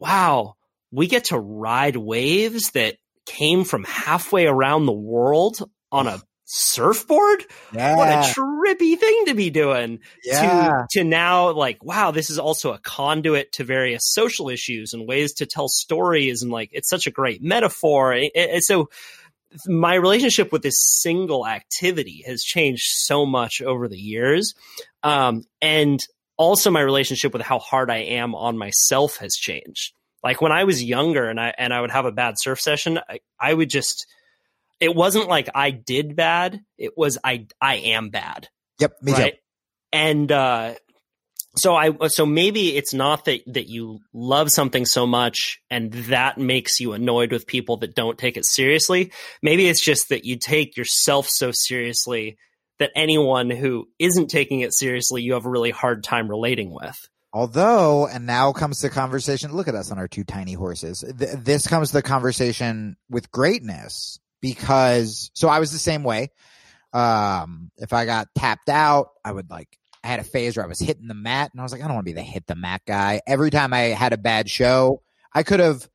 wow 0.00 0.56
we 0.94 1.08
get 1.08 1.24
to 1.26 1.38
ride 1.38 1.96
waves 1.96 2.70
that 2.70 2.96
came 3.26 3.64
from 3.64 3.84
halfway 3.84 4.46
around 4.46 4.86
the 4.86 4.92
world 4.92 5.58
on 5.90 6.06
a 6.06 6.20
surfboard 6.46 7.42
yeah. 7.72 7.96
what 7.96 8.08
a 8.08 8.38
trippy 8.38 8.98
thing 8.98 9.24
to 9.26 9.34
be 9.34 9.48
doing 9.48 9.98
yeah. 10.24 10.82
to 10.90 11.00
to 11.00 11.04
now 11.04 11.50
like 11.52 11.82
wow 11.82 12.10
this 12.10 12.28
is 12.28 12.38
also 12.38 12.74
a 12.74 12.78
conduit 12.80 13.50
to 13.50 13.64
various 13.64 14.02
social 14.04 14.50
issues 14.50 14.92
and 14.92 15.08
ways 15.08 15.32
to 15.32 15.46
tell 15.46 15.68
stories 15.68 16.42
and 16.42 16.52
like 16.52 16.68
it's 16.72 16.88
such 16.88 17.06
a 17.06 17.10
great 17.10 17.42
metaphor 17.42 18.12
and 18.12 18.62
so 18.62 18.90
my 19.66 19.94
relationship 19.94 20.52
with 20.52 20.62
this 20.62 20.76
single 20.78 21.46
activity 21.46 22.22
has 22.26 22.42
changed 22.42 22.84
so 22.88 23.24
much 23.24 23.62
over 23.62 23.88
the 23.88 23.96
years 23.96 24.54
um, 25.02 25.44
and 25.62 26.00
also 26.36 26.70
my 26.70 26.80
relationship 26.80 27.32
with 27.32 27.40
how 27.40 27.58
hard 27.58 27.90
i 27.90 27.98
am 27.98 28.34
on 28.34 28.58
myself 28.58 29.16
has 29.16 29.32
changed 29.32 29.94
like 30.24 30.40
when 30.40 30.52
I 30.52 30.64
was 30.64 30.82
younger 30.82 31.28
and 31.28 31.38
I 31.38 31.52
and 31.56 31.72
I 31.72 31.82
would 31.82 31.90
have 31.90 32.06
a 32.06 32.12
bad 32.12 32.36
surf 32.38 32.58
session, 32.58 32.98
I, 33.08 33.20
I 33.38 33.52
would 33.52 33.68
just 33.68 34.06
it 34.80 34.94
wasn't 34.94 35.28
like 35.28 35.50
I 35.54 35.70
did 35.70 36.16
bad. 36.16 36.62
It 36.78 36.92
was 36.96 37.18
I 37.22 37.46
I 37.60 37.76
am 37.76 38.08
bad. 38.08 38.48
Yep, 38.80 38.94
me 39.02 39.12
right? 39.12 39.34
too. 39.34 39.38
And 39.92 40.32
uh 40.32 40.74
so 41.56 41.76
I 41.76 42.08
so 42.08 42.24
maybe 42.24 42.74
it's 42.76 42.94
not 42.94 43.26
that 43.26 43.42
that 43.46 43.68
you 43.68 44.00
love 44.14 44.50
something 44.50 44.86
so 44.86 45.06
much 45.06 45.60
and 45.70 45.92
that 45.92 46.38
makes 46.38 46.80
you 46.80 46.94
annoyed 46.94 47.30
with 47.30 47.46
people 47.46 47.76
that 47.78 47.94
don't 47.94 48.18
take 48.18 48.38
it 48.38 48.46
seriously. 48.46 49.12
Maybe 49.42 49.68
it's 49.68 49.84
just 49.84 50.08
that 50.08 50.24
you 50.24 50.38
take 50.38 50.76
yourself 50.76 51.28
so 51.28 51.50
seriously 51.52 52.38
that 52.78 52.90
anyone 52.96 53.50
who 53.50 53.86
isn't 53.98 54.28
taking 54.28 54.60
it 54.60 54.74
seriously 54.74 55.22
you 55.22 55.34
have 55.34 55.44
a 55.44 55.50
really 55.50 55.70
hard 55.70 56.02
time 56.02 56.28
relating 56.28 56.72
with. 56.72 56.96
Although, 57.34 58.06
and 58.06 58.26
now 58.26 58.52
comes 58.52 58.80
the 58.80 58.88
conversation. 58.88 59.52
Look 59.52 59.66
at 59.66 59.74
us 59.74 59.90
on 59.90 59.98
our 59.98 60.06
two 60.06 60.22
tiny 60.22 60.52
horses. 60.52 61.00
Th- 61.00 61.32
this 61.32 61.66
comes 61.66 61.90
the 61.90 62.00
conversation 62.00 62.96
with 63.10 63.32
greatness 63.32 64.20
because, 64.40 65.32
so 65.34 65.48
I 65.48 65.58
was 65.58 65.72
the 65.72 65.78
same 65.80 66.04
way. 66.04 66.30
Um, 66.92 67.72
if 67.76 67.92
I 67.92 68.06
got 68.06 68.28
tapped 68.38 68.68
out, 68.68 69.08
I 69.24 69.32
would 69.32 69.50
like, 69.50 69.80
I 70.04 70.06
had 70.06 70.20
a 70.20 70.24
phase 70.24 70.56
where 70.56 70.64
I 70.64 70.68
was 70.68 70.78
hitting 70.78 71.08
the 71.08 71.14
mat 71.14 71.50
and 71.52 71.60
I 71.60 71.64
was 71.64 71.72
like, 71.72 71.82
I 71.82 71.86
don't 71.88 71.96
want 71.96 72.06
to 72.06 72.12
be 72.12 72.14
the 72.14 72.22
hit 72.22 72.46
the 72.46 72.54
mat 72.54 72.82
guy. 72.86 73.20
Every 73.26 73.50
time 73.50 73.72
I 73.74 73.80
had 73.80 74.12
a 74.12 74.18
bad 74.18 74.48
show, 74.48 75.02
I 75.34 75.42
could 75.42 75.58
have, 75.58 75.88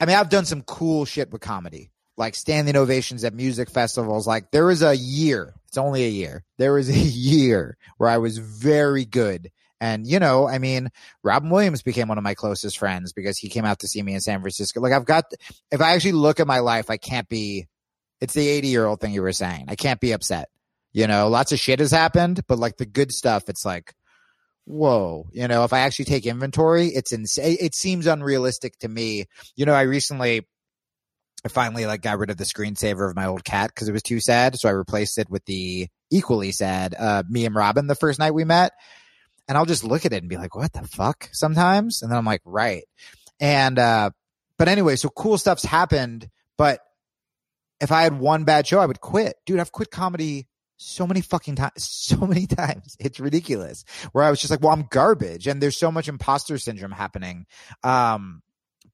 I 0.00 0.06
mean, 0.06 0.16
I've 0.16 0.28
done 0.28 0.44
some 0.44 0.62
cool 0.62 1.04
shit 1.04 1.30
with 1.30 1.40
comedy, 1.40 1.92
like 2.16 2.34
standing 2.34 2.74
ovations 2.74 3.22
at 3.22 3.32
music 3.32 3.70
festivals. 3.70 4.26
Like 4.26 4.50
there 4.50 4.66
was 4.66 4.82
a 4.82 4.96
year, 4.96 5.54
it's 5.68 5.78
only 5.78 6.04
a 6.04 6.10
year. 6.10 6.42
There 6.58 6.72
was 6.72 6.88
a 6.88 6.98
year 6.98 7.76
where 7.98 8.10
I 8.10 8.18
was 8.18 8.38
very 8.38 9.04
good 9.04 9.52
and, 9.82 10.06
you 10.06 10.20
know, 10.20 10.46
I 10.46 10.58
mean, 10.58 10.90
Robin 11.24 11.50
Williams 11.50 11.82
became 11.82 12.06
one 12.06 12.16
of 12.16 12.22
my 12.22 12.34
closest 12.34 12.78
friends 12.78 13.12
because 13.12 13.36
he 13.36 13.48
came 13.48 13.64
out 13.64 13.80
to 13.80 13.88
see 13.88 14.00
me 14.00 14.14
in 14.14 14.20
San 14.20 14.38
Francisco. 14.38 14.80
Like, 14.80 14.92
I've 14.92 15.04
got, 15.04 15.24
if 15.72 15.80
I 15.80 15.94
actually 15.94 16.12
look 16.12 16.38
at 16.38 16.46
my 16.46 16.60
life, 16.60 16.88
I 16.88 16.98
can't 16.98 17.28
be, 17.28 17.66
it's 18.20 18.32
the 18.32 18.46
80 18.46 18.68
year 18.68 18.86
old 18.86 19.00
thing 19.00 19.12
you 19.12 19.22
were 19.22 19.32
saying. 19.32 19.64
I 19.66 19.74
can't 19.74 19.98
be 19.98 20.12
upset. 20.12 20.50
You 20.92 21.08
know, 21.08 21.26
lots 21.26 21.50
of 21.50 21.58
shit 21.58 21.80
has 21.80 21.90
happened, 21.90 22.42
but 22.46 22.60
like 22.60 22.76
the 22.76 22.86
good 22.86 23.10
stuff, 23.10 23.48
it's 23.48 23.64
like, 23.64 23.92
whoa, 24.66 25.26
you 25.32 25.48
know, 25.48 25.64
if 25.64 25.72
I 25.72 25.80
actually 25.80 26.04
take 26.04 26.26
inventory, 26.26 26.86
it's 26.86 27.10
insane. 27.10 27.56
It 27.58 27.74
seems 27.74 28.06
unrealistic 28.06 28.78
to 28.80 28.88
me. 28.88 29.24
You 29.56 29.66
know, 29.66 29.74
I 29.74 29.82
recently, 29.82 30.46
I 31.44 31.48
finally 31.48 31.86
like 31.86 32.02
got 32.02 32.20
rid 32.20 32.30
of 32.30 32.36
the 32.36 32.44
screensaver 32.44 33.10
of 33.10 33.16
my 33.16 33.26
old 33.26 33.42
cat 33.42 33.72
because 33.74 33.88
it 33.88 33.92
was 33.92 34.04
too 34.04 34.20
sad. 34.20 34.54
So 34.60 34.68
I 34.68 34.72
replaced 34.72 35.18
it 35.18 35.28
with 35.28 35.44
the 35.46 35.88
equally 36.12 36.52
sad, 36.52 36.94
uh, 36.96 37.24
me 37.28 37.46
and 37.46 37.54
Robin 37.56 37.88
the 37.88 37.96
first 37.96 38.20
night 38.20 38.30
we 38.30 38.44
met 38.44 38.70
and 39.48 39.58
I'll 39.58 39.66
just 39.66 39.84
look 39.84 40.06
at 40.06 40.12
it 40.12 40.22
and 40.22 40.28
be 40.28 40.36
like, 40.36 40.54
what 40.54 40.72
the 40.72 40.82
fuck 40.82 41.28
sometimes? 41.32 42.02
And 42.02 42.10
then 42.10 42.18
I'm 42.18 42.24
like, 42.24 42.42
right. 42.44 42.84
And, 43.40 43.78
uh, 43.78 44.10
but 44.58 44.68
anyway, 44.68 44.96
so 44.96 45.08
cool 45.08 45.38
stuff's 45.38 45.64
happened, 45.64 46.28
but 46.56 46.80
if 47.80 47.90
I 47.90 48.02
had 48.02 48.18
one 48.18 48.44
bad 48.44 48.66
show, 48.66 48.78
I 48.78 48.86
would 48.86 49.00
quit. 49.00 49.34
Dude, 49.44 49.58
I've 49.58 49.72
quit 49.72 49.90
comedy 49.90 50.46
so 50.76 51.06
many 51.06 51.20
fucking 51.20 51.56
times, 51.56 51.72
so 51.78 52.18
many 52.26 52.46
times. 52.46 52.96
It's 52.98 53.20
ridiculous. 53.20 53.84
Where 54.12 54.24
I 54.24 54.30
was 54.30 54.40
just 54.40 54.50
like, 54.50 54.62
well, 54.62 54.72
I'm 54.72 54.86
garbage. 54.90 55.46
And 55.46 55.60
there's 55.60 55.76
so 55.76 55.90
much 55.90 56.08
imposter 56.08 56.58
syndrome 56.58 56.92
happening. 56.92 57.46
Um, 57.82 58.42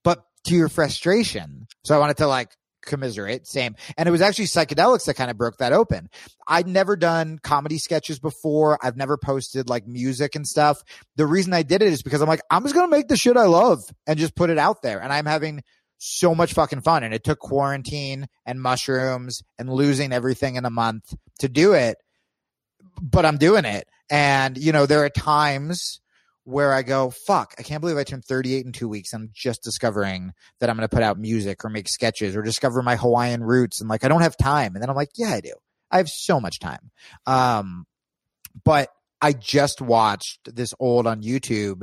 but 0.03 0.25
to 0.47 0.55
your 0.55 0.69
frustration. 0.69 1.67
So 1.85 1.95
I 1.95 1.99
wanted 1.99 2.19
to 2.19 2.27
like 2.27 2.51
commiserate. 2.83 3.47
Same. 3.47 3.77
And 3.97 4.09
it 4.09 4.13
was 4.13 4.21
actually 4.21 4.47
psychedelics 4.47 5.07
that 5.07 5.15
kind 5.15 5.31
of 5.31 5.37
broke 5.37 5.59
that 5.59 5.73
open. 5.73 6.09
I'd 6.47 6.67
never 6.67 6.97
done 6.97 7.39
comedy 7.39 7.79
sketches 7.79 8.19
before. 8.19 8.79
I've 8.83 8.97
never 8.97 9.17
posted 9.17 9.69
like 9.69 9.87
music 9.87 10.35
and 10.35 10.47
stuff. 10.47 10.83
The 11.17 11.27
reason 11.27 11.53
I 11.53 11.63
did 11.63 11.83
it 11.83 11.93
is 11.93 12.03
because 12.03 12.21
I'm 12.21 12.29
like, 12.29 12.43
I'm 12.51 12.63
just 12.63 12.75
going 12.75 12.87
to 12.87 12.97
make 12.97 13.09
the 13.09 13.17
shit 13.17 13.37
I 13.37 13.47
love 13.47 13.83
and 14.07 14.19
just 14.19 14.35
put 14.35 14.51
it 14.51 14.59
out 14.59 14.83
there. 14.83 15.01
And 15.01 15.13
I'm 15.13 15.27
having 15.27 15.63
so 15.99 16.35
much 16.35 16.55
fucking 16.55 16.83
fun. 16.83 17.03
And 17.03 17.13
it 17.13 17.25
took 17.25 17.39
quarantine 17.39 18.29
and 18.47 18.61
mushrooms 18.61 19.43
and 19.59 19.73
losing 19.73 20.13
everything 20.13 20.57
in 20.57 20.65
a 20.65 20.71
month 20.71 21.15
to 21.41 21.49
do 21.49 21.73
it. 21.73 21.99
But 23.01 23.27
I'm 23.27 23.39
doing 23.39 23.65
it. 23.65 23.89
And, 24.11 24.57
you 24.57 24.73
know, 24.73 24.87
there 24.87 25.05
are 25.05 25.11
times 25.11 26.01
where 26.49 26.73
I 26.73 26.81
go, 26.81 27.11
fuck, 27.11 27.55
I 27.59 27.63
can't 27.63 27.83
believe 27.83 27.99
I 27.99 28.05
turned 28.05 28.25
38 28.25 28.65
in 28.65 28.73
two 28.73 28.89
weeks. 28.89 29.13
I'm 29.13 29.29
just 29.35 29.63
discovering 29.63 30.33
that 30.61 30.71
I'm 30.71 30.77
going 30.77 30.89
to 30.89 30.95
put 30.95 31.03
out 31.03 31.19
music 31.19 31.63
or 31.63 31.69
make 31.69 31.91
sketches 31.91 32.35
or 32.35 32.41
discover 32.41 32.83
my 32.83 32.97
Hawaiian 32.97 33.45
roots. 33.45 33.83
And 33.83 33.91
like, 33.91 34.03
I 34.03 34.09
don't 34.09 34.23
have 34.23 34.35
time. 34.35 34.75
And 34.75 34.83
then 34.83 34.89
I'm 34.89 34.97
like, 34.97 35.11
yeah, 35.15 35.29
I 35.29 35.41
do. 35.41 35.53
I 35.91 35.99
have 35.99 36.09
so 36.09 36.41
much 36.41 36.59
time. 36.59 36.91
Um, 37.27 37.87
but 38.65 38.89
I 39.21 39.35
just 39.35 39.83
watched 39.83 40.55
this 40.55 40.73
old 40.81 41.07
on 41.07 41.23
YouTube 41.23 41.83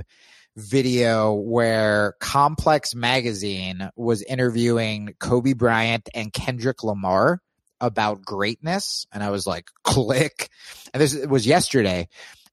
video 0.56 1.34
where 1.34 2.16
Complex 2.20 2.96
Magazine 2.96 3.92
was 3.96 4.24
interviewing 4.24 5.14
Kobe 5.20 5.54
Bryant 5.54 6.10
and 6.16 6.34
Kendrick 6.34 6.84
Lamar 6.84 7.40
about 7.80 8.24
greatness. 8.24 9.06
And 9.14 9.22
I 9.22 9.30
was 9.30 9.46
like, 9.46 9.68
click. 9.84 10.50
And 10.92 11.02
this 11.02 11.16
was 11.28 11.46
yesterday. 11.46 12.08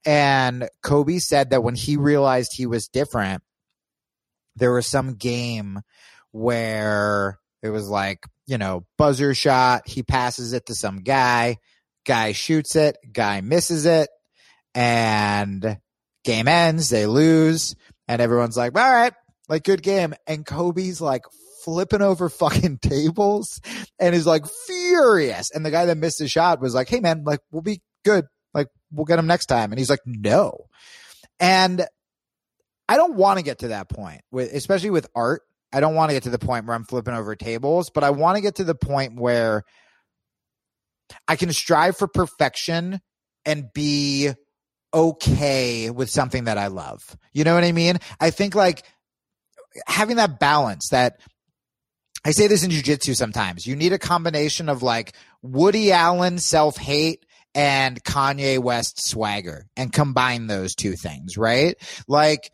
And 0.04 0.68
Kobe 0.82 1.18
said 1.18 1.50
that 1.50 1.62
when 1.62 1.74
he 1.74 1.96
realized 1.96 2.52
he 2.54 2.66
was 2.66 2.88
different, 2.88 3.42
there 4.56 4.72
was 4.72 4.86
some 4.86 5.14
game 5.14 5.80
where 6.32 7.38
it 7.62 7.70
was 7.70 7.88
like, 7.88 8.26
you 8.46 8.58
know, 8.58 8.84
buzzer 8.98 9.34
shot. 9.34 9.82
He 9.86 10.02
passes 10.02 10.52
it 10.52 10.66
to 10.66 10.74
some 10.74 11.02
guy. 11.02 11.58
Guy 12.04 12.32
shoots 12.32 12.74
it. 12.74 12.96
Guy 13.12 13.40
misses 13.40 13.86
it. 13.86 14.08
And 14.74 15.78
game 16.24 16.48
ends. 16.48 16.90
They 16.90 17.06
lose. 17.06 17.76
And 18.08 18.20
everyone's 18.20 18.56
like, 18.56 18.76
all 18.76 18.92
right, 18.92 19.12
like 19.48 19.62
good 19.62 19.82
game. 19.82 20.14
And 20.26 20.44
Kobe's 20.44 21.00
like 21.00 21.22
flipping 21.64 22.02
over 22.02 22.28
fucking 22.28 22.78
tables 22.78 23.60
and 23.98 24.14
is 24.14 24.26
like 24.26 24.44
furious. 24.66 25.50
And 25.50 25.64
the 25.64 25.70
guy 25.70 25.86
that 25.86 25.96
missed 25.96 26.18
the 26.18 26.28
shot 26.28 26.60
was 26.60 26.74
like, 26.74 26.88
hey 26.88 27.00
man, 27.00 27.22
like 27.24 27.40
we'll 27.50 27.62
be 27.62 27.80
good. 28.04 28.24
Like, 28.54 28.68
we'll 28.90 29.06
get 29.06 29.18
him 29.18 29.26
next 29.26 29.46
time. 29.46 29.72
And 29.72 29.78
he's 29.78 29.90
like, 29.90 30.00
no. 30.06 30.66
And 31.40 31.86
I 32.88 32.96
don't 32.96 33.14
want 33.14 33.38
to 33.38 33.44
get 33.44 33.60
to 33.60 33.68
that 33.68 33.88
point 33.88 34.22
with, 34.30 34.52
especially 34.52 34.90
with 34.90 35.08
art. 35.14 35.42
I 35.72 35.80
don't 35.80 35.94
want 35.94 36.10
to 36.10 36.14
get 36.14 36.24
to 36.24 36.30
the 36.30 36.38
point 36.38 36.66
where 36.66 36.76
I'm 36.76 36.84
flipping 36.84 37.14
over 37.14 37.34
tables, 37.34 37.90
but 37.90 38.04
I 38.04 38.10
want 38.10 38.36
to 38.36 38.42
get 38.42 38.56
to 38.56 38.64
the 38.64 38.74
point 38.74 39.18
where 39.18 39.64
I 41.26 41.36
can 41.36 41.52
strive 41.52 41.96
for 41.96 42.06
perfection 42.06 43.00
and 43.46 43.72
be 43.72 44.30
okay 44.92 45.90
with 45.90 46.10
something 46.10 46.44
that 46.44 46.58
I 46.58 46.66
love. 46.66 47.16
You 47.32 47.44
know 47.44 47.54
what 47.54 47.64
I 47.64 47.72
mean? 47.72 47.98
I 48.20 48.30
think 48.30 48.54
like 48.54 48.84
having 49.86 50.16
that 50.16 50.38
balance 50.38 50.88
that 50.90 51.18
I 52.24 52.30
say 52.30 52.46
this 52.46 52.62
in 52.62 52.70
jujitsu 52.70 53.16
sometimes. 53.16 53.66
You 53.66 53.74
need 53.74 53.92
a 53.92 53.98
combination 53.98 54.68
of 54.68 54.82
like 54.82 55.14
Woody 55.42 55.92
Allen 55.92 56.38
self 56.38 56.76
hate 56.76 57.24
and 57.54 58.02
Kanye 58.02 58.58
West 58.58 59.04
swagger 59.04 59.66
and 59.76 59.92
combine 59.92 60.46
those 60.46 60.74
two 60.74 60.94
things, 60.94 61.36
right? 61.36 61.76
Like 62.08 62.50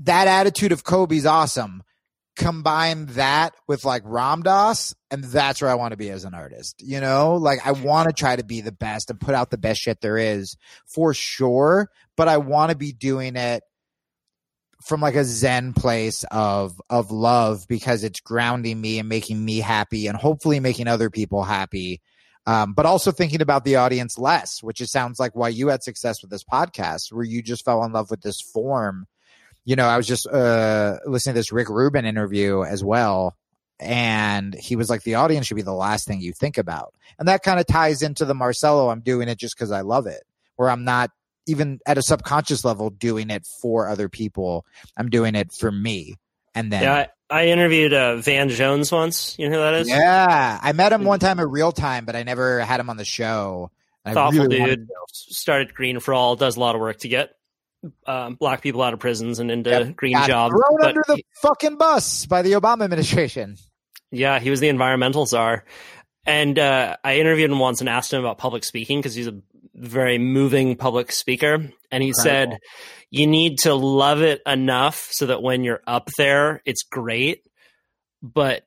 that 0.00 0.28
attitude 0.28 0.72
of 0.72 0.84
Kobe's 0.84 1.26
awesome. 1.26 1.82
Combine 2.36 3.06
that 3.06 3.54
with 3.66 3.84
like 3.84 4.02
Ram 4.04 4.42
Dass, 4.42 4.94
and 5.10 5.24
that's 5.24 5.60
where 5.60 5.70
I 5.70 5.74
want 5.74 5.90
to 5.90 5.96
be 5.96 6.10
as 6.10 6.24
an 6.24 6.34
artist. 6.34 6.80
You 6.84 7.00
know, 7.00 7.34
like 7.34 7.66
I 7.66 7.72
want 7.72 8.08
to 8.08 8.14
try 8.14 8.36
to 8.36 8.44
be 8.44 8.60
the 8.60 8.70
best 8.70 9.10
and 9.10 9.20
put 9.20 9.34
out 9.34 9.50
the 9.50 9.58
best 9.58 9.80
shit 9.80 10.00
there 10.00 10.18
is 10.18 10.56
for 10.86 11.12
sure, 11.14 11.90
but 12.16 12.28
I 12.28 12.36
want 12.36 12.70
to 12.70 12.76
be 12.76 12.92
doing 12.92 13.34
it 13.34 13.64
from 14.84 15.00
like 15.00 15.16
a 15.16 15.24
zen 15.24 15.72
place 15.72 16.24
of 16.30 16.80
of 16.88 17.10
love 17.10 17.66
because 17.68 18.04
it's 18.04 18.20
grounding 18.20 18.80
me 18.80 19.00
and 19.00 19.08
making 19.08 19.44
me 19.44 19.58
happy 19.58 20.06
and 20.06 20.16
hopefully 20.16 20.60
making 20.60 20.86
other 20.86 21.10
people 21.10 21.42
happy 21.42 22.00
um, 22.48 22.72
but 22.72 22.86
also 22.86 23.12
thinking 23.12 23.40
about 23.40 23.64
the 23.64 23.76
audience 23.76 24.18
less 24.18 24.62
which 24.62 24.80
it 24.80 24.88
sounds 24.88 25.18
like 25.18 25.34
why 25.34 25.48
you 25.48 25.68
had 25.68 25.82
success 25.82 26.22
with 26.22 26.30
this 26.30 26.44
podcast 26.44 27.12
where 27.12 27.24
you 27.24 27.42
just 27.42 27.64
fell 27.64 27.84
in 27.84 27.92
love 27.92 28.10
with 28.10 28.22
this 28.22 28.40
form 28.40 29.06
you 29.64 29.76
know 29.76 29.86
i 29.86 29.96
was 29.96 30.06
just 30.06 30.26
uh, 30.26 30.96
listening 31.06 31.34
to 31.34 31.38
this 31.38 31.52
rick 31.52 31.68
rubin 31.68 32.04
interview 32.04 32.62
as 32.62 32.82
well 32.82 33.36
and 33.80 34.54
he 34.54 34.74
was 34.74 34.90
like 34.90 35.02
the 35.02 35.14
audience 35.14 35.46
should 35.46 35.54
be 35.56 35.62
the 35.62 35.72
last 35.72 36.06
thing 36.06 36.20
you 36.20 36.32
think 36.32 36.58
about 36.58 36.94
and 37.18 37.28
that 37.28 37.42
kind 37.42 37.60
of 37.60 37.66
ties 37.66 38.02
into 38.02 38.24
the 38.24 38.34
marcelo 38.34 38.88
i'm 38.88 39.00
doing 39.00 39.28
it 39.28 39.38
just 39.38 39.56
because 39.56 39.70
i 39.70 39.80
love 39.80 40.06
it 40.06 40.22
where 40.56 40.70
i'm 40.70 40.84
not 40.84 41.10
even 41.48 41.80
at 41.86 41.98
a 41.98 42.02
subconscious 42.02 42.64
level 42.64 42.90
doing 42.90 43.30
it 43.30 43.46
for 43.60 43.88
other 43.88 44.08
people. 44.08 44.64
I'm 44.96 45.08
doing 45.08 45.34
it 45.34 45.50
for 45.52 45.72
me. 45.72 46.14
And 46.54 46.70
then 46.70 46.82
yeah, 46.82 47.06
I, 47.30 47.48
interviewed 47.48 47.92
uh, 47.92 48.16
Van 48.16 48.48
Jones 48.48 48.90
once. 48.90 49.36
You 49.38 49.48
know 49.48 49.56
who 49.56 49.62
that 49.62 49.74
is? 49.74 49.88
Yeah, 49.88 50.58
I 50.62 50.72
met 50.72 50.92
him 50.92 51.04
one 51.04 51.18
time 51.18 51.40
at 51.40 51.48
real 51.48 51.72
time, 51.72 52.04
but 52.04 52.16
I 52.16 52.22
never 52.22 52.60
had 52.60 52.80
him 52.80 52.90
on 52.90 52.96
the 52.96 53.04
show. 53.04 53.70
Thoughtful 54.06 54.46
really 54.46 54.64
dude. 54.64 54.88
Started 55.12 55.74
Green 55.74 56.00
for 56.00 56.14
All. 56.14 56.36
Does 56.36 56.56
a 56.56 56.60
lot 56.60 56.74
of 56.74 56.80
work 56.80 56.98
to 57.00 57.08
get 57.08 57.34
um, 58.06 58.34
black 58.34 58.62
people 58.62 58.82
out 58.82 58.94
of 58.94 59.00
prisons 59.00 59.38
and 59.38 59.50
into 59.50 59.70
yep. 59.70 59.96
green 59.96 60.16
jobs. 60.26 60.54
Thrown 60.54 60.84
under 60.84 61.02
the 61.06 61.22
fucking 61.42 61.76
bus 61.76 62.26
by 62.26 62.42
the 62.42 62.52
Obama 62.52 62.84
administration. 62.84 63.56
Yeah, 64.10 64.38
he 64.38 64.50
was 64.50 64.60
the 64.60 64.68
environmental 64.68 65.26
czar. 65.26 65.64
And 66.24 66.58
uh, 66.58 66.96
I 67.02 67.18
interviewed 67.18 67.50
him 67.50 67.58
once 67.58 67.80
and 67.80 67.88
asked 67.88 68.12
him 68.12 68.20
about 68.20 68.38
public 68.38 68.64
speaking 68.64 68.98
because 68.98 69.14
he's 69.14 69.26
a 69.26 69.40
very 69.74 70.18
moving 70.18 70.76
public 70.76 71.12
speaker. 71.12 71.70
And 71.90 72.02
he 72.02 72.10
Incredible. 72.10 72.52
said, 72.52 72.58
you 73.10 73.26
need 73.26 73.58
to 73.60 73.74
love 73.74 74.20
it 74.22 74.42
enough 74.46 75.08
so 75.10 75.26
that 75.26 75.42
when 75.42 75.64
you're 75.64 75.82
up 75.86 76.10
there, 76.18 76.60
it's 76.64 76.82
great, 76.82 77.42
but 78.22 78.64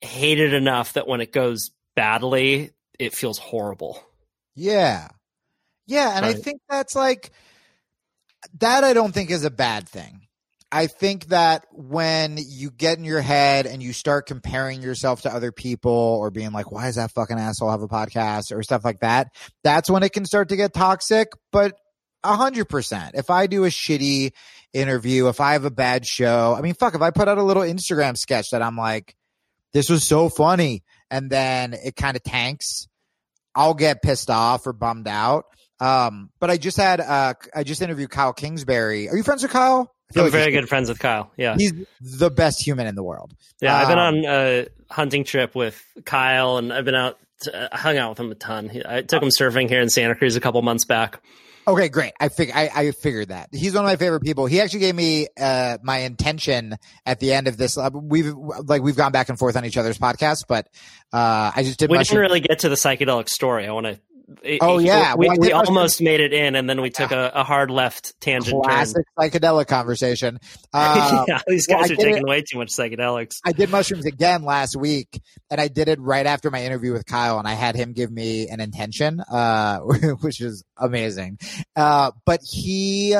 hate 0.00 0.38
it 0.38 0.52
enough 0.52 0.94
that 0.94 1.08
when 1.08 1.20
it 1.20 1.32
goes 1.32 1.70
badly, 1.96 2.70
it 2.98 3.14
feels 3.14 3.38
horrible. 3.38 4.02
Yeah. 4.54 5.08
Yeah. 5.86 6.16
And 6.16 6.26
right. 6.26 6.36
I 6.36 6.38
think 6.38 6.60
that's 6.68 6.94
like, 6.94 7.30
that 8.58 8.84
I 8.84 8.94
don't 8.94 9.12
think 9.12 9.30
is 9.30 9.44
a 9.44 9.50
bad 9.50 9.88
thing. 9.88 10.26
I 10.72 10.86
think 10.86 11.26
that 11.26 11.66
when 11.72 12.38
you 12.38 12.70
get 12.70 12.96
in 12.96 13.04
your 13.04 13.20
head 13.20 13.66
and 13.66 13.82
you 13.82 13.92
start 13.92 14.26
comparing 14.26 14.82
yourself 14.82 15.22
to 15.22 15.34
other 15.34 15.50
people 15.50 15.90
or 15.90 16.30
being 16.30 16.52
like, 16.52 16.70
why 16.70 16.84
does 16.84 16.94
that 16.94 17.10
fucking 17.10 17.38
asshole 17.38 17.70
have 17.70 17.82
a 17.82 17.88
podcast 17.88 18.52
or 18.52 18.62
stuff 18.62 18.84
like 18.84 19.00
that? 19.00 19.34
That's 19.64 19.90
when 19.90 20.04
it 20.04 20.12
can 20.12 20.24
start 20.24 20.50
to 20.50 20.56
get 20.56 20.72
toxic. 20.72 21.32
But 21.50 21.74
a 22.24 22.36
hundred 22.36 22.68
percent. 22.68 23.14
If 23.14 23.30
I 23.30 23.46
do 23.46 23.64
a 23.64 23.68
shitty 23.68 24.32
interview, 24.72 25.28
if 25.28 25.40
I 25.40 25.52
have 25.54 25.64
a 25.64 25.70
bad 25.70 26.06
show, 26.06 26.54
I 26.56 26.60
mean, 26.60 26.74
fuck, 26.74 26.94
if 26.94 27.02
I 27.02 27.10
put 27.10 27.28
out 27.28 27.38
a 27.38 27.42
little 27.42 27.62
Instagram 27.62 28.16
sketch 28.16 28.50
that 28.50 28.62
I'm 28.62 28.76
like, 28.76 29.14
this 29.72 29.88
was 29.88 30.06
so 30.06 30.28
funny. 30.28 30.82
And 31.10 31.30
then 31.30 31.74
it 31.74 31.96
kind 31.96 32.16
of 32.16 32.22
tanks. 32.22 32.86
I'll 33.54 33.74
get 33.74 34.02
pissed 34.02 34.30
off 34.30 34.66
or 34.66 34.72
bummed 34.72 35.08
out. 35.08 35.44
Um, 35.80 36.30
but 36.38 36.50
I 36.50 36.56
just 36.56 36.76
had, 36.76 37.00
uh, 37.00 37.34
I 37.54 37.64
just 37.64 37.82
interviewed 37.82 38.10
Kyle 38.10 38.32
Kingsbury. 38.32 39.08
Are 39.08 39.16
you 39.16 39.22
friends 39.22 39.42
with 39.42 39.50
Kyle? 39.50 39.92
I'm 40.14 40.24
like 40.24 40.32
very 40.32 40.50
good 40.50 40.68
friends 40.68 40.88
with 40.88 40.98
Kyle. 40.98 41.30
Yeah, 41.36 41.54
he's 41.56 41.72
the 42.00 42.30
best 42.30 42.64
human 42.64 42.86
in 42.88 42.96
the 42.96 43.02
world. 43.02 43.32
Yeah, 43.60 43.74
um, 43.74 43.80
I've 43.80 43.88
been 43.88 43.98
um, 43.98 44.14
on 44.14 44.24
a 44.24 44.66
hunting 44.90 45.24
trip 45.24 45.54
with 45.54 45.80
Kyle, 46.04 46.58
and 46.58 46.72
I've 46.72 46.84
been 46.84 46.96
out, 46.96 47.16
to, 47.42 47.72
uh, 47.72 47.76
hung 47.76 47.96
out 47.96 48.10
with 48.10 48.20
him 48.20 48.32
a 48.32 48.34
ton. 48.34 48.70
I 48.86 49.02
took 49.02 49.22
him 49.22 49.28
surfing 49.28 49.68
here 49.68 49.80
in 49.80 49.88
Santa 49.88 50.16
Cruz 50.16 50.34
a 50.34 50.40
couple 50.40 50.60
months 50.62 50.84
back. 50.84 51.22
Okay, 51.70 51.88
great. 51.88 52.12
I 52.18 52.28
fig- 52.28 52.50
I, 52.52 52.68
I 52.74 52.90
figured 52.90 53.28
that 53.28 53.48
he's 53.52 53.74
one 53.74 53.84
of 53.84 53.88
my 53.88 53.94
favorite 53.94 54.22
people. 54.22 54.46
He 54.46 54.60
actually 54.60 54.80
gave 54.80 54.94
me 54.96 55.28
uh, 55.38 55.78
my 55.82 55.98
intention 55.98 56.76
at 57.06 57.20
the 57.20 57.32
end 57.32 57.46
of 57.46 57.56
this. 57.56 57.78
Uh, 57.78 57.90
we've 57.92 58.34
like 58.64 58.82
we've 58.82 58.96
gone 58.96 59.12
back 59.12 59.28
and 59.28 59.38
forth 59.38 59.56
on 59.56 59.64
each 59.64 59.76
other's 59.76 59.96
podcasts, 59.96 60.44
but 60.46 60.68
uh, 61.12 61.52
I 61.54 61.62
just 61.62 61.78
did. 61.78 61.88
We 61.88 61.98
didn't 61.98 62.18
really 62.18 62.40
get 62.40 62.60
to 62.60 62.68
the 62.68 62.74
psychedelic 62.74 63.28
story. 63.28 63.68
I 63.68 63.72
want 63.72 63.86
to 63.86 64.00
oh 64.60 64.78
yeah, 64.78 65.14
we, 65.14 65.28
we 65.38 65.52
almost 65.52 66.00
made 66.00 66.20
it 66.20 66.32
in, 66.32 66.54
and 66.54 66.68
then 66.68 66.80
we 66.80 66.90
took 66.90 67.10
a, 67.10 67.32
a 67.34 67.44
hard 67.44 67.70
left 67.70 68.18
tangent. 68.20 68.62
Classic 68.62 69.04
turn. 69.18 69.30
psychedelic 69.30 69.66
conversation. 69.66 70.38
Uh, 70.72 71.24
yeah, 71.26 71.40
these 71.48 71.66
guys 71.66 71.88
well, 71.88 71.92
are 71.92 71.96
taking 71.96 72.16
it, 72.18 72.24
way 72.24 72.42
too 72.42 72.56
much 72.56 72.68
psychedelics. 72.68 73.38
I 73.44 73.50
did 73.50 73.70
mushrooms 73.70 74.06
again 74.06 74.44
last 74.44 74.76
week, 74.76 75.20
and 75.50 75.60
I 75.60 75.66
did 75.66 75.88
it 75.88 76.00
right 76.00 76.24
after 76.26 76.48
my 76.50 76.64
interview 76.64 76.92
with 76.92 77.04
Kyle, 77.06 77.38
and 77.38 77.48
I 77.48 77.54
had 77.54 77.74
him 77.74 77.92
give 77.92 78.10
me 78.10 78.48
an 78.48 78.60
intention, 78.60 79.20
uh, 79.20 79.78
which 80.20 80.40
is 80.40 80.62
amazing. 80.76 81.38
Uh, 81.74 82.12
but 82.24 82.40
he 82.42 83.16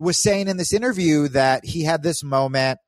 was 0.00 0.20
saying 0.20 0.48
in 0.48 0.56
this 0.56 0.72
interview 0.72 1.28
that 1.28 1.64
he 1.64 1.84
had 1.84 2.02
this 2.02 2.24
moment 2.24 2.80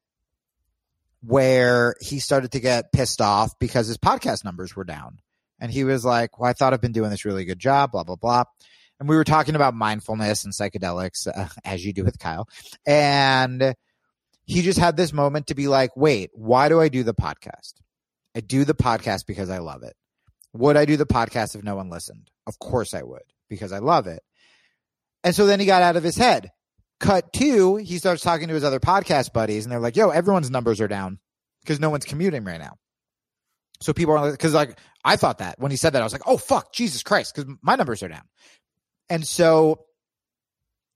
where 1.23 1.95
he 2.01 2.19
started 2.19 2.53
to 2.53 2.61
get 2.61 2.93
pissed 2.93 3.21
off 3.21 3.53
because 3.61 3.87
his 3.87 3.99
podcast 3.99 4.45
numbers 4.45 4.75
were 4.75 4.85
down 4.85 5.19
and 5.61 5.71
he 5.71 5.85
was 5.85 6.05
like, 6.05 6.39
Well, 6.39 6.49
I 6.49 6.53
thought 6.53 6.73
I've 6.73 6.81
been 6.81 6.93
doing 6.93 7.11
this 7.11 7.25
really 7.25 7.45
good 7.45 7.59
job, 7.59 7.93
blah, 7.93 8.05
blah, 8.05 8.17
blah. 8.17 8.45
And 8.99 9.09
we 9.09 9.17
were 9.17 9.25
talking 9.25 9.55
about 9.55 9.75
mindfulness 9.75 10.45
and 10.45 10.55
psychedelics, 10.55 11.27
uh, 11.27 11.49
as 11.65 11.85
you 11.85 11.93
do 11.93 12.05
with 12.05 12.19
Kyle. 12.19 12.49
And 12.87 13.75
he 14.45 14.63
just 14.63 14.79
had 14.79 14.97
this 14.97 15.13
moment 15.13 15.49
to 15.49 15.55
be 15.55 15.69
like, 15.69 15.97
Wait, 15.97 16.31
why 16.35 16.69
do 16.69 16.81
I 16.81 16.89
do 16.89 17.03
the 17.03 17.15
podcast? 17.15 17.75
I 18.35 18.41
do 18.41 18.65
the 18.65 18.75
podcast 18.75 19.27
because 19.27 19.51
I 19.51 19.59
love 19.59 19.83
it. 19.83 19.95
Would 20.53 20.77
I 20.77 20.85
do 20.85 20.97
the 20.97 21.07
podcast 21.07 21.55
if 21.55 21.63
no 21.63 21.77
one 21.77 21.91
listened? 21.91 22.31
Of 22.47 22.59
course 22.59 22.95
I 22.95 23.03
would 23.03 23.23
because 23.49 23.73
I 23.73 23.79
love 23.79 24.07
it. 24.07 24.23
And 25.25 25.35
so 25.35 25.47
then 25.47 25.61
he 25.61 25.67
got 25.67 25.83
out 25.83 25.97
of 25.97 26.03
his 26.03 26.17
head. 26.17 26.51
Cut 26.99 27.33
two, 27.33 27.77
he 27.77 27.99
starts 27.99 28.23
talking 28.23 28.49
to 28.49 28.55
his 28.55 28.65
other 28.65 28.81
podcast 28.81 29.33
buddies 29.33 29.65
and 29.65 29.73
they're 29.73 29.81
like, 29.81 29.97
yo, 29.97 30.11
everyone's 30.11 30.51
numbers 30.51 30.81
are 30.81 30.89
down 30.89 31.19
because 31.61 31.81
no 31.81 31.91
one's 31.91 32.05
commuting 32.07 32.45
right 32.45 32.61
now. 32.61 32.77
So 33.81 33.93
people 33.93 34.17
are 34.17 34.31
because 34.31 34.55
like 34.55 34.79
I 35.07 35.15
thought 35.17 35.39
that 35.39 35.59
when 35.59 35.71
he 35.71 35.77
said 35.77 35.93
that 35.93 36.03
I 36.03 36.05
was 36.05 36.13
like, 36.13 36.27
oh 36.27 36.37
fuck, 36.37 36.73
Jesus 36.73 37.05
Christ, 37.05 37.35
because 37.35 37.51
my 37.63 37.77
numbers 37.77 38.03
are 38.03 38.09
down. 38.09 38.25
And 39.09 39.25
so 39.25 39.85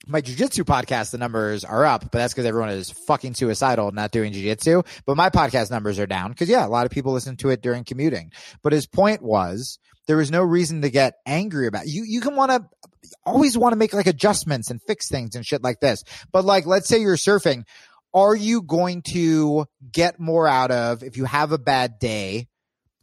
my 0.06 0.20
jujitsu 0.20 0.64
podcast, 0.64 1.12
the 1.12 1.18
numbers 1.18 1.64
are 1.64 1.84
up, 1.84 2.02
but 2.02 2.18
that's 2.18 2.32
because 2.32 2.44
everyone 2.44 2.70
is 2.70 2.90
fucking 2.90 3.34
suicidal, 3.34 3.92
not 3.92 4.10
doing 4.10 4.32
jujitsu. 4.32 4.84
But 5.06 5.16
my 5.16 5.30
podcast 5.30 5.70
numbers 5.70 6.00
are 6.00 6.08
down 6.08 6.30
because 6.30 6.48
yeah, 6.48 6.66
a 6.66 6.68
lot 6.68 6.86
of 6.86 6.92
people 6.92 7.12
listen 7.12 7.36
to 7.36 7.50
it 7.50 7.62
during 7.62 7.84
commuting. 7.84 8.32
But 8.64 8.72
his 8.72 8.88
point 8.88 9.22
was 9.22 9.78
there 10.08 10.16
was 10.16 10.32
no 10.32 10.42
reason 10.42 10.82
to 10.82 10.90
get 10.90 11.14
angry 11.24 11.68
about 11.68 11.84
it. 11.84 11.90
you. 11.90 12.04
You 12.04 12.20
can 12.20 12.34
want 12.34 12.50
to 12.50 12.64
always 13.24 13.56
want 13.56 13.74
to 13.74 13.76
make 13.76 13.92
like 13.92 14.08
adjustments 14.08 14.70
and 14.70 14.80
fix 14.88 15.08
things 15.08 15.36
and 15.36 15.46
shit 15.46 15.62
like 15.62 15.78
this. 15.78 16.02
But 16.32 16.44
like, 16.44 16.66
let's 16.66 16.88
say 16.88 16.98
you're 16.98 17.14
surfing. 17.14 17.62
Are 18.12 18.34
you 18.34 18.62
going 18.62 19.02
to 19.12 19.66
get 19.92 20.18
more 20.18 20.48
out 20.48 20.72
of 20.72 21.04
if 21.04 21.16
you 21.16 21.26
have 21.26 21.52
a 21.52 21.58
bad 21.58 22.00
day? 22.00 22.48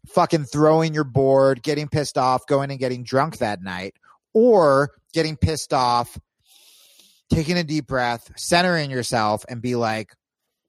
Fucking 0.07 0.45
throwing 0.45 0.93
your 0.93 1.03
board, 1.03 1.61
getting 1.61 1.87
pissed 1.87 2.17
off, 2.17 2.45
going 2.47 2.71
and 2.71 2.79
getting 2.79 3.03
drunk 3.03 3.37
that 3.37 3.61
night, 3.61 3.95
or 4.33 4.91
getting 5.13 5.35
pissed 5.37 5.73
off, 5.73 6.17
taking 7.31 7.57
a 7.57 7.63
deep 7.63 7.87
breath, 7.87 8.31
centering 8.37 8.91
yourself, 8.91 9.45
and 9.49 9.61
be 9.61 9.75
like, 9.75 10.13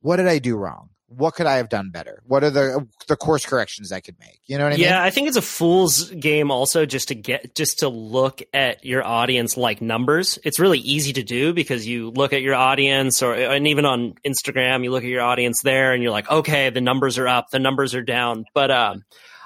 what 0.01 0.17
did 0.17 0.27
I 0.29 0.39
do 0.39 0.57
wrong? 0.57 0.91
What 1.11 1.35
could 1.35 1.47
I 1.47 1.57
have 1.57 1.71
done 1.71 1.91
better? 1.91 2.23
What 2.27 2.45
are 2.45 2.51
the 2.51 2.87
the 3.09 3.17
course 3.17 3.47
corrections 3.47 3.93
I 3.93 4.01
could 4.01 4.17
make? 4.21 4.41
You 4.47 4.59
know 4.59 4.65
what 4.65 4.75
I 4.75 4.77
yeah, 4.77 4.85
mean? 4.85 4.91
Yeah, 4.91 5.03
I 5.03 5.09
think 5.09 5.29
it's 5.29 5.39
a 5.39 5.43
fool's 5.43 6.11
game 6.11 6.51
also 6.51 6.85
just 6.85 7.09
to 7.09 7.15
get 7.15 7.55
just 7.55 7.79
to 7.79 7.89
look 7.89 8.43
at 8.53 8.85
your 8.85 9.03
audience 9.07 9.57
like 9.57 9.81
numbers. 9.81 10.39
It's 10.45 10.59
really 10.59 10.81
easy 10.81 11.15
to 11.15 11.23
do 11.23 11.55
because 11.55 11.87
you 11.87 12.11
look 12.11 12.35
at 12.35 12.43
your 12.43 12.55
audience 12.55 13.23
or 13.23 13.33
and 13.33 13.67
even 13.67 13.87
on 13.87 14.17
Instagram, 14.27 14.85
you 14.85 14.91
look 14.91 15.03
at 15.03 15.09
your 15.09 15.23
audience 15.23 15.63
there 15.63 15.95
and 15.95 16.03
you're 16.03 16.13
like, 16.13 16.31
okay, 16.31 16.69
the 16.69 16.83
numbers 16.83 17.17
are 17.17 17.27
up, 17.27 17.47
the 17.51 17.59
numbers 17.59 17.95
are 17.95 18.03
down. 18.03 18.45
But 18.53 18.71
um 18.71 19.03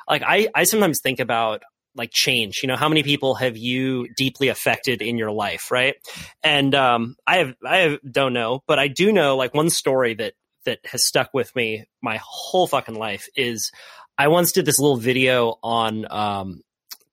like 0.08 0.22
I, 0.26 0.48
I 0.54 0.64
sometimes 0.64 1.00
think 1.00 1.20
about 1.20 1.62
like 1.94 2.10
change 2.10 2.60
you 2.62 2.68
know 2.68 2.76
how 2.76 2.88
many 2.88 3.02
people 3.02 3.34
have 3.34 3.56
you 3.56 4.08
deeply 4.16 4.48
affected 4.48 5.02
in 5.02 5.18
your 5.18 5.30
life 5.30 5.70
right 5.70 5.96
and 6.42 6.74
um 6.74 7.16
i 7.26 7.36
have 7.38 7.54
i 7.66 7.76
have, 7.78 7.98
don't 8.10 8.32
know 8.32 8.62
but 8.66 8.78
i 8.78 8.88
do 8.88 9.12
know 9.12 9.36
like 9.36 9.52
one 9.52 9.68
story 9.68 10.14
that 10.14 10.32
that 10.64 10.78
has 10.84 11.06
stuck 11.06 11.34
with 11.34 11.54
me 11.54 11.84
my 12.00 12.18
whole 12.22 12.66
fucking 12.66 12.94
life 12.94 13.26
is 13.36 13.70
i 14.16 14.28
once 14.28 14.52
did 14.52 14.64
this 14.64 14.78
little 14.78 14.96
video 14.96 15.58
on 15.62 16.06
um 16.10 16.62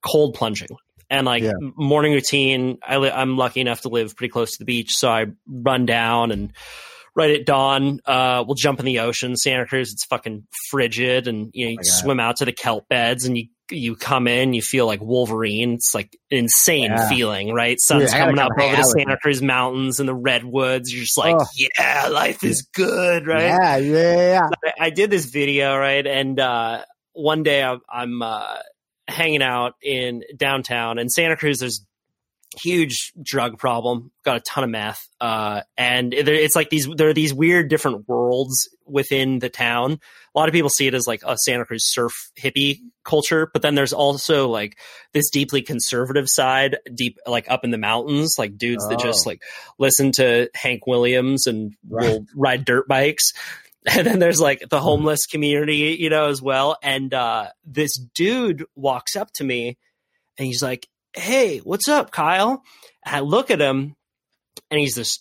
cold 0.02 0.34
plunging 0.34 0.70
And 1.10 1.26
like 1.26 1.44
Yeah. 1.44 1.54
morning 1.76 2.14
routine, 2.14 2.78
I 2.84 2.98
li- 2.98 3.12
I'm 3.12 3.36
lucky 3.36 3.62
enough 3.62 3.82
to 3.82 3.90
live 3.90 4.16
pretty 4.16 4.32
close 4.32 4.52
to 4.54 4.60
the 4.60 4.66
beach, 4.66 4.92
so 4.94 5.10
I 5.10 5.26
run 5.48 5.86
down 5.88 6.32
and 6.32 6.54
right 7.20 7.40
at 7.40 7.46
dawn, 7.46 8.00
uh, 8.06 8.44
we'll 8.48 8.56
jump 8.56 8.80
in 8.80 8.86
the 8.86 9.00
ocean. 9.00 9.36
Santa 9.38 9.66
Cruz, 9.66 9.92
it's 9.94 10.06
fucking 10.06 10.48
frigid, 10.70 11.28
and 11.28 11.50
you 11.54 11.66
know 11.66 11.70
you 11.72 11.78
my 11.78 11.84
God. 11.84 11.92
swim 12.02 12.20
out 12.20 12.38
to 12.38 12.46
the 12.46 12.52
kelp 12.54 12.88
beds, 12.90 13.26
and 13.26 13.38
you 13.38 13.48
you 13.72 13.96
come 13.96 14.28
in, 14.28 14.54
you 14.54 14.64
feel 14.64 14.88
like 14.88 15.00
Wolverine. 15.00 15.74
It's 15.74 15.94
like 15.94 16.10
an 16.32 16.40
insane 16.40 16.86
Yeah. 16.90 17.08
feeling, 17.08 17.54
right? 17.54 17.78
Sun's 17.80 18.06
Dude, 18.12 18.20
coming 18.20 18.40
up 18.40 18.52
over 18.60 18.76
the 18.76 18.82
Santa 18.82 19.16
Cruz 19.18 19.44
mountains 19.44 20.00
and 20.00 20.10
the 20.10 20.16
redwoods. 20.16 20.92
You're 20.92 21.04
just 21.04 21.20
like, 21.20 21.36
Oh. 21.40 21.46
yeah, 21.56 22.08
life 22.08 22.44
is 22.44 22.68
good, 22.74 23.28
right? 23.28 23.44
Yeah, 23.44 23.78
yeah, 23.78 24.16
yeah. 24.16 24.50
I- 24.66 24.86
I 24.88 24.90
did 24.90 25.12
this 25.12 25.26
video, 25.26 25.78
right? 25.78 26.06
And 26.08 26.40
uh, 26.40 26.84
one 27.14 27.44
day 27.44 27.62
I'm, 27.62 27.82
I'm 27.88 28.22
uh, 28.24 28.56
hanging 29.08 29.44
out 29.44 29.74
in 29.84 30.24
downtown 30.36 30.98
in 30.98 31.08
Santa 31.10 31.36
Cruz. 31.38 31.60
There's 31.60 31.86
huge 32.58 33.12
drug 33.22 33.58
problem. 33.60 34.12
Got 34.24 34.38
a 34.38 34.40
ton 34.42 34.64
of 34.64 34.70
meth, 34.70 35.08
uh, 35.22 35.62
and 35.78 36.14
it's 36.14 36.56
like 36.56 36.70
these. 36.70 36.88
There 36.88 37.10
are 37.10 37.14
these 37.14 37.34
weird 37.34 37.70
different 37.70 38.08
worlds 38.08 38.70
within 38.86 39.40
the 39.40 39.50
town. 39.50 40.00
A 40.34 40.38
lot 40.40 40.50
of 40.50 40.54
people 40.54 40.70
see 40.70 40.88
it 40.88 40.94
as 40.94 41.06
like 41.08 41.22
a 41.26 41.38
Santa 41.38 41.66
Cruz 41.66 41.86
surf 41.86 42.32
hippie 42.40 42.80
culture, 43.04 43.50
but 43.54 43.62
then 43.62 43.76
there's 43.76 43.94
also 43.94 44.48
like 44.48 44.78
this 45.14 45.30
deeply 45.30 45.62
conservative 45.62 46.26
side, 46.28 46.78
deep 46.94 47.18
like 47.28 47.50
up 47.50 47.64
in 47.64 47.72
the 47.72 47.78
mountains, 47.78 48.36
like 48.38 48.58
dudes 48.58 48.88
that 48.90 49.00
just 49.00 49.26
Oh. 49.26 49.30
like 49.30 49.42
listen 49.78 50.12
to 50.14 50.50
Hank 50.56 50.86
Williams 50.88 51.48
and 51.48 51.74
Right. 51.90 52.04
will 52.10 52.26
ride 52.36 52.66
dirt 52.66 52.88
bikes. 52.88 53.34
And 53.90 54.06
then 54.06 54.20
there's 54.20 54.42
like 54.42 54.68
the 54.70 54.82
homeless 54.82 55.26
community, 55.26 55.96
you 55.98 56.10
know, 56.10 56.28
as 56.28 56.42
well. 56.42 56.78
And 56.84 57.14
uh, 57.14 57.48
this 57.66 57.98
dude 57.98 58.66
walks 58.76 59.16
up 59.16 59.32
to 59.36 59.44
me 59.46 59.78
and 60.38 60.46
he's 60.46 60.62
like, 60.62 60.86
Hey, 61.14 61.60
what's 61.60 61.88
up, 61.88 62.12
Kyle? 62.12 62.64
And 63.06 63.16
I 63.16 63.20
look 63.22 63.52
at 63.52 63.62
him 63.62 63.96
and 64.70 64.80
he's 64.80 64.96
this 64.96 65.20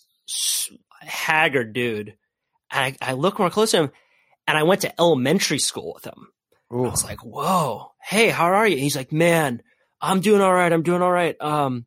haggard 1.01 1.73
dude. 1.73 2.15
And 2.71 2.95
I, 3.01 3.09
I 3.11 3.13
look 3.13 3.39
more 3.39 3.49
close 3.49 3.71
to 3.71 3.83
him 3.83 3.91
and 4.47 4.57
I 4.57 4.63
went 4.63 4.81
to 4.81 4.99
elementary 4.99 5.59
school 5.59 5.93
with 5.95 6.05
him. 6.05 6.27
I 6.71 6.75
was 6.75 7.03
like, 7.03 7.23
whoa, 7.23 7.91
hey, 8.03 8.29
how 8.29 8.45
are 8.45 8.67
you? 8.67 8.73
And 8.73 8.83
he's 8.83 8.95
like, 8.95 9.11
man, 9.11 9.63
I'm 10.01 10.19
doing 10.19 10.41
all 10.41 10.53
right. 10.53 10.71
I'm 10.71 10.83
doing 10.83 11.01
all 11.01 11.11
right. 11.11 11.35
Um, 11.41 11.85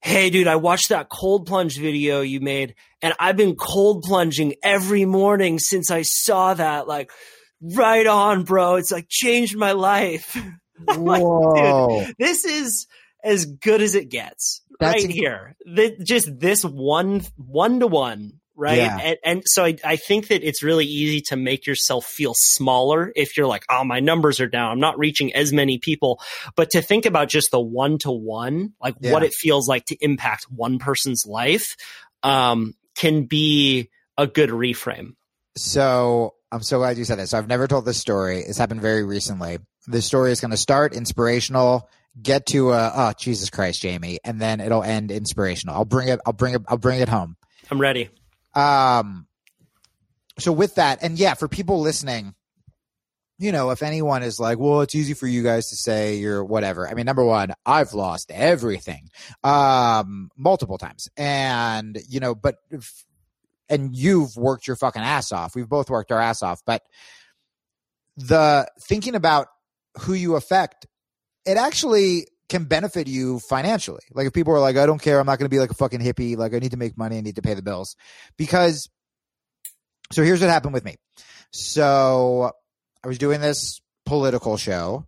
hey, 0.00 0.30
dude, 0.30 0.48
I 0.48 0.56
watched 0.56 0.88
that 0.88 1.08
cold 1.08 1.46
plunge 1.46 1.78
video 1.78 2.20
you 2.20 2.40
made, 2.40 2.74
and 3.00 3.14
I've 3.20 3.36
been 3.36 3.54
cold 3.54 4.02
plunging 4.02 4.56
every 4.62 5.04
morning 5.04 5.60
since 5.60 5.92
I 5.92 6.02
saw 6.02 6.54
that. 6.54 6.88
Like, 6.88 7.12
right 7.60 8.06
on, 8.06 8.42
bro. 8.42 8.76
It's 8.76 8.90
like 8.90 9.06
changed 9.08 9.56
my 9.56 9.72
life. 9.72 10.36
I'm 10.88 11.04
like, 11.04 11.22
Whoa. 11.22 12.04
this 12.18 12.44
is 12.44 12.86
as 13.22 13.46
good 13.46 13.80
as 13.80 13.94
it 13.94 14.08
gets 14.08 14.62
That's 14.80 15.04
right 15.04 15.12
here. 15.12 15.56
Th- 15.64 15.98
just 16.02 16.38
this 16.38 16.64
one, 16.64 17.22
one 17.36 17.80
to 17.80 17.86
one. 17.86 18.40
Right. 18.54 18.76
Yeah. 18.76 18.98
And, 18.98 19.16
and 19.24 19.42
so 19.46 19.64
I, 19.64 19.76
I 19.82 19.96
think 19.96 20.28
that 20.28 20.46
it's 20.46 20.62
really 20.62 20.84
easy 20.84 21.22
to 21.28 21.36
make 21.36 21.66
yourself 21.66 22.04
feel 22.04 22.34
smaller 22.36 23.10
if 23.16 23.36
you're 23.36 23.46
like, 23.46 23.64
oh, 23.70 23.82
my 23.82 24.00
numbers 24.00 24.40
are 24.40 24.46
down. 24.46 24.70
I'm 24.70 24.78
not 24.78 24.98
reaching 24.98 25.34
as 25.34 25.52
many 25.54 25.78
people. 25.78 26.20
But 26.54 26.70
to 26.70 26.82
think 26.82 27.06
about 27.06 27.28
just 27.28 27.50
the 27.50 27.60
one 27.60 27.96
to 27.98 28.10
one, 28.12 28.74
like 28.80 28.96
Yeah. 29.00 29.12
what 29.12 29.22
it 29.22 29.32
feels 29.32 29.68
like 29.68 29.86
to 29.86 29.96
impact 30.00 30.46
one 30.50 30.78
person's 30.78 31.24
life, 31.26 31.76
um, 32.22 32.74
can 32.94 33.24
be 33.24 33.88
a 34.18 34.26
good 34.26 34.50
reframe. 34.50 35.14
So 35.56 36.34
I'm 36.52 36.62
so 36.62 36.78
glad 36.78 36.98
you 36.98 37.04
said 37.04 37.18
that. 37.18 37.28
So 37.30 37.38
I've 37.38 37.48
never 37.48 37.66
told 37.66 37.86
this 37.86 37.98
story. 37.98 38.40
It's 38.40 38.58
happened 38.58 38.82
very 38.82 39.02
recently. 39.02 39.58
This 39.86 40.04
story 40.04 40.30
is 40.30 40.40
going 40.40 40.50
to 40.50 40.56
start 40.58 40.94
inspirational, 40.94 41.88
get 42.20 42.46
to 42.46 42.70
uh, 42.70 42.92
oh 42.94 43.12
Jesus 43.18 43.50
Christ, 43.50 43.80
Jamie, 43.80 44.18
and 44.24 44.40
then 44.40 44.60
it'll 44.60 44.82
end 44.82 45.10
inspirational. 45.10 45.74
I'll 45.74 45.84
bring 45.84 46.08
it. 46.08 46.20
I'll 46.26 46.32
bring 46.32 46.54
it. 46.54 46.62
I'll 46.68 46.78
bring 46.78 47.00
it 47.00 47.08
home. 47.08 47.36
I'm 47.70 47.80
ready. 47.80 48.10
Um, 48.54 49.26
so 50.38 50.52
with 50.52 50.76
that, 50.76 51.02
and 51.02 51.18
yeah, 51.18 51.34
for 51.34 51.48
people 51.48 51.80
listening, 51.80 52.34
you 53.38 53.50
know, 53.50 53.70
if 53.70 53.82
anyone 53.82 54.22
is 54.22 54.38
like, 54.38 54.58
well, 54.58 54.82
it's 54.82 54.94
easy 54.94 55.14
for 55.14 55.26
you 55.26 55.42
guys 55.42 55.70
to 55.70 55.76
say 55.76 56.16
you're 56.16 56.44
whatever. 56.44 56.88
I 56.88 56.94
mean, 56.94 57.06
number 57.06 57.24
one, 57.24 57.52
I've 57.66 57.92
lost 57.92 58.30
everything, 58.30 59.08
um, 59.42 60.30
multiple 60.36 60.78
times. 60.78 61.08
And, 61.16 61.98
you 62.08 62.20
know, 62.20 62.34
but, 62.36 62.56
if, 62.70 63.04
and 63.68 63.96
you've 63.96 64.36
worked 64.36 64.66
your 64.66 64.76
fucking 64.76 65.02
ass 65.02 65.32
off. 65.32 65.56
We've 65.56 65.68
both 65.68 65.90
worked 65.90 66.12
our 66.12 66.20
ass 66.20 66.42
off, 66.42 66.60
but 66.64 66.82
the 68.16 68.68
thinking 68.80 69.16
about 69.16 69.48
who 70.02 70.12
you 70.12 70.36
affect, 70.36 70.86
it 71.44 71.56
actually 71.56 72.26
can 72.48 72.64
benefit 72.64 73.06
you 73.06 73.38
financially. 73.40 74.02
Like 74.12 74.26
if 74.26 74.32
people 74.32 74.52
are 74.54 74.60
like, 74.60 74.76
I 74.76 74.86
don't 74.86 75.00
care, 75.00 75.18
I'm 75.18 75.26
not 75.26 75.38
going 75.38 75.46
to 75.46 75.54
be 75.54 75.58
like 75.58 75.70
a 75.70 75.74
fucking 75.74 76.00
hippie. 76.00 76.36
Like 76.36 76.54
I 76.54 76.58
need 76.58 76.72
to 76.72 76.76
make 76.76 76.98
money, 76.98 77.18
I 77.18 77.20
need 77.22 77.36
to 77.36 77.42
pay 77.42 77.54
the 77.54 77.62
bills. 77.62 77.96
Because, 78.36 78.88
so 80.12 80.22
here's 80.22 80.40
what 80.40 80.50
happened 80.50 80.74
with 80.74 80.84
me. 80.84 80.96
So 81.50 82.52
I 83.02 83.08
was 83.08 83.18
doing 83.18 83.40
this 83.40 83.80
political 84.04 84.56
show 84.56 85.06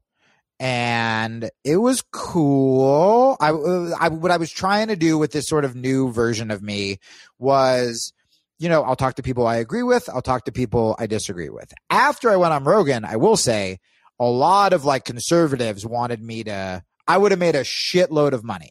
and 0.59 1.51
it 1.65 1.77
was 1.77 2.03
cool. 2.13 3.37
I, 3.41 3.49
I, 3.49 4.09
what 4.09 4.31
I 4.31 4.37
was 4.37 4.51
trying 4.51 4.89
to 4.89 4.97
do 4.97 5.19
with 5.19 5.33
this 5.33 5.47
sort 5.47 5.65
of 5.65 5.77
new 5.77 6.13
version 6.13 6.51
of 6.51 6.63
me 6.63 6.99
was, 7.39 8.13
you 8.59 8.69
know, 8.69 8.83
I'll 8.83 8.97
talk 8.97 9.17
to 9.17 9.23
people 9.23 9.47
I 9.47 9.57
agree 9.57 9.83
with. 9.83 10.09
I'll 10.09 10.23
talk 10.23 10.45
to 10.45 10.53
people 10.53 10.97
I 10.99 11.07
disagree 11.07 11.51
with. 11.51 11.73
After 11.91 12.31
I 12.31 12.37
went 12.37 12.55
on 12.55 12.65
Rogan, 12.65 13.05
I 13.05 13.17
will 13.17 13.37
say 13.37 13.81
a 14.21 14.25
lot 14.27 14.73
of 14.73 14.85
like 14.85 15.05
conservatives 15.05 15.85
wanted 15.87 16.23
me 16.23 16.45
to, 16.45 16.83
I 17.07 17.19
would 17.19 17.33
have 17.33 17.41
made 17.41 17.55
a 17.57 17.63
shitload 17.65 18.33
of 18.33 18.45
money 18.45 18.71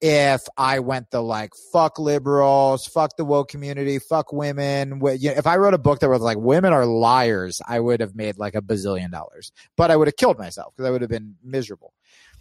if 0.00 0.42
I 0.56 0.78
went 0.78 1.10
the 1.10 1.20
like 1.20 1.50
fuck 1.72 1.98
liberals, 1.98 2.86
fuck 2.86 3.16
the 3.16 3.24
woke 3.24 3.48
community, 3.48 3.98
fuck 3.98 4.32
women. 4.32 5.00
Wh- 5.00 5.20
you 5.20 5.30
know, 5.30 5.36
If 5.36 5.46
I 5.48 5.56
wrote 5.56 5.74
a 5.74 5.78
book 5.78 5.98
that 6.00 6.08
was 6.08 6.20
like 6.22 6.38
women 6.38 6.72
are 6.72 6.86
liars, 6.86 7.60
I 7.66 7.80
would 7.80 7.98
have 8.00 8.14
made 8.14 8.38
like 8.38 8.54
a 8.54 8.62
bazillion 8.62 9.10
dollars, 9.10 9.50
but 9.76 9.90
I 9.90 9.96
would 9.96 10.06
have 10.06 10.16
killed 10.16 10.38
myself 10.38 10.72
because 10.76 10.86
I 10.88 10.92
would 10.92 11.00
have 11.00 11.10
been 11.10 11.34
miserable. 11.42 11.92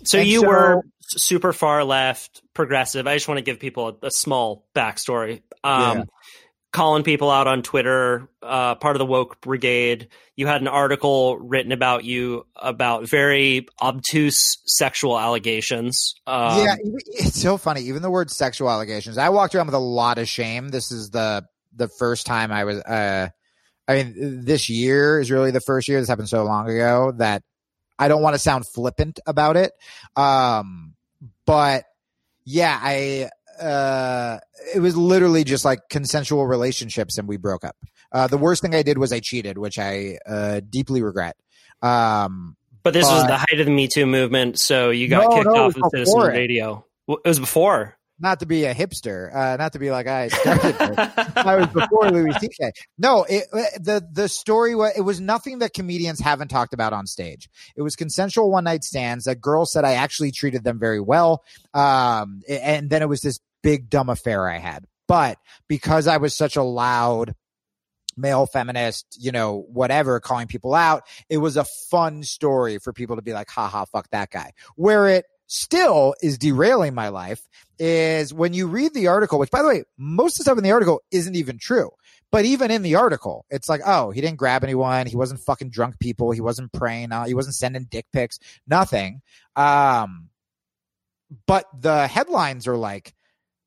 So 0.06 0.20
And 0.20 0.28
you 0.28 0.42
so- 0.42 0.48
were 0.48 0.82
super 1.02 1.52
far 1.52 1.84
left, 1.84 2.44
progressive. 2.54 3.08
I 3.08 3.16
just 3.16 3.28
want 3.28 3.40
to 3.40 3.44
give 3.44 3.60
people 3.60 3.98
a, 4.04 4.08
a 4.08 4.12
small 4.12 4.68
backstory. 4.76 5.42
Um, 5.64 5.98
Yeah. 5.98 6.04
Calling 6.74 7.04
people 7.04 7.32
out 7.32 7.48
on 7.48 7.64
Twitter, 7.64 8.28
uh, 8.44 8.76
part 8.76 8.96
of 8.96 9.00
the 9.00 9.06
woke 9.06 9.40
brigade. 9.42 10.10
You 10.36 10.48
had 10.48 10.62
an 10.62 10.68
article 10.68 11.38
written 11.38 11.72
about 11.72 12.04
you 12.04 12.46
about 12.56 13.08
very 13.08 13.68
obtuse 13.82 14.58
sexual 14.66 15.18
allegations. 15.18 16.14
Um, 16.28 16.66
yeah, 16.66 16.76
it's 17.08 17.42
so 17.42 17.58
funny. 17.58 17.82
Even 17.84 18.02
the 18.02 18.12
word 18.12 18.30
sexual 18.30 18.70
allegations. 18.70 19.18
I 19.18 19.30
walked 19.30 19.56
around 19.56 19.68
with 19.68 19.76
a 19.76 19.80
lot 19.80 20.18
of 20.18 20.28
shame. 20.28 20.70
This 20.70 20.92
is 20.92 21.10
the 21.10 21.46
the 21.74 21.88
first 21.88 22.26
time 22.26 22.52
I 22.52 22.66
was. 22.66 22.80
uh 22.82 23.30
I 23.88 24.04
mean, 24.04 24.44
this 24.44 24.70
year 24.70 25.20
is 25.22 25.32
really 25.32 25.52
the 25.52 25.62
first 25.62 25.88
year. 25.88 26.00
This 26.00 26.10
happened 26.10 26.28
so 26.28 26.44
long 26.44 26.70
ago 26.70 27.14
that 27.18 27.44
I 27.98 28.10
don't 28.10 28.22
want 28.22 28.36
to 28.36 28.40
sound 28.40 28.66
flippant 28.68 29.20
about 29.26 29.56
it. 29.56 29.72
Um, 30.16 30.96
but 31.46 31.86
yeah, 32.44 32.78
I. 32.80 33.30
Uh, 33.60 34.40
it 34.76 34.80
was 34.80 34.96
literally 34.98 35.44
just 35.44 35.66
like 35.66 35.80
consensual 35.90 36.46
relationships, 36.48 37.18
and 37.18 37.28
we 37.28 37.38
broke 37.38 37.64
up. 37.64 37.76
Uh, 38.12 38.28
the 38.28 38.38
worst 38.38 38.62
thing 38.62 38.74
I 38.76 38.84
did 38.84 38.98
was 38.98 39.12
I 39.12 39.20
cheated, 39.20 39.58
which 39.58 39.78
I 39.80 40.18
uh, 40.26 40.62
deeply 40.70 41.02
regret. 41.02 41.36
Um, 41.82 42.56
But 42.84 42.94
this 42.94 43.06
was 43.06 43.28
the 43.28 43.38
height 43.38 43.60
of 43.60 43.66
the 43.66 43.72
Me 43.72 43.88
Too 43.88 44.06
movement, 44.06 44.60
so 44.60 44.90
you 44.90 45.08
got 45.08 45.30
No, 45.30 45.36
kicked 45.36 45.46
no, 45.48 45.66
off 45.66 45.76
of 45.78 45.84
Citizen 45.92 46.22
it. 46.22 46.26
Radio. 46.28 46.86
It 47.08 47.20
was 47.26 47.40
before. 47.40 47.96
not 48.20 48.40
to 48.40 48.46
be 48.48 48.66
a 48.66 48.74
hipster, 48.74 49.34
uh, 49.34 49.56
not 49.58 49.74
to 49.74 49.80
be 49.80 49.92
like 49.92 50.08
I 50.08 50.28
started. 50.30 50.76
I 51.38 51.56
was 51.58 51.68
before 51.68 52.10
Louis 52.10 52.34
C.K. 52.40 52.72
No, 52.98 53.24
it, 53.30 53.44
the 53.80 54.06
the 54.12 54.28
story 54.28 54.74
was 54.74 54.94
it 54.98 55.02
was 55.02 55.22
nothing 55.22 55.60
that 55.60 55.74
comedians 55.74 56.20
haven't 56.20 56.48
talked 56.48 56.74
about 56.74 56.94
on 56.94 57.06
stage. 57.06 57.48
It 57.76 57.82
was 57.84 57.96
consensual 57.96 58.50
one 58.52 58.64
night 58.64 58.84
stands. 58.84 59.26
That 59.26 59.40
girl 59.40 59.66
said 59.66 59.86
I 59.86 59.94
actually 59.94 60.32
treated 60.32 60.64
them 60.64 60.80
very 60.80 61.00
well, 61.00 61.44
um, 61.74 62.42
and 62.50 62.90
then 62.90 63.02
it 63.04 63.08
was 63.10 63.22
this 63.22 63.40
big 63.64 63.90
dumb 63.90 64.10
affair 64.10 64.48
I 64.48 64.58
had. 64.58 64.86
But 65.08 65.38
because 65.68 66.08
I 66.08 66.18
was 66.18 66.36
such 66.36 66.56
a 66.56 66.64
loud 66.64 67.34
male 68.18 68.46
feminist, 68.46 69.06
you 69.20 69.32
know, 69.32 69.66
whatever, 69.72 70.20
calling 70.20 70.48
people 70.48 70.74
out, 70.74 71.04
it 71.30 71.38
was 71.38 71.56
a 71.56 71.66
fun 71.90 72.24
story 72.24 72.80
for 72.80 72.92
people 72.92 73.16
to 73.16 73.22
be 73.22 73.34
like, 73.34 73.50
"Ha 73.52 73.68
ha, 73.68 73.86
fuck 73.86 74.10
that 74.12 74.32
guy." 74.32 74.52
Where 74.76 75.08
it 75.08 75.26
still 75.48 76.14
is 76.22 76.38
derailing 76.38 76.94
my 76.94 77.08
life 77.08 77.48
is 77.80 78.34
when 78.34 78.54
you 78.54 78.68
read 78.68 78.94
the 78.94 79.08
article, 79.08 79.40
which 79.40 79.52
by 79.52 79.62
the 79.62 79.68
way, 79.68 79.84
most 79.98 80.34
of 80.34 80.38
the 80.40 80.44
stuff 80.44 80.58
in 80.58 80.64
the 80.64 80.72
article 80.72 81.02
isn't 81.12 81.36
even 81.36 81.58
true. 81.58 81.90
But 82.30 82.44
even 82.44 82.72
in 82.72 82.82
the 82.82 82.96
article, 82.96 83.46
it's 83.50 83.70
like, 83.70 83.80
oh, 83.86 84.12
he 84.12 84.20
didn't 84.20 84.38
grab 84.38 84.64
anyone. 84.64 85.08
He 85.08 85.16
wasn't 85.16 85.40
fucking 85.40 85.70
drunk 85.70 85.98
people. 86.00 86.32
He 86.32 86.42
wasn't 86.42 86.74
preying. 86.74 87.14
Uh, 87.14 87.24
he 87.24 87.34
wasn't 87.34 87.56
sending 87.56 87.86
dick 87.86 88.06
pics. 88.12 88.38
Nothing. 88.68 89.22
Um, 89.56 90.30
but 91.46 91.66
the 91.80 92.06
headlines 92.08 92.68
are 92.68 92.76
like 92.76 93.14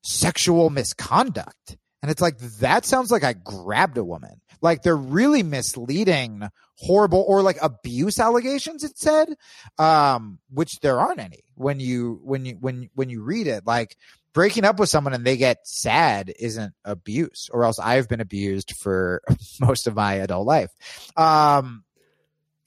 sexual 0.01 0.69
misconduct. 0.69 1.77
And 2.01 2.09
it's 2.09 2.21
like, 2.21 2.39
that 2.59 2.85
sounds 2.85 3.11
like 3.11 3.23
I 3.23 3.33
grabbed 3.33 3.97
a 3.97 4.03
woman. 4.03 4.41
Like 4.61 4.83
they're 4.83 4.95
really 4.95 5.43
misleading, 5.43 6.47
horrible, 6.75 7.23
or 7.27 7.41
like 7.41 7.57
abuse 7.61 8.19
allegations. 8.19 8.83
It 8.83 8.97
said, 8.97 9.35
um, 9.77 10.39
which 10.49 10.79
there 10.81 10.99
aren't 10.99 11.19
any 11.19 11.43
when 11.55 11.79
you 11.79 12.19
when 12.23 12.45
you 12.45 12.57
when 12.59 12.89
when 12.93 13.09
you 13.09 13.23
read 13.23 13.47
it. 13.47 13.65
Like 13.65 13.97
breaking 14.33 14.63
up 14.63 14.79
with 14.79 14.89
someone 14.89 15.13
and 15.13 15.25
they 15.25 15.37
get 15.37 15.67
sad 15.67 16.31
isn't 16.39 16.73
abuse, 16.85 17.49
or 17.51 17.63
else 17.63 17.79
I've 17.79 18.07
been 18.07 18.21
abused 18.21 18.75
for 18.77 19.21
most 19.59 19.87
of 19.87 19.95
my 19.95 20.15
adult 20.15 20.45
life. 20.45 20.71
Um, 21.17 21.83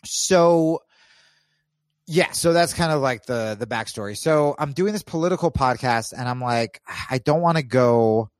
so 0.05 0.81
yeah, 2.06 2.32
so 2.32 2.52
that's 2.52 2.74
kind 2.74 2.93
of 2.93 3.01
like 3.01 3.24
the 3.26 3.56
the 3.59 3.66
backstory. 3.66 4.16
So 4.16 4.55
I'm 4.59 4.72
doing 4.72 4.93
this 4.93 5.02
political 5.02 5.51
podcast, 5.51 6.12
and 6.12 6.28
I'm 6.28 6.40
like, 6.40 6.81
I 7.10 7.18
don't 7.18 7.40
want 7.40 7.56
to 7.56 7.62
go. 7.62 8.31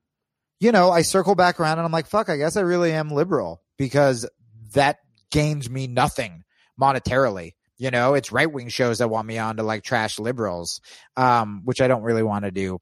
You 0.61 0.73
know, 0.73 0.91
I 0.91 1.03
circle 1.03 1.35
back 1.35 1.61
around, 1.61 1.79
and 1.79 1.87
I'm 1.87 1.93
like, 1.93 2.07
fuck, 2.07 2.29
I 2.29 2.37
guess 2.37 2.57
I 2.57 2.61
really 2.61 2.93
am 2.93 3.11
liberal 3.11 3.63
because 3.79 4.29
that 4.75 4.99
gains 5.31 5.69
me 5.69 5.87
nothing 5.87 6.45
monetarily. 6.81 7.53
You 7.77 7.91
know, 7.91 8.15
it's 8.15 8.33
right 8.33 8.51
wing 8.51 8.69
shows 8.69 8.99
that 8.99 9.09
want 9.09 9.27
me 9.27 9.39
on 9.39 9.57
to 9.57 9.63
like 9.63 9.83
trash 9.83 10.19
liberals, 10.19 10.81
um, 11.17 11.63
which 11.65 11.81
I 11.81 11.89
don't 11.89 12.03
really 12.03 12.23
want 12.23 12.45
to 12.45 12.51
do. 12.51 12.81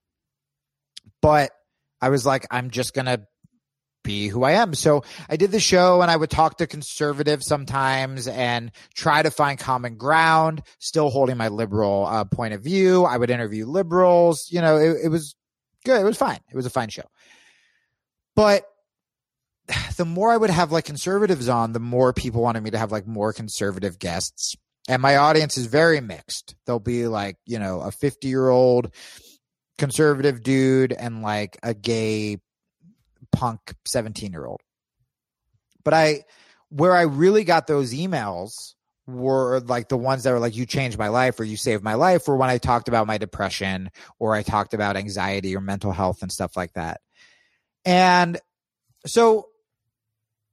But 1.21 1.53
I 2.01 2.09
was 2.09 2.27
like, 2.27 2.47
I'm 2.51 2.71
just 2.71 2.93
gonna 2.93 3.25
be 4.03 4.29
who 4.29 4.45
I 4.45 4.53
am. 4.53 4.75
So 4.75 5.05
I 5.29 5.37
did 5.37 5.51
the 5.51 5.61
show 5.61 6.03
and 6.03 6.11
I 6.11 6.17
would 6.17 6.31
talk 6.31 6.59
to 6.59 6.67
conservatives 6.67 7.47
sometimes 7.47 8.29
and 8.29 8.73
try 8.95 9.23
to 9.23 9.31
find 9.31 9.59
common 9.59 9.97
ground, 9.97 10.63
still 10.79 11.11
holding 11.11 11.37
my 11.37 11.49
liberal 11.49 12.07
uh, 12.07 12.25
point 12.25 12.55
of 12.55 12.63
view. 12.63 13.05
I 13.05 13.17
would 13.17 13.31
interview 13.31 13.67
liberals. 13.67 14.49
You 14.51 14.61
know, 14.61 14.77
it, 14.77 14.97
it 15.05 15.09
was 15.09 15.35
good. 15.85 16.01
It 16.01 16.05
was 16.05 16.17
fine. 16.17 16.41
It 16.51 16.57
was 16.57 16.67
a 16.67 16.71
fine 16.71 16.89
show. 16.89 17.09
But 18.35 18.65
the 19.97 20.05
more 20.05 20.33
I 20.33 20.37
would 20.37 20.51
have 20.51 20.73
like 20.73 20.85
conservatives 20.85 21.49
on, 21.49 21.73
the 21.73 21.81
more 21.81 22.13
people 22.13 22.43
wanted 22.43 22.63
me 22.63 22.71
to 22.71 22.79
have 22.79 22.93
like 22.93 23.07
more 23.07 23.33
conservative 23.33 23.99
guests. 23.99 24.55
And 24.89 25.01
my 25.01 25.17
audience 25.17 25.57
is 25.57 25.67
very 25.67 26.01
mixed. 26.01 26.57
There'll 26.67 26.81
be 26.81 27.07
like, 27.07 27.37
you 27.47 27.59
know, 27.59 27.81
a 27.81 27.93
50 27.93 28.27
year 28.27 28.49
old 28.49 28.93
conservative 29.79 30.43
dude 30.43 30.93
and 30.93 31.23
like 31.23 31.59
a 31.63 31.75
gay 31.75 32.39
punk 33.33 33.75
17 33.87 34.33
year 34.33 34.47
old. 34.47 34.61
But 35.85 35.95
I, 35.95 36.25
where 36.69 36.95
I 36.95 37.03
really 37.03 37.45
got 37.45 37.67
those 37.67 37.93
emails 37.93 38.75
were 39.07 39.61
like 39.61 39.89
the 39.89 39.97
ones 39.97 40.23
that 40.23 40.33
were 40.33 40.39
like, 40.39 40.57
you 40.57 40.65
changed 40.65 40.99
my 40.99 41.09
life 41.09 41.39
or 41.41 41.45
you 41.45 41.57
saved 41.57 41.83
my 41.83 41.95
life, 41.95 42.29
or 42.29 42.37
when 42.37 42.51
I 42.51 42.59
talked 42.59 42.89
about 42.89 43.07
my 43.07 43.19
depression 43.19 43.91
or 44.19 44.35
I 44.35 44.43
talked 44.43 44.75
about 44.75 44.97
anxiety 44.97 45.57
or 45.57 45.61
mental 45.61 45.93
health 45.93 46.23
and 46.23 46.31
stuff 46.31 46.57
like 46.57 46.73
that. 46.75 47.01
And 47.85 48.39
so, 49.07 49.49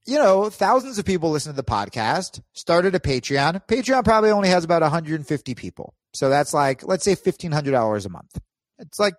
you 0.06 0.18
know, 0.18 0.50
thousands 0.50 0.98
of 0.98 1.06
people 1.06 1.30
listen 1.30 1.54
to 1.54 1.56
the 1.56 1.64
podcast, 1.64 2.42
started 2.54 2.96
a 2.96 3.00
Patreon. 3.00 3.62
Patreon 3.68 4.04
probably 4.04 4.32
only 4.32 4.50
has 4.50 4.64
about 4.64 4.82
150 4.82 5.54
people. 5.54 5.94
So 6.14 6.30
that's 6.30 6.54
like, 6.54 6.86
let's 6.88 7.04
say 7.04 7.16
$1,500 7.16 8.06
a 8.06 8.10
month. 8.10 8.40
It's 8.80 8.98
like 8.98 9.16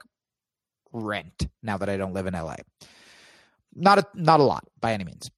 rent 0.93 1.49
now 1.63 1.77
that 1.79 1.89
I 1.89 1.97
don't 1.97 2.15
live 2.15 2.27
in 2.27 2.35
LA. 2.35 2.57
Not 3.75 3.99
a 3.99 4.07
not 4.15 4.41
a 4.41 4.43
lot 4.43 4.65
by 4.81 4.93
any 4.93 5.05
means. 5.05 5.31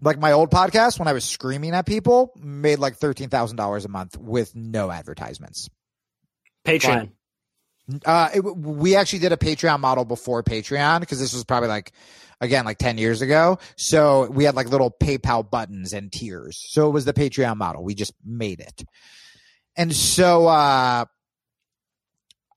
Like 0.00 0.18
my 0.18 0.32
old 0.32 0.50
podcast, 0.50 0.98
when 0.98 1.06
I 1.06 1.12
was 1.12 1.24
screaming 1.24 1.72
at 1.74 1.86
people, 1.86 2.32
made 2.36 2.78
like 2.78 2.96
thirteen 2.96 3.28
thousand 3.28 3.56
dollars 3.56 3.84
a 3.84 3.88
month 3.88 4.18
with 4.18 4.54
no 4.56 4.90
advertisements. 4.90 5.68
Patreon. 6.64 7.10
But, 7.88 8.06
uh, 8.06 8.28
it, 8.34 8.40
we 8.40 8.96
actually 8.96 9.18
did 9.20 9.32
a 9.32 9.36
Patreon 9.36 9.80
model 9.80 10.04
before 10.04 10.42
Patreon 10.42 11.00
because 11.00 11.18
this 11.18 11.32
was 11.32 11.44
probably 11.44 11.68
like 11.68 11.92
again 12.42 12.64
like 12.64 12.76
10 12.76 12.98
years 12.98 13.22
ago 13.22 13.58
so 13.76 14.28
we 14.28 14.44
had 14.44 14.56
like 14.56 14.68
little 14.68 14.90
paypal 14.90 15.48
buttons 15.48 15.92
and 15.92 16.12
tiers 16.12 16.60
so 16.68 16.88
it 16.88 16.90
was 16.90 17.04
the 17.04 17.12
patreon 17.12 17.56
model 17.56 17.82
we 17.84 17.94
just 17.94 18.12
made 18.24 18.60
it 18.60 18.82
and 19.76 19.94
so 19.94 20.48
uh 20.48 21.04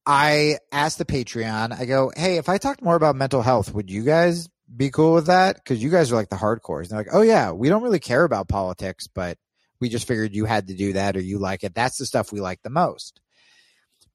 i 0.05 0.57
asked 0.71 0.97
the 0.97 1.05
patreon 1.05 1.71
i 1.79 1.85
go 1.85 2.11
hey 2.17 2.37
if 2.37 2.49
i 2.49 2.57
talked 2.57 2.81
more 2.81 2.95
about 2.95 3.15
mental 3.15 3.43
health 3.43 3.73
would 3.73 3.91
you 3.91 4.03
guys 4.03 4.49
be 4.75 4.89
cool 4.89 5.13
with 5.13 5.27
that? 5.27 5.55
Because 5.55 5.81
you 5.81 5.89
guys 5.89 6.11
are 6.11 6.15
like 6.15 6.29
the 6.29 6.35
hardcores. 6.35 6.83
And 6.83 6.91
they're 6.91 6.99
like, 6.99 7.13
oh 7.13 7.21
yeah, 7.21 7.51
we 7.51 7.69
don't 7.69 7.83
really 7.83 7.99
care 7.99 8.23
about 8.23 8.47
politics, 8.47 9.07
but 9.07 9.37
we 9.79 9.89
just 9.89 10.07
figured 10.07 10.35
you 10.35 10.45
had 10.45 10.67
to 10.67 10.75
do 10.75 10.93
that 10.93 11.15
or 11.15 11.21
you 11.21 11.39
like 11.39 11.63
it. 11.63 11.73
That's 11.73 11.97
the 11.97 12.05
stuff 12.05 12.31
we 12.31 12.39
like 12.39 12.61
the 12.63 12.69
most. 12.69 13.21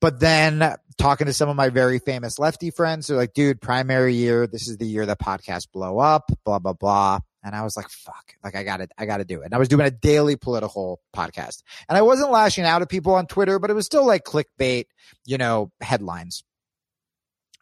But 0.00 0.18
then 0.18 0.76
talking 0.96 1.26
to 1.26 1.34
some 1.34 1.50
of 1.50 1.56
my 1.56 1.68
very 1.68 1.98
famous 1.98 2.38
lefty 2.38 2.70
friends, 2.70 3.06
they're 3.06 3.16
like, 3.16 3.34
dude, 3.34 3.60
primary 3.60 4.14
year, 4.14 4.46
this 4.46 4.66
is 4.66 4.78
the 4.78 4.86
year 4.86 5.04
the 5.04 5.14
podcast 5.14 5.70
blow 5.72 5.98
up, 5.98 6.30
blah, 6.44 6.58
blah, 6.58 6.72
blah. 6.72 7.20
And 7.42 7.54
I 7.54 7.62
was 7.62 7.76
like, 7.76 7.88
fuck, 7.88 8.34
like 8.42 8.54
I 8.54 8.64
got 8.64 8.80
it. 8.80 8.92
I 8.98 9.06
got 9.06 9.18
to 9.18 9.24
do 9.24 9.42
it. 9.42 9.46
And 9.46 9.54
I 9.54 9.58
was 9.58 9.68
doing 9.68 9.86
a 9.86 9.90
daily 9.90 10.36
political 10.36 11.00
podcast 11.14 11.62
and 11.88 11.96
I 11.96 12.02
wasn't 12.02 12.30
lashing 12.30 12.64
out 12.64 12.82
at 12.82 12.88
people 12.88 13.14
on 13.14 13.26
Twitter, 13.26 13.58
but 13.58 13.70
it 13.70 13.74
was 13.74 13.86
still 13.86 14.06
like 14.06 14.24
clickbait, 14.24 14.86
you 15.26 15.38
know, 15.38 15.70
headlines. 15.80 16.44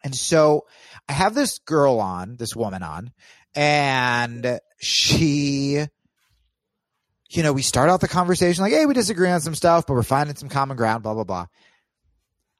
And 0.03 0.15
so 0.15 0.65
I 1.07 1.13
have 1.13 1.35
this 1.35 1.59
girl 1.59 1.99
on, 1.99 2.35
this 2.37 2.55
woman 2.55 2.83
on, 2.83 3.11
and 3.55 4.59
she, 4.79 5.85
you 7.29 7.43
know, 7.43 7.53
we 7.53 7.61
start 7.61 7.89
out 7.89 8.01
the 8.01 8.07
conversation 8.07 8.63
like, 8.63 8.73
hey, 8.73 8.85
we 8.85 8.93
disagree 8.93 9.29
on 9.29 9.41
some 9.41 9.55
stuff, 9.55 9.85
but 9.87 9.93
we're 9.93 10.03
finding 10.03 10.35
some 10.35 10.49
common 10.49 10.77
ground, 10.77 11.03
blah, 11.03 11.13
blah, 11.13 11.23
blah. 11.23 11.45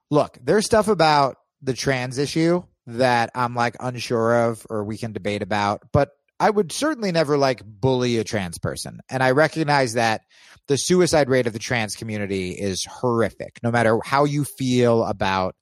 Look, 0.10 0.38
there's 0.44 0.66
stuff 0.66 0.88
about 0.88 1.38
the 1.62 1.74
trans 1.74 2.18
issue 2.18 2.64
that 2.88 3.32
I'm 3.36 3.56
like 3.56 3.76
unsure 3.80 4.50
of 4.50 4.66
or 4.70 4.84
we 4.84 4.98
can 4.98 5.14
debate 5.14 5.44
about, 5.44 5.84
but 5.92 6.12
I 6.40 6.50
would 6.50 6.72
certainly 6.72 7.12
never 7.12 7.38
like 7.38 7.62
bully 7.64 8.18
a 8.18 8.24
trans 8.24 8.58
person. 8.58 9.02
And 9.10 9.22
I 9.22 9.32
recognize 9.32 9.94
that 9.94 10.22
the 10.68 10.78
suicide 10.78 11.30
rate 11.30 11.48
of 11.48 11.54
the 11.54 11.60
trans 11.60 11.96
community 11.96 12.52
is 12.52 12.86
horrific, 12.90 13.60
no 13.62 13.72
matter 13.72 14.00
how 14.04 14.24
you 14.24 14.46
feel 14.46 15.04
about 15.04 15.56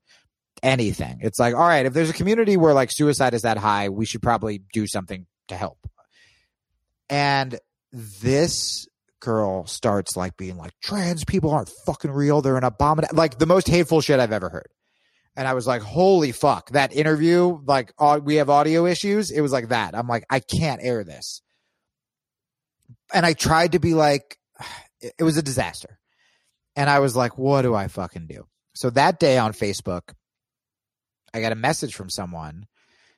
anything. 0.63 1.19
It's 1.21 1.39
like, 1.39 1.53
all 1.53 1.67
right, 1.67 1.85
if 1.85 1.93
there's 1.93 2.09
a 2.09 2.13
community 2.13 2.57
where 2.57 2.73
like 2.73 2.91
suicide 2.91 3.33
is 3.33 3.43
that 3.43 3.57
high, 3.57 3.89
we 3.89 4.05
should 4.05 4.21
probably 4.21 4.61
do 4.73 4.87
something 4.87 5.25
to 5.47 5.55
help. 5.55 5.79
And 7.09 7.59
this 7.93 8.87
girl 9.19 9.65
starts 9.65 10.15
like 10.15 10.37
being 10.37 10.57
like, 10.57 10.71
trans 10.83 11.23
people 11.23 11.51
aren't 11.51 11.71
fucking 11.85 12.11
real. 12.11 12.41
They're 12.41 12.57
an 12.57 12.63
abomination. 12.63 13.15
Like 13.15 13.37
the 13.37 13.45
most 13.45 13.67
hateful 13.67 14.01
shit 14.01 14.19
I've 14.19 14.31
ever 14.31 14.49
heard. 14.49 14.69
And 15.35 15.47
I 15.47 15.53
was 15.53 15.67
like, 15.67 15.83
holy 15.83 16.31
fuck. 16.31 16.71
That 16.71 16.95
interview, 16.95 17.59
like, 17.65 17.93
uh, 17.99 18.19
we 18.23 18.35
have 18.35 18.49
audio 18.49 18.87
issues. 18.87 19.29
It 19.29 19.41
was 19.41 19.51
like 19.51 19.69
that. 19.69 19.95
I'm 19.95 20.07
like, 20.07 20.25
I 20.29 20.39
can't 20.39 20.81
air 20.83 21.03
this. 21.03 21.41
And 23.13 23.25
I 23.25 23.33
tried 23.33 23.73
to 23.73 23.79
be 23.79 23.93
like, 23.93 24.37
it 25.01 25.23
was 25.23 25.37
a 25.37 25.43
disaster. 25.43 25.99
And 26.75 26.89
I 26.89 26.99
was 26.99 27.15
like, 27.15 27.37
what 27.37 27.61
do 27.63 27.75
I 27.75 27.87
fucking 27.87 28.27
do? 28.27 28.47
So 28.73 28.89
that 28.91 29.19
day 29.19 29.37
on 29.37 29.53
Facebook, 29.53 30.13
I 31.33 31.41
got 31.41 31.51
a 31.51 31.55
message 31.55 31.95
from 31.95 32.09
someone 32.09 32.65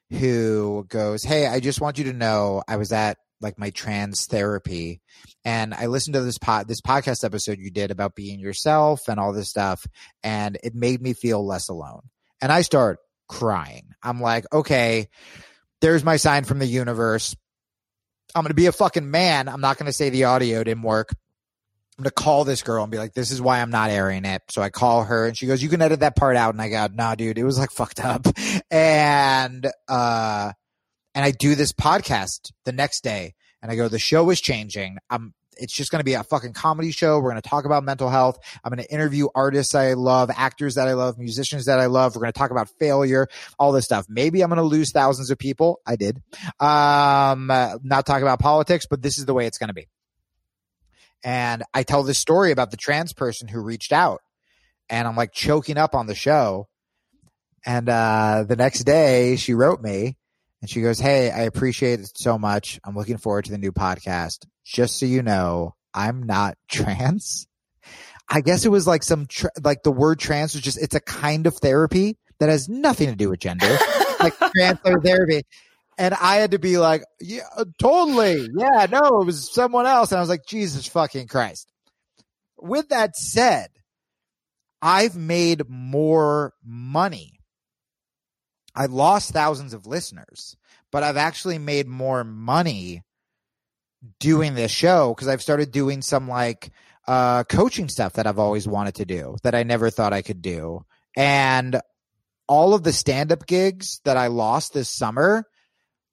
who 0.10 0.86
goes, 0.90 1.23
Hey, 1.23 1.48
I 1.48 1.60
just 1.60 1.81
want 1.81 1.98
you 1.98 2.06
to 2.06 2.14
know 2.14 2.64
I 2.68 2.77
was 2.77 2.91
at 2.91 3.18
like 3.41 3.57
my 3.57 3.69
trans 3.69 4.26
therapy 4.26 5.02
and 5.45 5.73
I 5.73 5.86
listened 5.86 6.15
to 6.15 6.22
this 6.22 6.38
pod 6.38 6.68
this 6.68 6.81
podcast 6.81 7.23
episode 7.23 7.57
you 7.57 7.72
did 7.72 7.90
about 7.90 8.15
being 8.15 8.40
yourself 8.40 9.07
and 9.07 9.19
all 9.19 9.31
this 9.31 9.49
stuff 9.49 9.86
and 10.23 10.57
it 10.61 10.76
made 10.76 11.02
me 11.02 11.14
feel 11.14 11.45
less 11.45 11.69
alone. 11.69 12.02
And 12.41 12.52
I 12.52 12.61
start 12.61 12.99
crying. 13.27 13.90
I'm 14.03 14.19
like, 14.19 14.45
okay, 14.52 15.07
there's 15.81 16.03
my 16.03 16.18
sign 16.18 16.44
from 16.44 16.60
the 16.60 16.65
universe. 16.65 17.36
I'm 18.36 18.44
going 18.44 18.49
to 18.49 18.56
be 18.56 18.68
a 18.68 18.72
fucking 18.72 19.10
man. 19.10 19.48
I'm 19.48 19.61
not 19.61 19.77
going 19.77 19.88
to 19.88 19.94
say 19.94 20.10
the 20.10 20.26
audio 20.26 20.64
didn't 20.64 20.84
work. 20.84 21.10
I'm 21.99 22.03
gonna 22.03 22.11
call 22.11 22.45
this 22.45 22.63
girl 22.63 22.81
and 22.81 22.89
be 22.89 22.97
like, 22.97 23.13
this 23.13 23.30
is 23.30 23.41
why 23.41 23.59
I'm 23.59 23.71
not 23.71 23.89
airing 23.89 24.23
it. 24.23 24.41
So 24.51 24.61
I 24.61 24.69
call 24.69 25.03
her 25.03 25.27
and 25.27 25.38
she 25.38 25.47
goes, 25.47 25.61
you 25.61 25.67
can 25.67 25.81
edit 25.81 25.99
that 25.99 26.15
part 26.15 26.38
out. 26.38 26.53
And 26.53 26.61
I 26.61 26.69
go, 26.69 26.88
nah, 26.93 27.15
dude, 27.15 27.38
it 27.38 27.43
was 27.43 27.59
like 27.59 27.71
fucked 27.73 27.99
up. 27.99 28.26
And, 28.71 29.69
uh, 29.89 30.53
and 31.13 31.26
I 31.26 31.31
do 31.31 31.55
this 31.55 31.73
podcast 31.73 32.53
the 32.63 32.71
next 32.71 33.03
day 33.03 33.35
and 33.61 33.69
I 33.69 33.76
go, 33.76 33.89
the 33.89 33.99
show 33.99 34.30
is 34.30 34.39
changing. 34.39 34.97
I'm, 35.09 35.34
it's 35.57 35.73
just 35.73 35.91
to 35.99 36.05
be 36.05 36.13
a 36.13 36.23
fucking 36.23 36.53
comedy 36.53 36.91
show. 36.91 37.19
We're 37.19 37.31
to 37.41 37.49
talk 37.49 37.65
about 37.65 37.84
mental 37.84 38.09
health. 38.09 38.39
I'm 38.63 38.73
to 38.77 38.89
interview 38.89 39.27
artists 39.35 39.76
I 39.76 39.91
love, 39.91 40.31
actors 40.34 40.76
that 40.76 40.88
I 40.88 40.93
love, 40.93 41.17
musicians 41.17 41.65
that 41.65 41.80
I 41.80 41.88
love. 41.88 42.15
We're 42.15 42.21
to 42.31 42.39
talk 42.39 42.51
about 42.51 42.69
failure, 42.80 43.27
all 43.59 43.73
this 43.73 43.84
stuff. 43.84 44.05
Maybe 44.07 44.41
I'm 44.41 44.47
to 44.55 44.63
lose 44.63 44.93
thousands 44.93 45.31
of 45.31 45.38
people. 45.38 45.81
I 45.85 45.97
did. 45.97 46.15
Um, 46.61 47.47
not 47.84 48.05
talk 48.05 48.21
about 48.21 48.39
politics, 48.39 48.85
but 48.89 49.01
this 49.01 49.17
is 49.17 49.26
the 49.26 49.34
way 49.34 49.47
it's 49.47 49.57
to 49.67 49.73
be. 49.73 49.89
And 51.23 51.63
I 51.73 51.83
tell 51.83 52.03
this 52.03 52.19
story 52.19 52.51
about 52.51 52.71
the 52.71 52.77
trans 52.77 53.13
person 53.13 53.47
who 53.47 53.61
reached 53.61 53.91
out 53.91 54.21
and 54.89 55.07
I'm 55.07 55.15
like 55.15 55.31
choking 55.31 55.77
up 55.77 55.95
on 55.95 56.07
the 56.07 56.15
show. 56.15 56.67
And 57.65 57.89
uh, 57.89 58.45
the 58.47 58.55
next 58.55 58.83
day 58.83 59.35
she 59.35 59.53
wrote 59.53 59.81
me 59.81 60.17
and 60.61 60.69
she 60.69 60.81
goes, 60.81 60.99
Hey, 60.99 61.29
I 61.29 61.41
appreciate 61.41 61.99
it 61.99 62.11
so 62.15 62.37
much. 62.37 62.79
I'm 62.83 62.95
looking 62.95 63.17
forward 63.17 63.45
to 63.45 63.51
the 63.51 63.57
new 63.57 63.71
podcast. 63.71 64.45
Just 64.65 64.99
so 64.99 65.05
you 65.05 65.21
know, 65.21 65.75
I'm 65.93 66.23
not 66.23 66.57
trans. 66.71 67.47
I 68.31 68.41
guess 68.41 68.63
it 68.63 68.69
was 68.69 68.85
like 68.85 69.03
some, 69.03 69.25
tra- 69.25 69.49
like 69.63 69.83
the 69.83 69.91
word 69.91 70.19
trans 70.19 70.53
was 70.53 70.61
just, 70.61 70.79
it's 70.81 70.95
a 70.95 70.99
kind 70.99 71.47
of 71.47 71.55
therapy 71.55 72.17
that 72.39 72.49
has 72.49 72.69
nothing 72.69 73.09
to 73.09 73.15
do 73.15 73.29
with 73.29 73.39
gender, 73.39 73.77
like 74.19 74.37
trans 74.37 74.79
therapy. 75.03 75.43
And 75.99 76.13
I 76.13 76.38
had 76.38 76.51
to 76.51 76.59
be 76.59 76.77
like, 76.77 77.03
yeah, 77.19 77.43
totally. 77.77 78.47
Yeah, 78.57 78.88
no, 78.89 79.21
it 79.21 79.26
was 79.26 79.53
someone 79.53 79.85
else. 79.85 80.11
And 80.11 80.17
I 80.17 80.21
was 80.21 80.30
like, 80.30 80.45
Jesus 80.47 80.88
fucking 80.88 81.27
Christ. 81.27 81.69
With 82.57 82.88
that 82.89 83.17
said, 83.17 83.67
I've 84.81 85.17
made 85.17 85.69
more 85.69 86.53
money. 86.65 87.41
I 88.73 88.85
lost 88.85 89.34
thousands 89.34 89.73
of 89.73 89.88
listeners, 89.88 90.55
but 90.89 91.03
I've 91.03 91.17
actually 91.17 91.57
made 91.57 91.85
more 91.85 92.23
money 92.23 93.03
doing 94.21 94.55
this 94.55 94.71
show 94.71 95.13
because 95.13 95.27
I've 95.27 95.41
started 95.41 95.71
doing 95.71 96.01
some 96.01 96.30
like 96.30 96.71
uh, 97.09 97.43
coaching 97.43 97.89
stuff 97.89 98.13
that 98.13 98.26
I've 98.26 98.39
always 98.39 98.69
wanted 98.69 98.95
to 98.95 99.05
do 99.05 99.35
that 99.43 99.53
I 99.53 99.63
never 99.63 99.89
thought 99.89 100.13
I 100.13 100.21
could 100.21 100.41
do. 100.41 100.85
And 101.17 101.81
all 102.47 102.73
of 102.73 102.84
the 102.84 102.93
stand 102.93 103.34
up 103.34 103.45
gigs 103.45 103.99
that 104.05 104.15
I 104.15 104.27
lost 104.27 104.73
this 104.73 104.89
summer, 104.89 105.45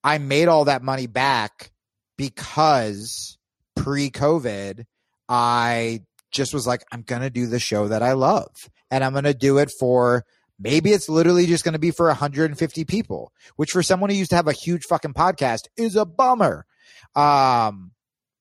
I 0.04 0.18
made 0.18 0.48
all 0.48 0.66
that 0.66 0.82
money 0.82 1.06
back 1.06 1.72
because 2.16 3.38
pre 3.74 4.10
COVID, 4.10 4.84
I 5.28 6.02
just 6.30 6.54
was 6.54 6.66
like, 6.66 6.84
I'm 6.92 7.02
going 7.02 7.22
to 7.22 7.30
do 7.30 7.46
the 7.46 7.58
show 7.58 7.88
that 7.88 8.02
I 8.02 8.12
love 8.12 8.50
and 8.90 9.02
I'm 9.04 9.12
going 9.12 9.24
to 9.24 9.34
do 9.34 9.58
it 9.58 9.70
for 9.70 10.24
maybe 10.58 10.92
it's 10.92 11.08
literally 11.08 11.46
just 11.46 11.64
going 11.64 11.74
to 11.74 11.78
be 11.78 11.90
for 11.90 12.06
150 12.06 12.84
people, 12.84 13.32
which 13.56 13.72
for 13.72 13.82
someone 13.82 14.10
who 14.10 14.16
used 14.16 14.30
to 14.30 14.36
have 14.36 14.48
a 14.48 14.52
huge 14.52 14.84
fucking 14.84 15.14
podcast 15.14 15.62
is 15.76 15.96
a 15.96 16.04
bummer. 16.04 16.66
Um, 17.14 17.92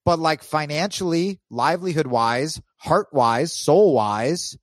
but 0.04 0.20
like 0.20 0.44
financially, 0.44 1.40
livelihood 1.50 2.08
wise, 2.08 2.62
heart 2.78 3.08
wise, 3.12 3.54
soul 3.54 3.94
wise, 3.94 4.58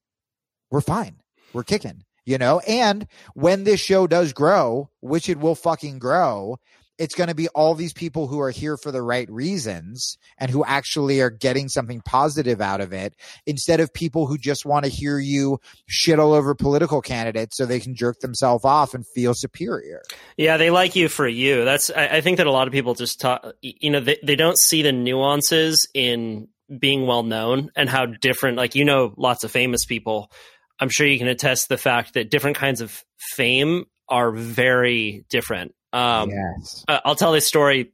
we're 0.70 0.80
fine. 0.80 1.16
We're 1.52 1.64
kicking, 1.64 2.04
you 2.24 2.38
know? 2.38 2.60
And 2.60 3.06
when 3.34 3.64
this 3.64 3.80
show 3.80 4.06
does 4.06 4.32
grow, 4.32 4.90
which 5.00 5.28
it 5.28 5.38
will 5.38 5.54
fucking 5.54 5.98
grow, 5.98 6.58
it's 7.02 7.16
going 7.16 7.28
to 7.28 7.34
be 7.34 7.48
all 7.48 7.74
these 7.74 7.92
people 7.92 8.28
who 8.28 8.38
are 8.38 8.52
here 8.52 8.76
for 8.76 8.92
the 8.92 9.02
right 9.02 9.28
reasons 9.28 10.16
and 10.38 10.52
who 10.52 10.64
actually 10.64 11.20
are 11.20 11.30
getting 11.30 11.68
something 11.68 12.00
positive 12.00 12.60
out 12.60 12.80
of 12.80 12.92
it 12.92 13.16
instead 13.44 13.80
of 13.80 13.92
people 13.92 14.28
who 14.28 14.38
just 14.38 14.64
want 14.64 14.84
to 14.84 14.88
hear 14.88 15.18
you 15.18 15.58
shit 15.86 16.20
all 16.20 16.32
over 16.32 16.54
political 16.54 17.02
candidates 17.02 17.56
so 17.56 17.66
they 17.66 17.80
can 17.80 17.96
jerk 17.96 18.20
themselves 18.20 18.64
off 18.64 18.94
and 18.94 19.04
feel 19.04 19.34
superior. 19.34 20.00
Yeah, 20.36 20.58
they 20.58 20.70
like 20.70 20.94
you 20.94 21.08
for 21.08 21.26
you. 21.26 21.64
That's 21.64 21.90
I, 21.90 22.06
I 22.06 22.20
think 22.20 22.36
that 22.36 22.46
a 22.46 22.52
lot 22.52 22.68
of 22.68 22.72
people 22.72 22.94
just 22.94 23.20
talk. 23.20 23.52
You 23.60 23.90
know, 23.90 23.98
they 23.98 24.18
they 24.22 24.36
don't 24.36 24.58
see 24.58 24.82
the 24.82 24.92
nuances 24.92 25.88
in 25.92 26.46
being 26.78 27.08
well 27.08 27.24
known 27.24 27.72
and 27.74 27.88
how 27.88 28.06
different. 28.06 28.58
Like 28.58 28.76
you 28.76 28.84
know, 28.84 29.12
lots 29.16 29.42
of 29.42 29.50
famous 29.50 29.84
people. 29.86 30.30
I'm 30.78 30.88
sure 30.88 31.06
you 31.06 31.18
can 31.18 31.26
attest 31.26 31.68
the 31.68 31.78
fact 31.78 32.14
that 32.14 32.30
different 32.30 32.58
kinds 32.58 32.80
of 32.80 33.04
fame 33.34 33.86
are 34.08 34.30
very 34.30 35.24
different 35.28 35.74
um, 35.92 36.30
yes. 36.30 36.84
Uh, 36.88 37.00
I'll 37.04 37.16
tell 37.16 37.32
this 37.32 37.46
story 37.46 37.92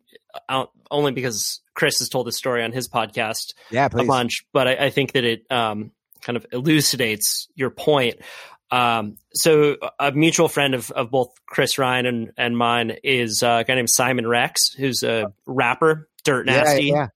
uh, 0.48 0.66
only 0.90 1.12
because 1.12 1.60
Chris 1.74 1.98
has 1.98 2.08
told 2.08 2.26
this 2.26 2.36
story 2.36 2.62
on 2.62 2.72
his 2.72 2.88
podcast 2.88 3.54
yeah, 3.70 3.88
a 3.92 4.04
bunch, 4.04 4.46
but 4.52 4.68
I, 4.68 4.86
I 4.86 4.90
think 4.90 5.12
that 5.12 5.24
it 5.24 5.50
um, 5.50 5.92
kind 6.20 6.36
of 6.36 6.46
elucidates 6.52 7.48
your 7.54 7.70
point. 7.70 8.16
Um, 8.70 9.16
so 9.32 9.76
a 9.98 10.12
mutual 10.12 10.48
friend 10.48 10.74
of, 10.74 10.90
of 10.90 11.10
both 11.10 11.30
Chris 11.46 11.78
Ryan 11.78 12.06
and, 12.06 12.32
and 12.36 12.56
mine 12.56 12.98
is 13.02 13.42
uh, 13.42 13.58
a 13.60 13.64
guy 13.64 13.74
named 13.74 13.90
Simon 13.90 14.26
Rex, 14.26 14.74
who's 14.74 15.02
a 15.02 15.32
rapper, 15.46 16.08
Dirt 16.24 16.46
Nasty. 16.46 16.86
Yeah, 16.86 16.94
yeah 16.94 17.08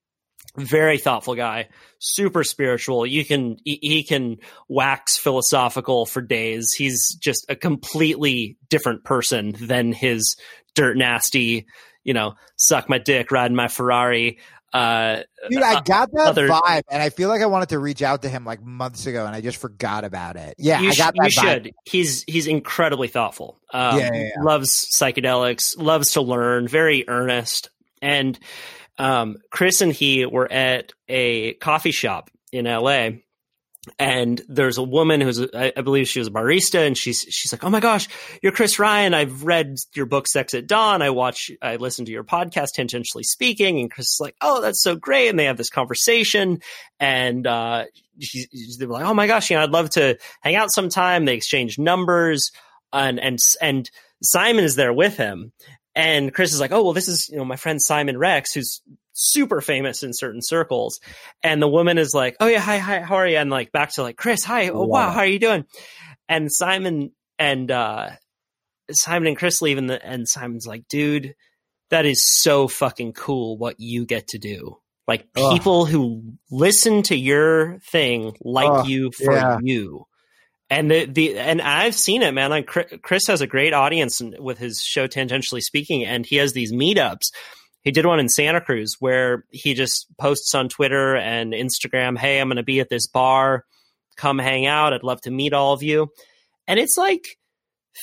very 0.57 0.99
thoughtful 0.99 1.35
guy 1.35 1.69
super 1.99 2.45
spiritual 2.45 3.07
you 3.07 3.25
can 3.25 3.57
he 3.65 4.03
can 4.03 4.37
wax 4.69 5.17
philosophical 5.17 6.05
for 6.05 6.21
days 6.21 6.73
he's 6.73 7.15
just 7.15 7.47
a 7.49 7.57
completely 7.57 8.59
different 8.69 9.03
person 9.03 9.55
than 9.59 9.93
his 9.93 10.37
dirt 10.75 10.97
nasty 10.97 11.67
you 12.05 12.15
know 12.15 12.35
suck 12.57 12.89
my 12.89 12.99
dick 12.99 13.31
riding 13.31 13.57
my 13.57 13.69
ferrari 13.69 14.39
uh 14.73 15.21
dude 15.51 15.63
i 15.63 15.81
got 15.83 16.11
that 16.13 16.29
other, 16.29 16.49
vibe 16.49 16.83
and 16.91 17.03
i 17.03 17.11
feel 17.11 17.29
like 17.29 17.43
i 17.43 17.47
wanted 17.47 17.69
to 17.69 17.79
reach 17.79 18.01
out 18.01 18.23
to 18.23 18.29
him 18.29 18.45
like 18.45 18.63
months 18.63 19.07
ago 19.07 19.27
and 19.27 19.35
i 19.35 19.41
just 19.41 19.59
forgot 19.59 20.05
about 20.05 20.37
it 20.37 20.55
yeah 20.59 20.81
i 20.81 20.95
got 20.95 21.15
that 21.15 21.31
you 21.31 21.41
vibe. 21.41 21.53
should 21.53 21.73
he's 21.85 22.25
he's 22.27 22.47
incredibly 22.47 23.09
thoughtful 23.09 23.61
um, 23.75 23.99
yeah, 23.99 24.11
yeah, 24.13 24.23
yeah. 24.23 24.43
loves 24.43 24.89
psychedelics 24.99 25.77
loves 25.79 26.13
to 26.13 26.23
learn 26.23 26.67
very 26.67 27.07
earnest 27.07 27.71
and 28.01 28.39
um, 28.99 29.37
Chris 29.51 29.81
and 29.81 29.93
he 29.93 30.27
were 30.27 30.51
at 30.51 30.93
a 31.09 31.55
coffee 31.55 31.93
shop 31.93 32.31
in 32.53 32.67
LA 32.67 33.11
and 33.99 34.41
there's 34.49 34.79
a 34.79 34.83
woman 34.83 35.21
who's 35.21 35.41
I, 35.53 35.73
I 35.77 35.81
believe 35.81 36.09
she 36.09 36.21
was 36.21 36.29
a 36.29 36.33
barista 36.33 36.87
and 36.87 36.97
she's 36.97 37.27
she's 37.29 37.53
like 37.53 37.65
oh 37.65 37.71
my 37.71 37.81
gosh 37.81 38.09
you're 38.41 38.53
chris 38.53 38.79
ryan. 38.79 39.13
I've 39.13 39.45
read 39.45 39.77
your 39.95 40.07
book 40.07 40.29
sex 40.29 40.55
at 40.55 40.67
dawn. 40.67 41.03
I 41.03 41.11
watch 41.11 41.51
i 41.61 41.77
listen 41.77 42.05
to 42.05 42.13
your 42.13 42.25
podcast 42.25 42.69
tangentially 42.79 43.25
speaking. 43.25 43.81
And 43.81 43.91
chris 43.91 44.07
is 44.07 44.19
like 44.21 44.37
oh 44.41 44.61
that's 44.61 44.83
so 44.83 44.95
great. 44.95 45.29
And 45.29 45.39
they 45.39 45.47
have 45.47 45.57
this 45.57 45.71
conversation 45.71 46.61
and 47.01 47.47
uh 47.47 47.85
they're 48.79 48.89
like 48.89 49.05
oh 49.05 49.15
my 49.15 49.27
gosh 49.27 49.51
you 49.51 49.57
know 49.57 49.63
i'd 49.63 49.71
love 49.71 49.91
to 49.91 50.17
hang 50.43 50.55
out 50.55 50.73
sometime. 50.73 51.25
They 51.25 51.35
exchange 51.35 51.79
numbers 51.79 52.53
and 52.93 53.19
and 53.19 53.39
and 53.61 53.91
simon 54.23 54.65
is 54.65 54.77
there 54.77 54.93
with 54.93 55.17
him. 55.17 55.53
And 55.95 56.33
Chris 56.33 56.55
is 56.55 56.61
like, 56.61 56.73
oh, 56.73 56.83
well, 56.83 56.95
this 56.95 57.07
is, 57.07 57.29
you 57.29 57.37
know, 57.37 57.45
my 57.45 57.57
friend 57.57 57.79
Simon 57.79 58.17
Rex, 58.17 58.55
who's 58.55 58.81
super 59.23 59.61
famous 59.61 60.03
in 60.03 60.13
certain 60.13 60.41
circles. 60.43 61.01
And 61.43 61.63
the 61.63 61.69
woman 61.69 61.99
is 61.99 62.13
like, 62.15 62.37
oh, 62.41 62.47
yeah, 62.47 62.61
hi, 62.61 62.79
hi, 62.79 63.01
how 63.01 63.17
are 63.17 63.27
you? 63.27 63.37
And 63.37 63.51
like 63.51 63.73
back 63.73 63.93
to 63.93 64.03
like, 64.03 64.17
Chris, 64.17 64.45
hi, 64.45 64.69
oh, 64.69 64.85
wow, 64.85 65.11
how 65.11 65.21
are 65.21 65.27
you 65.27 65.39
doing? 65.39 65.65
And 66.29 66.53
Simon 66.53 67.13
and, 67.39 67.71
uh, 67.71 68.11
Simon 68.91 69.29
and 69.29 69.37
Chris 69.37 69.63
leave 69.63 69.79
and, 69.79 69.89
the, 69.89 70.05
and 70.05 70.29
Simon's 70.29 70.67
like, 70.67 70.89
dude, 70.89 71.35
that 71.91 72.05
is 72.07 72.25
so 72.25 72.69
fucking 72.69 73.13
cool 73.13 73.57
what 73.59 73.77
you 73.79 74.07
get 74.07 74.29
to 74.29 74.39
do. 74.39 74.79
Like 75.09 75.33
people 75.35 75.83
Ugh. 75.83 75.89
who 75.89 76.23
listen 76.51 77.03
to 77.05 77.17
your 77.17 77.79
thing 77.91 78.37
like 78.41 78.71
Ugh, 78.71 78.89
you 78.89 79.11
for 79.11 79.35
yeah. 79.35 79.59
you 79.61 80.07
and 80.73 80.91
the, 80.91 81.05
the 81.05 81.39
and 81.39 81.61
I've 81.61 81.95
seen 81.95 82.23
it, 82.23 82.33
man. 82.33 82.49
Like 82.49 82.67
Chris 82.67 83.27
has 83.27 83.43
a 83.43 83.47
great 83.47 83.75
audience 83.75 84.23
with 84.39 84.57
his 84.57 84.81
show 84.81 85.07
Tangentially 85.07 85.61
Speaking, 85.61 86.03
and 86.07 86.25
he 86.25 86.37
has 86.37 86.55
these 86.55 86.73
meetups. 86.73 87.31
He 87.83 87.91
did 87.91 88.07
one 88.07 88.21
in 88.21 88.29
Santa 88.29 88.61
Cruz 88.61 88.97
where 89.01 89.45
he 89.51 89.75
just 89.75 90.07
posts 90.19 90.55
on 90.55 90.69
Twitter 90.69 91.17
and 91.17 91.53
Instagram, 91.53 92.17
"Hey, 92.17 92.41
I'm 92.41 92.49
going 92.49 92.57
to 92.57 92.63
be 92.63 92.81
at 92.81 92.89
this 92.89 93.07
bar. 93.07 93.65
Come 94.17 94.39
hang 94.39 94.67
out. 94.67 94.93
I'd 94.93 95.03
love 95.03 95.21
to 95.23 95.31
meet 95.31 95.53
all 95.53 95.73
of 95.73 95.83
you." 95.83 96.09
And 96.67 96.79
it's 96.79 96.97
like 96.97 97.39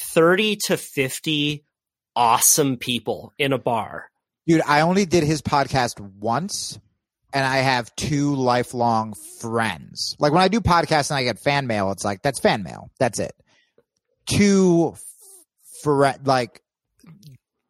30 0.04 0.58
to 0.66 0.78
50 0.78 1.64
awesome 2.16 2.78
people 2.78 3.34
in 3.38 3.54
a 3.54 3.58
bar. 3.58 4.10
Dude, 4.46 4.62
I 4.66 4.82
only 4.82 5.06
did 5.06 5.24
his 5.24 5.42
podcast 5.42 6.00
once 6.00 6.80
and 7.34 7.46
I 7.46 7.58
have 7.58 7.96
two 7.96 8.36
lifelong 8.36 9.14
friends. 9.40 10.16
Like 10.20 10.34
when 10.34 10.42
I 10.42 10.48
do 10.48 10.62
podcasts 10.62 11.12
and 11.12 11.18
I 11.18 11.24
get 11.24 11.40
fan 11.40 11.68
mail, 11.68 11.92
it's 11.92 12.04
like 12.04 12.22
that's 12.22 12.40
fan 12.40 12.64
mail. 12.64 12.90
That's 13.00 13.20
it. 13.20 13.34
Two 14.26 14.96
for 15.84 16.14
like 16.24 16.62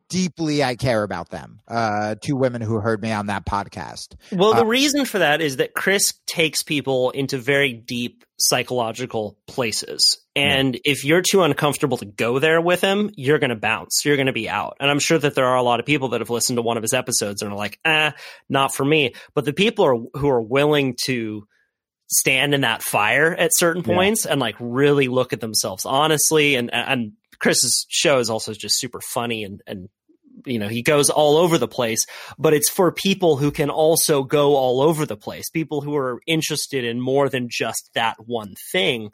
deeply 0.10 0.64
I 0.64 0.76
care 0.76 1.04
about 1.04 1.30
them. 1.30 1.62
Uh, 1.68 2.16
two 2.22 2.36
women 2.36 2.62
who 2.62 2.80
heard 2.80 3.02
me 3.02 3.12
on 3.12 3.28
that 3.28 3.46
podcast. 3.46 4.16
Well, 4.32 4.54
the 4.54 4.62
uh, 4.62 4.66
reason 4.66 5.06
for 5.06 5.20
that 5.20 5.42
is 5.42 5.58
that 5.58 5.74
Chris 5.74 6.14
takes 6.26 6.64
people 6.64 7.12
into 7.12 7.38
very 7.38 7.74
deep 7.74 8.26
psychological 8.40 9.38
places. 9.48 10.18
And 10.36 10.76
yeah. 10.76 10.82
if 10.86 11.06
you're 11.06 11.22
too 11.22 11.44
uncomfortable 11.44 11.98
to 11.98 12.06
go 12.06 12.40
there 12.40 12.60
with 12.60 12.82
him, 12.82 13.12
you're 13.16 13.40
going 13.40 13.52
to 13.52 13.56
bounce. 13.56 14.04
You're 14.04 14.16
going 14.16 14.28
to 14.28 14.34
be 14.34 14.50
out. 14.50 14.78
And 14.80 14.90
I'm 14.90 15.00
sure 15.00 15.20
that 15.20 15.36
there 15.36 15.48
are 15.48 15.58
a 15.58 15.64
lot 15.64 15.80
of 15.80 15.86
people 15.86 16.10
that 16.10 16.22
have 16.22 16.30
listened 16.30 16.58
to 16.58 16.62
one 16.62 16.78
of 16.78 16.84
his 16.84 16.94
episodes 16.94 17.42
and 17.42 17.52
are 17.52 17.58
like, 17.58 17.80
ah, 17.86 18.14
not 18.50 18.74
for 18.74 18.86
me. 18.86 19.14
But 19.36 19.46
the 19.46 19.54
people 19.54 19.86
are, 19.86 19.98
who 20.20 20.30
are 20.30 20.42
willing 20.42 20.96
to 21.06 21.48
stand 22.12 22.56
in 22.56 22.62
that 22.62 22.82
fire 22.82 23.36
at 23.36 23.52
certain 23.54 23.84
points 23.84 24.26
yeah. 24.26 24.32
and 24.32 24.42
like 24.42 24.56
really 24.60 25.08
look 25.08 25.32
at 25.32 25.42
themselves 25.42 25.86
honestly 25.86 26.56
and, 26.56 26.74
and 26.74 27.12
Chris's 27.40 27.86
show 27.88 28.18
is 28.18 28.32
also 28.32 28.54
just 28.54 28.80
super 28.80 29.00
funny 29.00 29.44
and, 29.44 29.62
and 29.68 29.90
you 30.46 30.60
know, 30.60 30.68
he 30.68 30.82
goes 30.82 31.10
all 31.10 31.38
over 31.38 31.58
the 31.58 31.68
place, 31.68 32.06
but 32.38 32.54
it's 32.54 32.70
for 32.70 32.92
people 32.92 33.38
who 33.38 33.52
can 33.52 33.70
also 33.70 34.24
go 34.24 34.56
all 34.56 34.82
over 34.82 35.06
the 35.06 35.18
place, 35.18 35.50
people 35.50 35.82
who 35.82 35.96
are 35.96 36.22
interested 36.28 36.84
in 36.84 37.02
more 37.02 37.30
than 37.30 37.48
just 37.50 37.90
that 37.94 38.16
one 38.26 38.56
thing. 38.72 39.12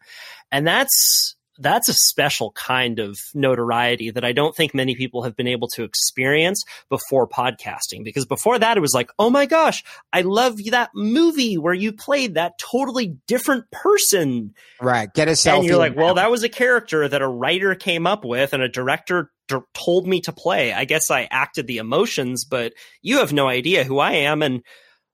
And 0.51 0.65
that's 0.65 1.35
that's 1.57 1.87
a 1.87 1.93
special 1.93 2.51
kind 2.51 2.99
of 2.99 3.17
notoriety 3.33 4.11
that 4.11 4.25
I 4.25 4.33
don't 4.33 4.55
think 4.55 4.73
many 4.73 4.95
people 4.95 5.23
have 5.23 5.35
been 5.35 5.47
able 5.47 5.67
to 5.69 5.83
experience 5.83 6.63
before 6.89 7.27
podcasting. 7.27 8.03
Because 8.03 8.25
before 8.25 8.59
that, 8.59 8.77
it 8.77 8.81
was 8.81 8.93
like, 8.93 9.09
oh 9.19 9.29
my 9.29 9.45
gosh, 9.45 9.83
I 10.11 10.21
love 10.21 10.57
that 10.71 10.89
movie 10.93 11.57
where 11.57 11.73
you 11.73 11.93
played 11.93 12.35
that 12.35 12.57
totally 12.59 13.17
different 13.27 13.69
person. 13.71 14.53
Right. 14.81 15.11
Get 15.13 15.27
a 15.27 15.31
selfie. 15.31 15.59
And 15.59 15.65
you're 15.65 15.77
like, 15.77 15.95
well, 15.95 16.15
that 16.15 16.31
was 16.31 16.43
a 16.43 16.49
character 16.49 17.07
that 17.07 17.21
a 17.21 17.27
writer 17.27 17.75
came 17.75 18.05
up 18.05 18.25
with 18.25 18.53
and 18.53 18.61
a 18.61 18.69
director 18.69 19.31
d- 19.47 19.57
told 19.73 20.07
me 20.07 20.21
to 20.21 20.31
play. 20.31 20.73
I 20.73 20.85
guess 20.85 21.11
I 21.11 21.27
acted 21.29 21.67
the 21.67 21.77
emotions, 21.77 22.45
but 22.45 22.73
you 23.01 23.19
have 23.19 23.33
no 23.33 23.47
idea 23.47 23.83
who 23.83 23.99
I 23.99 24.11
am. 24.11 24.41
And 24.41 24.61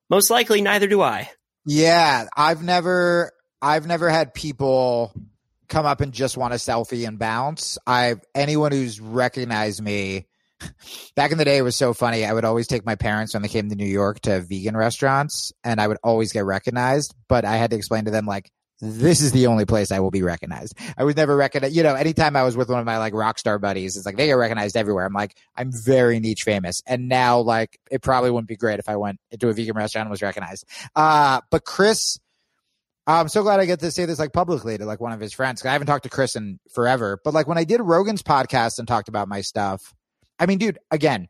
most 0.10 0.30
likely, 0.30 0.62
neither 0.62 0.88
do 0.88 1.02
I. 1.02 1.30
Yeah. 1.66 2.28
I've 2.36 2.64
never, 2.64 3.32
I've 3.62 3.88
never 3.88 4.10
had 4.10 4.34
people 4.34 5.14
come 5.68 5.86
up 5.86 6.02
and 6.02 6.12
just 6.12 6.38
want 6.38 6.54
a 6.54 6.58
selfie 6.58 7.08
and 7.08 7.18
bounce. 7.18 7.78
I've 7.88 8.22
anyone 8.36 8.72
who's 8.72 9.00
recognized 9.00 9.82
me 9.82 10.28
back 11.16 11.32
in 11.32 11.38
the 11.38 11.46
day, 11.46 11.58
it 11.58 11.64
was 11.64 11.76
so 11.76 11.94
funny. 11.94 12.26
I 12.26 12.34
would 12.34 12.46
always 12.46 12.68
take 12.68 12.86
my 12.86 12.96
parents 12.96 13.34
when 13.34 13.42
they 13.42 13.50
came 13.50 13.70
to 13.70 13.76
New 13.76 13.86
York 13.86 14.20
to 14.22 14.42
vegan 14.42 14.78
restaurants, 14.78 15.52
and 15.64 15.80
I 15.80 15.88
would 15.88 15.98
always 16.04 16.34
get 16.34 16.46
recognized. 16.46 17.16
But 17.28 17.46
I 17.46 17.56
had 17.58 17.72
to 17.72 17.78
explain 17.78 18.06
to 18.06 18.12
them 18.12 18.26
like, 18.26 18.52
this 18.82 19.22
is 19.22 19.32
the 19.32 19.48
only 19.48 19.66
place 19.66 19.92
I 19.92 20.00
will 20.00 20.12
be 20.12 20.24
recognized. 20.24 20.78
I 20.98 21.04
was 21.04 21.16
never 21.16 21.36
recognized. 21.36 21.76
You 21.76 21.84
know, 21.84 21.94
anytime 21.94 22.36
I 22.36 22.44
was 22.44 22.58
with 22.58 22.70
one 22.70 22.80
of 22.80 22.86
my 22.86 22.98
like 22.98 23.14
rock 23.14 23.38
star 23.38 23.60
buddies, 23.60 23.96
it's 23.96 24.06
like 24.06 24.18
they 24.18 24.26
get 24.26 24.34
recognized 24.34 24.76
everywhere. 24.76 25.06
I'm 25.06 25.14
like, 25.14 25.38
I'm 25.56 25.72
very 25.72 26.20
niche 26.20 26.44
famous. 26.44 26.82
And 26.88 27.08
now, 27.08 27.40
like, 27.40 27.80
it 27.92 28.02
probably 28.02 28.32
wouldn't 28.32 28.48
be 28.48 28.56
great 28.56 28.80
if 28.80 28.90
I 28.90 28.96
went 28.98 29.20
into 29.30 29.50
a 29.50 29.54
vegan 29.54 29.76
restaurant 29.76 30.08
and 30.08 30.12
was 30.12 30.22
recognized. 30.24 30.66
Uh, 30.96 31.42
but 31.52 31.64
Chris, 31.64 32.20
I'm 33.06 33.30
so 33.30 33.44
glad 33.44 33.60
I 33.60 33.66
get 33.66 33.80
to 33.80 33.92
say 33.92 34.06
this 34.06 34.20
like 34.20 34.34
publicly 34.34 34.78
to 34.78 34.86
like 34.86 35.00
one 35.00 35.12
of 35.12 35.20
his 35.20 35.34
friends. 35.34 35.64
I 35.66 35.72
haven't 35.72 35.88
talked 35.88 36.04
to 36.04 36.10
Chris 36.10 36.36
in 36.36 36.60
forever, 36.74 37.20
but 37.24 37.34
like 37.34 37.48
when 37.48 37.58
I 37.58 37.64
did 37.64 37.82
Rogan's 37.82 38.24
podcast 38.24 38.80
and 38.80 38.88
talked 38.88 39.10
about 39.10 39.28
my 39.28 39.42
stuff, 39.42 39.94
I 40.40 40.46
mean, 40.46 40.58
dude, 40.58 40.80
again, 40.90 41.28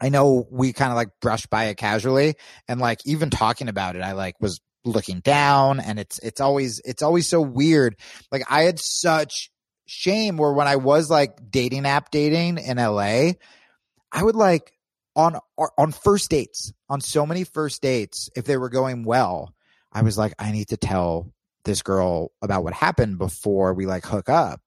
I 0.00 0.08
know 0.08 0.46
we 0.50 0.72
kind 0.72 0.90
of 0.90 0.96
like 0.96 1.08
brushed 1.20 1.48
by 1.48 1.66
it 1.66 1.76
casually 1.76 2.34
and 2.68 2.80
like 2.80 3.00
even 3.06 3.30
talking 3.30 3.68
about 3.68 3.96
it, 3.96 4.02
I 4.02 4.12
like 4.12 4.34
was 4.40 4.60
looking 4.84 5.20
down 5.20 5.80
and 5.80 5.98
it's 5.98 6.18
it's 6.20 6.40
always 6.40 6.80
it's 6.84 7.02
always 7.02 7.26
so 7.26 7.40
weird. 7.40 7.96
Like 8.30 8.44
i 8.50 8.62
had 8.62 8.78
such 8.78 9.50
shame 9.86 10.36
where 10.36 10.52
when 10.52 10.68
i 10.68 10.76
was 10.76 11.10
like 11.10 11.50
dating 11.50 11.84
app 11.84 12.10
dating 12.10 12.56
in 12.56 12.78
la 12.78 13.00
i 13.00 14.22
would 14.22 14.36
like 14.36 14.72
on 15.16 15.36
on 15.76 15.92
first 15.92 16.30
dates 16.30 16.72
on 16.88 17.00
so 17.00 17.26
many 17.26 17.44
first 17.44 17.82
dates 17.82 18.30
if 18.34 18.44
they 18.44 18.56
were 18.56 18.70
going 18.70 19.04
well 19.04 19.52
i 19.92 20.00
was 20.00 20.16
like 20.16 20.32
i 20.38 20.52
need 20.52 20.68
to 20.68 20.76
tell 20.76 21.32
this 21.64 21.82
girl 21.82 22.32
about 22.42 22.64
what 22.64 22.74
happened 22.74 23.18
before 23.18 23.74
we 23.74 23.86
like 23.86 24.04
hook 24.04 24.28
up. 24.28 24.60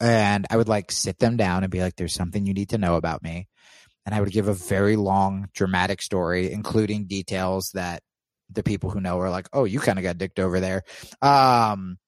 And 0.00 0.46
i 0.50 0.56
would 0.56 0.68
like 0.68 0.90
sit 0.90 1.18
them 1.18 1.36
down 1.36 1.62
and 1.62 1.70
be 1.70 1.80
like 1.80 1.96
there's 1.96 2.14
something 2.14 2.46
you 2.46 2.54
need 2.54 2.70
to 2.70 2.78
know 2.78 2.96
about 2.96 3.22
me. 3.22 3.48
And 4.06 4.14
i 4.14 4.20
would 4.20 4.32
give 4.32 4.48
a 4.48 4.54
very 4.54 4.96
long 4.96 5.48
dramatic 5.54 6.02
story 6.02 6.52
including 6.52 7.06
details 7.06 7.70
that 7.74 8.02
the 8.52 8.62
people 8.62 8.90
who 8.90 9.00
know 9.00 9.18
are 9.20 9.30
like, 9.30 9.48
oh, 9.52 9.64
you 9.64 9.80
kind 9.80 9.98
of 9.98 10.02
got 10.02 10.18
dicked 10.18 10.38
over 10.38 10.60
there. 10.60 10.82
Um, 11.22 11.98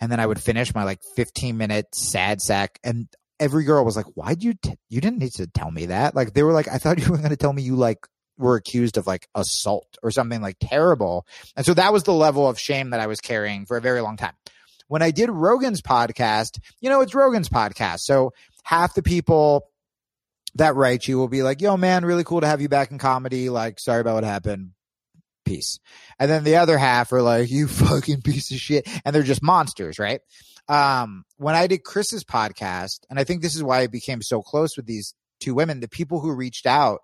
and 0.00 0.10
then 0.10 0.20
I 0.20 0.26
would 0.26 0.40
finish 0.40 0.74
my 0.74 0.84
like 0.84 1.00
15 1.16 1.56
minute 1.56 1.94
sad 1.94 2.40
sack. 2.40 2.78
And 2.82 3.08
every 3.38 3.64
girl 3.64 3.84
was 3.84 3.96
like, 3.96 4.06
why'd 4.14 4.42
you, 4.42 4.54
t- 4.54 4.76
you 4.88 5.00
didn't 5.00 5.18
need 5.18 5.32
to 5.34 5.46
tell 5.46 5.70
me 5.70 5.86
that. 5.86 6.14
Like 6.14 6.34
they 6.34 6.42
were 6.42 6.52
like, 6.52 6.68
I 6.68 6.78
thought 6.78 6.98
you 7.04 7.10
were 7.10 7.18
going 7.18 7.30
to 7.30 7.36
tell 7.36 7.52
me 7.52 7.62
you 7.62 7.76
like 7.76 8.06
were 8.36 8.56
accused 8.56 8.96
of 8.96 9.06
like 9.06 9.28
assault 9.34 9.96
or 10.02 10.10
something 10.10 10.40
like 10.40 10.56
terrible. 10.60 11.26
And 11.56 11.64
so 11.64 11.74
that 11.74 11.92
was 11.92 12.02
the 12.02 12.12
level 12.12 12.48
of 12.48 12.58
shame 12.58 12.90
that 12.90 13.00
I 13.00 13.06
was 13.06 13.20
carrying 13.20 13.66
for 13.66 13.76
a 13.76 13.80
very 13.80 14.00
long 14.00 14.16
time. 14.16 14.34
When 14.88 15.02
I 15.02 15.12
did 15.12 15.30
Rogan's 15.30 15.80
podcast, 15.80 16.58
you 16.80 16.90
know, 16.90 17.00
it's 17.00 17.14
Rogan's 17.14 17.48
podcast. 17.48 18.00
So 18.00 18.32
half 18.64 18.94
the 18.94 19.02
people 19.02 19.68
that 20.56 20.76
write 20.76 21.08
you 21.08 21.18
will 21.18 21.28
be 21.28 21.42
like, 21.42 21.60
yo, 21.60 21.76
man, 21.76 22.04
really 22.04 22.24
cool 22.24 22.40
to 22.40 22.46
have 22.46 22.60
you 22.60 22.68
back 22.68 22.90
in 22.90 22.98
comedy. 22.98 23.48
Like, 23.48 23.80
sorry 23.80 24.00
about 24.00 24.16
what 24.16 24.24
happened 24.24 24.72
piece. 25.44 25.78
And 26.18 26.30
then 26.30 26.44
the 26.44 26.56
other 26.56 26.78
half 26.78 27.12
are 27.12 27.22
like, 27.22 27.50
you 27.50 27.68
fucking 27.68 28.22
piece 28.22 28.50
of 28.50 28.58
shit. 28.58 28.88
And 29.04 29.14
they're 29.14 29.22
just 29.22 29.42
monsters, 29.42 29.98
right? 29.98 30.20
Um, 30.68 31.24
when 31.36 31.54
I 31.54 31.66
did 31.66 31.84
Chris's 31.84 32.24
podcast, 32.24 33.00
and 33.10 33.18
I 33.18 33.24
think 33.24 33.42
this 33.42 33.54
is 33.54 33.62
why 33.62 33.80
I 33.80 33.86
became 33.86 34.22
so 34.22 34.42
close 34.42 34.76
with 34.76 34.86
these 34.86 35.14
two 35.40 35.54
women, 35.54 35.80
the 35.80 35.88
people 35.88 36.20
who 36.20 36.32
reached 36.32 36.66
out, 36.66 37.00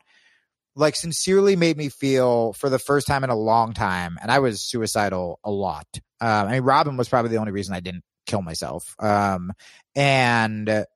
like 0.76 0.96
sincerely 0.96 1.56
made 1.56 1.76
me 1.76 1.88
feel 1.88 2.52
for 2.54 2.68
the 2.68 2.78
first 2.78 3.06
time 3.06 3.24
in 3.24 3.30
a 3.30 3.36
long 3.36 3.74
time, 3.74 4.18
and 4.22 4.30
I 4.30 4.38
was 4.38 4.62
suicidal 4.62 5.38
a 5.44 5.50
lot. 5.50 5.86
Um, 6.20 6.48
I 6.48 6.52
mean, 6.52 6.62
Robin 6.62 6.96
was 6.96 7.08
probably 7.08 7.30
the 7.30 7.38
only 7.38 7.52
reason 7.52 7.74
I 7.74 7.80
didn't 7.80 8.04
kill 8.26 8.40
myself. 8.40 8.94
Um, 8.98 9.52
and 9.94 10.86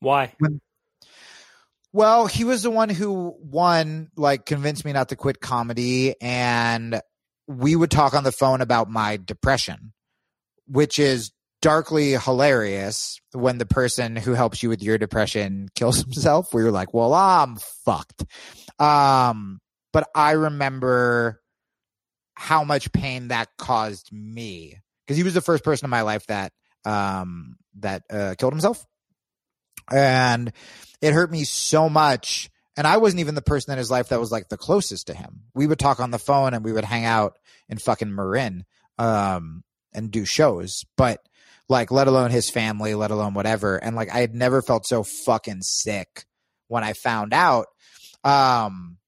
why? 0.00 0.32
When, 0.38 0.60
well, 1.96 2.26
he 2.26 2.44
was 2.44 2.62
the 2.62 2.70
one 2.70 2.90
who 2.90 3.34
won, 3.40 4.10
like 4.16 4.44
convinced 4.44 4.84
me 4.84 4.92
not 4.92 5.08
to 5.08 5.16
quit 5.16 5.40
comedy 5.40 6.14
and 6.20 7.00
we 7.48 7.74
would 7.74 7.90
talk 7.90 8.12
on 8.12 8.22
the 8.22 8.32
phone 8.32 8.60
about 8.60 8.90
my 8.90 9.16
depression, 9.16 9.94
which 10.66 10.98
is 10.98 11.32
darkly 11.62 12.12
hilarious 12.12 13.18
when 13.32 13.56
the 13.56 13.64
person 13.64 14.14
who 14.14 14.34
helps 14.34 14.62
you 14.62 14.68
with 14.68 14.82
your 14.82 14.98
depression 14.98 15.68
kills 15.74 15.98
himself 16.02 16.52
where 16.52 16.64
you're 16.64 16.72
like, 16.72 16.92
"Well, 16.92 17.14
I'm 17.14 17.56
fucked." 17.86 18.24
Um, 18.78 19.58
but 19.94 20.06
I 20.14 20.32
remember 20.32 21.40
how 22.34 22.62
much 22.62 22.92
pain 22.92 23.28
that 23.28 23.48
caused 23.56 24.12
me 24.12 24.82
because 25.06 25.16
he 25.16 25.22
was 25.22 25.32
the 25.32 25.40
first 25.40 25.64
person 25.64 25.86
in 25.86 25.90
my 25.90 26.02
life 26.02 26.26
that 26.26 26.52
um 26.84 27.56
that 27.78 28.02
uh, 28.10 28.34
killed 28.36 28.52
himself. 28.52 28.84
And 29.90 30.52
it 31.00 31.12
hurt 31.12 31.30
me 31.30 31.44
so 31.44 31.88
much. 31.88 32.50
And 32.76 32.86
I 32.86 32.98
wasn't 32.98 33.20
even 33.20 33.34
the 33.34 33.42
person 33.42 33.72
in 33.72 33.78
his 33.78 33.90
life 33.90 34.10
that 34.10 34.20
was 34.20 34.30
like 34.30 34.48
the 34.48 34.58
closest 34.58 35.06
to 35.06 35.14
him. 35.14 35.44
We 35.54 35.66
would 35.66 35.78
talk 35.78 35.98
on 35.98 36.10
the 36.10 36.18
phone 36.18 36.52
and 36.52 36.64
we 36.64 36.72
would 36.72 36.84
hang 36.84 37.04
out 37.04 37.38
in 37.68 37.78
fucking 37.78 38.14
Marin 38.14 38.64
um, 38.98 39.64
and 39.94 40.10
do 40.10 40.24
shows. 40.24 40.84
But 40.96 41.20
like, 41.68 41.90
let 41.90 42.06
alone 42.06 42.30
his 42.30 42.50
family, 42.50 42.94
let 42.94 43.10
alone 43.10 43.34
whatever. 43.34 43.76
And 43.76 43.96
like, 43.96 44.14
I 44.14 44.18
had 44.18 44.34
never 44.34 44.60
felt 44.60 44.86
so 44.86 45.02
fucking 45.02 45.62
sick 45.62 46.26
when 46.68 46.84
I 46.84 46.92
found 46.92 47.32
out. 47.32 47.66
Um, 48.24 48.98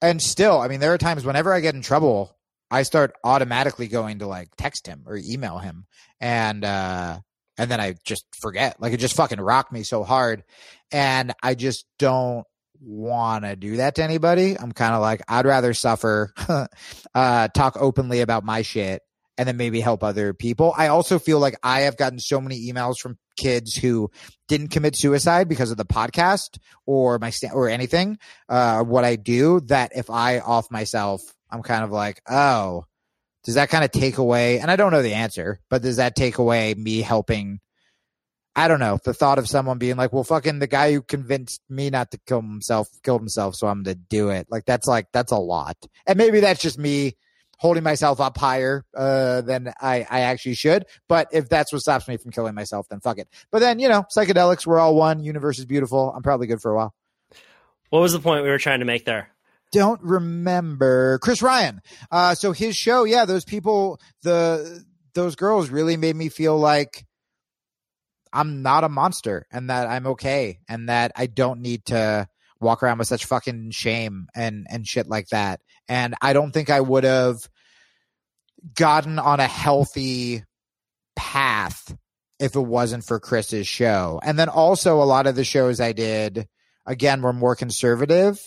and 0.00 0.22
still, 0.22 0.60
I 0.60 0.68
mean, 0.68 0.80
there 0.80 0.92
are 0.92 0.98
times 0.98 1.24
whenever 1.24 1.52
I 1.52 1.60
get 1.60 1.74
in 1.74 1.82
trouble, 1.82 2.36
I 2.70 2.84
start 2.84 3.14
automatically 3.24 3.88
going 3.88 4.20
to 4.20 4.26
like 4.26 4.54
text 4.56 4.86
him 4.86 5.04
or 5.06 5.16
email 5.16 5.58
him. 5.58 5.86
And, 6.20 6.64
uh, 6.64 7.18
and 7.58 7.70
then 7.70 7.80
I 7.80 7.96
just 8.04 8.24
forget. 8.40 8.80
Like 8.80 8.92
it 8.92 8.98
just 8.98 9.16
fucking 9.16 9.40
rocked 9.40 9.72
me 9.72 9.82
so 9.82 10.04
hard. 10.04 10.44
And 10.92 11.34
I 11.42 11.54
just 11.54 11.86
don't 11.98 12.44
want 12.80 13.44
to 13.44 13.56
do 13.56 13.76
that 13.76 13.96
to 13.96 14.04
anybody. 14.04 14.56
I'm 14.58 14.72
kind 14.72 14.94
of 14.94 15.00
like, 15.00 15.22
I'd 15.28 15.46
rather 15.46 15.74
suffer, 15.74 16.32
uh, 17.14 17.48
talk 17.48 17.76
openly 17.78 18.20
about 18.20 18.44
my 18.44 18.62
shit 18.62 19.02
and 19.36 19.46
then 19.46 19.56
maybe 19.56 19.80
help 19.80 20.02
other 20.02 20.34
people. 20.34 20.74
I 20.76 20.88
also 20.88 21.18
feel 21.18 21.38
like 21.38 21.56
I 21.62 21.80
have 21.80 21.96
gotten 21.96 22.18
so 22.18 22.40
many 22.40 22.70
emails 22.70 22.98
from 22.98 23.18
kids 23.36 23.74
who 23.74 24.10
didn't 24.48 24.68
commit 24.68 24.96
suicide 24.96 25.48
because 25.48 25.70
of 25.70 25.76
the 25.76 25.84
podcast 25.84 26.58
or 26.86 27.18
my 27.18 27.30
st- 27.30 27.54
or 27.54 27.68
anything, 27.68 28.18
uh, 28.48 28.82
what 28.82 29.04
I 29.04 29.16
do 29.16 29.60
that 29.66 29.92
if 29.94 30.10
I 30.10 30.40
off 30.40 30.70
myself, 30.70 31.22
I'm 31.50 31.62
kind 31.62 31.84
of 31.84 31.92
like, 31.92 32.20
oh, 32.28 32.84
does 33.44 33.54
that 33.54 33.70
kind 33.70 33.84
of 33.84 33.90
take 33.90 34.18
away 34.18 34.58
and 34.58 34.70
i 34.70 34.76
don't 34.76 34.92
know 34.92 35.00
the 35.00 35.14
answer 35.14 35.58
but 35.70 35.80
does 35.80 35.96
that 35.96 36.14
take 36.14 36.36
away 36.36 36.74
me 36.74 37.00
helping 37.00 37.60
i 38.58 38.68
don't 38.68 38.80
know 38.80 38.98
the 39.04 39.14
thought 39.14 39.38
of 39.38 39.48
someone 39.48 39.78
being 39.78 39.96
like 39.96 40.12
well 40.12 40.24
fucking 40.24 40.58
the 40.58 40.66
guy 40.66 40.92
who 40.92 41.02
convinced 41.02 41.62
me 41.68 41.90
not 41.90 42.10
to 42.10 42.18
kill 42.26 42.40
himself 42.40 42.88
killed 43.02 43.20
himself 43.20 43.54
so 43.54 43.66
i'm 43.66 43.82
gonna 43.82 43.94
do 43.94 44.30
it 44.30 44.46
like 44.50 44.64
that's 44.64 44.86
like 44.86 45.06
that's 45.12 45.32
a 45.32 45.38
lot 45.38 45.76
and 46.06 46.18
maybe 46.18 46.40
that's 46.40 46.60
just 46.60 46.78
me 46.78 47.14
holding 47.60 47.82
myself 47.82 48.20
up 48.20 48.38
higher 48.38 48.84
uh, 48.96 49.40
than 49.40 49.72
I, 49.80 50.06
I 50.08 50.20
actually 50.20 50.54
should. 50.54 50.84
But 51.08 51.26
if 51.32 51.48
that's 51.48 51.72
what 51.72 51.82
stops 51.82 52.06
me 52.06 52.16
from 52.16 52.30
killing 52.30 52.54
myself, 52.54 52.86
then 52.88 53.00
fuck 53.00 53.18
it. 53.18 53.28
But 53.50 53.58
then, 53.58 53.80
you 53.80 53.88
know, 53.88 54.04
psychedelics, 54.16 54.64
we're 54.64 54.78
all 54.78 54.94
one. 54.94 55.24
Universe 55.24 55.58
is 55.58 55.64
beautiful. 55.64 56.12
I'm 56.14 56.22
probably 56.22 56.46
good 56.46 56.60
for 56.62 56.70
a 56.70 56.76
while. 56.76 56.94
What 57.90 57.98
was 57.98 58.12
the 58.12 58.20
point 58.20 58.44
we 58.44 58.48
were 58.48 58.58
trying 58.58 58.78
to 58.78 58.84
make 58.84 59.04
there? 59.04 59.30
don't 59.72 60.00
remember 60.02 61.18
Chris 61.18 61.42
Ryan. 61.42 61.80
Uh, 62.10 62.34
so 62.34 62.52
his 62.52 62.76
show, 62.76 63.04
yeah, 63.04 63.24
those 63.24 63.44
people, 63.44 64.00
the 64.22 64.84
those 65.14 65.36
girls 65.36 65.70
really 65.70 65.96
made 65.96 66.16
me 66.16 66.28
feel 66.28 66.56
like 66.58 67.04
I'm 68.32 68.62
not 68.62 68.84
a 68.84 68.88
monster 68.88 69.46
and 69.50 69.70
that 69.70 69.88
I'm 69.88 70.06
okay 70.08 70.60
and 70.68 70.88
that 70.88 71.12
I 71.16 71.26
don't 71.26 71.60
need 71.60 71.86
to 71.86 72.28
walk 72.60 72.82
around 72.82 72.98
with 72.98 73.08
such 73.08 73.26
fucking 73.26 73.70
shame 73.70 74.26
and 74.34 74.66
and 74.68 74.86
shit 74.86 75.08
like 75.08 75.28
that. 75.28 75.60
And 75.88 76.14
I 76.20 76.32
don't 76.32 76.52
think 76.52 76.70
I 76.70 76.80
would 76.80 77.04
have 77.04 77.36
gotten 78.74 79.18
on 79.18 79.40
a 79.40 79.46
healthy 79.46 80.44
path 81.16 81.96
if 82.38 82.54
it 82.54 82.60
wasn't 82.60 83.04
for 83.04 83.20
Chris's 83.20 83.66
show. 83.66 84.20
And 84.22 84.38
then 84.38 84.48
also 84.48 85.02
a 85.02 85.04
lot 85.04 85.26
of 85.26 85.34
the 85.34 85.44
shows 85.44 85.80
I 85.80 85.92
did 85.92 86.48
again 86.86 87.22
were 87.22 87.32
more 87.32 87.56
conservative 87.56 88.40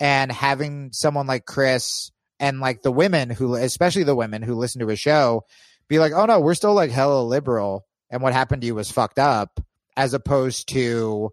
and 0.00 0.30
having 0.30 0.90
someone 0.92 1.26
like 1.26 1.44
Chris 1.44 2.10
and 2.40 2.60
like 2.60 2.82
the 2.82 2.92
women 2.92 3.30
who, 3.30 3.54
especially 3.54 4.04
the 4.04 4.16
women 4.16 4.42
who 4.42 4.54
listen 4.54 4.80
to 4.80 4.88
his 4.88 5.00
show, 5.00 5.44
be 5.88 5.98
like, 5.98 6.12
oh 6.12 6.26
no, 6.26 6.40
we're 6.40 6.54
still 6.54 6.74
like 6.74 6.90
hella 6.90 7.22
liberal, 7.22 7.86
and 8.10 8.22
what 8.22 8.32
happened 8.32 8.62
to 8.62 8.66
you 8.66 8.74
was 8.74 8.90
fucked 8.90 9.18
up, 9.18 9.60
as 9.96 10.14
opposed 10.14 10.68
to 10.70 11.30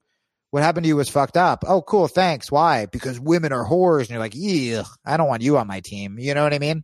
what 0.51 0.63
happened 0.63 0.85
to 0.85 0.87
you 0.87 0.95
was 0.95 1.09
fucked 1.09 1.37
up. 1.37 1.63
Oh, 1.67 1.81
cool, 1.81 2.07
thanks. 2.07 2.51
Why? 2.51 2.85
Because 2.85 3.19
women 3.19 3.51
are 3.51 3.65
whores, 3.65 4.01
and 4.01 4.11
you're 4.11 4.19
like, 4.19 4.35
yeah, 4.35 4.83
I 5.05 5.17
don't 5.17 5.27
want 5.27 5.41
you 5.41 5.57
on 5.57 5.67
my 5.67 5.81
team. 5.81 6.17
You 6.19 6.33
know 6.33 6.43
what 6.43 6.53
I 6.53 6.59
mean? 6.59 6.83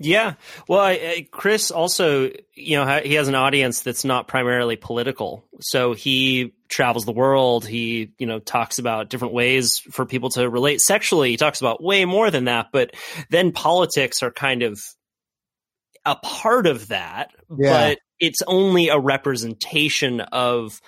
Yeah. 0.00 0.34
Well, 0.68 0.78
I, 0.78 0.92
I, 0.92 1.28
Chris 1.30 1.72
also, 1.72 2.30
you 2.54 2.76
know, 2.76 3.00
he 3.02 3.14
has 3.14 3.26
an 3.26 3.34
audience 3.34 3.82
that's 3.82 4.04
not 4.04 4.28
primarily 4.28 4.76
political. 4.76 5.48
So 5.60 5.92
he 5.92 6.54
travels 6.68 7.04
the 7.04 7.12
world. 7.12 7.66
He, 7.66 8.12
you 8.16 8.26
know, 8.26 8.38
talks 8.38 8.78
about 8.78 9.10
different 9.10 9.34
ways 9.34 9.80
for 9.90 10.06
people 10.06 10.30
to 10.30 10.48
relate 10.48 10.80
sexually. 10.80 11.30
He 11.30 11.36
talks 11.36 11.60
about 11.60 11.82
way 11.82 12.04
more 12.04 12.30
than 12.30 12.44
that, 12.44 12.68
but 12.72 12.94
then 13.30 13.50
politics 13.50 14.22
are 14.22 14.30
kind 14.30 14.62
of 14.62 14.80
a 16.04 16.16
part 16.16 16.66
of 16.66 16.88
that, 16.88 17.30
yeah. 17.56 17.90
but 17.90 17.98
it's 18.20 18.42
only 18.46 18.88
a 18.88 18.98
representation 18.98 20.20
of 20.20 20.80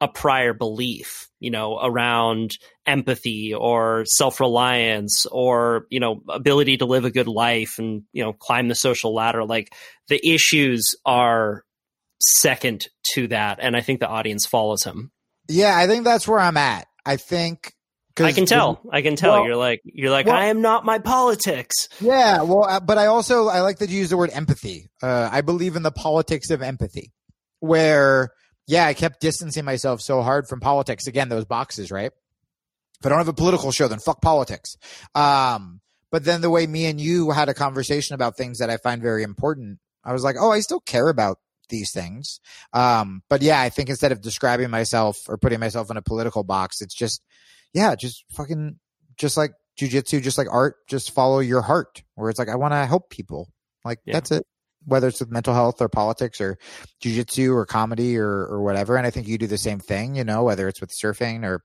a 0.00 0.08
prior 0.08 0.52
belief, 0.52 1.28
you 1.40 1.50
know, 1.50 1.78
around 1.82 2.58
empathy 2.86 3.54
or 3.54 4.04
self 4.06 4.40
reliance 4.40 5.26
or, 5.26 5.86
you 5.90 6.00
know, 6.00 6.20
ability 6.28 6.76
to 6.78 6.84
live 6.84 7.04
a 7.04 7.10
good 7.10 7.28
life 7.28 7.78
and, 7.78 8.02
you 8.12 8.22
know, 8.22 8.32
climb 8.32 8.68
the 8.68 8.74
social 8.74 9.14
ladder. 9.14 9.44
Like 9.44 9.72
the 10.08 10.20
issues 10.26 10.94
are 11.06 11.64
second 12.20 12.88
to 13.14 13.28
that. 13.28 13.58
And 13.60 13.76
I 13.76 13.80
think 13.80 14.00
the 14.00 14.08
audience 14.08 14.46
follows 14.46 14.84
him. 14.84 15.12
Yeah, 15.48 15.76
I 15.76 15.86
think 15.86 16.04
that's 16.04 16.28
where 16.28 16.40
I'm 16.40 16.56
at. 16.56 16.86
I 17.04 17.16
think 17.16 17.72
I 18.18 18.32
can 18.32 18.46
tell. 18.46 18.80
I 18.90 19.02
can 19.02 19.16
tell. 19.16 19.32
Well, 19.32 19.46
you're 19.46 19.56
like 19.56 19.82
you're 19.84 20.10
like 20.10 20.26
well, 20.26 20.36
I 20.36 20.46
am 20.46 20.62
not 20.62 20.84
my 20.84 20.98
politics. 20.98 21.88
Yeah, 22.00 22.42
well, 22.42 22.64
uh, 22.64 22.80
but 22.80 22.98
I 22.98 23.06
also 23.06 23.48
I 23.48 23.60
like 23.60 23.78
that 23.78 23.90
you 23.90 23.98
use 23.98 24.10
the 24.10 24.16
word 24.16 24.30
empathy. 24.32 24.88
Uh, 25.02 25.28
I 25.30 25.40
believe 25.40 25.76
in 25.76 25.82
the 25.82 25.90
politics 25.90 26.50
of 26.50 26.62
empathy, 26.62 27.12
where 27.60 28.30
yeah, 28.66 28.86
I 28.86 28.94
kept 28.94 29.20
distancing 29.20 29.64
myself 29.64 30.00
so 30.00 30.22
hard 30.22 30.48
from 30.48 30.60
politics. 30.60 31.06
Again, 31.06 31.28
those 31.28 31.44
boxes, 31.44 31.90
right? 31.90 32.10
If 33.00 33.06
I 33.06 33.08
don't 33.08 33.18
have 33.18 33.28
a 33.28 33.34
political 33.34 33.72
show, 33.72 33.88
then 33.88 33.98
fuck 33.98 34.22
politics. 34.22 34.76
Um, 35.14 35.80
but 36.10 36.24
then 36.24 36.40
the 36.40 36.50
way 36.50 36.66
me 36.66 36.86
and 36.86 37.00
you 37.00 37.30
had 37.30 37.48
a 37.48 37.54
conversation 37.54 38.14
about 38.14 38.36
things 38.36 38.58
that 38.58 38.70
I 38.70 38.78
find 38.78 39.02
very 39.02 39.22
important, 39.22 39.78
I 40.04 40.12
was 40.12 40.24
like, 40.24 40.36
oh, 40.38 40.50
I 40.50 40.60
still 40.60 40.80
care 40.80 41.08
about 41.08 41.38
these 41.68 41.92
things. 41.92 42.40
Um, 42.72 43.22
but 43.28 43.42
yeah, 43.42 43.60
I 43.60 43.68
think 43.68 43.90
instead 43.90 44.12
of 44.12 44.22
describing 44.22 44.70
myself 44.70 45.18
or 45.28 45.36
putting 45.36 45.60
myself 45.60 45.90
in 45.90 45.96
a 45.96 46.02
political 46.02 46.44
box, 46.44 46.80
it's 46.80 46.94
just, 46.94 47.22
yeah, 47.76 47.94
just 47.94 48.24
fucking, 48.32 48.80
just 49.16 49.36
like 49.36 49.52
jujitsu, 49.78 50.20
just 50.20 50.38
like 50.38 50.48
art, 50.50 50.74
just 50.88 51.12
follow 51.12 51.38
your 51.38 51.62
heart 51.62 52.02
where 52.16 52.30
it's 52.30 52.38
like, 52.38 52.48
I 52.48 52.56
want 52.56 52.72
to 52.72 52.84
help 52.86 53.10
people. 53.10 53.48
Like 53.84 54.00
yeah. 54.04 54.14
that's 54.14 54.32
it 54.32 54.44
whether 54.86 55.08
it's 55.08 55.20
with 55.20 55.30
mental 55.30 55.52
health 55.52 55.82
or 55.82 55.88
politics 55.88 56.40
or 56.40 56.56
jujitsu 57.02 57.54
or 57.54 57.66
comedy 57.66 58.16
or, 58.16 58.28
or 58.28 58.62
whatever. 58.62 58.96
And 58.96 59.06
I 59.06 59.10
think 59.10 59.28
you 59.28 59.36
do 59.36 59.46
the 59.46 59.58
same 59.58 59.80
thing, 59.80 60.16
you 60.16 60.24
know, 60.24 60.44
whether 60.44 60.68
it's 60.68 60.80
with 60.80 60.90
surfing 60.90 61.44
or 61.44 61.62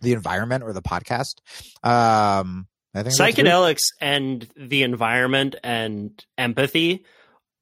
the 0.00 0.12
environment 0.12 0.64
or 0.64 0.72
the 0.72 0.82
podcast. 0.82 1.36
Um, 1.82 2.66
I 2.94 3.02
think 3.02 3.14
psychedelics 3.14 3.92
and 4.00 4.46
the 4.56 4.82
environment 4.82 5.56
and 5.62 6.24
empathy, 6.36 7.04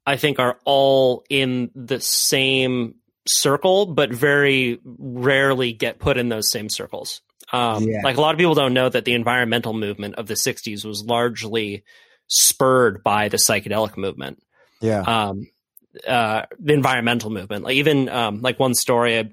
I 0.06 0.16
think 0.16 0.38
are 0.38 0.58
all 0.64 1.24
in 1.28 1.70
the 1.74 2.00
same 2.00 2.96
circle, 3.26 3.86
but 3.86 4.12
very 4.12 4.80
rarely 4.84 5.72
get 5.72 5.98
put 5.98 6.16
in 6.16 6.28
those 6.28 6.50
same 6.50 6.68
circles. 6.70 7.20
Um, 7.54 7.84
yeah. 7.84 8.00
Like 8.02 8.16
a 8.16 8.20
lot 8.20 8.34
of 8.34 8.38
people 8.38 8.54
don't 8.54 8.74
know 8.74 8.88
that 8.88 9.04
the 9.04 9.14
environmental 9.14 9.72
movement 9.72 10.16
of 10.16 10.26
the 10.26 10.34
60s 10.34 10.84
was 10.84 11.04
largely 11.04 11.84
spurred 12.26 13.02
by 13.04 13.28
the 13.28 13.36
psychedelic 13.36 13.96
movement. 13.96 14.42
Yeah. 14.80 15.00
Um, 15.00 15.46
uh, 16.06 16.42
the 16.58 16.72
environmental 16.72 17.30
movement. 17.30 17.64
Like 17.64 17.76
even 17.76 18.08
um, 18.08 18.40
like 18.40 18.58
one 18.58 18.74
story 18.74 19.18
I 19.18 19.30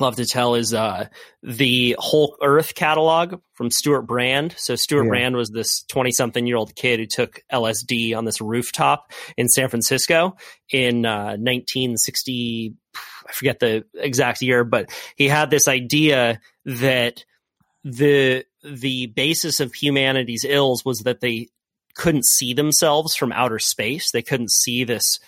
love 0.00 0.16
to 0.16 0.26
tell 0.26 0.56
is 0.56 0.74
uh, 0.74 1.06
the 1.44 1.94
Whole 1.98 2.36
Earth 2.42 2.74
catalog 2.74 3.40
from 3.52 3.70
Stewart 3.70 4.04
Brand. 4.04 4.54
So 4.58 4.74
Stewart 4.74 5.04
yeah. 5.04 5.10
Brand 5.10 5.36
was 5.36 5.50
this 5.50 5.84
twenty 5.84 6.10
something 6.10 6.46
year 6.46 6.56
old 6.56 6.74
kid 6.74 6.98
who 6.98 7.06
took 7.06 7.40
LSD 7.52 8.16
on 8.16 8.24
this 8.24 8.40
rooftop 8.40 9.12
in 9.36 9.48
San 9.48 9.68
Francisco 9.68 10.36
in 10.72 11.06
uh, 11.06 11.36
nineteen 11.38 11.96
sixty. 11.96 12.74
I 13.28 13.32
forget 13.32 13.60
the 13.60 13.84
exact 13.94 14.42
year, 14.42 14.64
but 14.64 14.90
he 15.16 15.28
had 15.28 15.50
this 15.50 15.68
idea 15.68 16.40
that 16.64 17.24
the 17.84 18.44
the 18.64 19.06
basis 19.06 19.60
of 19.60 19.74
humanity's 19.74 20.44
ills 20.44 20.84
was 20.84 21.00
that 21.00 21.20
they 21.20 21.48
couldn't 21.94 22.24
see 22.24 22.52
themselves 22.54 23.14
from 23.14 23.30
outer 23.32 23.58
space. 23.58 24.10
They 24.10 24.22
couldn't 24.22 24.50
see 24.50 24.84
this 24.84 25.20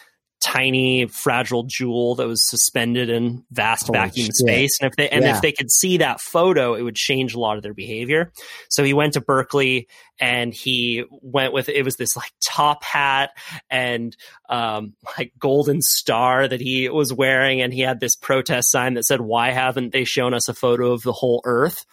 tiny 0.42 1.06
fragile 1.06 1.64
jewel 1.64 2.14
that 2.16 2.26
was 2.26 2.48
suspended 2.48 3.08
in 3.08 3.44
vast 3.50 3.86
Holy 3.86 3.98
vacuum 3.98 4.26
shit. 4.26 4.34
space. 4.34 4.78
And 4.80 4.90
if 4.90 4.96
they 4.96 5.08
and 5.08 5.24
yeah. 5.24 5.34
if 5.34 5.42
they 5.42 5.52
could 5.52 5.70
see 5.70 5.98
that 5.98 6.20
photo 6.20 6.74
it 6.74 6.82
would 6.82 6.94
change 6.94 7.34
a 7.34 7.40
lot 7.40 7.56
of 7.56 7.62
their 7.62 7.74
behavior. 7.74 8.32
So 8.68 8.84
he 8.84 8.92
went 8.92 9.14
to 9.14 9.20
berkeley 9.20 9.88
and 10.20 10.52
he 10.52 11.04
went 11.10 11.52
with 11.52 11.68
it 11.68 11.84
was 11.84 11.96
this 11.96 12.16
like 12.16 12.30
top 12.44 12.84
hat 12.84 13.30
and 13.70 14.16
um, 14.48 14.94
like 15.18 15.32
golden 15.38 15.80
star 15.82 16.46
that 16.46 16.60
he 16.60 16.88
was 16.88 17.12
wearing. 17.12 17.60
And 17.60 17.72
he 17.72 17.80
had 17.80 18.00
this 18.00 18.14
protest 18.14 18.70
sign 18.70 18.94
that 18.94 19.04
said 19.04 19.20
why 19.20 19.50
haven't 19.50 19.92
they 19.92 20.04
shown 20.04 20.34
us 20.34 20.48
a 20.48 20.54
photo 20.54 20.92
of 20.92 21.02
the 21.02 21.12
whole 21.12 21.40
earth? 21.44 21.84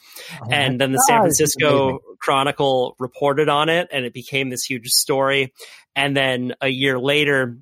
Oh 0.42 0.48
and 0.52 0.80
then 0.80 0.92
the 0.92 1.04
God, 1.08 1.14
san 1.14 1.20
francisco 1.22 2.00
chronicle 2.20 2.96
reported 3.00 3.50
on 3.50 3.70
it 3.70 3.88
and 3.92 4.06
it 4.06 4.14
became 4.14 4.50
this 4.50 4.64
huge 4.64 4.88
story. 4.88 5.54
And 5.96 6.16
then 6.16 6.54
a 6.62 6.70
year 6.70 7.00
later 7.00 7.58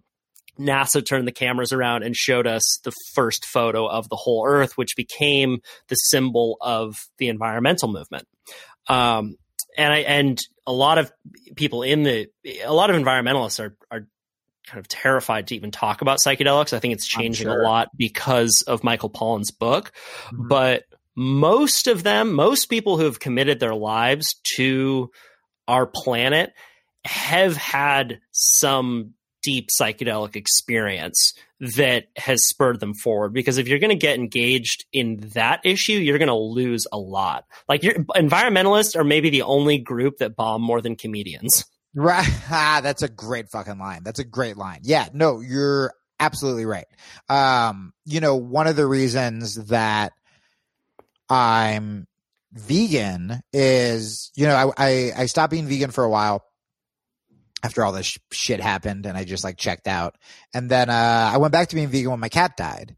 NASA 0.61 1.05
turned 1.05 1.27
the 1.27 1.31
cameras 1.31 1.73
around 1.73 2.03
and 2.03 2.15
showed 2.15 2.47
us 2.47 2.79
the 2.83 2.93
first 3.13 3.45
photo 3.45 3.88
of 3.88 4.09
the 4.09 4.15
whole 4.15 4.45
Earth, 4.47 4.77
which 4.77 4.95
became 4.95 5.61
the 5.88 5.95
symbol 5.95 6.57
of 6.61 7.07
the 7.17 7.27
environmental 7.27 7.91
movement. 7.91 8.27
Um, 8.88 9.35
and 9.77 9.93
I 9.93 9.99
and 9.99 10.39
a 10.67 10.73
lot 10.73 10.97
of 10.97 11.11
people 11.55 11.83
in 11.83 12.03
the 12.03 12.27
a 12.63 12.73
lot 12.73 12.89
of 12.89 12.95
environmentalists 12.95 13.59
are 13.59 13.75
are 13.89 14.07
kind 14.67 14.79
of 14.79 14.88
terrified 14.88 15.47
to 15.47 15.55
even 15.55 15.71
talk 15.71 16.01
about 16.01 16.19
psychedelics. 16.25 16.73
I 16.73 16.79
think 16.79 16.93
it's 16.93 17.07
changing 17.07 17.47
sure. 17.47 17.61
a 17.61 17.63
lot 17.63 17.89
because 17.95 18.63
of 18.67 18.83
Michael 18.83 19.09
Pollan's 19.09 19.51
book, 19.51 19.91
mm-hmm. 20.27 20.47
but 20.47 20.83
most 21.15 21.88
of 21.88 22.03
them, 22.03 22.33
most 22.33 22.67
people 22.67 22.97
who 22.97 23.05
have 23.05 23.19
committed 23.19 23.59
their 23.59 23.75
lives 23.75 24.35
to 24.55 25.11
our 25.67 25.85
planet 25.85 26.53
have 27.05 27.57
had 27.57 28.19
some 28.31 29.13
deep 29.41 29.69
psychedelic 29.69 30.35
experience 30.35 31.34
that 31.59 32.05
has 32.18 32.47
spurred 32.47 32.80
them 32.80 32.93
forward. 32.93 33.34
Because 33.34 33.57
if 33.57 33.68
you're 33.68 33.80
going 33.80 33.91
to 33.91 33.95
get 33.95 34.18
engaged 34.18 34.85
in 34.91 35.18
that 35.34 35.61
issue, 35.63 35.93
you're 35.93 36.18
going 36.18 36.27
to 36.27 36.35
lose 36.35 36.88
a 36.91 36.97
lot. 36.97 37.45
Like 37.69 37.84
your 37.84 37.93
environmentalists 37.93 38.95
are 38.95 39.03
maybe 39.03 39.30
the 39.30 39.43
only 39.43 39.77
group 39.77 40.18
that 40.18 40.35
bomb 40.35 40.61
more 40.61 40.81
than 40.81 40.95
comedians. 40.95 41.65
Right. 41.93 42.27
That's 42.49 43.03
a 43.03 43.09
great 43.09 43.49
fucking 43.49 43.77
line. 43.77 44.03
That's 44.03 44.19
a 44.19 44.23
great 44.26 44.57
line. 44.57 44.80
Yeah. 44.84 45.07
No, 45.13 45.39
you're 45.39 45.93
absolutely 46.19 46.65
right. 46.65 46.88
Um, 47.30 47.93
you 48.05 48.19
know, 48.19 48.35
one 48.35 48.68
of 48.68 48.76
the 48.76 48.88
reasons 48.88 49.55
that 49.68 50.13
I'm 51.30 52.07
vegan 52.53 53.41
is, 53.53 54.31
you 54.35 54.47
know, 54.47 54.55
I, 54.55 54.85
I, 54.85 55.11
I 55.18 55.26
stopped 55.27 55.51
being 55.51 55.68
vegan 55.68 55.91
for 55.91 56.03
a 56.03 56.09
while 56.09 56.43
after 57.63 57.83
all 57.83 57.91
this 57.91 58.05
sh- 58.05 58.17
shit 58.31 58.59
happened 58.59 59.05
and 59.05 59.17
I 59.17 59.23
just 59.23 59.43
like 59.43 59.57
checked 59.57 59.88
out. 59.88 60.15
And 60.53 60.69
then 60.69 60.89
uh, 60.89 61.31
I 61.33 61.38
went 61.38 61.51
back 61.51 61.69
to 61.69 61.75
being 61.75 61.89
vegan 61.89 62.11
when 62.11 62.19
my 62.19 62.29
cat 62.29 62.57
died 62.57 62.95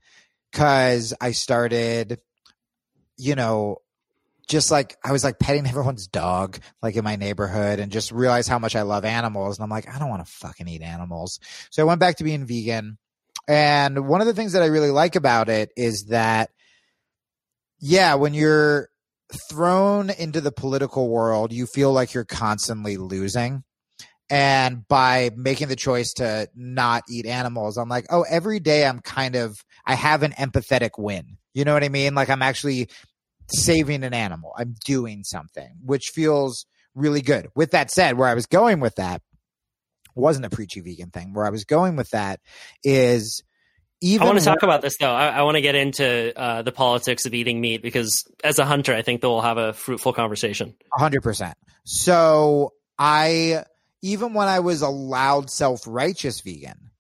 because 0.52 1.14
I 1.20 1.32
started, 1.32 2.20
you 3.18 3.36
know, 3.36 3.78
just 4.48 4.72
like 4.72 4.98
I 5.04 5.12
was 5.12 5.24
like 5.24 5.40
petting 5.40 5.68
everyone's 5.68 6.08
dog 6.08 6.60
like 6.82 6.96
in 6.96 7.04
my 7.04 7.16
neighborhood 7.16 7.80
and 7.80 7.92
just 7.92 8.12
realized 8.12 8.50
how 8.50 8.60
much 8.60 8.76
I 8.76 8.84
love 8.84 9.06
animals. 9.06 9.58
And 9.58 9.64
I'm 9.64 9.70
like, 9.70 9.94
I 9.94 10.00
don't 10.00 10.10
want 10.10 10.26
to 10.26 10.32
fucking 10.32 10.68
eat 10.68 10.82
animals. 10.82 11.40
So 11.70 11.82
I 11.82 11.86
went 11.86 12.00
back 12.00 12.18
to 12.18 12.24
being 12.24 12.46
vegan. 12.46 12.98
And 13.48 14.08
one 14.08 14.22
of 14.22 14.28
the 14.28 14.34
things 14.34 14.54
that 14.54 14.64
I 14.64 14.68
really 14.68 14.92
like 14.92 15.18
about 15.18 15.50
it 15.50 15.72
is 15.76 16.06
that, 16.06 16.52
yeah, 17.80 18.16
when 18.16 18.34
you're 18.34 18.90
thrown 19.50 20.10
into 20.10 20.40
the 20.40 20.52
political 20.52 21.10
world, 21.10 21.52
you 21.52 21.66
feel 21.66 21.92
like 21.92 22.14
you're 22.14 22.24
constantly 22.24 22.96
losing 22.96 23.64
and 24.30 24.88
by 24.88 25.32
making 25.36 25.68
the 25.68 25.76
choice 25.76 26.14
to 26.14 26.50
not 26.56 27.04
eat 27.10 27.26
animals, 27.26 27.78
I'm 27.78 27.90
like, 27.90 28.06
oh, 28.10 28.26
every 28.30 28.60
day 28.60 28.86
I'm 28.86 29.00
kind 29.00 29.36
of, 29.36 29.56
I 29.86 29.96
have 29.96 30.24
an 30.24 30.32
empathetic 30.32 30.92
win. 30.98 31.38
You 31.54 31.66
know 31.66 31.74
what 31.74 31.84
I 31.84 31.90
mean? 31.90 32.16
Like 32.16 32.30
I'm 32.30 32.42
actually 32.42 32.90
saving 33.50 34.04
an 34.04 34.14
animal. 34.14 34.54
I'm 34.58 34.76
doing 34.86 35.24
something, 35.24 35.70
which 35.84 36.12
feels 36.14 36.66
really 36.96 37.22
good. 37.22 37.50
With 37.56 37.72
that 37.72 37.92
said, 37.92 38.18
where 38.18 38.28
I 38.28 38.34
was 38.34 38.46
going 38.46 38.80
with 38.80 38.96
that 38.96 39.22
wasn't 40.16 40.46
a 40.46 40.50
preachy 40.50 40.80
vegan 40.82 41.10
thing. 41.10 41.34
Where 41.34 41.46
I 41.46 41.50
was 41.50 41.66
going 41.66 41.96
with 41.96 42.10
that 42.12 42.40
is 42.84 43.44
even. 44.02 44.24
I 44.24 44.30
want 44.30 44.40
to 44.40 44.46
talk 44.46 44.64
about 44.64 44.82
this 44.82 44.98
though. 45.00 45.14
I, 45.14 45.28
I 45.28 45.42
want 45.44 45.56
to 45.56 45.62
get 45.62 45.76
into 45.76 46.34
uh, 46.40 46.62
the 46.62 46.72
politics 46.72 47.26
of 47.26 47.34
eating 47.34 47.60
meat 47.62 47.82
because 47.82 48.24
as 48.44 48.60
a 48.60 48.66
hunter, 48.66 48.94
I 48.94 49.02
think 49.02 49.22
that 49.22 49.30
we'll 49.30 49.42
have 49.42 49.58
a 49.58 49.74
fruitful 49.74 50.14
conversation. 50.14 50.76
hundred 50.94 51.22
percent. 51.22 51.58
So 51.86 52.74
I 52.98 53.64
even 54.04 54.34
when 54.34 54.48
I 54.48 54.60
was 54.60 54.84
a 54.84 54.90
loud, 54.90 55.50
self 55.50 55.88
righteous 55.88 56.42
vegan, 56.42 56.92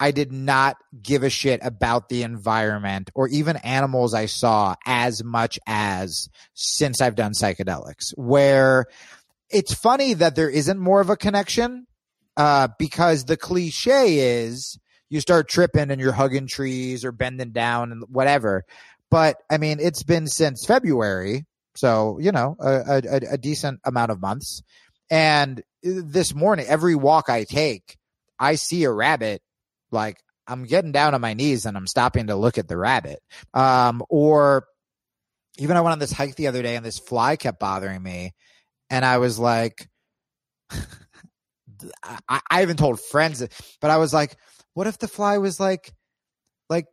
I 0.00 0.10
did 0.10 0.32
not 0.32 0.76
give 1.00 1.22
a 1.22 1.30
shit 1.30 1.60
about 1.62 2.08
the 2.08 2.22
environment 2.22 3.10
or 3.14 3.28
even 3.28 3.56
animals 3.56 4.14
I 4.14 4.26
saw 4.26 4.74
as 4.86 5.22
much 5.22 5.58
as 5.66 6.28
since 6.54 7.00
I've 7.00 7.16
done 7.16 7.32
psychedelics, 7.32 8.12
where 8.16 8.86
it's 9.50 9.74
funny 9.74 10.14
that 10.14 10.36
there 10.36 10.50
isn't 10.50 10.78
more 10.78 11.00
of 11.00 11.10
a 11.10 11.16
connection 11.16 11.86
uh, 12.36 12.68
because 12.78 13.24
the 13.24 13.36
cliche 13.36 14.44
is 14.44 14.78
you 15.10 15.20
start 15.20 15.48
tripping 15.48 15.90
and 15.90 16.00
you're 16.00 16.12
hugging 16.12 16.46
trees 16.46 17.04
or 17.04 17.12
bending 17.12 17.52
down 17.52 17.92
and 17.92 18.04
whatever. 18.08 18.64
But 19.10 19.36
I 19.50 19.58
mean, 19.58 19.80
it's 19.80 20.02
been 20.02 20.26
since 20.26 20.64
February. 20.64 21.44
So, 21.74 22.18
you 22.20 22.32
know, 22.32 22.56
a, 22.58 23.02
a, 23.10 23.20
a 23.34 23.38
decent 23.38 23.80
amount 23.84 24.10
of 24.10 24.20
months. 24.20 24.62
And 25.10 25.62
this 25.82 26.34
morning, 26.34 26.66
every 26.68 26.94
walk 26.94 27.30
I 27.30 27.44
take, 27.44 27.96
I 28.38 28.56
see 28.56 28.84
a 28.84 28.92
rabbit 28.92 29.42
like 29.90 30.18
I'm 30.46 30.64
getting 30.64 30.92
down 30.92 31.14
on 31.14 31.20
my 31.20 31.34
knees 31.34 31.66
and 31.66 31.76
I'm 31.76 31.86
stopping 31.86 32.28
to 32.28 32.36
look 32.36 32.58
at 32.58 32.68
the 32.68 32.76
rabbit. 32.76 33.20
Um, 33.54 34.02
or 34.08 34.66
even 35.58 35.76
I 35.76 35.80
went 35.80 35.92
on 35.92 35.98
this 35.98 36.12
hike 36.12 36.36
the 36.36 36.46
other 36.46 36.62
day 36.62 36.76
and 36.76 36.84
this 36.84 36.98
fly 36.98 37.36
kept 37.36 37.60
bothering 37.60 38.02
me. 38.02 38.32
And 38.90 39.04
I 39.04 39.18
was 39.18 39.38
like, 39.38 39.88
I, 40.70 42.40
I 42.50 42.60
haven't 42.60 42.78
told 42.78 43.00
friends, 43.00 43.46
but 43.80 43.90
I 43.90 43.98
was 43.98 44.12
like, 44.14 44.36
what 44.74 44.86
if 44.86 44.98
the 44.98 45.08
fly 45.08 45.38
was 45.38 45.60
like, 45.60 45.92
like 46.70 46.86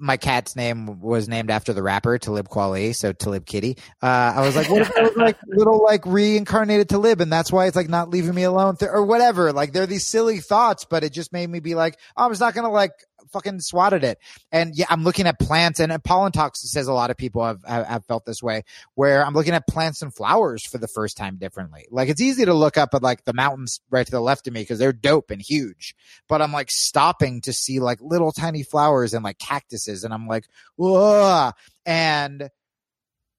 my 0.00 0.16
cat's 0.16 0.56
name 0.56 1.00
was 1.00 1.28
named 1.28 1.50
after 1.50 1.72
the 1.72 1.82
rapper 1.82 2.18
Talib 2.18 2.48
Kweli, 2.48 2.94
so 2.94 3.12
Talib 3.12 3.46
Kitty. 3.46 3.78
Uh, 4.02 4.34
I 4.36 4.40
was 4.40 4.56
like, 4.56 4.68
what 4.68 4.82
if 4.82 4.90
it 4.90 5.02
was 5.02 5.16
like 5.16 5.36
little 5.46 5.82
like 5.82 6.04
reincarnated 6.06 6.88
Talib, 6.88 7.20
and 7.20 7.32
that's 7.32 7.52
why 7.52 7.66
it's 7.66 7.76
like 7.76 7.88
not 7.88 8.10
leaving 8.10 8.34
me 8.34 8.42
alone 8.42 8.76
th- 8.76 8.90
or 8.92 9.04
whatever. 9.04 9.52
Like 9.52 9.72
they're 9.72 9.86
these 9.86 10.06
silly 10.06 10.38
thoughts, 10.38 10.84
but 10.84 11.04
it 11.04 11.12
just 11.12 11.32
made 11.32 11.48
me 11.48 11.60
be 11.60 11.74
like, 11.74 11.98
oh, 12.16 12.24
I'm 12.24 12.30
just 12.30 12.40
not 12.40 12.54
gonna 12.54 12.70
like 12.70 12.92
fucking 13.30 13.60
swatted 13.60 14.04
it. 14.04 14.18
And 14.52 14.74
yeah, 14.74 14.86
I'm 14.88 15.04
looking 15.04 15.26
at 15.26 15.38
plants 15.38 15.80
and, 15.80 15.92
Pollan 16.04 16.32
talks 16.32 16.60
says 16.70 16.88
a 16.88 16.92
lot 16.92 17.10
of 17.10 17.16
people 17.16 17.44
have, 17.44 17.64
have, 17.64 17.86
have, 17.86 18.06
felt 18.06 18.26
this 18.26 18.42
way 18.42 18.62
where 18.94 19.24
I'm 19.24 19.34
looking 19.34 19.54
at 19.54 19.66
plants 19.66 20.02
and 20.02 20.14
flowers 20.14 20.64
for 20.64 20.78
the 20.78 20.88
first 20.88 21.16
time 21.16 21.36
differently. 21.36 21.86
Like 21.90 22.08
it's 22.08 22.20
easy 22.20 22.44
to 22.44 22.54
look 22.54 22.76
up 22.76 22.94
at 22.94 23.02
like 23.02 23.24
the 23.24 23.32
mountains 23.32 23.80
right 23.90 24.04
to 24.04 24.10
the 24.10 24.20
left 24.20 24.46
of 24.46 24.54
me 24.54 24.60
because 24.60 24.78
they're 24.78 24.92
dope 24.92 25.30
and 25.30 25.40
huge, 25.40 25.94
but 26.28 26.42
I'm 26.42 26.52
like 26.52 26.70
stopping 26.70 27.40
to 27.42 27.52
see 27.52 27.80
like 27.80 28.00
little 28.00 28.32
tiny 28.32 28.62
flowers 28.62 29.14
and 29.14 29.24
like 29.24 29.38
cactuses. 29.38 30.04
And 30.04 30.12
I'm 30.12 30.26
like, 30.26 30.46
whoa. 30.76 31.50
And 31.84 32.50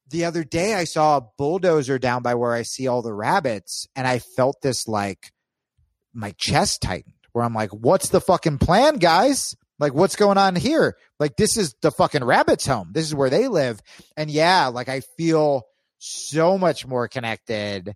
the 0.10 0.26
other 0.26 0.44
day 0.44 0.74
I 0.74 0.86
saw 0.86 1.18
a 1.18 1.28
bulldozer 1.38 2.00
down 2.00 2.24
by 2.24 2.36
where 2.36 2.54
I 2.54 2.64
see 2.64 2.88
all 2.88 3.02
the 3.02 3.14
rabbits 3.14 3.88
and 3.96 4.08
I 4.08 4.20
felt 4.20 4.62
this 4.62 4.88
like 4.88 5.32
my 6.14 6.34
chest 6.38 6.82
tightened 6.82 7.14
where 7.34 7.46
I'm 7.46 7.54
like, 7.54 7.72
what's 7.72 8.10
the 8.10 8.22
fucking 8.22 8.58
plan, 8.58 8.96
guys? 8.96 9.56
Like, 9.80 9.94
what's 9.94 10.16
going 10.16 10.38
on 10.38 10.56
here? 10.56 10.98
Like, 11.20 11.36
this 11.38 11.58
is 11.58 11.76
the 11.82 11.92
fucking 11.92 12.24
rabbit's 12.24 12.66
home. 12.66 12.92
This 12.94 13.06
is 13.06 13.14
where 13.14 13.30
they 13.30 13.48
live. 13.48 13.80
And 14.16 14.30
yeah, 14.30 14.68
like, 14.68 14.90
I 14.90 15.02
feel 15.18 15.64
so 16.00 16.58
much 16.58 16.86
more 16.86 17.08
connected. 17.08 17.94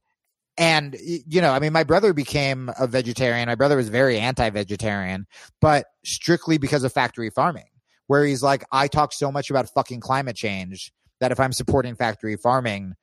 And, 0.58 0.96
you 1.02 1.42
know, 1.42 1.52
I 1.52 1.60
mean, 1.60 1.74
my 1.74 1.84
brother 1.84 2.14
became 2.14 2.70
a 2.80 2.86
vegetarian. 2.86 3.48
My 3.48 3.56
brother 3.56 3.78
was 3.78 3.90
very 3.90 4.20
anti 4.20 4.50
vegetarian, 4.50 5.26
but 5.60 5.86
strictly 6.06 6.58
because 6.58 6.84
of 6.84 6.94
factory 6.94 7.30
farming, 7.30 7.70
where 8.08 8.26
he's 8.26 8.44
like, 8.44 8.64
I 8.72 8.88
talk 8.88 9.14
so 9.14 9.32
much 9.32 9.50
about 9.50 9.70
fucking 9.74 10.02
climate 10.02 10.36
change 10.36 10.92
that 11.20 11.32
if 11.32 11.40
I'm 11.40 11.54
supporting 11.54 11.96
factory 11.96 12.36
farming, 12.36 12.94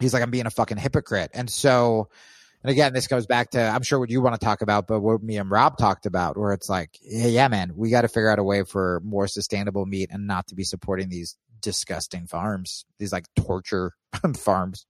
he's 0.00 0.12
like, 0.12 0.22
I'm 0.22 0.30
being 0.30 0.46
a 0.46 0.50
fucking 0.50 0.78
hypocrite. 0.78 1.30
And 1.34 1.48
so, 1.48 2.08
and 2.64 2.70
again, 2.70 2.92
this 2.92 3.08
goes 3.08 3.26
back 3.26 3.50
to, 3.50 3.60
I'm 3.60 3.82
sure 3.82 3.98
what 3.98 4.10
you 4.10 4.20
want 4.20 4.38
to 4.38 4.44
talk 4.44 4.62
about, 4.62 4.86
but 4.86 5.00
what 5.00 5.22
me 5.22 5.36
and 5.36 5.50
Robb 5.50 5.78
talked 5.78 6.06
about, 6.06 6.36
where 6.36 6.52
it's 6.52 6.68
like, 6.68 6.96
yeah, 7.02 7.26
yeah 7.26 7.48
man, 7.48 7.72
we 7.74 7.90
got 7.90 8.02
to 8.02 8.08
figure 8.08 8.30
out 8.30 8.38
a 8.38 8.44
way 8.44 8.62
for 8.62 9.00
more 9.04 9.26
sustainable 9.26 9.84
meat 9.84 10.10
and 10.12 10.26
not 10.26 10.46
to 10.48 10.54
be 10.54 10.62
supporting 10.62 11.08
these 11.08 11.36
disgusting 11.60 12.26
farms, 12.26 12.84
these 12.98 13.12
like 13.12 13.26
torture 13.34 13.94
farms. 14.36 14.86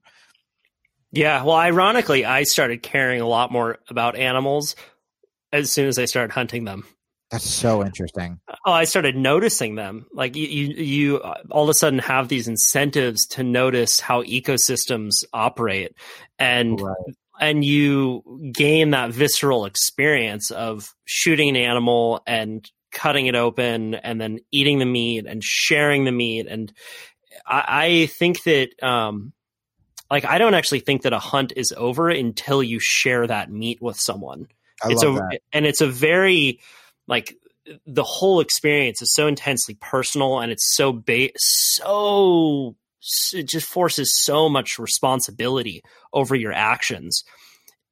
Yeah. 1.13 1.43
Well, 1.45 1.57
ironically, 1.57 2.25
I 2.27 2.43
started 2.43 2.83
caring 2.83 3.21
a 3.23 3.29
lot 3.29 3.51
more 3.51 3.79
about 3.89 4.17
animals 4.17 4.77
as 5.51 5.73
soon 5.73 5.89
as 5.89 5.99
I 5.99 6.05
started 6.05 6.33
hunting 6.33 6.65
them. 6.65 6.85
That's 7.31 7.49
so 7.49 7.83
interesting. 7.83 8.41
Oh, 8.67 8.73
I 8.73 8.85
started 8.85 9.17
noticing 9.17 9.75
them. 9.75 10.05
Like 10.13 10.37
you, 10.37 10.47
you, 10.47 10.85
you 10.85 11.17
all 11.51 11.63
of 11.63 11.71
a 11.71 11.75
sudden 11.75 11.99
have 12.01 12.29
these 12.29 12.47
incentives 12.47 13.27
to 13.29 13.43
notice 13.43 14.01
how 14.01 14.23
ecosystems 14.23 15.25
operate, 15.33 15.95
and 16.39 16.79
right 16.79 17.15
and 17.43 17.65
you 17.65 18.23
gain 18.55 18.91
that 18.91 19.11
visceral 19.11 19.65
experience 19.65 20.53
of 20.53 20.95
shooting 21.05 21.49
an 21.49 21.57
animal 21.57 22.23
and 22.25 22.71
cutting 22.93 23.27
it 23.27 23.35
open 23.35 23.97
and 23.97 24.21
then 24.21 24.39
eating 24.53 24.79
the 24.79 24.85
meat 24.87 25.27
and 25.27 25.43
sharing 25.43 26.05
the 26.05 26.13
meat 26.13 26.47
and 26.47 26.73
i, 27.45 27.65
I 27.67 28.07
think 28.07 28.45
that 28.45 28.81
um, 28.83 29.33
like 30.09 30.25
i 30.25 30.39
don't 30.39 30.55
actually 30.55 30.81
think 30.81 31.03
that 31.03 31.13
a 31.13 31.19
hunt 31.19 31.53
is 31.57 31.75
over 31.77 32.09
until 32.11 32.63
you 32.63 32.79
share 32.79 33.27
that 33.27 33.51
meat 33.51 33.83
with 33.83 33.99
someone 33.99 34.47
I 34.85 34.93
it's 34.93 35.03
love 35.03 35.17
a 35.17 35.19
that. 35.19 35.41
and 35.53 35.67
it's 35.67 35.81
a 35.81 35.89
very 35.89 36.61
like 37.09 37.37
the 37.87 38.05
whole 38.05 38.41
experience 38.41 39.03
is 39.03 39.13
so 39.15 39.27
intensely 39.27 39.75
personal 39.81 40.39
and 40.39 40.53
it's 40.53 40.77
so 40.77 40.93
ba- 40.93 41.31
so 41.37 42.77
it 43.33 43.49
just 43.49 43.67
forces 43.67 44.23
so 44.25 44.49
much 44.49 44.79
responsibility 44.79 45.83
over 46.13 46.35
your 46.35 46.53
actions. 46.53 47.25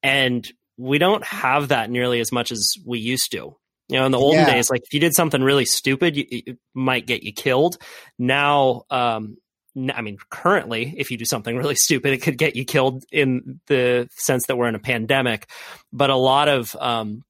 And 0.02 0.50
we 0.76 0.98
don't 0.98 1.24
have 1.24 1.68
that 1.68 1.90
nearly 1.90 2.20
as 2.20 2.32
much 2.32 2.50
as 2.50 2.74
we 2.86 2.98
used 2.98 3.30
to. 3.32 3.56
You 3.88 3.98
know, 3.98 4.06
in 4.06 4.12
the 4.12 4.18
olden 4.18 4.46
Yeah. 4.46 4.54
days, 4.54 4.70
like 4.70 4.82
if 4.84 4.94
you 4.94 5.00
did 5.00 5.14
something 5.14 5.42
really 5.42 5.64
stupid, 5.64 6.16
you, 6.16 6.24
it 6.30 6.58
might 6.74 7.06
get 7.06 7.24
you 7.24 7.32
killed. 7.32 7.76
Now, 8.18 8.84
um, 8.88 9.36
I 9.76 10.00
mean, 10.00 10.18
currently, 10.30 10.94
if 10.96 11.10
you 11.10 11.16
do 11.18 11.24
something 11.24 11.56
really 11.56 11.74
stupid, 11.74 12.12
it 12.12 12.22
could 12.22 12.38
get 12.38 12.54
you 12.54 12.64
killed 12.64 13.04
in 13.10 13.60
the 13.66 14.08
sense 14.12 14.46
that 14.46 14.56
we're 14.56 14.68
in 14.68 14.76
a 14.76 14.80
pandemic. 14.80 15.48
But 15.92 16.10
a 16.10 16.16
lot 16.16 16.48
of 16.48 16.76
um, 16.76 17.24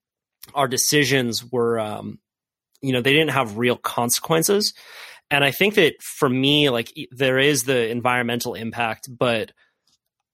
our 0.54 0.68
decisions 0.68 1.44
were, 1.50 1.78
um, 1.80 2.18
you 2.82 2.92
know, 2.92 3.00
they 3.00 3.12
didn't 3.12 3.30
have 3.32 3.56
real 3.56 3.76
consequences. 3.76 4.74
And 5.30 5.44
I 5.44 5.52
think 5.52 5.74
that 5.74 5.94
for 6.02 6.28
me, 6.28 6.70
like 6.70 6.92
there 7.12 7.38
is 7.38 7.64
the 7.64 7.88
environmental 7.88 8.54
impact, 8.54 9.08
but 9.16 9.52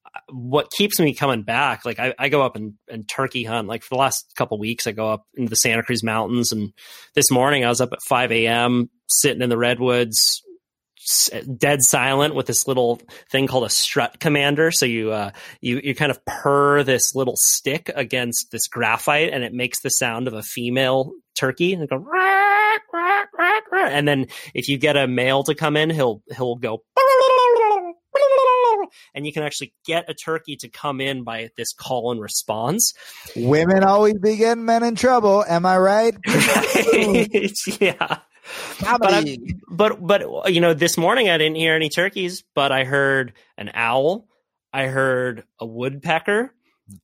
uh, 0.06 0.20
what 0.31 0.70
keeps 0.70 0.98
me 0.98 1.14
coming 1.14 1.43
back, 1.43 1.85
like 1.85 1.98
I, 1.98 2.14
I 2.18 2.28
go 2.31 2.43
up 2.43 2.56
and, 2.56 2.74
and 2.89 3.06
turkey 3.06 3.44
hunt. 3.44 3.68
Like 3.68 3.82
for 3.82 3.94
the 3.94 4.01
last 4.01 4.32
couple 4.36 4.59
weeks, 4.59 4.86
I 4.86 4.93
go 4.93 5.10
up 5.10 5.27
into 5.35 5.51
the 5.51 5.56
Santa 5.56 5.82
Cruz 5.82 6.02
Mountains, 6.02 6.51
and 6.51 6.73
this 7.14 7.31
morning 7.31 7.64
I 7.64 7.68
was 7.68 7.82
up 7.82 7.93
at 7.93 8.02
5 8.09 8.32
a.m. 8.32 8.89
sitting 9.06 9.43
in 9.43 9.51
the 9.51 9.59
redwoods, 9.59 10.43
dead 11.56 11.81
silent 11.82 12.35
with 12.35 12.47
this 12.47 12.66
little 12.66 13.01
thing 13.31 13.47
called 13.47 13.64
a 13.64 13.70
strut 13.70 14.18
commander. 14.18 14.70
So 14.70 14.86
you 14.86 15.12
uh, 15.12 15.32
you 15.60 15.81
you 15.85 15.94
kind 15.94 16.10
of 16.10 16.24
purr 16.24 16.82
this 16.85 17.14
little 17.14 17.36
stick 17.36 17.90
against 17.94 18.47
this 18.51 18.66
graphite, 18.66 19.32
and 19.32 19.44
it 19.44 19.52
makes 19.52 19.82
the 19.82 19.90
sound 19.90 20.27
of 20.27 20.32
a 20.32 20.43
female 20.43 21.12
turkey, 21.39 21.74
and 21.74 21.86
go. 21.86 22.06
"Rawr, 22.94 23.24
rawr, 23.39 23.39
rawr, 23.39 23.61
rawr." 23.73 23.89
And 23.90 24.07
then 24.09 24.27
if 24.55 24.69
you 24.69 24.78
get 24.78 24.97
a 24.97 25.07
male 25.07 25.43
to 25.44 25.55
come 25.55 25.77
in, 25.77 25.90
he'll 25.90 26.23
he'll 26.36 26.57
go. 26.57 26.82
And 29.15 29.27
you 29.27 29.32
can 29.32 29.43
actually 29.43 29.74
get 29.85 30.09
a 30.09 30.15
turkey 30.15 30.57
to 30.57 30.69
come 30.69 31.01
in 31.01 31.23
by 31.24 31.51
this 31.57 31.73
call 31.73 32.12
and 32.12 32.20
response. 32.20 32.93
Women 33.35 33.82
always 33.85 34.15
begin 34.15 34.65
men 34.65 34.82
in 34.82 34.94
trouble. 34.94 35.44
Am 35.48 35.66
I 35.66 35.77
right? 35.78 36.15
Right? 36.27 37.53
yeah. 37.81 38.19
But 38.81 39.12
I'm- 39.12 39.24
but 39.69 40.07
but 40.07 40.53
you 40.53 40.61
know 40.61 40.73
this 40.73 40.97
morning 40.97 41.28
i 41.28 41.36
didn't 41.36 41.57
hear 41.57 41.74
any 41.74 41.89
turkeys 41.89 42.44
but 42.55 42.70
i 42.70 42.85
heard 42.85 43.32
an 43.59 43.73
owl 43.74 44.28
i 44.73 44.86
heard 44.86 45.43
a 45.59 45.66
woodpecker 45.66 46.55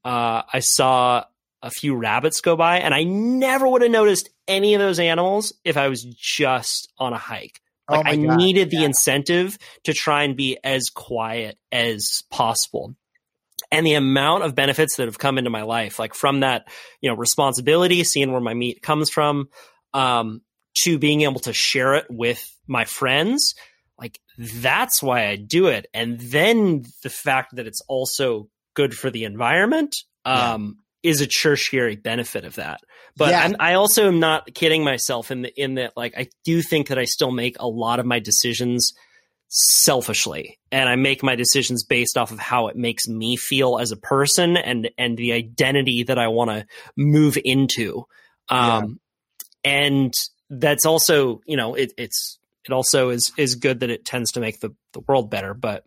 uh, 0.05 0.43
i 0.53 0.61
saw 0.61 1.25
a 1.63 1.71
few 1.71 1.95
rabbits 1.95 2.41
go 2.41 2.57
by 2.57 2.79
and 2.79 2.95
i 2.95 3.03
never 3.03 3.67
would 3.69 3.83
have 3.83 3.91
noticed 3.91 4.29
any 4.49 4.75
of 4.75 4.81
those 4.81 4.99
animals 4.99 5.53
if 5.65 5.77
i 5.77 5.89
was 5.89 6.03
just 6.03 6.93
on 6.99 7.13
a 7.13 7.19
hike. 7.19 7.61
Oh 7.89 7.97
like 7.97 8.05
my 8.05 8.11
i 8.13 8.17
God, 8.17 8.37
needed 8.37 8.71
the 8.71 8.79
yeah. 8.79 8.87
incentive 8.87 9.59
to 9.85 9.93
try 9.93 10.25
and 10.25 10.37
be 10.37 10.59
as 10.63 10.89
quiet 10.89 11.59
as 11.71 12.23
possible. 12.31 12.95
And 13.71 13.87
the 13.87 13.95
amount 13.95 14.45
of 14.45 14.55
benefits 14.55 14.97
that 14.97 15.07
have 15.07 15.19
come 15.19 15.39
into 15.39 15.51
my 15.51 15.63
life 15.63 15.99
like 15.99 16.15
from 16.15 16.41
that 16.41 16.69
you 17.01 17.09
know 17.09 17.17
responsibility 17.17 18.05
seeing 18.05 18.33
where 18.33 18.41
my 18.41 18.55
meat 18.55 18.83
comes 18.83 19.09
from 19.09 19.49
um, 19.95 20.43
to 20.85 20.99
being 20.99 21.23
able 21.23 21.41
to 21.41 21.53
share 21.53 21.95
it 21.95 22.07
with 22.11 22.45
my 22.67 22.85
friends 22.85 23.55
like 23.99 24.19
that's 24.39 25.03
why 25.03 25.27
i 25.29 25.37
do 25.37 25.67
it. 25.67 25.87
And 25.95 26.21
then 26.21 26.85
the 27.03 27.11
fact 27.11 27.57
that 27.57 27.67
it's 27.67 27.83
also 27.89 28.49
good 28.75 28.97
for 28.97 29.11
the 29.11 29.25
environment 29.25 29.95
um, 30.25 30.79
is 31.03 31.21
a 31.21 31.27
tertiary 31.27 31.97
benefit 31.97 32.45
of 32.45 32.57
that 32.57 32.81
but 33.17 33.31
Yeah. 33.31 33.53
I'm, 33.59 33.77
also 33.77 34.09
am 34.09 34.21
not 34.21 34.55
kidding 34.55 34.85
myself 34.85 35.31
in 35.31 35.43
the 35.43 35.61
in 35.61 35.75
that 35.75 35.97
like 35.97 36.15
i 36.17 36.29
do 36.45 36.63
think 36.63 36.89
that 36.89 36.99
i 36.99 37.05
still 37.05 37.31
make 37.31 37.57
a 37.61 37.67
lot 37.67 38.01
of 38.01 38.07
my 38.07 38.19
decisions 38.19 38.93
selfishly 39.49 40.59
and 40.71 40.89
i 40.89 40.97
make 40.97 41.23
my 41.23 41.37
decisions 41.37 41.85
based 41.85 42.17
off 42.17 42.31
of 42.33 42.39
how 42.39 42.69
it 42.69 42.77
makes 42.77 43.07
me 43.07 43.37
feel 43.37 43.79
as 43.79 43.93
a 43.93 43.97
person 43.97 44.57
and 44.57 44.91
and 44.97 45.17
the 45.17 45.33
identity 45.33 46.05
that 46.05 46.19
i 46.19 46.29
want 46.29 46.51
to 46.51 46.67
move 46.97 47.37
into 47.45 48.05
um 48.49 48.99
and 49.65 50.15
that's 50.51 50.87
also 50.87 51.41
you 51.47 51.57
know 51.57 51.75
it, 51.75 51.93
it's 51.97 52.39
it 52.65 52.73
also 52.73 53.11
is 53.11 53.33
is 53.37 53.55
good 53.55 53.81
that 53.81 53.91
it 53.91 54.05
tends 54.05 54.33
to 54.33 54.41
make 54.41 54.61
the 54.61 54.71
the 54.93 55.01
world 55.01 55.31
better 55.31 55.55
but 55.55 55.85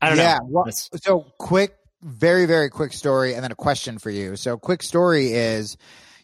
i 0.00 0.08
don't 0.08 0.18
yeah. 0.18 0.38
know 0.38 0.48
Well, 0.48 0.66
so 0.70 1.26
quick, 1.38 1.76
very, 2.02 2.46
very 2.46 2.70
quick 2.70 2.92
story 2.92 3.34
and 3.34 3.42
then 3.44 3.52
a 3.52 3.56
question 3.56 3.98
for 3.98 4.10
you. 4.10 4.36
So 4.36 4.56
quick 4.56 4.82
story 4.82 5.32
is, 5.32 5.76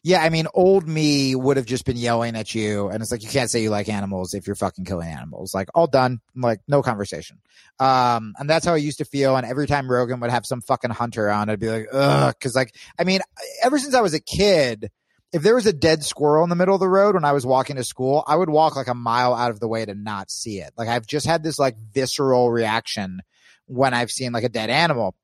yeah, 0.02 0.22
I 0.22 0.30
mean, 0.30 0.46
old 0.54 0.86
me 0.86 1.34
would 1.34 1.56
have 1.56 1.66
just 1.66 1.84
been 1.84 1.96
yelling 1.96 2.36
at 2.36 2.54
you. 2.54 2.88
And 2.88 3.02
it's 3.02 3.10
like, 3.10 3.24
you 3.24 3.28
can't 3.28 3.50
say 3.50 3.62
you 3.62 3.70
like 3.70 3.88
animals 3.88 4.34
if 4.34 4.46
you're 4.46 4.54
fucking 4.54 4.84
killing 4.84 5.08
animals. 5.08 5.52
Like 5.52 5.68
all 5.74 5.88
done. 5.88 6.20
Like 6.36 6.60
no 6.68 6.80
conversation. 6.80 7.40
Um, 7.80 8.34
and 8.38 8.48
that's 8.48 8.64
how 8.64 8.74
I 8.74 8.76
used 8.76 8.98
to 8.98 9.04
feel. 9.04 9.36
And 9.36 9.44
every 9.44 9.66
time 9.66 9.90
Rogan 9.90 10.20
would 10.20 10.30
have 10.30 10.46
some 10.46 10.60
fucking 10.60 10.92
hunter 10.92 11.28
on, 11.28 11.50
I'd 11.50 11.58
be 11.58 11.68
like, 11.68 11.88
ugh. 11.92 12.34
Cause 12.40 12.54
like, 12.54 12.74
I 12.98 13.04
mean, 13.04 13.20
ever 13.64 13.78
since 13.78 13.94
I 13.94 14.00
was 14.00 14.14
a 14.14 14.20
kid, 14.20 14.90
if 15.32 15.42
there 15.42 15.56
was 15.56 15.66
a 15.66 15.72
dead 15.72 16.04
squirrel 16.04 16.44
in 16.44 16.50
the 16.50 16.56
middle 16.56 16.74
of 16.74 16.80
the 16.80 16.88
road 16.88 17.14
when 17.14 17.24
I 17.24 17.32
was 17.32 17.44
walking 17.44 17.76
to 17.76 17.84
school, 17.84 18.22
I 18.26 18.36
would 18.36 18.48
walk 18.48 18.76
like 18.76 18.86
a 18.86 18.94
mile 18.94 19.34
out 19.34 19.50
of 19.50 19.60
the 19.60 19.68
way 19.68 19.84
to 19.84 19.94
not 19.94 20.30
see 20.30 20.60
it. 20.60 20.72
Like 20.78 20.88
I've 20.88 21.06
just 21.06 21.26
had 21.26 21.42
this 21.42 21.58
like 21.58 21.76
visceral 21.92 22.50
reaction 22.50 23.22
when 23.66 23.92
I've 23.92 24.10
seen 24.10 24.32
like 24.32 24.44
a 24.44 24.48
dead 24.48 24.70
animal. 24.70 25.16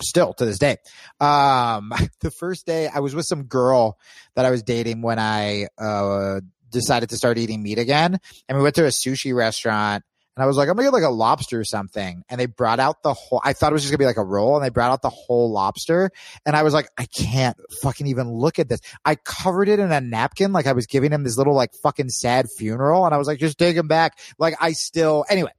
Still 0.00 0.34
to 0.34 0.44
this 0.44 0.58
day. 0.58 0.78
Um, 1.20 1.92
the 2.20 2.30
first 2.30 2.66
day 2.66 2.88
I 2.88 3.00
was 3.00 3.14
with 3.14 3.26
some 3.26 3.44
girl 3.44 3.98
that 4.34 4.44
I 4.44 4.50
was 4.50 4.62
dating 4.62 5.02
when 5.02 5.18
I, 5.18 5.68
uh, 5.78 6.40
decided 6.70 7.08
to 7.10 7.16
start 7.16 7.38
eating 7.38 7.62
meat 7.62 7.78
again. 7.78 8.18
And 8.48 8.58
we 8.58 8.64
went 8.64 8.74
to 8.74 8.84
a 8.84 8.88
sushi 8.88 9.34
restaurant 9.34 10.04
and 10.36 10.42
I 10.42 10.46
was 10.46 10.56
like, 10.56 10.68
I'm 10.68 10.74
gonna 10.74 10.88
get 10.88 10.92
like 10.92 11.04
a 11.04 11.10
lobster 11.10 11.60
or 11.60 11.64
something. 11.64 12.24
And 12.28 12.40
they 12.40 12.46
brought 12.46 12.80
out 12.80 13.02
the 13.04 13.14
whole, 13.14 13.40
I 13.44 13.52
thought 13.52 13.70
it 13.70 13.74
was 13.74 13.82
just 13.82 13.92
gonna 13.92 13.98
be 13.98 14.04
like 14.04 14.16
a 14.16 14.24
roll 14.24 14.56
and 14.56 14.64
they 14.64 14.68
brought 14.68 14.90
out 14.90 15.00
the 15.00 15.10
whole 15.10 15.52
lobster. 15.52 16.10
And 16.44 16.56
I 16.56 16.64
was 16.64 16.74
like, 16.74 16.88
I 16.98 17.06
can't 17.06 17.56
fucking 17.82 18.08
even 18.08 18.28
look 18.30 18.58
at 18.58 18.68
this. 18.68 18.80
I 19.04 19.14
covered 19.14 19.68
it 19.68 19.78
in 19.78 19.92
a 19.92 20.00
napkin. 20.00 20.52
Like 20.52 20.66
I 20.66 20.72
was 20.72 20.86
giving 20.86 21.12
him 21.12 21.22
this 21.22 21.38
little 21.38 21.54
like 21.54 21.70
fucking 21.82 22.08
sad 22.08 22.46
funeral. 22.58 23.06
And 23.06 23.14
I 23.14 23.18
was 23.18 23.28
like, 23.28 23.38
just 23.38 23.58
take 23.58 23.76
him 23.76 23.86
back. 23.86 24.18
Like 24.36 24.56
I 24.60 24.72
still, 24.72 25.24
anyway, 25.28 25.52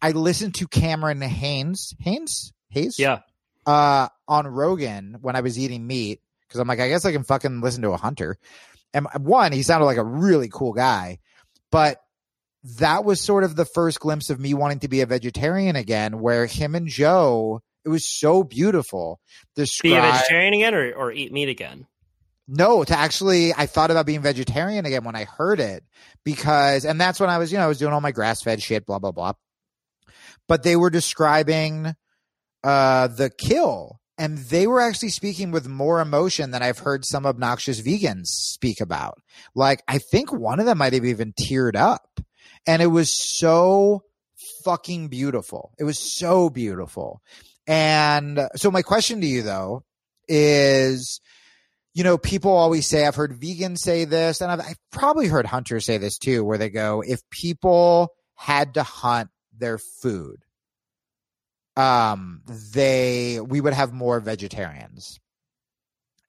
I 0.00 0.12
listened 0.12 0.54
to 0.56 0.66
Cameron 0.66 1.20
Hanes, 1.20 1.94
Hanes, 2.00 2.54
Hayes? 2.70 2.98
Yeah. 2.98 3.20
Uh, 3.66 4.08
on 4.26 4.46
Rogan 4.46 5.18
when 5.20 5.36
I 5.36 5.40
was 5.40 5.58
eating 5.58 5.86
meat. 5.86 6.20
Cause 6.48 6.58
I'm 6.58 6.66
like, 6.66 6.80
I 6.80 6.88
guess 6.88 7.04
I 7.04 7.12
can 7.12 7.22
fucking 7.22 7.60
listen 7.60 7.82
to 7.82 7.90
a 7.90 7.96
hunter. 7.96 8.36
And 8.92 9.06
one, 9.18 9.52
he 9.52 9.62
sounded 9.62 9.86
like 9.86 9.98
a 9.98 10.04
really 10.04 10.48
cool 10.52 10.72
guy, 10.72 11.20
but 11.70 12.00
that 12.78 13.04
was 13.04 13.20
sort 13.20 13.44
of 13.44 13.56
the 13.56 13.64
first 13.64 14.00
glimpse 14.00 14.30
of 14.30 14.40
me 14.40 14.54
wanting 14.54 14.80
to 14.80 14.88
be 14.88 15.00
a 15.00 15.06
vegetarian 15.06 15.76
again, 15.76 16.18
where 16.18 16.46
him 16.46 16.74
and 16.74 16.88
Joe, 16.88 17.62
it 17.84 17.88
was 17.88 18.04
so 18.04 18.42
beautiful. 18.42 19.20
Describe, 19.54 19.90
be 19.92 19.96
a 19.96 20.02
vegetarian 20.02 20.54
again 20.54 20.74
or, 20.74 20.92
or 20.92 21.12
eat 21.12 21.32
meat 21.32 21.48
again? 21.48 21.86
No, 22.48 22.82
to 22.82 22.98
actually, 22.98 23.54
I 23.54 23.66
thought 23.66 23.92
about 23.92 24.06
being 24.06 24.22
vegetarian 24.22 24.84
again 24.84 25.04
when 25.04 25.14
I 25.14 25.24
heard 25.24 25.60
it 25.60 25.84
because, 26.24 26.84
and 26.84 27.00
that's 27.00 27.20
when 27.20 27.30
I 27.30 27.38
was, 27.38 27.52
you 27.52 27.58
know, 27.58 27.64
I 27.64 27.68
was 27.68 27.78
doing 27.78 27.92
all 27.92 28.00
my 28.00 28.10
grass 28.10 28.42
fed 28.42 28.60
shit, 28.60 28.86
blah, 28.86 28.98
blah, 28.98 29.12
blah. 29.12 29.34
But 30.48 30.64
they 30.64 30.74
were 30.74 30.90
describing 30.90 31.94
uh, 32.64 33.08
the 33.08 33.30
kill 33.30 34.00
and 34.20 34.36
they 34.36 34.66
were 34.66 34.82
actually 34.82 35.08
speaking 35.08 35.50
with 35.50 35.66
more 35.66 35.98
emotion 35.98 36.50
than 36.50 36.62
I've 36.62 36.80
heard 36.80 37.06
some 37.06 37.24
obnoxious 37.24 37.80
vegans 37.80 38.26
speak 38.26 38.82
about. 38.82 39.18
Like, 39.54 39.82
I 39.88 39.96
think 39.96 40.30
one 40.30 40.60
of 40.60 40.66
them 40.66 40.76
might 40.76 40.92
have 40.92 41.06
even 41.06 41.32
teared 41.32 41.74
up. 41.74 42.20
And 42.66 42.82
it 42.82 42.88
was 42.88 43.16
so 43.18 44.04
fucking 44.62 45.08
beautiful. 45.08 45.72
It 45.78 45.84
was 45.84 45.98
so 45.98 46.50
beautiful. 46.50 47.22
And 47.66 48.46
so, 48.56 48.70
my 48.70 48.82
question 48.82 49.22
to 49.22 49.26
you, 49.26 49.40
though, 49.40 49.84
is 50.28 51.22
you 51.94 52.04
know, 52.04 52.18
people 52.18 52.52
always 52.52 52.86
say, 52.86 53.06
I've 53.06 53.16
heard 53.16 53.40
vegans 53.40 53.78
say 53.78 54.04
this, 54.04 54.40
and 54.40 54.52
I've, 54.52 54.60
I've 54.60 54.78
probably 54.92 55.28
heard 55.28 55.46
hunters 55.46 55.86
say 55.86 55.98
this 55.98 56.18
too, 56.18 56.44
where 56.44 56.58
they 56.58 56.70
go, 56.70 57.02
if 57.04 57.20
people 57.30 58.12
had 58.34 58.74
to 58.74 58.82
hunt 58.82 59.30
their 59.56 59.78
food, 59.78 60.44
um, 61.80 62.42
they 62.46 63.40
we 63.40 63.60
would 63.60 63.72
have 63.72 63.92
more 63.92 64.20
vegetarians. 64.20 65.18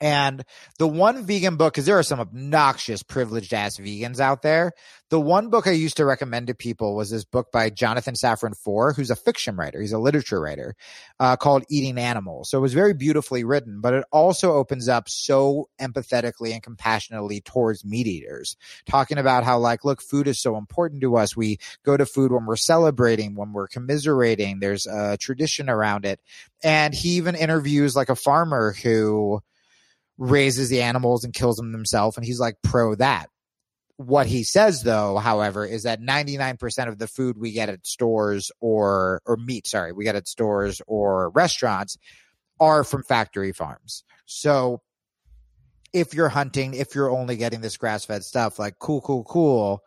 And 0.01 0.43
the 0.79 0.87
one 0.87 1.23
vegan 1.25 1.57
book, 1.57 1.73
because 1.73 1.85
there 1.85 1.99
are 1.99 2.03
some 2.03 2.19
obnoxious, 2.19 3.03
privileged 3.03 3.53
ass 3.53 3.77
vegans 3.77 4.19
out 4.19 4.41
there. 4.41 4.73
The 5.11 5.21
one 5.21 5.49
book 5.49 5.67
I 5.67 5.71
used 5.71 5.97
to 5.97 6.05
recommend 6.05 6.47
to 6.47 6.55
people 6.55 6.95
was 6.95 7.11
this 7.11 7.23
book 7.23 7.51
by 7.51 7.69
Jonathan 7.69 8.15
Safran 8.15 8.57
Foer, 8.57 8.93
who's 8.93 9.11
a 9.11 9.15
fiction 9.15 9.55
writer. 9.57 9.79
He's 9.79 9.91
a 9.91 9.99
literature 9.99 10.41
writer 10.41 10.75
uh, 11.19 11.35
called 11.35 11.65
Eating 11.69 11.99
Animals. 11.99 12.49
So 12.49 12.57
it 12.57 12.61
was 12.61 12.73
very 12.73 12.93
beautifully 12.93 13.43
written, 13.43 13.79
but 13.79 13.93
it 13.93 14.05
also 14.11 14.53
opens 14.53 14.87
up 14.87 15.07
so 15.07 15.69
empathetically 15.79 16.53
and 16.53 16.63
compassionately 16.63 17.41
towards 17.41 17.85
meat 17.85 18.07
eaters, 18.07 18.57
talking 18.87 19.19
about 19.19 19.43
how, 19.43 19.59
like, 19.59 19.85
look, 19.85 20.01
food 20.01 20.27
is 20.27 20.41
so 20.41 20.57
important 20.57 21.01
to 21.01 21.15
us. 21.17 21.37
We 21.37 21.59
go 21.85 21.95
to 21.95 22.07
food 22.07 22.31
when 22.31 22.47
we're 22.47 22.55
celebrating, 22.55 23.35
when 23.35 23.53
we're 23.53 23.67
commiserating. 23.67 24.59
There's 24.59 24.87
a 24.87 25.17
tradition 25.17 25.69
around 25.69 26.05
it. 26.05 26.19
And 26.63 26.93
he 26.93 27.09
even 27.09 27.35
interviews 27.35 27.95
like 27.95 28.09
a 28.09 28.15
farmer 28.15 28.73
who, 28.81 29.43
raises 30.21 30.69
the 30.69 30.83
animals 30.83 31.23
and 31.23 31.33
kills 31.33 31.55
them 31.55 31.73
himself. 31.73 32.15
And 32.15 32.23
he's 32.23 32.39
like 32.39 32.55
pro 32.63 32.93
that. 32.95 33.27
What 33.97 34.27
he 34.27 34.43
says 34.43 34.83
though, 34.83 35.17
however, 35.17 35.65
is 35.65 35.83
that 35.83 35.99
99% 35.99 36.87
of 36.87 36.99
the 36.99 37.07
food 37.07 37.37
we 37.39 37.51
get 37.51 37.69
at 37.69 37.85
stores 37.87 38.51
or, 38.61 39.21
or 39.25 39.35
meat, 39.35 39.65
sorry, 39.65 39.93
we 39.93 40.03
get 40.03 40.15
at 40.15 40.27
stores 40.27 40.79
or 40.85 41.31
restaurants 41.31 41.97
are 42.59 42.83
from 42.83 43.03
factory 43.03 43.51
farms. 43.51 44.03
So 44.27 44.81
if 45.91 46.13
you're 46.13 46.29
hunting, 46.29 46.75
if 46.75 46.93
you're 46.93 47.09
only 47.09 47.35
getting 47.35 47.61
this 47.61 47.77
grass 47.77 48.05
fed 48.05 48.23
stuff, 48.23 48.59
like 48.59 48.77
cool, 48.77 49.01
cool, 49.01 49.23
cool. 49.23 49.81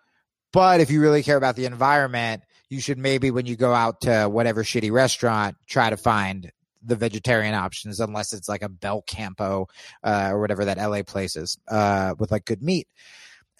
But 0.52 0.80
if 0.80 0.90
you 0.90 1.00
really 1.00 1.22
care 1.22 1.36
about 1.36 1.54
the 1.54 1.66
environment, 1.66 2.42
you 2.68 2.80
should 2.80 2.98
maybe 2.98 3.30
when 3.30 3.46
you 3.46 3.54
go 3.54 3.72
out 3.72 4.00
to 4.00 4.24
whatever 4.24 4.64
shitty 4.64 4.90
restaurant, 4.90 5.56
try 5.68 5.90
to 5.90 5.96
find 5.96 6.50
the 6.84 6.96
vegetarian 6.96 7.54
options 7.54 8.00
unless 8.00 8.32
it's 8.32 8.48
like 8.48 8.62
a 8.62 8.68
Belcampo 8.68 9.66
uh, 10.02 10.28
or 10.30 10.40
whatever 10.40 10.64
that 10.66 10.78
LA 10.78 11.02
place 11.02 11.36
is 11.36 11.58
uh, 11.68 12.14
with 12.18 12.30
like 12.30 12.44
good 12.44 12.62
meat. 12.62 12.88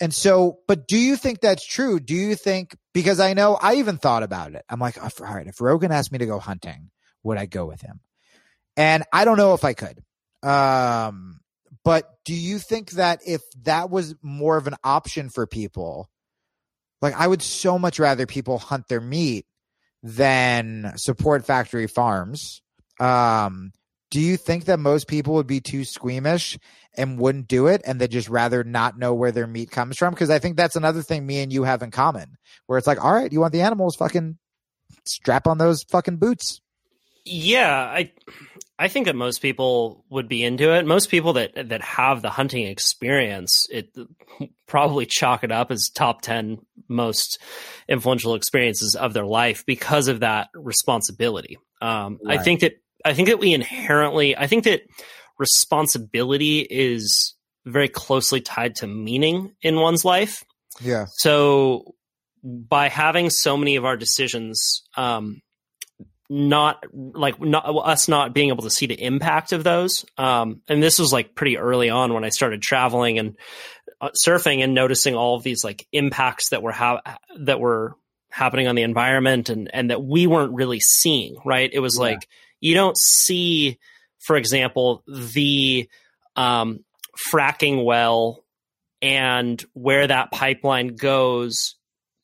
And 0.01 0.13
so, 0.13 0.59
but 0.67 0.89
do 0.89 0.99
you 0.99 1.17
think 1.17 1.41
that's 1.41 1.67
true? 1.67 2.01
Do 2.01 2.15
you 2.15 2.35
think 2.35 2.77
because 2.93 3.21
I 3.21 3.35
know 3.35 3.57
I 3.61 3.77
even 3.77 3.97
thought 3.97 4.23
about 4.23 4.55
it. 4.55 4.65
I'm 4.69 4.81
like, 4.81 5.01
all 5.03 5.11
right, 5.21 5.47
if 5.47 5.61
Rogan 5.61 5.93
asked 5.93 6.11
me 6.11 6.19
to 6.19 6.27
go 6.27 6.39
hunting, 6.39 6.91
would 7.23 7.39
I 7.39 7.47
go 7.47 7.67
with 7.67 7.81
him? 7.81 8.01
And 8.77 9.05
I 9.13 9.25
don't 9.25 9.37
know 9.37 9.55
if 9.55 9.65
I 9.65 9.75
could. 9.75 10.03
Um, 10.43 11.41
but 11.85 12.09
do 12.25 12.35
you 12.35 12.59
think 12.59 12.93
that 12.93 13.21
if 13.27 13.43
that 13.63 13.89
was 13.89 14.15
more 14.21 14.57
of 14.57 14.67
an 14.67 14.75
option 14.83 15.31
for 15.31 15.47
people, 15.47 16.09
like 17.01 17.15
I 17.15 17.27
would 17.27 17.43
so 17.43 17.79
much 17.79 17.99
rather 17.99 18.27
people 18.27 18.59
hunt 18.59 18.89
their 18.89 19.01
meat 19.01 19.47
than 20.03 20.93
support 20.97 21.45
factory 21.45 21.87
farms 21.87 22.63
um, 23.01 23.73
do 24.11 24.21
you 24.21 24.37
think 24.37 24.66
that 24.66 24.79
most 24.79 25.09
people 25.09 25.35
would 25.35 25.47
be 25.47 25.61
too 25.61 25.85
squeamish 25.85 26.59
and 26.97 27.19
wouldn't 27.19 27.49
do 27.49 27.66
it 27.66 27.83
and 27.85 28.01
they'd 28.01 28.11
just 28.11 28.29
rather 28.29 28.62
not 28.62 28.97
know 28.97 29.12
where 29.12 29.33
their 29.33 29.47
meat 29.47 29.71
comes 29.71 29.97
from? 29.97 30.15
Because 30.15 30.31
I 30.31 30.39
think 30.39 30.57
that's 30.57 30.77
another 30.77 31.03
thing 31.03 31.27
me 31.27 31.41
and 31.41 31.53
you 31.53 31.65
have 31.65 31.83
in 31.83 31.91
common, 31.91 32.37
where 32.66 32.79
it's 32.79 32.87
like, 32.87 33.03
all 33.05 33.12
right, 33.12 33.33
you 33.33 33.41
want 33.41 33.53
the 33.53 33.62
animals, 33.62 33.97
fucking 33.97 34.39
strap 35.05 35.47
on 35.47 35.59
those 35.59 35.83
fucking 35.85 36.19
boots. 36.19 36.61
Yeah, 37.25 37.75
I 37.75 38.12
I 38.79 38.89
think 38.89 39.07
that 39.07 39.16
most 39.16 39.41
people 39.41 40.05
would 40.11 40.29
be 40.29 40.43
into 40.43 40.75
it. 40.75 40.85
Most 40.85 41.09
people 41.09 41.33
that 41.35 41.71
that 41.71 41.83
have 41.83 42.23
the 42.23 42.31
hunting 42.31 42.66
experience, 42.66 43.66
it 43.71 43.97
probably 44.66 45.07
chalk 45.07 45.43
it 45.43 45.51
up 45.51 45.71
as 45.71 45.91
top 45.95 46.23
10 46.23 46.59
most 46.89 47.41
influential 47.89 48.35
experiences 48.35 48.95
of 48.95 49.12
their 49.15 49.27
life 49.27 49.65
because 49.65 50.09
of 50.09 50.21
that 50.21 50.49
responsibility. 50.55 51.57
Um, 51.81 52.19
right. 52.25 52.39
I 52.39 52.43
think 52.43 52.61
that 52.61 52.75
I 53.05 53.14
think 53.14 53.28
that 53.28 53.39
we 53.39 53.52
inherently, 53.52 54.36
I 54.36 54.47
think 54.47 54.64
that 54.64 54.82
responsibility 55.39 56.60
is 56.60 57.35
very 57.66 57.89
closely 57.89 58.40
tied 58.40 58.76
to 58.76 58.86
meaning 58.86 59.55
in 59.62 59.76
one's 59.76 60.05
life. 60.05 60.44
Yeah. 60.81 61.06
So 61.09 61.94
by 62.43 62.89
having 62.89 63.31
so 63.31 63.56
many 63.56 63.76
of 63.76 63.85
our 63.85 63.97
decisions, 63.97 64.82
um, 64.97 65.40
not 66.31 66.82
like 66.93 67.40
not 67.40 67.64
us 67.66 68.09
not 68.09 68.32
being 68.32 68.48
able 68.48 68.62
to 68.62 68.70
see 68.70 68.86
the 68.86 69.01
impact 69.01 69.52
of 69.52 69.62
those. 69.62 70.05
Um, 70.16 70.62
and 70.68 70.82
this 70.82 70.98
was 70.98 71.12
like 71.12 71.35
pretty 71.35 71.59
early 71.59 71.90
on 71.90 72.14
when 72.14 72.24
I 72.24 72.31
started 72.31 72.62
traveling 72.62 73.18
and 73.18 73.36
uh, 74.01 74.10
surfing 74.26 74.62
and 74.62 74.74
noticing 74.74 75.14
all 75.14 75.36
of 75.36 75.43
these 75.43 75.62
like 75.62 75.86
impacts 75.93 76.51
that 76.51 76.62
were 76.62 76.72
ha- 76.72 77.02
that 77.40 77.60
were 77.60 77.94
happening 78.31 78.66
on 78.68 78.74
the 78.74 78.82
environment 78.82 79.48
and 79.51 79.70
and 79.72 79.90
that 79.90 80.02
we 80.02 80.26
weren't 80.26 80.55
really 80.55 80.81
seeing. 80.81 81.36
Right? 81.44 81.70
It 81.72 81.81
was 81.81 81.97
yeah. 81.98 82.02
like 82.05 82.28
you 82.65 82.73
don't 82.73 82.97
see, 82.97 83.78
for 84.20 84.36
example, 84.36 85.05
the 85.07 85.86
um, 86.35 86.82
fracking 87.31 87.85
well 87.85 88.43
and 89.03 89.62
where 89.74 90.07
that 90.07 90.32
pipeline 90.32 90.97
goes 90.97 91.74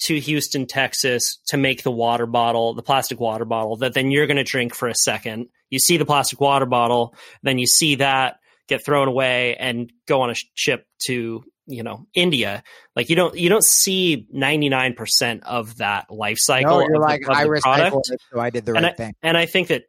to 0.04 0.18
Houston, 0.18 0.66
Texas 0.66 1.38
to 1.48 1.58
make 1.58 1.82
the 1.82 1.90
water 1.90 2.24
bottle, 2.24 2.72
the 2.72 2.82
plastic 2.82 3.20
water 3.20 3.44
bottle 3.44 3.76
that 3.76 3.92
then 3.92 4.10
you're 4.10 4.26
going 4.26 4.38
to 4.38 4.42
drink 4.42 4.74
for 4.74 4.88
a 4.88 4.94
second. 4.94 5.48
You 5.68 5.78
see 5.78 5.98
the 5.98 6.06
plastic 6.06 6.40
water 6.40 6.64
bottle, 6.64 7.14
then 7.42 7.58
you 7.58 7.66
see 7.66 7.96
that 7.96 8.38
get 8.66 8.82
thrown 8.82 9.08
away 9.08 9.56
and 9.56 9.92
go 10.08 10.22
on 10.22 10.30
a 10.30 10.34
ship 10.54 10.86
to 11.04 11.44
you 11.70 11.82
know 11.82 12.06
India, 12.14 12.62
like 12.94 13.08
you 13.08 13.16
don't 13.16 13.36
you 13.36 13.48
don't 13.48 13.64
see 13.64 14.26
ninety 14.30 14.68
nine 14.68 14.94
percent 14.94 15.44
of 15.44 15.78
that 15.78 16.10
life 16.10 16.38
cycle. 16.38 16.80
No, 16.80 16.86
you're 16.86 16.96
of, 16.96 17.02
like 17.02 17.22
of 17.22 17.30
I 17.30 17.46
recycled 17.46 18.10
it, 18.10 18.20
so 18.32 18.40
I 18.40 18.50
did 18.50 18.66
the 18.66 18.74
and 18.74 18.84
right 18.84 18.92
I, 18.92 18.96
thing. 18.96 19.14
And 19.22 19.36
I 19.36 19.46
think 19.46 19.68
that 19.68 19.84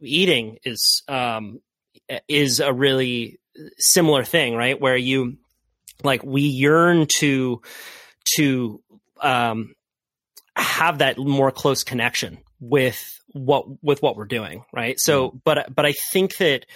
eating 0.00 0.58
is 0.64 1.02
um 1.08 1.60
is 2.28 2.60
a 2.60 2.72
really 2.72 3.38
similar 3.78 4.24
thing, 4.24 4.54
right? 4.54 4.80
Where 4.80 4.96
you 4.96 5.36
like 6.02 6.22
we 6.24 6.42
yearn 6.42 7.06
to 7.18 7.62
to 8.36 8.82
um 9.20 9.74
have 10.56 10.98
that 10.98 11.18
more 11.18 11.50
close 11.50 11.84
connection 11.84 12.38
with 12.60 13.20
what 13.32 13.66
with 13.82 14.02
what 14.02 14.16
we're 14.16 14.24
doing, 14.24 14.64
right? 14.72 14.98
So, 14.98 15.30
mm. 15.30 15.40
but 15.44 15.74
but 15.74 15.86
I 15.86 15.92
think 15.92 16.36
that 16.38 16.66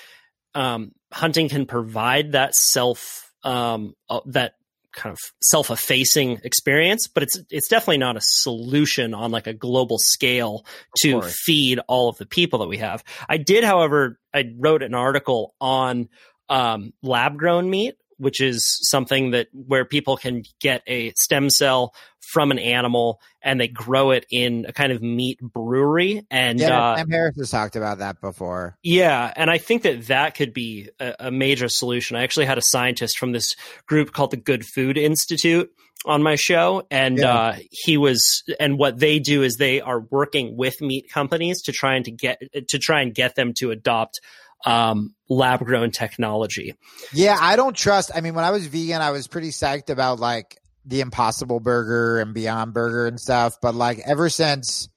um, 0.55 0.93
hunting 1.12 1.49
can 1.49 1.66
provide 1.66 2.32
that 2.32 2.55
self 2.55 3.30
um, 3.43 3.95
that 4.27 4.55
kind 4.93 5.12
of 5.12 5.19
self-effacing 5.41 6.41
experience 6.43 7.07
but 7.07 7.23
it's 7.23 7.41
it's 7.49 7.69
definitely 7.69 7.97
not 7.97 8.17
a 8.17 8.21
solution 8.21 9.15
on 9.15 9.31
like 9.31 9.47
a 9.47 9.55
global 9.55 9.99
scale 9.99 10.65
to 10.99 11.23
feed 11.23 11.79
all 11.87 12.09
of 12.09 12.19
the 12.19 12.27
people 12.27 12.59
that 12.59 12.67
we 12.67 12.79
have. 12.79 13.05
I 13.29 13.37
did 13.37 13.65
however 13.65 14.19
i 14.35 14.53
wrote 14.59 14.83
an 14.83 14.95
article 14.95 15.55
on 15.61 16.09
um, 16.49 16.93
lab 17.03 17.39
grown 17.39 17.71
meat 17.71 17.97
which 18.20 18.40
is 18.40 18.78
something 18.82 19.30
that 19.30 19.48
where 19.52 19.84
people 19.84 20.16
can 20.16 20.42
get 20.60 20.82
a 20.86 21.12
stem 21.16 21.48
cell 21.48 21.94
from 22.20 22.51
an 22.51 22.59
animal 22.59 23.20
and 23.42 23.60
they 23.60 23.66
grow 23.66 24.10
it 24.10 24.26
in 24.30 24.66
a 24.68 24.72
kind 24.72 24.92
of 24.92 25.02
meat 25.02 25.40
brewery. 25.40 26.24
And 26.30 26.60
yeah, 26.60 26.92
uh, 26.92 26.97
Sam 26.98 27.10
Harris 27.10 27.36
has 27.38 27.51
talked 27.51 27.76
about 27.76 27.98
that 27.98 28.20
before. 28.20 28.76
Yeah, 28.82 29.32
and 29.34 29.51
I 29.51 29.59
think 29.59 29.82
that 29.82 30.06
that 30.09 30.34
could 30.34 30.52
be 30.52 30.90
a, 31.01 31.14
a 31.18 31.30
major 31.30 31.68
solution. 31.68 32.16
I 32.16 32.22
actually 32.22 32.47
had 32.47 32.59
a 32.59 32.62
scientist 32.62 33.18
from 33.18 33.32
this 33.32 33.56
group 33.86 34.12
called 34.12 34.30
the 34.30 34.36
Good 34.36 34.64
Food 34.64 34.98
Institute 34.98 35.72
on 36.06 36.22
my 36.22 36.34
show 36.34 36.86
and 36.90 37.18
yeah. 37.18 37.34
uh, 37.34 37.56
he 37.70 37.98
was 37.98 38.42
and 38.59 38.78
what 38.78 38.98
they 38.98 39.18
do 39.18 39.42
is 39.42 39.56
they 39.56 39.82
are 39.82 40.01
working 40.10 40.56
with 40.56 40.80
meat 40.80 41.10
companies 41.12 41.60
to 41.60 41.72
try 41.72 41.94
and 41.94 42.06
to 42.06 42.10
get 42.10 42.40
to 42.68 42.78
try 42.78 43.02
and 43.02 43.14
get 43.14 43.34
them 43.34 43.52
to 43.52 43.70
adopt 43.70 44.18
um, 44.65 45.15
lab 45.28 45.65
grown 45.65 45.91
technology. 45.91 46.74
Yeah, 47.12 47.37
I 47.41 47.57
don't 47.57 47.77
trust. 47.77 48.11
I 48.15 48.20
mean, 48.20 48.35
when 48.35 48.45
I 48.45 48.51
was 48.51 48.66
vegan, 48.66 49.01
I 49.01 49.11
was 49.11 49.27
pretty 49.27 49.51
psyched 49.51 49.91
about 49.91 50.20
like 50.20 50.59
the 50.85 51.01
Impossible 51.01 51.61
Burger 51.61 52.20
and 52.20 52.35
Beyond 52.35 52.74
Burger 52.74 53.07
and 53.07 53.19
stuff. 53.19 53.57
But 53.61 53.74
like 53.74 54.01
ever 54.05 54.28
since 54.28 54.89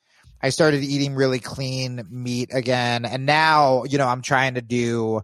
I 0.42 0.50
started 0.50 0.84
eating 0.84 1.16
really 1.16 1.40
clean 1.40 2.06
meat 2.10 2.50
again, 2.54 3.06
and 3.06 3.26
now 3.26 3.84
you 3.84 3.98
know 3.98 4.08
I'm 4.08 4.22
trying 4.22 4.56
to 4.56 4.62
do. 4.62 5.22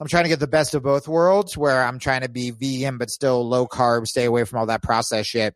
I'm 0.00 0.08
trying 0.08 0.24
to 0.24 0.28
get 0.28 0.40
the 0.40 0.48
best 0.48 0.74
of 0.74 0.82
both 0.82 1.06
worlds 1.06 1.56
where 1.56 1.84
I'm 1.84 2.00
trying 2.00 2.22
to 2.22 2.28
be 2.28 2.50
vegan 2.50 2.98
but 2.98 3.10
still 3.10 3.48
low 3.48 3.66
carb, 3.68 4.08
stay 4.08 4.24
away 4.24 4.44
from 4.44 4.58
all 4.58 4.66
that 4.66 4.82
processed 4.82 5.30
shit. 5.30 5.54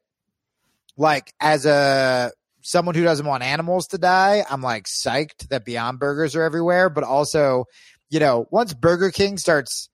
Like 0.96 1.34
as 1.40 1.66
a 1.66 2.30
someone 2.68 2.94
who 2.94 3.02
doesn't 3.02 3.24
want 3.24 3.42
animals 3.42 3.88
to 3.88 3.98
die, 3.98 4.44
I'm 4.48 4.60
like 4.60 4.84
psyched 4.84 5.48
that 5.48 5.64
Beyond 5.64 5.98
Burgers 5.98 6.36
are 6.36 6.42
everywhere. 6.42 6.90
But 6.90 7.02
also, 7.02 7.64
you 8.10 8.20
know, 8.20 8.46
once 8.50 8.74
Burger 8.74 9.10
King 9.10 9.38
starts 9.38 9.88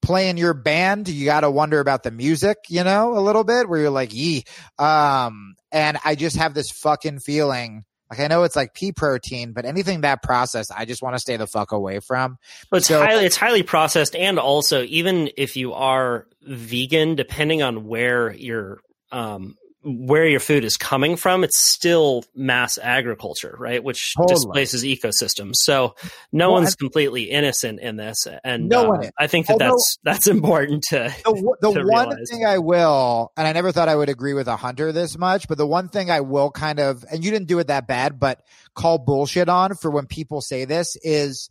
playing 0.00 0.36
your 0.36 0.54
band, 0.54 1.08
you 1.08 1.24
got 1.24 1.40
to 1.40 1.50
wonder 1.50 1.80
about 1.80 2.04
the 2.04 2.12
music, 2.12 2.58
you 2.68 2.84
know, 2.84 3.18
a 3.18 3.20
little 3.20 3.42
bit 3.42 3.68
where 3.68 3.80
you're 3.80 3.90
like, 3.90 4.14
yee. 4.14 4.44
Um, 4.78 5.56
and 5.72 5.98
I 6.04 6.14
just 6.14 6.36
have 6.36 6.54
this 6.54 6.70
fucking 6.70 7.18
feeling. 7.18 7.84
Like 8.08 8.20
I 8.20 8.28
know 8.28 8.44
it's 8.44 8.54
like 8.54 8.74
pea 8.74 8.92
protein, 8.92 9.52
but 9.52 9.64
anything 9.64 10.02
that 10.02 10.22
processed, 10.22 10.70
I 10.76 10.84
just 10.84 11.02
want 11.02 11.16
to 11.16 11.20
stay 11.20 11.36
the 11.36 11.48
fuck 11.48 11.72
away 11.72 11.98
from. 11.98 12.38
But 12.70 12.78
it's 12.78 12.86
so, 12.86 13.02
highly 13.02 13.24
it's 13.24 13.36
highly 13.36 13.64
processed, 13.64 14.14
and 14.14 14.38
also 14.38 14.84
even 14.84 15.30
if 15.36 15.56
you 15.56 15.72
are 15.72 16.28
vegan, 16.42 17.16
depending 17.16 17.62
on 17.62 17.86
where 17.88 18.32
you're 18.32 18.82
um, 19.10 19.56
where 19.84 20.26
your 20.26 20.40
food 20.40 20.64
is 20.64 20.76
coming 20.76 21.16
from, 21.16 21.44
it's 21.44 21.58
still 21.58 22.24
mass 22.34 22.78
agriculture, 22.78 23.54
right? 23.58 23.84
Which 23.84 24.14
totally. 24.14 24.34
displaces 24.34 24.82
ecosystems. 24.82 25.52
So 25.56 25.94
no 26.32 26.48
well, 26.48 26.62
one's 26.62 26.74
completely 26.74 27.24
innocent 27.24 27.80
in 27.80 27.96
this, 27.96 28.26
and 28.42 28.68
no 28.68 28.86
uh, 28.86 28.88
one 28.88 29.10
I 29.18 29.26
think 29.26 29.46
that 29.46 29.54
Although, 29.54 29.66
that's 29.66 29.98
that's 30.02 30.26
important 30.26 30.84
to. 30.90 31.14
The, 31.24 31.56
the 31.60 31.72
to 31.72 31.84
one 31.84 32.08
realize. 32.08 32.30
thing 32.30 32.46
I 32.46 32.58
will, 32.58 33.32
and 33.36 33.46
I 33.46 33.52
never 33.52 33.72
thought 33.72 33.88
I 33.88 33.96
would 33.96 34.08
agree 34.08 34.32
with 34.32 34.48
a 34.48 34.56
hunter 34.56 34.90
this 34.90 35.18
much, 35.18 35.48
but 35.48 35.58
the 35.58 35.66
one 35.66 35.88
thing 35.88 36.10
I 36.10 36.20
will 36.20 36.50
kind 36.50 36.80
of, 36.80 37.04
and 37.10 37.24
you 37.24 37.30
didn't 37.30 37.48
do 37.48 37.58
it 37.58 37.66
that 37.66 37.86
bad, 37.86 38.18
but 38.18 38.42
call 38.74 38.98
bullshit 38.98 39.48
on 39.48 39.74
for 39.74 39.90
when 39.90 40.06
people 40.06 40.40
say 40.40 40.64
this 40.64 40.96
is, 41.02 41.50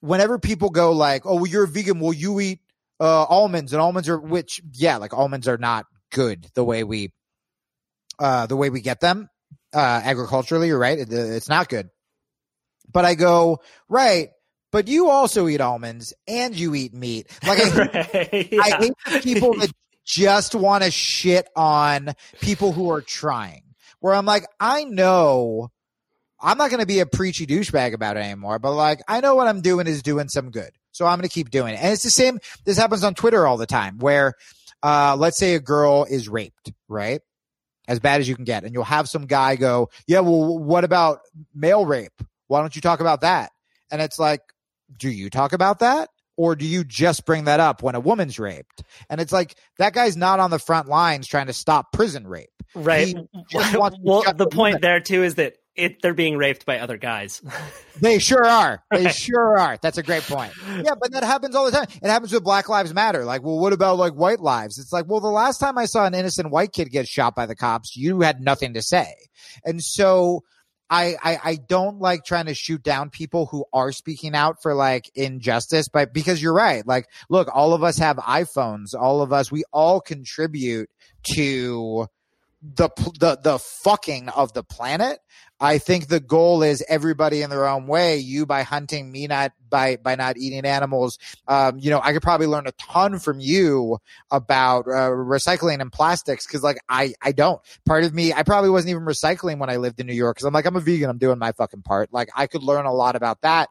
whenever 0.00 0.38
people 0.38 0.70
go 0.70 0.92
like, 0.92 1.24
"Oh, 1.24 1.36
well, 1.36 1.46
you're 1.46 1.64
a 1.64 1.68
vegan, 1.68 2.00
will 2.00 2.12
you 2.12 2.40
eat?" 2.40 2.60
Uh, 3.00 3.24
almonds 3.24 3.72
and 3.72 3.82
almonds 3.82 4.08
are 4.08 4.18
which 4.18 4.62
yeah 4.74 4.96
like 4.96 5.12
almonds 5.12 5.48
are 5.48 5.58
not 5.58 5.86
good 6.12 6.46
the 6.54 6.64
way 6.64 6.84
we 6.84 7.12
uh, 8.18 8.46
the 8.46 8.56
way 8.56 8.70
we 8.70 8.80
get 8.80 9.00
them 9.00 9.28
uh, 9.74 10.00
agriculturally. 10.04 10.68
You're 10.68 10.78
right; 10.78 10.98
it, 10.98 11.12
it's 11.12 11.48
not 11.48 11.68
good. 11.68 11.88
But 12.92 13.04
I 13.04 13.14
go 13.14 13.60
right. 13.88 14.28
But 14.70 14.88
you 14.88 15.10
also 15.10 15.48
eat 15.48 15.60
almonds 15.60 16.14
and 16.26 16.56
you 16.56 16.74
eat 16.74 16.94
meat. 16.94 17.28
Like 17.46 17.60
I, 17.60 17.68
right, 17.76 18.50
yeah. 18.50 18.62
I 18.62 18.70
hate 18.78 19.22
people 19.22 19.52
that 19.58 19.70
just 20.06 20.54
want 20.54 20.82
to 20.82 20.90
shit 20.90 21.46
on 21.54 22.14
people 22.40 22.72
who 22.72 22.90
are 22.90 23.02
trying. 23.02 23.62
Where 24.00 24.14
I'm 24.14 24.24
like, 24.24 24.46
I 24.58 24.84
know 24.84 25.70
I'm 26.40 26.58
not 26.58 26.70
going 26.70 26.80
to 26.80 26.86
be 26.86 26.98
a 27.00 27.06
preachy 27.06 27.46
douchebag 27.46 27.94
about 27.94 28.16
it 28.16 28.20
anymore, 28.20 28.58
but 28.58 28.72
like, 28.72 29.00
I 29.06 29.20
know 29.20 29.36
what 29.36 29.46
I'm 29.46 29.60
doing 29.60 29.86
is 29.86 30.02
doing 30.02 30.28
some 30.28 30.50
good. 30.50 30.70
So 30.90 31.06
I'm 31.06 31.18
going 31.18 31.28
to 31.28 31.32
keep 31.32 31.50
doing 31.50 31.74
it. 31.74 31.80
And 31.80 31.92
it's 31.92 32.02
the 32.02 32.10
same. 32.10 32.40
This 32.64 32.76
happens 32.76 33.04
on 33.04 33.14
Twitter 33.14 33.46
all 33.46 33.56
the 33.56 33.66
time 33.66 33.98
where, 33.98 34.34
uh, 34.82 35.16
let's 35.18 35.38
say 35.38 35.54
a 35.54 35.60
girl 35.60 36.04
is 36.08 36.28
raped, 36.28 36.72
right? 36.88 37.20
as 37.88 38.00
bad 38.00 38.20
as 38.20 38.28
you 38.28 38.34
can 38.34 38.44
get. 38.44 38.64
And 38.64 38.72
you'll 38.72 38.84
have 38.84 39.08
some 39.08 39.26
guy 39.26 39.56
go, 39.56 39.90
yeah, 40.06 40.20
well, 40.20 40.58
what 40.58 40.84
about 40.84 41.20
male 41.54 41.84
rape? 41.84 42.22
Why 42.48 42.60
don't 42.60 42.74
you 42.74 42.82
talk 42.82 43.00
about 43.00 43.22
that? 43.22 43.52
And 43.90 44.00
it's 44.00 44.18
like, 44.18 44.40
do 44.98 45.10
you 45.10 45.30
talk 45.30 45.52
about 45.52 45.80
that? 45.80 46.08
Or 46.36 46.56
do 46.56 46.64
you 46.64 46.84
just 46.84 47.26
bring 47.26 47.44
that 47.44 47.60
up 47.60 47.82
when 47.82 47.94
a 47.94 48.00
woman's 48.00 48.38
raped? 48.38 48.82
And 49.10 49.20
it's 49.20 49.32
like, 49.32 49.56
that 49.78 49.92
guy's 49.92 50.16
not 50.16 50.40
on 50.40 50.50
the 50.50 50.58
front 50.58 50.88
lines 50.88 51.26
trying 51.26 51.46
to 51.46 51.52
stop 51.52 51.92
prison 51.92 52.26
rape. 52.26 52.48
Right. 52.74 53.14
well, 53.52 54.22
the 54.34 54.48
point 54.50 54.80
there 54.80 55.00
too 55.00 55.22
is 55.22 55.34
that 55.34 55.56
it, 55.74 56.02
they're 56.02 56.14
being 56.14 56.36
raped 56.36 56.66
by 56.66 56.78
other 56.78 56.96
guys. 56.96 57.42
they 58.00 58.18
sure 58.18 58.44
are. 58.44 58.82
They 58.90 59.06
right. 59.06 59.14
sure 59.14 59.58
are. 59.58 59.78
That's 59.80 59.98
a 59.98 60.02
great 60.02 60.22
point. 60.22 60.52
Yeah, 60.68 60.94
but 61.00 61.12
that 61.12 61.24
happens 61.24 61.54
all 61.54 61.64
the 61.64 61.70
time. 61.70 61.86
It 62.02 62.08
happens 62.08 62.32
with 62.32 62.44
Black 62.44 62.68
Lives 62.68 62.92
Matter. 62.92 63.24
Like, 63.24 63.42
well, 63.42 63.58
what 63.58 63.72
about 63.72 63.96
like 63.96 64.12
white 64.12 64.40
lives? 64.40 64.78
It's 64.78 64.92
like, 64.92 65.06
well, 65.08 65.20
the 65.20 65.28
last 65.28 65.58
time 65.58 65.78
I 65.78 65.86
saw 65.86 66.04
an 66.04 66.14
innocent 66.14 66.50
white 66.50 66.72
kid 66.72 66.90
get 66.90 67.08
shot 67.08 67.34
by 67.34 67.46
the 67.46 67.56
cops, 67.56 67.96
you 67.96 68.20
had 68.20 68.40
nothing 68.40 68.74
to 68.74 68.82
say. 68.82 69.14
And 69.64 69.82
so 69.82 70.42
I, 70.90 71.16
I, 71.22 71.38
I 71.42 71.56
don't 71.56 72.00
like 72.00 72.26
trying 72.26 72.46
to 72.46 72.54
shoot 72.54 72.82
down 72.82 73.08
people 73.08 73.46
who 73.46 73.64
are 73.72 73.92
speaking 73.92 74.34
out 74.34 74.56
for 74.62 74.74
like 74.74 75.10
injustice, 75.14 75.88
but 75.88 76.12
because 76.12 76.42
you're 76.42 76.52
right. 76.52 76.86
Like, 76.86 77.08
look, 77.30 77.48
all 77.52 77.72
of 77.72 77.82
us 77.82 77.96
have 77.96 78.18
iPhones. 78.18 78.94
All 78.98 79.22
of 79.22 79.32
us, 79.32 79.50
we 79.50 79.64
all 79.72 80.02
contribute 80.02 80.90
to 81.34 82.08
the 82.62 82.88
the 83.18 83.36
the 83.42 83.58
fucking 83.58 84.28
of 84.28 84.52
the 84.52 84.62
planet. 84.62 85.18
I 85.62 85.78
think 85.78 86.08
the 86.08 86.18
goal 86.18 86.64
is 86.64 86.84
everybody 86.88 87.40
in 87.40 87.48
their 87.48 87.68
own 87.68 87.86
way. 87.86 88.16
You 88.16 88.46
by 88.46 88.64
hunting, 88.64 89.12
me 89.12 89.28
not 89.28 89.52
by 89.70 89.96
by 89.96 90.16
not 90.16 90.36
eating 90.36 90.64
animals. 90.64 91.20
Um, 91.46 91.78
you 91.78 91.88
know, 91.88 92.00
I 92.02 92.12
could 92.12 92.20
probably 92.20 92.48
learn 92.48 92.66
a 92.66 92.72
ton 92.72 93.20
from 93.20 93.38
you 93.38 93.98
about 94.32 94.88
uh, 94.88 95.10
recycling 95.10 95.80
and 95.80 95.92
plastics 95.92 96.48
because, 96.48 96.64
like, 96.64 96.78
I 96.88 97.14
I 97.22 97.30
don't. 97.30 97.62
Part 97.86 98.02
of 98.02 98.12
me, 98.12 98.32
I 98.32 98.42
probably 98.42 98.70
wasn't 98.70 98.90
even 98.90 99.04
recycling 99.04 99.58
when 99.58 99.70
I 99.70 99.76
lived 99.76 100.00
in 100.00 100.08
New 100.08 100.14
York 100.14 100.36
because 100.36 100.46
I'm 100.46 100.52
like 100.52 100.66
I'm 100.66 100.74
a 100.74 100.80
vegan. 100.80 101.08
I'm 101.08 101.18
doing 101.18 101.38
my 101.38 101.52
fucking 101.52 101.82
part. 101.82 102.12
Like, 102.12 102.30
I 102.36 102.48
could 102.48 102.64
learn 102.64 102.84
a 102.84 102.92
lot 102.92 103.14
about 103.14 103.42
that. 103.42 103.68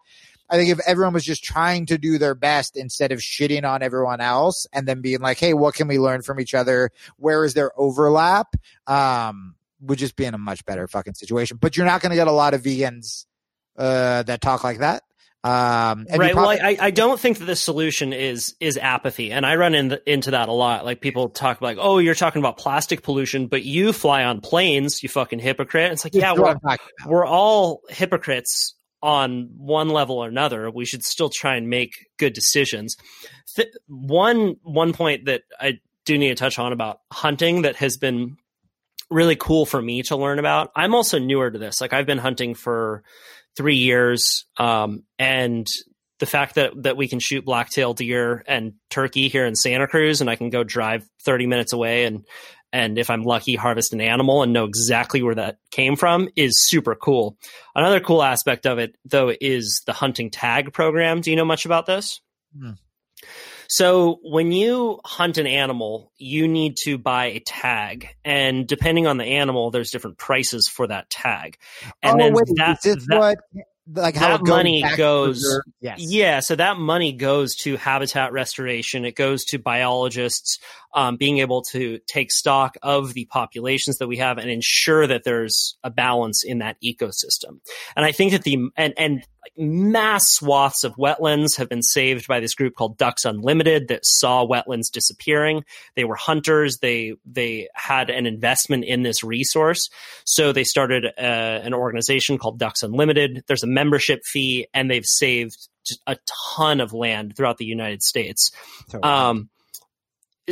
I 0.50 0.56
think 0.56 0.70
if 0.70 0.80
everyone 0.88 1.14
was 1.14 1.26
just 1.26 1.44
trying 1.44 1.86
to 1.88 1.98
do 1.98 2.18
their 2.18 2.36
best 2.36 2.78
instead 2.78 3.12
of 3.12 3.20
shitting 3.20 3.70
on 3.70 3.82
everyone 3.82 4.22
else 4.22 4.66
and 4.74 4.88
then 4.88 5.02
being 5.02 5.20
like, 5.20 5.40
Hey, 5.40 5.54
what 5.54 5.76
can 5.76 5.88
we 5.88 5.98
learn 5.98 6.22
from 6.22 6.40
each 6.42 6.54
other? 6.54 6.92
Where 7.18 7.46
is 7.46 7.54
there 7.54 7.72
overlap? 7.80 8.56
Um, 8.86 9.56
would 9.82 9.98
just 9.98 10.16
be 10.16 10.26
in 10.26 10.34
a 10.34 10.38
much 10.38 10.66
better 10.66 10.88
fucking 10.88 11.16
situation, 11.16 11.58
but 11.60 11.76
you're 11.76 11.86
not 11.86 12.02
going 12.02 12.12
to 12.12 12.16
get 12.16 12.28
a 12.28 12.32
lot 12.32 12.54
of 12.54 12.62
vegans, 12.62 13.26
uh, 13.78 14.24
that 14.24 14.42
talk 14.42 14.64
like 14.64 14.80
that. 14.80 15.04
Um, 15.44 16.06
right. 16.16 16.34
Probably- 16.34 16.34
well, 16.36 16.50
I, 16.50 16.78
I 16.80 16.92
don't 16.92 17.20
think 17.20 17.40
that 17.40 17.46
the 17.46 17.56
solution 17.56 18.14
is 18.14 18.56
is 18.60 18.78
apathy, 18.78 19.32
and 19.32 19.44
I 19.44 19.56
run 19.56 19.74
in 19.74 19.88
the, 19.88 20.02
into 20.12 20.32
that 20.32 20.50
a 20.50 20.52
lot. 20.52 20.86
Like 20.86 21.02
people 21.02 21.30
talk 21.30 21.62
like, 21.62 21.78
"Oh, 21.80 21.98
you're 21.98 22.14
talking 22.14 22.40
about 22.40 22.58
plastic 22.58 23.02
pollution, 23.02 23.48
but 23.48 23.64
you 23.64 23.92
fly 23.92 24.24
on 24.24 24.42
planes, 24.42 25.02
you 25.02 25.10
fucking 25.10 25.40
hypocrite." 25.40 25.92
It's 25.94 26.04
like, 26.04 26.14
yeah, 26.14 26.34
we're, 26.34 26.58
we're 27.08 27.26
all 27.26 27.82
hypocrites 27.90 28.76
on 29.02 29.50
one 29.58 29.90
level 29.90 30.18
or 30.18 30.28
another, 30.28 30.70
we 30.70 30.86
should 30.86 31.04
still 31.04 31.30
try 31.30 31.56
and 31.56 31.70
make 31.70 32.08
good 32.18 32.34
decisions. 32.34 32.98
Th- 33.56 33.70
one 33.88 34.58
one 34.62 34.94
point 34.94 35.26
that 35.26 35.42
I 35.60 35.80
do 36.06 36.18
need 36.18 36.30
to 36.30 36.36
touch 36.36 36.60
on 36.60 36.72
about 36.72 37.00
hunting 37.12 37.64
that 37.64 37.78
has 37.78 37.98
been 37.98 38.38
really 39.12 39.36
cool 39.36 39.66
for 39.66 39.82
me 39.82 40.04
to 40.04 40.16
learn 40.16 40.40
about. 40.40 40.72
I'm 40.76 40.96
also 40.96 41.20
newer 41.20 41.52
to 41.52 41.60
this. 41.60 41.82
Like 41.82 41.94
I've 41.94 42.06
been 42.06 42.18
hunting 42.18 42.56
for 42.56 43.04
three 43.56 43.78
years, 43.78 44.46
um, 44.58 45.04
and 45.20 45.68
the 46.20 46.26
fact 46.26 46.56
that 46.56 46.72
that 46.84 46.98
we 46.98 47.08
can 47.08 47.20
shoot 47.20 47.46
blacktail 47.46 47.94
deer 47.94 48.44
and 48.48 48.74
turkey 48.90 49.28
here 49.28 49.46
in 49.46 49.56
Santa 49.56 49.88
Cruz, 49.88 50.22
and 50.22 50.30
I 50.30 50.36
can 50.36 50.50
go 50.50 50.64
drive 50.64 51.08
30 51.24 51.48
minutes 51.48 51.74
away 51.74 52.06
and 52.06 52.26
and 52.74 52.98
if 52.98 53.10
I'm 53.10 53.24
lucky, 53.24 53.56
harvest 53.56 53.94
an 53.94 54.02
animal 54.02 54.44
and 54.44 54.54
know 54.54 54.64
exactly 54.64 55.22
where 55.22 55.36
that 55.36 55.58
came 55.72 55.96
from 55.96 56.30
is 56.36 56.66
super 56.68 56.96
cool. 56.96 57.38
Another 57.76 58.00
cool 58.00 58.24
aspect 58.24 58.66
of 58.66 58.80
it, 58.80 58.96
though, 59.04 59.34
is 59.42 59.82
the 59.86 59.94
hunting 59.94 60.30
tag 60.30 60.72
program. 60.72 61.20
Do 61.22 61.32
you 61.32 61.36
know 61.36 61.46
much 61.46 61.66
about 61.66 61.86
this? 61.86 62.22
Hmm. 62.58 62.72
So, 63.74 64.20
when 64.22 64.52
you 64.52 65.00
hunt 65.06 65.38
an 65.38 65.48
animal, 65.48 66.12
you 66.18 66.46
need 66.50 66.76
to 66.84 66.98
buy 66.98 67.28
a 67.28 67.40
tag, 67.40 68.10
and 68.26 68.68
depending 68.68 69.08
on 69.08 69.16
the 69.16 69.24
animal, 69.24 69.72
there's 69.72 69.92
different 69.92 70.18
prices 70.18 70.68
for 70.68 70.88
that 70.88 71.10
tag. 71.10 71.58
And 72.04 72.16
oh, 72.16 72.24
then 72.24 72.34
wait, 72.34 72.48
that, 72.58 72.86
is 72.86 72.96
this 72.96 73.08
that, 73.08 73.18
what 73.18 73.38
like 73.94 74.16
how 74.16 74.38
that 74.38 74.46
money 74.46 74.84
goes 74.98 75.62
Yes. 75.80 76.00
Yeah, 76.02 76.42
so 76.42 76.56
that 76.56 76.78
money 76.78 77.14
goes 77.14 77.56
to 77.64 77.78
habitat 77.78 78.34
restoration. 78.34 79.06
It 79.06 79.16
goes 79.16 79.46
to 79.46 79.58
biologists 79.58 80.60
um, 80.94 81.18
being 81.18 81.40
able 81.40 81.62
to 81.62 82.00
take 82.08 82.32
stock 82.32 82.78
of 82.82 83.14
the 83.14 83.26
populations 83.26 83.98
that 83.98 84.08
we 84.08 84.18
have 84.18 84.38
and 84.38 84.50
ensure 84.50 85.08
that 85.08 85.24
there's 85.24 85.78
a 85.84 85.90
balance 85.90 86.44
in 86.44 86.60
that 86.60 86.78
ecosystem. 86.84 87.60
And 87.96 88.06
I 88.06 88.12
think 88.12 88.32
that 88.32 88.44
the 88.44 88.70
and 88.76 88.94
and 88.98 89.26
mass 89.58 90.24
swaths 90.28 90.84
of 90.84 90.96
wetlands 90.96 91.58
have 91.58 91.70
been 91.70 91.82
saved 91.82 92.28
by 92.28 92.40
this 92.40 92.54
group 92.54 92.76
called 92.76 92.98
Ducks 92.98 93.26
Unlimited 93.26 93.88
that 93.88 94.02
saw 94.04 94.46
wetlands 94.46 94.92
disappearing. 94.92 95.64
They 95.96 96.04
were 96.04 96.16
hunters. 96.16 96.78
They 96.82 97.14
they 97.26 97.70
had 97.74 98.10
an 98.10 98.26
investment 98.26 98.86
in 98.86 99.04
this 99.04 99.24
resource, 99.24 99.90
so 100.26 100.52
they 100.52 100.64
started 100.64 101.06
uh, 101.06 101.22
an 101.22 101.74
organization 101.74 102.38
called 102.38 102.60
Ducks 102.60 102.84
Unlimited. 102.84 103.44
There's 103.48 103.64
a 103.64 103.68
membership 103.68 104.22
fee, 104.26 104.68
and 104.74 104.90
they've 104.90 105.06
saved 105.06 105.70
just 105.86 106.02
a 106.06 106.18
ton 106.56 106.80
of 106.80 106.94
land 106.94 107.36
throughout 107.36 107.58
the 107.58 107.66
United 107.66 108.04
States. 108.04 108.52
Um, 109.02 109.50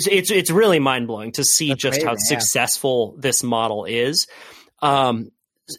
it's, 0.07 0.31
it's 0.31 0.51
really 0.51 0.79
mind 0.79 1.07
blowing 1.07 1.31
to 1.33 1.43
see 1.43 1.69
That's 1.69 1.81
just 1.81 2.01
how 2.01 2.11
amazing, 2.11 2.25
yeah. 2.29 2.39
successful 2.39 3.15
this 3.17 3.43
model 3.43 3.85
is. 3.85 4.27
Um, 4.81 5.31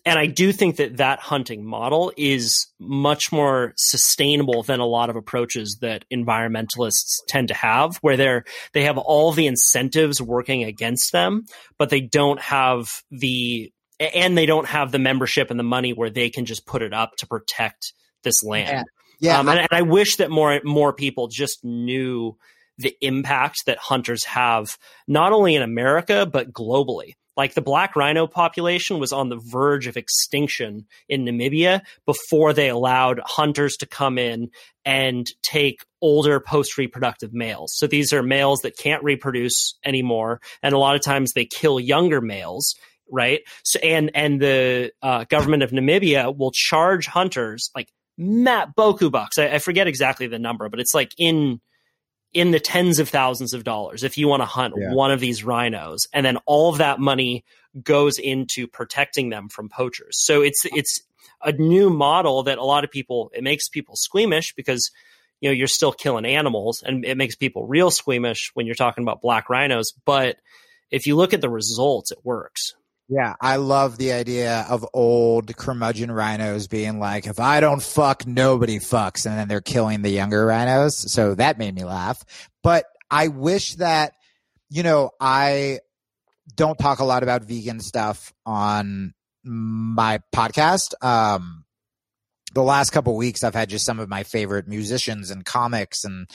and 0.05 0.19
I 0.19 0.27
do 0.27 0.53
think 0.53 0.77
that 0.77 0.99
that 0.99 1.21
hunting 1.21 1.65
model 1.65 2.13
is 2.17 2.69
much 2.79 3.33
more 3.33 3.73
sustainable 3.77 4.63
than 4.63 4.81
a 4.81 4.87
lot 4.87 5.11
of 5.11 5.17
approaches 5.17 5.79
that 5.81 6.05
environmentalists 6.13 7.19
tend 7.29 7.49
to 7.49 7.55
have, 7.55 7.97
where 7.97 8.17
they're 8.17 8.45
they 8.73 8.85
have 8.85 8.99
all 8.99 9.33
the 9.33 9.47
incentives 9.47 10.21
working 10.21 10.65
against 10.65 11.13
them, 11.13 11.45
but 11.79 11.91
they 11.91 12.01
don't 12.01 12.41
have 12.41 13.03
the 13.11 13.73
and 13.99 14.37
they 14.37 14.47
don't 14.47 14.67
have 14.67 14.93
the 14.93 14.99
membership 14.99 15.51
and 15.51 15.59
the 15.59 15.65
money 15.65 15.93
where 15.93 16.11
they 16.11 16.31
can 16.31 16.45
just 16.45 16.67
put 16.67 16.83
it 16.83 16.95
up 16.95 17.17
to 17.17 17.27
protect 17.27 17.93
this 18.23 18.43
land. 18.45 18.87
yeah. 19.19 19.39
Um, 19.39 19.49
and, 19.49 19.59
and 19.59 19.69
I 19.73 19.83
wish 19.83 20.17
that 20.17 20.31
more 20.31 20.61
more 20.65 20.93
people 20.93 21.29
just 21.29 21.65
knew 21.65 22.37
the 22.81 22.97
impact 23.01 23.67
that 23.67 23.79
hunters 23.79 24.25
have, 24.25 24.77
not 25.07 25.33
only 25.33 25.55
in 25.55 25.63
America 25.63 26.27
but 26.27 26.53
globally. 26.53 27.15
Like 27.37 27.55
the 27.55 27.63
black 27.63 27.97
rhino 27.97 28.27
population 28.27 28.99
was 28.99 29.13
on 29.13 29.29
the 29.29 29.41
verge 29.43 29.87
of 29.87 29.97
extinction 29.97 30.87
in 31.09 31.25
Namibia 31.25 31.81
before 32.05 32.53
they 32.53 32.69
allowed 32.69 33.21
hunters 33.25 33.77
to 33.79 33.87
come 33.87 34.19
in 34.19 34.51
and 34.85 35.27
take 35.43 35.85
older 36.03 36.41
post 36.41 36.77
reproductive 36.77 37.33
males. 37.33 37.73
So 37.77 37.87
these 37.87 38.13
are 38.13 38.23
males 38.23 38.61
that 38.63 38.77
can't 38.77 39.03
reproduce 39.03 39.75
anymore, 39.85 40.41
and 40.63 40.75
a 40.75 40.79
lot 40.79 40.97
of 40.97 41.03
times 41.03 41.33
they 41.33 41.47
kill 41.47 41.81
younger 41.81 42.21
males 42.21 42.75
right? 43.13 43.41
So 43.65 43.81
and 43.81 44.11
and 44.15 44.41
the 44.41 44.93
uh, 45.03 45.25
government 45.25 45.63
of 45.63 45.71
Namibia 45.71 46.37
will 46.37 46.53
charge 46.53 47.07
hunters 47.07 47.71
like 47.75 47.93
Matt 48.17 48.77
Boku 48.77 49.11
bucks. 49.11 49.39
I, 49.39 49.49
I 49.49 49.59
forget 49.59 49.89
exactly 49.89 50.27
the 50.27 50.39
number, 50.39 50.69
but 50.69 50.79
it's 50.79 50.95
like 50.95 51.13
in 51.19 51.61
in 52.33 52.51
the 52.53 52.61
tens 52.61 52.99
of 52.99 53.09
thousands 53.09 53.55
of 53.55 53.65
dollars 53.65 54.05
if 54.05 54.17
you 54.17 54.29
want 54.29 54.41
to 54.41 54.47
hunt 54.47 54.75
Yeah. 54.77 54.93
one 54.95 55.11
of 55.11 55.21
these 55.21 55.43
rhinos, 55.45 56.07
and 56.13 56.25
then 56.25 56.37
all 56.47 56.71
of 56.71 56.79
that 56.79 56.99
money 57.01 57.45
goes 57.83 58.19
into 58.19 58.67
protecting 58.67 59.31
them 59.31 59.49
from 59.49 59.69
poachers. 59.69 60.17
So 60.25 60.43
it's 60.43 60.63
it's 60.67 61.03
a 61.43 61.53
new 61.53 61.91
model 61.91 62.43
that 62.45 62.59
a 62.59 62.65
lot 62.65 62.85
of 62.85 62.91
people 62.91 63.31
it 63.35 63.43
makes 63.43 63.69
people 63.69 63.95
squeamish 63.97 64.53
because 64.55 64.91
you 65.41 65.49
know 65.49 65.55
you're 65.55 65.67
still 65.67 65.93
killing 65.93 66.25
animals, 66.27 66.83
and 66.85 67.05
it 67.05 67.17
makes 67.17 67.35
people 67.35 67.67
real 67.67 67.91
squeamish 67.91 68.51
when 68.55 68.67
you're 68.67 68.75
talking 68.75 69.03
about 69.03 69.21
black 69.21 69.49
rhinos, 69.51 69.93
but 70.05 70.37
if 70.91 71.07
you 71.07 71.17
look 71.17 71.33
at 71.33 71.41
the 71.41 71.49
results, 71.49 72.11
it 72.11 72.19
works. 72.25 72.75
Yeah, 73.13 73.35
I 73.41 73.57
love 73.57 73.99
the 73.99 74.13
idea 74.13 74.65
of 74.69 74.87
old 74.95 75.57
curmudgeon 75.57 76.13
rhinos 76.13 76.69
being 76.69 77.01
like, 77.01 77.27
if 77.27 77.41
I 77.41 77.59
don't 77.59 77.83
fuck, 77.83 78.25
nobody 78.25 78.79
fucks. 78.79 79.27
And 79.27 79.37
then 79.37 79.49
they're 79.49 79.61
killing 79.61 80.03
the 80.03 80.11
younger 80.11 80.47
rhinos. 80.47 81.13
So 81.13 81.35
that 81.35 81.59
made 81.59 81.75
me 81.75 81.83
laugh. 81.83 82.25
But 82.63 82.85
I 83.11 83.27
wish 83.27 83.75
that, 83.77 84.13
you 84.69 84.85
know, 84.85 85.11
I 85.21 85.81
don't 86.55 86.79
talk 86.79 87.01
a 87.01 87.05
lot 87.05 87.25
about 87.25 87.43
vegan 87.43 87.81
stuff 87.81 88.33
on 88.47 89.13
my 89.43 90.21
podcast. 90.33 90.95
Um, 91.03 91.65
the 92.55 92.63
last 92.63 92.91
couple 92.91 93.17
weeks, 93.17 93.43
I've 93.43 93.57
had 93.57 93.71
just 93.71 93.85
some 93.85 93.99
of 93.99 94.09
my 94.09 94.23
favorite 94.23 94.69
musicians 94.69 95.33
and 95.33 95.45
comics 95.45 96.05
and 96.05 96.29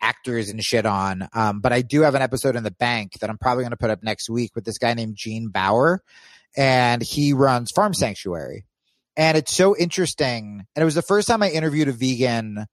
actors 0.00 0.50
and 0.50 0.62
shit 0.62 0.86
on. 0.86 1.28
Um, 1.32 1.60
but 1.60 1.72
I 1.72 1.82
do 1.82 2.02
have 2.02 2.14
an 2.14 2.22
episode 2.22 2.56
in 2.56 2.62
the 2.62 2.70
bank 2.70 3.18
that 3.20 3.30
I'm 3.30 3.38
probably 3.38 3.64
going 3.64 3.70
to 3.70 3.76
put 3.76 3.90
up 3.90 4.02
next 4.02 4.28
week 4.28 4.54
with 4.54 4.64
this 4.64 4.78
guy 4.78 4.94
named 4.94 5.16
Gene 5.16 5.48
Baur, 5.48 6.02
and 6.56 7.02
he 7.02 7.32
runs 7.32 7.70
Farm 7.70 7.94
Sanctuary. 7.94 8.64
And 9.16 9.36
it's 9.36 9.54
so 9.54 9.76
interesting. 9.76 10.66
And 10.74 10.82
it 10.82 10.84
was 10.84 10.94
the 10.96 11.02
first 11.02 11.28
time 11.28 11.42
I 11.42 11.50
interviewed 11.50 11.88
a 11.88 11.92
vegan 11.92 12.66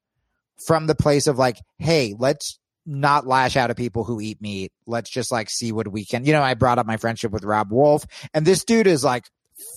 from 0.66 0.86
the 0.86 0.94
place 0.94 1.26
of 1.26 1.38
like, 1.38 1.58
hey, 1.78 2.14
let's 2.18 2.58
not 2.84 3.26
lash 3.26 3.56
out 3.56 3.70
at 3.70 3.76
people 3.76 4.04
who 4.04 4.20
eat 4.20 4.40
meat. 4.40 4.72
Let's 4.86 5.10
just 5.10 5.30
like 5.30 5.50
see 5.50 5.70
what 5.72 5.86
we 5.86 6.04
can. 6.04 6.24
You 6.24 6.32
know, 6.32 6.42
I 6.42 6.54
brought 6.54 6.78
up 6.78 6.86
my 6.86 6.96
friendship 6.96 7.30
with 7.30 7.44
Robb 7.44 7.70
Wolf, 7.70 8.04
and 8.34 8.44
this 8.44 8.64
dude 8.64 8.86
is 8.86 9.04
like 9.04 9.24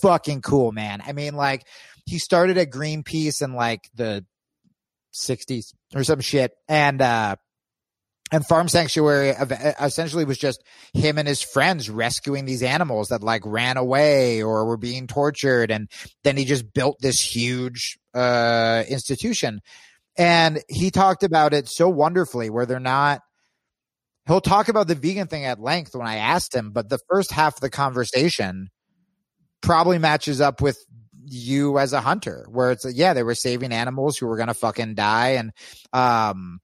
fucking 0.02 0.42
cool, 0.42 0.72
man. 0.72 1.02
I 1.06 1.12
mean, 1.12 1.34
like, 1.34 1.66
he 2.04 2.18
started 2.18 2.58
at 2.58 2.70
Greenpeace 2.70 3.42
in 3.42 3.54
like 3.54 3.88
the 3.94 4.24
60s 5.16 5.72
or 5.94 6.04
some 6.04 6.20
shit. 6.20 6.52
And, 6.68 7.00
uh, 7.00 7.36
and 8.32 8.44
Farm 8.44 8.68
Sanctuary 8.68 9.30
essentially 9.30 10.24
was 10.24 10.38
just 10.38 10.64
him 10.92 11.16
and 11.16 11.28
his 11.28 11.42
friends 11.42 11.88
rescuing 11.88 12.44
these 12.44 12.62
animals 12.62 13.08
that 13.08 13.22
like 13.22 13.42
ran 13.44 13.76
away 13.76 14.42
or 14.42 14.64
were 14.66 14.76
being 14.76 15.06
tortured. 15.06 15.70
And 15.70 15.88
then 16.24 16.36
he 16.36 16.44
just 16.44 16.72
built 16.72 16.96
this 17.00 17.20
huge, 17.20 17.98
uh, 18.14 18.82
institution. 18.88 19.60
And 20.18 20.60
he 20.68 20.90
talked 20.90 21.22
about 21.22 21.54
it 21.54 21.68
so 21.68 21.88
wonderfully 21.88 22.50
where 22.50 22.66
they're 22.66 22.80
not, 22.80 23.20
he'll 24.26 24.40
talk 24.40 24.68
about 24.68 24.88
the 24.88 24.94
vegan 24.96 25.28
thing 25.28 25.44
at 25.44 25.60
length 25.60 25.94
when 25.94 26.06
I 26.06 26.16
asked 26.16 26.54
him, 26.54 26.72
but 26.72 26.88
the 26.88 26.98
first 27.08 27.30
half 27.30 27.54
of 27.54 27.60
the 27.60 27.70
conversation 27.70 28.70
probably 29.60 29.98
matches 29.98 30.40
up 30.40 30.60
with 30.60 30.78
you 31.28 31.78
as 31.78 31.92
a 31.92 32.00
hunter 32.00 32.46
where 32.48 32.70
it's 32.70 32.86
yeah, 32.94 33.14
they 33.14 33.22
were 33.22 33.34
saving 33.34 33.72
animals 33.72 34.16
who 34.16 34.26
were 34.26 34.44
to 34.44 34.54
fucking 34.54 34.94
die. 34.94 35.30
And, 35.30 35.52
um, 35.92 36.60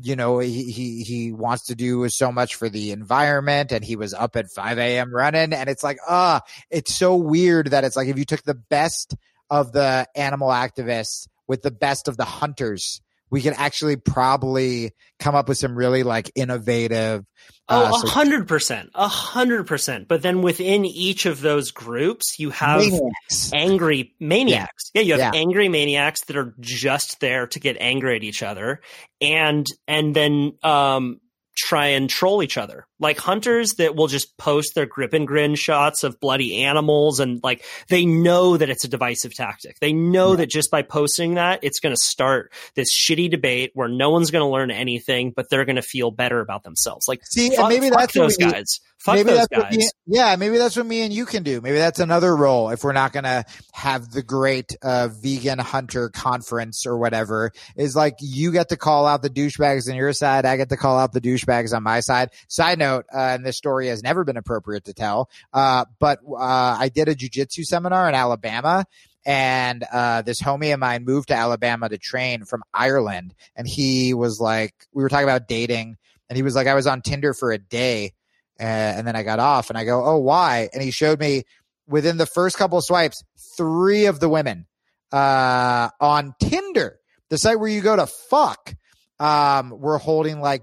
you 0.00 0.16
know, 0.16 0.38
he, 0.38 0.70
he, 0.70 1.02
he 1.02 1.32
wants 1.32 1.66
to 1.66 1.74
do 1.74 2.08
so 2.08 2.30
much 2.30 2.54
for 2.54 2.68
the 2.68 2.92
environment 2.92 3.72
and 3.72 3.84
he 3.84 3.96
was 3.96 4.14
up 4.14 4.36
at 4.36 4.50
5 4.50 4.78
a.m. 4.78 5.14
running. 5.14 5.52
And 5.52 5.68
it's 5.68 5.82
like, 5.82 5.98
ah, 6.08 6.40
it's 6.70 6.94
so 6.94 7.16
weird 7.16 7.68
that 7.68 7.84
it's 7.84 7.96
like 7.96 8.08
if 8.08 8.18
you 8.18 8.24
took 8.24 8.42
the 8.44 8.54
best 8.54 9.14
of 9.50 9.72
the 9.72 10.06
animal 10.14 10.48
activists 10.48 11.26
with 11.46 11.62
the 11.62 11.70
best 11.70 12.06
of 12.08 12.16
the 12.16 12.24
hunters, 12.24 13.00
we 13.30 13.42
could 13.42 13.54
actually 13.56 13.96
probably 13.96 14.92
come 15.18 15.34
up 15.34 15.48
with 15.48 15.58
some 15.58 15.74
really 15.76 16.02
like 16.02 16.30
innovative. 16.34 17.24
uh, 17.68 17.90
Oh, 17.92 18.02
a 18.02 18.08
hundred 18.08 18.48
percent, 18.48 18.90
a 18.94 19.06
hundred 19.08 19.66
percent. 19.66 20.08
But 20.08 20.22
then 20.22 20.42
within 20.42 20.84
each 20.86 21.26
of 21.26 21.40
those 21.40 21.70
groups, 21.70 22.38
you 22.38 22.50
have 22.50 22.80
maniacs. 22.80 23.52
angry 23.52 24.14
maniacs. 24.18 24.90
Yeah, 24.94 25.02
you 25.02 25.12
have 25.18 25.34
Yeah. 25.34 25.38
angry 25.40 25.68
maniacs 25.68 26.24
that 26.26 26.36
are 26.36 26.54
just 26.60 27.20
there 27.20 27.46
to 27.48 27.60
get 27.60 27.76
angry 27.78 28.16
at 28.16 28.24
each 28.24 28.42
other, 28.42 28.80
and 29.20 29.66
and 29.86 30.14
then 30.16 30.52
um, 30.62 31.20
try 31.56 31.88
and 31.88 32.08
troll 32.08 32.42
each 32.42 32.56
other. 32.56 32.86
Like 33.00 33.18
hunters 33.18 33.74
that 33.74 33.94
will 33.94 34.08
just 34.08 34.36
post 34.38 34.74
their 34.74 34.86
grip 34.86 35.12
and 35.12 35.26
grin 35.26 35.54
shots 35.54 36.02
of 36.02 36.18
bloody 36.18 36.64
animals, 36.64 37.20
and 37.20 37.40
like 37.44 37.64
they 37.88 38.04
know 38.04 38.56
that 38.56 38.70
it's 38.70 38.84
a 38.84 38.88
divisive 38.88 39.34
tactic. 39.34 39.78
They 39.80 39.92
know 39.92 40.34
that 40.36 40.46
just 40.46 40.70
by 40.70 40.82
posting 40.82 41.34
that, 41.34 41.60
it's 41.62 41.78
going 41.80 41.94
to 41.94 42.00
start 42.02 42.52
this 42.74 42.88
shitty 42.92 43.30
debate 43.30 43.70
where 43.74 43.88
no 43.88 44.10
one's 44.10 44.30
going 44.30 44.44
to 44.44 44.50
learn 44.50 44.70
anything, 44.70 45.30
but 45.30 45.48
they're 45.48 45.64
going 45.64 45.76
to 45.76 45.82
feel 45.82 46.10
better 46.10 46.40
about 46.40 46.64
themselves. 46.64 47.06
Like 47.06 47.20
See, 47.24 47.54
fuck, 47.54 47.68
maybe 47.68 47.88
fuck 47.88 47.98
that's 48.00 48.16
what 48.16 48.22
those 48.24 48.36
we- 48.38 48.50
guys. 48.50 48.80
Fuck 49.00 49.14
maybe 49.14 49.30
those 49.30 49.46
guys. 49.46 49.76
me, 49.76 49.88
yeah, 50.08 50.34
maybe 50.34 50.58
that's 50.58 50.76
what 50.76 50.84
me 50.84 51.02
and 51.02 51.12
you 51.12 51.24
can 51.24 51.44
do. 51.44 51.60
Maybe 51.60 51.78
that's 51.78 52.00
another 52.00 52.34
role 52.34 52.70
if 52.70 52.82
we're 52.82 52.90
not 52.92 53.12
going 53.12 53.22
to 53.22 53.44
have 53.72 54.10
the 54.10 54.24
great 54.24 54.76
uh, 54.82 55.06
vegan 55.22 55.60
hunter 55.60 56.08
conference 56.08 56.84
or 56.84 56.98
whatever. 56.98 57.52
Is 57.76 57.94
like 57.94 58.14
you 58.18 58.50
get 58.50 58.70
to 58.70 58.76
call 58.76 59.06
out 59.06 59.22
the 59.22 59.30
douchebags 59.30 59.88
on 59.88 59.94
your 59.94 60.12
side, 60.12 60.44
I 60.46 60.56
get 60.56 60.70
to 60.70 60.76
call 60.76 60.98
out 60.98 61.12
the 61.12 61.20
douchebags 61.20 61.72
on 61.72 61.84
my 61.84 62.00
side. 62.00 62.30
Side 62.48 62.80
note, 62.80 62.87
uh, 62.96 63.02
and 63.12 63.44
this 63.44 63.56
story 63.56 63.88
has 63.88 64.02
never 64.02 64.24
been 64.24 64.36
appropriate 64.36 64.84
to 64.84 64.94
tell, 64.94 65.30
uh, 65.52 65.84
but 65.98 66.20
uh, 66.28 66.76
I 66.78 66.90
did 66.92 67.08
a 67.08 67.14
jujitsu 67.14 67.64
seminar 67.64 68.08
in 68.08 68.14
Alabama. 68.14 68.84
And 69.26 69.84
uh, 69.92 70.22
this 70.22 70.40
homie 70.40 70.72
of 70.72 70.80
mine 70.80 71.04
moved 71.04 71.28
to 71.28 71.34
Alabama 71.34 71.88
to 71.90 71.98
train 71.98 72.44
from 72.44 72.62
Ireland, 72.72 73.34
and 73.54 73.68
he 73.68 74.14
was 74.14 74.40
like, 74.40 74.74
we 74.92 75.02
were 75.02 75.10
talking 75.10 75.28
about 75.28 75.48
dating, 75.48 75.98
and 76.30 76.36
he 76.36 76.42
was 76.42 76.54
like, 76.54 76.66
I 76.66 76.74
was 76.74 76.86
on 76.86 77.02
Tinder 77.02 77.34
for 77.34 77.52
a 77.52 77.58
day, 77.58 78.14
uh, 78.58 78.62
and 78.62 79.06
then 79.06 79.16
I 79.16 79.24
got 79.24 79.38
off 79.38 79.68
and 79.68 79.78
I 79.78 79.84
go, 79.84 80.02
Oh, 80.02 80.16
why? 80.16 80.70
And 80.72 80.82
he 80.82 80.90
showed 80.90 81.20
me 81.20 81.42
within 81.86 82.16
the 82.16 82.24
first 82.24 82.56
couple 82.56 82.78
of 82.78 82.84
swipes, 82.84 83.22
three 83.56 84.06
of 84.06 84.18
the 84.18 84.30
women, 84.30 84.66
on 85.12 86.34
Tinder, 86.40 86.98
the 87.28 87.36
site 87.36 87.60
where 87.60 87.68
you 87.68 87.82
go 87.82 87.96
to 87.96 88.06
fuck, 88.06 88.74
um, 89.20 89.70
were 89.78 89.98
holding 89.98 90.40
like 90.40 90.62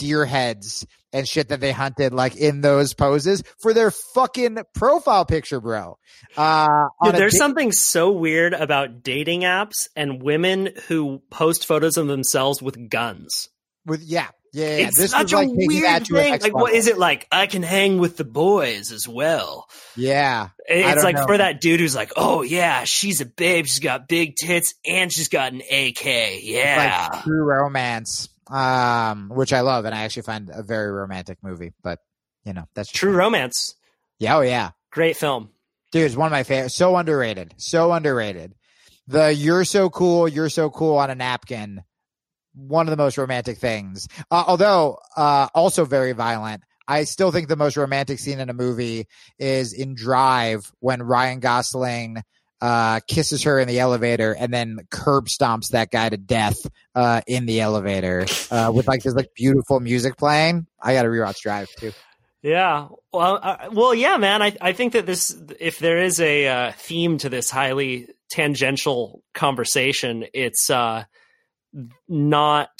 deer 0.00 0.24
heads 0.24 0.86
and 1.12 1.28
shit 1.28 1.48
that 1.48 1.60
they 1.60 1.72
hunted 1.72 2.14
like 2.14 2.34
in 2.36 2.62
those 2.62 2.94
poses 2.94 3.42
for 3.58 3.74
their 3.74 3.90
fucking 3.90 4.58
profile 4.74 5.26
picture, 5.26 5.60
bro. 5.60 5.98
Uh, 6.36 6.88
Dude, 7.04 7.16
there's 7.16 7.36
something 7.36 7.70
so 7.70 8.10
weird 8.10 8.54
about 8.54 9.02
dating 9.02 9.42
apps 9.42 9.88
and 9.94 10.22
women 10.22 10.70
who 10.88 11.20
post 11.30 11.66
photos 11.66 11.98
of 11.98 12.06
themselves 12.06 12.62
with 12.62 12.88
guns. 12.88 13.50
With 13.84 14.02
yeah, 14.02 14.28
yeah, 14.54 14.64
yeah. 14.64 14.86
It's 14.86 14.98
this 14.98 15.10
such 15.10 15.32
a 15.32 15.36
like 15.36 15.48
weird 15.50 16.06
thing. 16.06 16.38
Like, 16.40 16.54
what 16.54 16.72
is 16.72 16.86
it 16.86 16.96
like? 16.96 17.26
I 17.30 17.46
can 17.46 17.62
hang 17.62 17.98
with 17.98 18.16
the 18.16 18.24
boys 18.24 18.90
as 18.90 19.06
well. 19.06 19.68
Yeah, 19.96 20.48
it's 20.66 21.04
like 21.04 21.16
know. 21.16 21.26
for 21.26 21.36
that 21.36 21.60
dude 21.60 21.80
who's 21.80 21.94
like, 21.94 22.12
oh 22.16 22.40
yeah, 22.40 22.84
she's 22.84 23.20
a 23.20 23.26
babe. 23.26 23.66
She's 23.66 23.80
got 23.80 24.08
big 24.08 24.36
tits 24.36 24.74
and 24.86 25.12
she's 25.12 25.28
got 25.28 25.52
an 25.52 25.60
AK. 25.60 26.04
Yeah, 26.42 27.08
like 27.12 27.24
true 27.24 27.44
romance 27.44 28.30
um, 28.50 29.28
which 29.30 29.52
I 29.52 29.60
love, 29.60 29.84
and 29.84 29.94
I 29.94 30.02
actually 30.02 30.22
find 30.22 30.50
a 30.52 30.62
very 30.62 30.90
romantic 30.90 31.38
movie. 31.42 31.72
But 31.82 32.00
you 32.44 32.52
know, 32.52 32.64
that's 32.74 32.90
True 32.90 33.12
Romance. 33.14 33.76
Yeah, 34.18 34.36
oh 34.36 34.40
yeah, 34.40 34.70
great 34.90 35.16
film, 35.16 35.50
dude. 35.92 36.06
It's 36.06 36.16
one 36.16 36.26
of 36.26 36.32
my 36.32 36.42
favorite. 36.42 36.70
So 36.70 36.96
underrated, 36.96 37.54
so 37.56 37.92
underrated. 37.92 38.54
The 39.06 39.32
"You're 39.32 39.64
so 39.64 39.90
cool, 39.90 40.28
you're 40.28 40.50
so 40.50 40.70
cool" 40.70 40.96
on 40.96 41.10
a 41.10 41.14
napkin. 41.14 41.82
One 42.54 42.86
of 42.86 42.90
the 42.90 43.02
most 43.02 43.16
romantic 43.16 43.58
things, 43.58 44.08
uh, 44.30 44.44
although 44.46 44.98
uh, 45.16 45.48
also 45.54 45.84
very 45.84 46.12
violent. 46.12 46.62
I 46.88 47.04
still 47.04 47.30
think 47.30 47.46
the 47.46 47.54
most 47.54 47.76
romantic 47.76 48.18
scene 48.18 48.40
in 48.40 48.50
a 48.50 48.52
movie 48.52 49.06
is 49.38 49.72
in 49.72 49.94
Drive 49.94 50.72
when 50.80 51.04
Ryan 51.04 51.38
Gosling 51.38 52.20
uh, 52.60 53.00
kisses 53.06 53.44
her 53.44 53.58
in 53.58 53.68
the 53.68 53.80
elevator 53.80 54.34
and 54.38 54.52
then 54.52 54.78
curb 54.90 55.26
stomps 55.26 55.68
that 55.70 55.90
guy 55.90 56.08
to 56.08 56.16
death 56.16 56.58
uh, 56.94 57.20
in 57.26 57.46
the 57.46 57.60
elevator 57.60 58.26
uh, 58.50 58.70
with 58.74 58.86
like 58.86 59.02
this 59.02 59.14
like 59.14 59.30
beautiful 59.34 59.80
music 59.80 60.16
playing. 60.16 60.66
I 60.80 60.94
got 60.94 61.02
to 61.02 61.08
rewatch 61.08 61.40
Drive 61.40 61.68
too. 61.76 61.92
Yeah. 62.42 62.88
Well, 63.12 63.38
uh, 63.42 63.68
well, 63.72 63.94
yeah, 63.94 64.16
man. 64.16 64.42
I 64.42 64.56
I 64.60 64.72
think 64.72 64.94
that 64.94 65.06
this, 65.06 65.36
if 65.58 65.78
there 65.78 65.98
is 65.98 66.20
a 66.20 66.48
uh, 66.48 66.72
theme 66.72 67.18
to 67.18 67.28
this 67.28 67.50
highly 67.50 68.08
tangential 68.30 69.22
conversation, 69.34 70.24
it's 70.32 70.70
uh, 70.70 71.04
not 72.08 72.70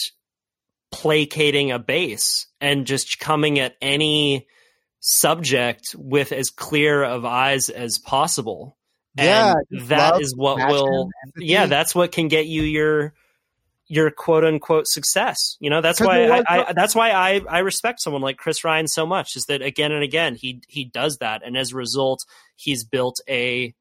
placating 0.90 1.72
a 1.72 1.78
base 1.78 2.46
and 2.60 2.86
just 2.86 3.18
coming 3.18 3.58
at 3.58 3.76
any 3.80 4.46
subject 5.00 5.94
with 5.96 6.32
as 6.32 6.50
clear 6.50 7.02
of 7.02 7.24
eyes 7.24 7.68
as 7.68 7.98
possible 7.98 8.76
yeah, 9.16 9.54
that 9.70 10.20
is 10.20 10.34
what 10.36 10.56
will. 10.70 11.10
Yeah, 11.36 11.66
that's 11.66 11.94
what 11.94 12.12
can 12.12 12.28
get 12.28 12.46
you 12.46 12.62
your 12.62 13.14
your 13.90 14.10
quote 14.12 14.44
unquote 14.44 14.86
success. 14.86 15.56
You 15.58 15.68
know, 15.68 15.80
that's 15.80 16.00
why 16.00 16.28
I, 16.28 16.42
I, 16.48 16.72
that's 16.72 16.94
why 16.94 17.10
I 17.10 17.40
I 17.48 17.58
respect 17.58 18.00
someone 18.00 18.22
like 18.22 18.36
Chris 18.36 18.64
Ryan 18.64 18.86
so 18.86 19.04
much. 19.04 19.36
Is 19.36 19.46
that 19.46 19.62
again 19.62 19.90
and 19.90 20.04
again 20.04 20.36
he 20.36 20.62
he 20.68 20.84
does 20.84 21.18
that, 21.18 21.42
and 21.44 21.56
as 21.56 21.72
a 21.72 21.76
result, 21.76 22.20
he's 22.54 22.84
built 22.84 23.16
a 23.28 23.74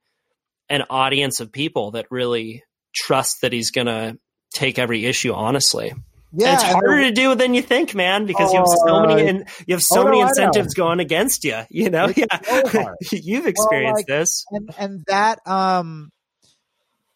an 0.68 0.84
audience 0.90 1.40
of 1.40 1.52
people 1.52 1.92
that 1.92 2.08
really 2.10 2.64
trust 2.96 3.42
that 3.42 3.54
he's 3.54 3.72
going 3.72 3.88
to 3.88 4.18
take 4.54 4.80
every 4.80 5.06
issue 5.06 5.32
honestly. 5.32 5.94
Yeah, 6.32 6.50
and 6.50 6.54
it's 6.56 6.64
harder 6.64 7.02
to 7.04 7.12
do 7.12 7.34
than 7.34 7.56
you 7.56 7.62
think, 7.62 7.96
man, 7.96 8.28
because 8.28 8.54
you 8.54 8.60
have 8.60 8.68
so 8.68 9.02
many 9.02 9.28
in, 9.28 9.46
you 9.66 9.74
have 9.74 9.82
so 9.82 10.02
oh, 10.02 10.06
many 10.06 10.20
incentives 10.20 10.76
going 10.76 11.00
against 11.00 11.44
you. 11.44 11.62
You 11.70 11.90
know, 11.90 12.12
it's 12.16 12.18
yeah, 12.18 12.72
so 12.72 12.94
you've 13.12 13.48
experienced 13.48 13.84
well, 13.86 13.94
like, 13.96 14.06
this, 14.06 14.46
and 14.52 14.70
and 14.78 15.04
that 15.08 15.40
um, 15.48 16.12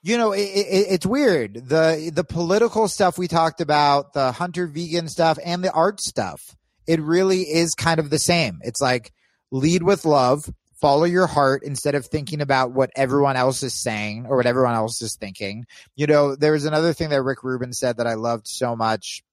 you 0.01 0.17
know, 0.17 0.33
it, 0.33 0.41
it, 0.41 0.87
it's 0.89 1.05
weird 1.05 1.53
the 1.53 2.11
the 2.13 2.23
political 2.23 2.87
stuff 2.87 3.17
we 3.17 3.27
talked 3.27 3.61
about, 3.61 4.13
the 4.13 4.31
hunter 4.31 4.67
vegan 4.67 5.07
stuff, 5.07 5.37
and 5.43 5.63
the 5.63 5.71
art 5.71 6.01
stuff. 6.01 6.55
It 6.85 6.99
really 6.99 7.41
is 7.41 7.75
kind 7.75 7.99
of 7.99 8.09
the 8.09 8.19
same. 8.19 8.59
It's 8.63 8.81
like 8.81 9.13
lead 9.51 9.83
with 9.83 10.05
love, 10.05 10.49
follow 10.83 11.05
your 11.05 11.27
heart 11.27 11.63
instead 11.63 11.95
of 11.95 12.05
thinking 12.05 12.41
about 12.41 12.73
what 12.73 12.91
everyone 12.93 13.37
else 13.37 13.63
is 13.63 13.73
saying 13.73 14.25
or 14.27 14.35
what 14.35 14.45
everyone 14.45 14.75
else 14.75 15.01
is 15.01 15.15
thinking. 15.15 15.65
You 15.95 16.07
know, 16.07 16.35
there 16.35 16.51
was 16.51 16.65
another 16.65 16.91
thing 16.91 17.07
that 17.11 17.21
Rick 17.23 17.41
Rubin 17.41 17.71
said 17.71 17.97
that 17.97 18.05
I 18.05 18.15
loved 18.15 18.47
so 18.49 18.75
much 18.75 19.23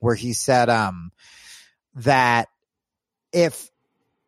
where 0.00 0.16
he 0.16 0.32
said 0.32 0.68
um 0.68 1.12
that 1.94 2.48
if 3.32 3.70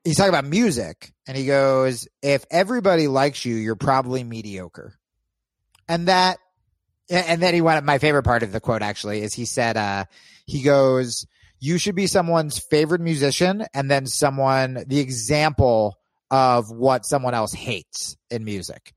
he's 0.05 0.17
talking 0.17 0.29
about 0.29 0.45
music 0.45 1.13
and 1.27 1.37
he 1.37 1.45
goes, 1.45 2.07
if 2.23 2.45
everybody 2.53 3.09
likes 3.09 3.45
you, 3.45 3.57
you're 3.57 3.75
probably 3.75 4.23
mediocre. 4.23 4.95
And 5.89 6.07
that 6.07 6.39
and 7.11 7.43
then 7.43 7.53
he 7.53 7.63
went 7.63 7.85
my 7.85 7.99
favorite 7.99 8.23
part 8.23 8.45
of 8.45 8.53
the 8.53 8.61
quote 8.61 8.83
actually 8.83 9.23
is 9.23 9.35
he 9.35 9.45
said 9.45 9.77
uh 9.77 10.05
he 10.47 10.63
goes 10.63 11.27
you 11.59 11.79
should 11.79 11.97
be 11.97 12.07
someone's 12.07 12.61
favorite 12.71 13.01
musician 13.01 13.65
and 13.75 13.91
then 13.91 14.07
someone 14.07 14.85
the 14.87 15.01
example 15.01 15.99
of 16.33 16.71
what 16.71 17.07
someone 17.07 17.35
else 17.35 17.53
hates 17.53 18.17
in 18.31 18.43
music. 18.43 18.93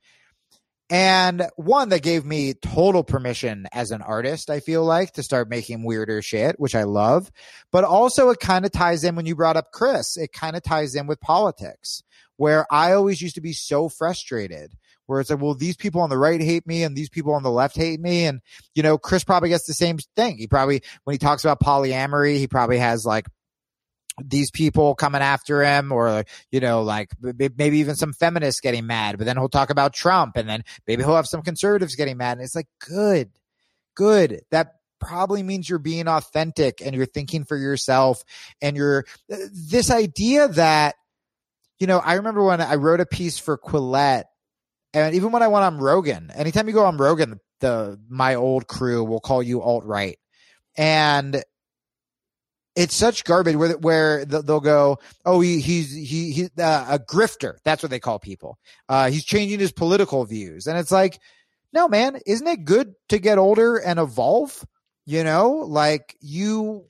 And 0.90 1.48
one 1.56 1.90
that 1.90 2.04
gave 2.04 2.26
me 2.26 2.54
total 2.54 3.04
permission 3.04 3.68
as 3.74 3.92
an 3.92 4.02
artist, 4.02 4.50
I 4.50 4.60
feel 4.60 4.86
like, 4.86 5.14
to 5.14 5.24
start 5.24 5.50
making 5.50 5.84
weirder 5.84 6.22
shit, 6.22 6.60
which 6.60 6.76
I 6.76 6.84
love. 6.84 7.32
But 7.72 7.84
also, 7.84 8.30
it 8.30 8.40
kind 8.40 8.66
of 8.66 8.72
ties 8.72 9.04
in 9.04 9.16
when 9.16 9.26
you 9.26 9.36
brought 9.36 9.58
up 9.58 9.72
Chris, 9.72 10.16
it 10.16 10.32
kind 10.32 10.56
of 10.56 10.64
ties 10.64 10.96
in 10.96 11.08
with 11.08 11.20
politics, 11.20 12.04
where 12.38 12.66
I 12.72 12.94
always 12.94 13.22
used 13.22 13.36
to 13.36 13.42
be 13.42 13.54
so 13.54 13.90
frustrated. 13.90 14.74
Where 15.08 15.22
it's 15.22 15.30
like, 15.30 15.42
well, 15.42 15.54
these 15.54 15.76
people 15.76 16.02
on 16.02 16.10
the 16.10 16.18
right 16.18 16.42
hate 16.42 16.66
me 16.66 16.82
and 16.82 16.96
these 16.96 17.10
people 17.10 17.34
on 17.34 17.44
the 17.44 17.52
left 17.52 17.76
hate 17.76 18.00
me. 18.00 18.26
And, 18.26 18.42
you 18.74 18.82
know, 18.82 18.98
Chris 18.98 19.24
probably 19.24 19.50
gets 19.50 19.68
the 19.68 19.74
same 19.74 20.00
thing. 20.16 20.38
He 20.38 20.48
probably, 20.48 20.82
when 21.04 21.14
he 21.14 21.20
talks 21.20 21.46
about 21.46 21.60
polyamory, 21.60 22.38
he 22.38 22.48
probably 22.48 22.80
has 22.80 23.06
like 23.06 23.28
these 24.24 24.50
people 24.52 24.96
coming 24.96 25.22
after 25.22 25.62
him 25.62 25.92
or 25.92 26.24
you 26.52 26.60
know 26.60 26.84
like 26.84 27.10
maybe 27.22 27.80
even 27.80 27.96
some 27.96 28.14
feminists 28.14 28.62
getting 28.62 28.88
mad 28.88 29.18
but 29.18 29.26
then 29.26 29.36
he'll 29.36 29.50
talk 29.50 29.70
about 29.70 29.94
trump 29.94 30.38
and 30.38 30.48
then 30.48 30.64
maybe 30.88 31.04
he'll 31.04 31.16
have 31.16 31.28
some 31.28 31.42
conservatives 31.42 31.96
getting 31.96 32.16
mad. 32.18 32.38
And 32.38 32.42
it's 32.42 32.56
like 32.56 32.68
good 32.80 33.30
good. 33.96 34.42
That 34.52 34.74
probably 35.00 35.44
means 35.44 35.70
you're 35.70 35.80
being 35.80 36.08
authentic 36.08 36.82
and 36.82 36.96
you're 36.96 37.06
thinking 37.06 37.44
for 37.44 37.58
yourself 37.58 38.24
and 38.62 38.78
you're 38.78 39.06
uh, 39.32 39.36
this 39.52 39.92
idea 39.92 40.48
that 40.48 40.96
you 41.80 41.86
know 41.86 42.00
i 42.00 42.14
remember 42.14 42.44
when 42.44 42.62
i 42.62 42.76
wrote 42.76 43.02
a 43.02 43.06
piece 43.06 43.38
for 43.38 43.58
quillette 43.58 44.24
and 44.94 45.14
even 45.14 45.32
when 45.32 45.44
i 45.44 45.48
went 45.48 45.66
on 45.66 45.78
rogan 45.78 46.32
anytime 46.34 46.68
you 46.68 46.74
go 46.74 46.86
on 46.86 46.98
rogan 46.98 47.40
the 47.60 48.00
my 48.10 48.36
old 48.36 48.68
crew 48.68 49.04
will 49.04 49.20
call 49.20 49.44
you 49.44 49.62
alt 49.62 49.84
right 49.84 50.18
and 50.78 51.44
it's 52.76 52.96
such 52.96 53.24
garbage 53.24 53.56
where 53.56 53.78
where 53.78 54.26
they'll 54.26 54.60
go, 54.60 55.00
oh, 55.26 55.40
he, 55.40 55.60
he's 55.60 55.94
he 55.94 56.32
he's 56.32 56.50
uh, 56.60 56.86
a 56.90 57.00
grifter. 57.00 57.58
That's 57.64 57.82
what 57.82 57.90
they 57.90 58.00
call 58.00 58.20
people. 58.20 58.58
Uh, 58.90 59.10
he's 59.10 59.26
changing 59.26 59.60
his 59.60 59.72
political 59.72 60.26
views, 60.26 60.68
and 60.68 60.78
it's 60.78 60.92
like, 60.92 61.20
no, 61.74 61.88
man, 61.88 62.20
isn't 62.26 62.48
it 62.48 62.66
good 62.66 62.94
to 63.10 63.20
get 63.20 63.38
older 63.38 63.78
and 63.78 64.00
evolve? 64.00 64.66
You 65.06 65.24
know, 65.24 65.52
like 65.52 66.16
you 66.20 66.86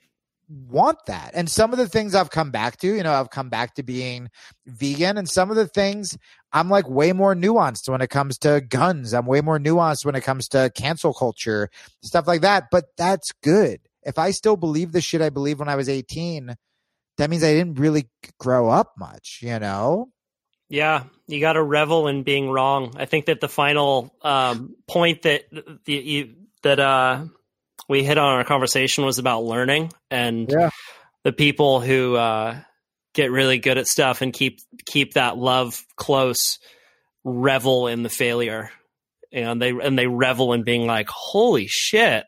want 0.50 0.98
that. 1.08 1.32
And 1.34 1.50
some 1.50 1.72
of 1.72 1.78
the 1.78 1.90
things 1.90 2.16
I've 2.16 2.30
come 2.30 2.52
back 2.52 2.78
to, 2.78 2.88
you 2.88 3.04
know, 3.04 3.14
I've 3.14 3.30
come 3.30 3.50
back 3.50 3.76
to 3.76 3.84
being 3.84 4.30
vegan, 4.66 5.18
and 5.18 5.30
some 5.30 5.52
of 5.52 5.56
the 5.56 5.68
things 5.68 6.18
I'm 6.52 6.70
like 6.70 6.90
way 6.90 7.14
more 7.14 7.36
nuanced 7.36 7.90
when 7.90 8.02
it 8.02 8.10
comes 8.10 8.40
to 8.40 8.62
guns. 8.62 9.14
I'm 9.14 9.28
way 9.28 9.42
more 9.42 9.60
nuanced 9.60 10.04
when 10.04 10.16
it 10.16 10.22
comes 10.22 10.48
to 10.50 10.72
cancel 10.74 11.14
culture, 11.14 11.70
stuff 12.02 12.28
like 12.28 12.42
that. 12.42 12.66
But 12.72 12.86
that's 12.98 13.32
good 13.44 13.82
if 14.06 14.20
I 14.20 14.32
still 14.32 14.56
believe 14.56 14.92
the 14.92 15.02
shit 15.02 15.22
I 15.22 15.30
believed 15.30 15.60
when 15.60 15.70
I 15.70 15.76
was 15.76 15.90
18, 15.90 16.56
that 17.18 17.30
means 17.30 17.44
I 17.44 17.54
didn't 17.54 17.80
really 17.80 18.10
grow 18.40 18.70
up 18.70 18.94
much, 18.98 19.40
you 19.42 19.60
know? 19.60 20.10
Yeah, 20.70 21.04
you 21.28 21.40
got 21.40 21.54
to 21.54 21.64
revel 21.64 22.08
in 22.08 22.24
being 22.24 22.50
wrong. 22.50 22.94
I 22.98 23.06
think 23.06 23.26
that 23.26 23.40
the 23.40 23.48
final 23.48 24.16
um, 24.22 24.76
point 24.88 25.24
that 25.24 25.44
you, 25.86 26.36
that 26.64 26.80
uh, 26.80 27.26
we 27.88 28.04
hit 28.04 28.18
on 28.18 28.38
our 28.38 28.44
conversation 28.44 29.06
was 29.06 29.20
about 29.20 29.44
learning 29.44 29.92
and 30.10 30.50
yeah. 30.50 30.70
the 31.24 31.34
people 31.34 31.82
who 31.82 32.16
uh, 32.16 32.60
get 33.14 33.32
really 33.32 33.60
good 33.60 33.78
at 33.78 33.88
stuff 33.88 34.22
and 34.22 34.34
keep 34.34 34.60
keep 34.86 35.14
that 35.14 35.38
love 35.38 35.84
close 35.96 36.60
revel 37.24 37.88
in 37.88 38.04
the 38.04 38.10
failure 38.10 38.70
and 39.32 39.62
they 39.62 39.70
and 39.70 39.98
they 39.98 40.08
revel 40.08 40.54
in 40.54 40.64
being 40.64 40.86
like 40.86 41.08
holy 41.10 41.66
shit 41.68 42.26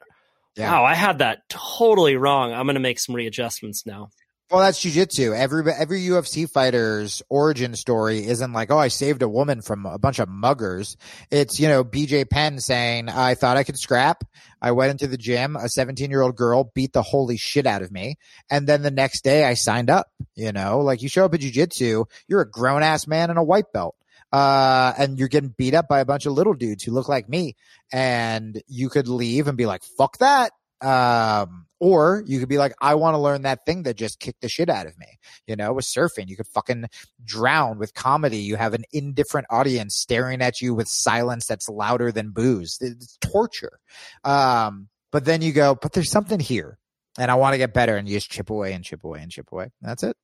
yeah. 0.57 0.71
Wow, 0.71 0.85
I 0.85 0.95
had 0.95 1.19
that 1.19 1.47
totally 1.49 2.15
wrong. 2.15 2.53
I'm 2.53 2.65
going 2.65 2.75
to 2.75 2.81
make 2.81 2.99
some 2.99 3.15
readjustments 3.15 3.85
now. 3.85 4.09
Well, 4.49 4.61
that's 4.61 4.79
jujitsu. 4.81 5.38
Every 5.38 5.69
every 5.73 5.99
UFC 6.03 6.49
fighter's 6.49 7.21
origin 7.27 7.75
story 7.75 8.25
isn't 8.25 8.53
like, 8.53 8.71
oh, 8.71 8.77
I 8.77 8.88
saved 8.88 9.21
a 9.21 9.27
woman 9.27 9.61
from 9.61 9.85
a 9.85 9.99
bunch 9.99 10.19
of 10.19 10.29
muggers. 10.29 10.95
It's 11.29 11.59
you 11.59 11.67
know 11.67 11.84
BJ 11.84 12.29
Penn 12.29 12.61
saying, 12.61 13.09
I 13.09 13.35
thought 13.35 13.57
I 13.57 13.65
could 13.65 13.77
scrap. 13.77 14.23
I 14.61 14.71
went 14.71 14.91
into 14.91 15.07
the 15.07 15.17
gym. 15.17 15.57
A 15.57 15.67
17 15.67 16.09
year 16.09 16.21
old 16.21 16.38
girl 16.38 16.71
beat 16.73 16.93
the 16.93 17.01
holy 17.01 17.35
shit 17.35 17.65
out 17.65 17.81
of 17.81 17.91
me, 17.91 18.15
and 18.49 18.65
then 18.65 18.84
the 18.84 18.91
next 18.91 19.25
day 19.25 19.43
I 19.43 19.55
signed 19.55 19.89
up. 19.89 20.07
You 20.35 20.53
know, 20.53 20.79
like 20.79 21.01
you 21.01 21.09
show 21.09 21.25
up 21.25 21.34
at 21.34 21.41
jujitsu, 21.41 22.05
you're 22.29 22.41
a 22.41 22.49
grown 22.49 22.84
ass 22.84 23.05
man 23.05 23.29
in 23.29 23.35
a 23.35 23.43
white 23.43 23.73
belt 23.73 23.96
uh, 24.31 24.93
and 24.97 25.17
you're 25.17 25.27
getting 25.27 25.53
beat 25.57 25.73
up 25.73 25.87
by 25.87 25.99
a 25.99 26.05
bunch 26.05 26.25
of 26.25 26.33
little 26.33 26.53
dudes 26.53 26.83
who 26.83 26.91
look 26.91 27.09
like 27.09 27.29
me, 27.29 27.55
and 27.91 28.61
you 28.67 28.89
could 28.89 29.07
leave 29.07 29.47
and 29.47 29.57
be 29.57 29.65
like, 29.65 29.83
"Fuck 29.97 30.17
that," 30.19 30.51
um, 30.81 31.65
Or 31.79 32.23
you 32.25 32.39
could 32.39 32.49
be 32.49 32.57
like, 32.57 32.73
I 32.81 32.95
want 32.95 33.13
to 33.13 33.19
learn 33.19 33.43
that 33.43 33.65
thing 33.65 33.83
that 33.83 33.97
just 33.97 34.19
kicked 34.19 34.41
the 34.41 34.49
shit 34.49 34.69
out 34.69 34.87
of 34.87 34.97
me. 34.97 35.19
You 35.45 35.55
know, 35.55 35.73
with 35.73 35.85
surfing, 35.85 36.27
you 36.27 36.35
could 36.35 36.47
fucking 36.47 36.85
drown. 37.23 37.77
With 37.77 37.93
comedy, 37.93 38.37
you 38.37 38.55
have 38.55 38.73
an 38.73 38.83
indifferent 38.91 39.47
audience 39.49 39.95
staring 39.95 40.41
at 40.41 40.59
you 40.59 40.73
with 40.73 40.87
silence 40.87 41.45
that's 41.47 41.69
louder 41.69 42.11
than 42.11 42.31
booze. 42.31 42.77
It's 42.81 43.17
torture. 43.21 43.79
Um, 44.23 44.87
but 45.11 45.25
then 45.25 45.41
you 45.41 45.51
go, 45.51 45.75
but 45.75 45.93
there's 45.93 46.11
something 46.11 46.39
here 46.39 46.79
and 47.17 47.31
I 47.31 47.35
want 47.35 47.53
to 47.53 47.57
get 47.57 47.73
better. 47.73 47.95
And 47.95 48.07
you 48.07 48.15
just 48.15 48.31
chip 48.31 48.49
away 48.49 48.73
and 48.73 48.83
chip 48.83 49.03
away 49.03 49.21
and 49.21 49.31
chip 49.31 49.51
away. 49.51 49.71
That's 49.81 50.03
it. 50.03 50.17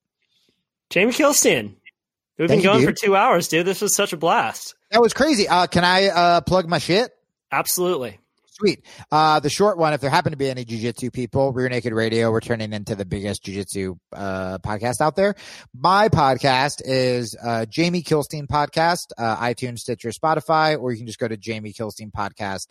Jamie 0.90 1.12
Kilstein. 1.12 1.76
We've 2.38 2.48
Thank 2.48 2.64
been 2.64 2.72
going 2.72 2.82
you, 2.82 2.88
for 2.88 2.94
two 2.94 3.16
hours, 3.16 3.48
dude. 3.48 3.66
This 3.66 3.82
was 3.82 3.96
such 3.96 4.12
a 4.12 4.18
blast. 4.18 4.76
That 4.92 5.02
was 5.02 5.14
crazy. 5.14 5.48
Uh, 5.48 5.68
can 5.68 5.84
I 5.84 6.08
uh, 6.08 6.42
plug 6.42 6.68
my 6.68 6.80
shit? 6.80 7.12
Absolutely. 7.52 8.20
Sweet. 8.48 8.86
Uh, 9.12 9.40
the 9.40 9.50
short 9.50 9.78
one, 9.80 9.94
if 9.94 10.02
there 10.02 10.12
happen 10.12 10.32
to 10.32 10.38
be 10.38 10.50
any 10.50 10.64
jujitsu 10.64 11.12
people, 11.12 11.52
Rear 11.54 11.70
Naked 11.70 11.92
Radio, 11.92 12.32
we're 12.32 12.40
turning 12.40 12.72
into 12.72 12.96
the 12.96 13.06
biggest 13.06 13.44
jujitsu 13.44 13.98
uh, 14.14 14.60
podcast 14.60 15.02
out 15.02 15.16
there. 15.16 15.34
My 15.74 16.10
podcast 16.10 16.82
is 16.86 17.36
uh, 17.44 17.66
Jamie 17.66 18.04
Kilstein 18.04 18.46
Podcast, 18.46 19.08
uh, 19.18 19.38
iTunes, 19.38 19.80
Stitcher, 19.80 20.10
Spotify, 20.10 20.80
or 20.80 20.92
you 20.92 20.98
can 20.98 21.08
just 21.08 21.18
go 21.18 21.28
to 21.28 21.36
Jamie 21.36 21.74
Kilstein 21.74 22.12
Podcast 22.12 22.68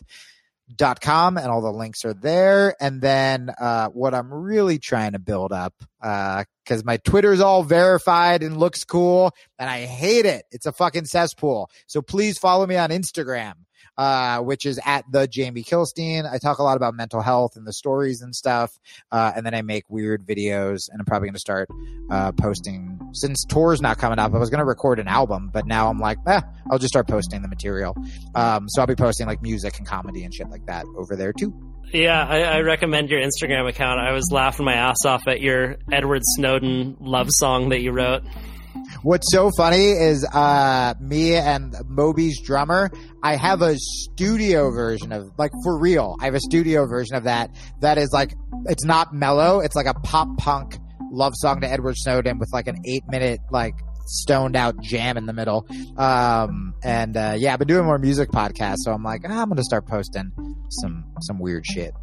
dot 0.75 1.01
com 1.01 1.37
and 1.37 1.47
all 1.47 1.61
the 1.61 1.71
links 1.71 2.05
are 2.05 2.13
there. 2.13 2.75
And 2.79 3.01
then 3.01 3.51
uh 3.59 3.87
what 3.89 4.13
i'm 4.13 4.33
really 4.33 4.79
trying 4.79 5.11
to 5.11 5.19
build 5.19 5.51
up 5.51 5.73
uh 6.01 6.43
because 6.63 6.85
my 6.85 6.97
twitter's 6.97 7.41
all 7.41 7.63
verified 7.63 8.43
and 8.43 8.57
looks 8.57 8.83
cool 8.83 9.33
and 9.59 9.69
i 9.69 9.85
hate 9.85 10.25
it. 10.25 10.45
It's 10.51 10.65
a 10.65 10.71
fucking 10.71 11.05
cesspool. 11.05 11.69
So 11.87 12.01
please 12.01 12.37
follow 12.37 12.65
me 12.65 12.77
on 12.77 12.89
instagram 12.89 13.53
uh, 13.97 14.39
which 14.39 14.65
is 14.65 14.79
at 14.85 15.05
the 15.11 15.27
Jamie 15.27 15.63
Kilstein. 15.63 16.31
I 16.31 16.37
talk 16.37 16.59
a 16.59 16.63
lot 16.63 16.77
about 16.77 16.95
mental 16.95 17.21
health 17.21 17.55
and 17.55 17.65
the 17.65 17.73
stories 17.73 18.21
and 18.21 18.35
stuff. 18.35 18.77
Uh, 19.11 19.31
and 19.35 19.45
then 19.45 19.53
I 19.53 19.61
make 19.61 19.85
weird 19.89 20.25
videos 20.25 20.89
and 20.89 20.99
I'm 20.99 21.05
probably 21.05 21.27
going 21.27 21.35
to 21.35 21.39
start, 21.39 21.69
uh, 22.09 22.31
posting 22.33 22.99
since 23.13 23.45
tour's 23.45 23.81
not 23.81 23.97
coming 23.97 24.19
up. 24.19 24.33
I 24.33 24.37
was 24.37 24.49
going 24.49 24.59
to 24.59 24.65
record 24.65 24.99
an 24.99 25.07
album, 25.07 25.49
but 25.53 25.65
now 25.65 25.89
I'm 25.89 25.99
like, 25.99 26.17
eh, 26.27 26.41
I'll 26.71 26.79
just 26.79 26.93
start 26.93 27.07
posting 27.07 27.41
the 27.41 27.47
material. 27.47 27.95
Um, 28.35 28.67
so 28.69 28.81
I'll 28.81 28.87
be 28.87 28.95
posting 28.95 29.27
like 29.27 29.41
music 29.41 29.77
and 29.77 29.87
comedy 29.87 30.23
and 30.23 30.33
shit 30.33 30.49
like 30.49 30.65
that 30.65 30.85
over 30.97 31.15
there 31.15 31.33
too. 31.33 31.53
Yeah, 31.91 32.25
I, 32.25 32.39
I 32.41 32.59
recommend 32.61 33.09
your 33.09 33.21
Instagram 33.21 33.69
account. 33.69 33.99
I 33.99 34.13
was 34.13 34.31
laughing 34.31 34.65
my 34.65 34.73
ass 34.73 35.05
off 35.05 35.27
at 35.27 35.41
your 35.41 35.77
Edward 35.91 36.21
Snowden 36.35 36.97
love 36.99 37.29
song 37.29 37.69
that 37.69 37.81
you 37.81 37.91
wrote. 37.91 38.23
What's 39.03 39.31
so 39.31 39.51
funny 39.57 39.91
is 39.91 40.25
uh, 40.25 40.93
me 40.99 41.35
and 41.35 41.75
Moby's 41.87 42.41
drummer. 42.41 42.89
I 43.21 43.35
have 43.35 43.61
a 43.61 43.75
studio 43.77 44.71
version 44.71 45.11
of 45.11 45.31
like 45.37 45.51
for 45.63 45.79
real. 45.79 46.15
I 46.21 46.25
have 46.25 46.35
a 46.35 46.39
studio 46.39 46.85
version 46.85 47.15
of 47.15 47.23
that 47.25 47.49
that 47.81 47.97
is 47.97 48.11
like 48.11 48.33
it's 48.65 48.83
not 48.85 49.13
mellow. 49.13 49.59
It's 49.59 49.75
like 49.75 49.87
a 49.87 49.93
pop 49.93 50.27
punk 50.37 50.77
love 51.11 51.33
song 51.35 51.61
to 51.61 51.67
Edward 51.69 51.95
Snowden 51.97 52.39
with 52.39 52.49
like 52.53 52.67
an 52.67 52.77
eight 52.85 53.03
minute 53.07 53.39
like 53.51 53.73
stoned 54.05 54.55
out 54.55 54.79
jam 54.81 55.17
in 55.17 55.25
the 55.25 55.33
middle. 55.33 55.65
Um, 55.97 56.73
and 56.83 57.15
uh, 57.15 57.35
yeah, 57.37 57.53
I've 57.53 57.59
been 57.59 57.67
doing 57.67 57.85
more 57.85 57.97
music 57.99 58.29
podcasts, 58.29 58.79
so 58.79 58.91
I'm 58.91 59.03
like, 59.03 59.21
ah, 59.27 59.41
I'm 59.41 59.49
gonna 59.49 59.63
start 59.63 59.87
posting 59.87 60.31
some 60.69 61.05
some 61.21 61.39
weird 61.39 61.65
shit. 61.65 61.93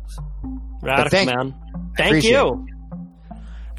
Radical, 0.82 1.10
thank- 1.10 1.28
man. 1.28 1.54
Thank 1.96 2.24
you. 2.24 2.66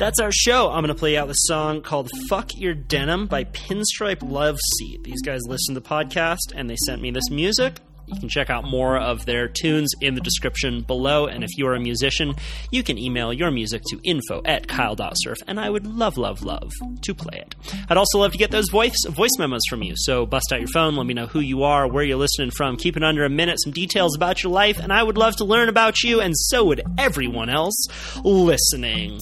That's 0.01 0.19
our 0.19 0.31
show. 0.31 0.71
I'm 0.71 0.81
going 0.81 0.87
to 0.87 0.95
play 0.95 1.15
out 1.15 1.27
the 1.27 1.33
song 1.35 1.83
called 1.83 2.09
Fuck 2.27 2.57
Your 2.57 2.73
Denim 2.73 3.27
by 3.27 3.43
Pinstripe 3.43 4.27
Love 4.27 4.57
Seat. 4.79 5.03
These 5.03 5.21
guys 5.21 5.41
listen 5.45 5.75
to 5.75 5.79
the 5.79 5.87
podcast 5.87 6.55
and 6.55 6.67
they 6.67 6.75
sent 6.87 7.03
me 7.03 7.11
this 7.11 7.29
music. 7.29 7.77
You 8.07 8.19
can 8.19 8.27
check 8.27 8.49
out 8.49 8.63
more 8.63 8.97
of 8.97 9.27
their 9.27 9.47
tunes 9.47 9.91
in 10.01 10.15
the 10.15 10.21
description 10.21 10.81
below. 10.81 11.27
And 11.27 11.43
if 11.43 11.51
you're 11.55 11.75
a 11.75 11.79
musician, 11.79 12.33
you 12.71 12.81
can 12.81 12.97
email 12.97 13.31
your 13.31 13.51
music 13.51 13.83
to 13.89 13.99
info 14.03 14.41
at 14.43 14.67
kyle.surf, 14.67 15.37
and 15.47 15.59
I 15.59 15.69
would 15.69 15.85
love, 15.85 16.17
love, 16.17 16.41
love 16.41 16.71
to 17.03 17.13
play 17.13 17.37
it. 17.37 17.53
I'd 17.87 17.95
also 17.95 18.17
love 18.17 18.31
to 18.31 18.39
get 18.39 18.49
those 18.49 18.69
voice, 18.71 19.05
voice 19.07 19.37
memos 19.37 19.61
from 19.69 19.83
you. 19.83 19.93
So 19.95 20.25
bust 20.25 20.51
out 20.51 20.61
your 20.61 20.67
phone, 20.69 20.95
let 20.95 21.05
me 21.05 21.13
know 21.13 21.27
who 21.27 21.41
you 21.41 21.61
are, 21.61 21.87
where 21.87 22.03
you're 22.03 22.17
listening 22.17 22.49
from, 22.49 22.75
keep 22.75 22.97
it 22.97 23.03
under 23.03 23.23
a 23.23 23.29
minute, 23.29 23.61
some 23.61 23.71
details 23.71 24.15
about 24.15 24.41
your 24.41 24.51
life, 24.51 24.79
and 24.79 24.91
I 24.91 25.03
would 25.03 25.19
love 25.19 25.35
to 25.35 25.45
learn 25.45 25.69
about 25.69 26.01
you, 26.01 26.21
and 26.21 26.35
so 26.35 26.65
would 26.65 26.81
everyone 26.97 27.51
else 27.51 27.85
listening. 28.23 29.19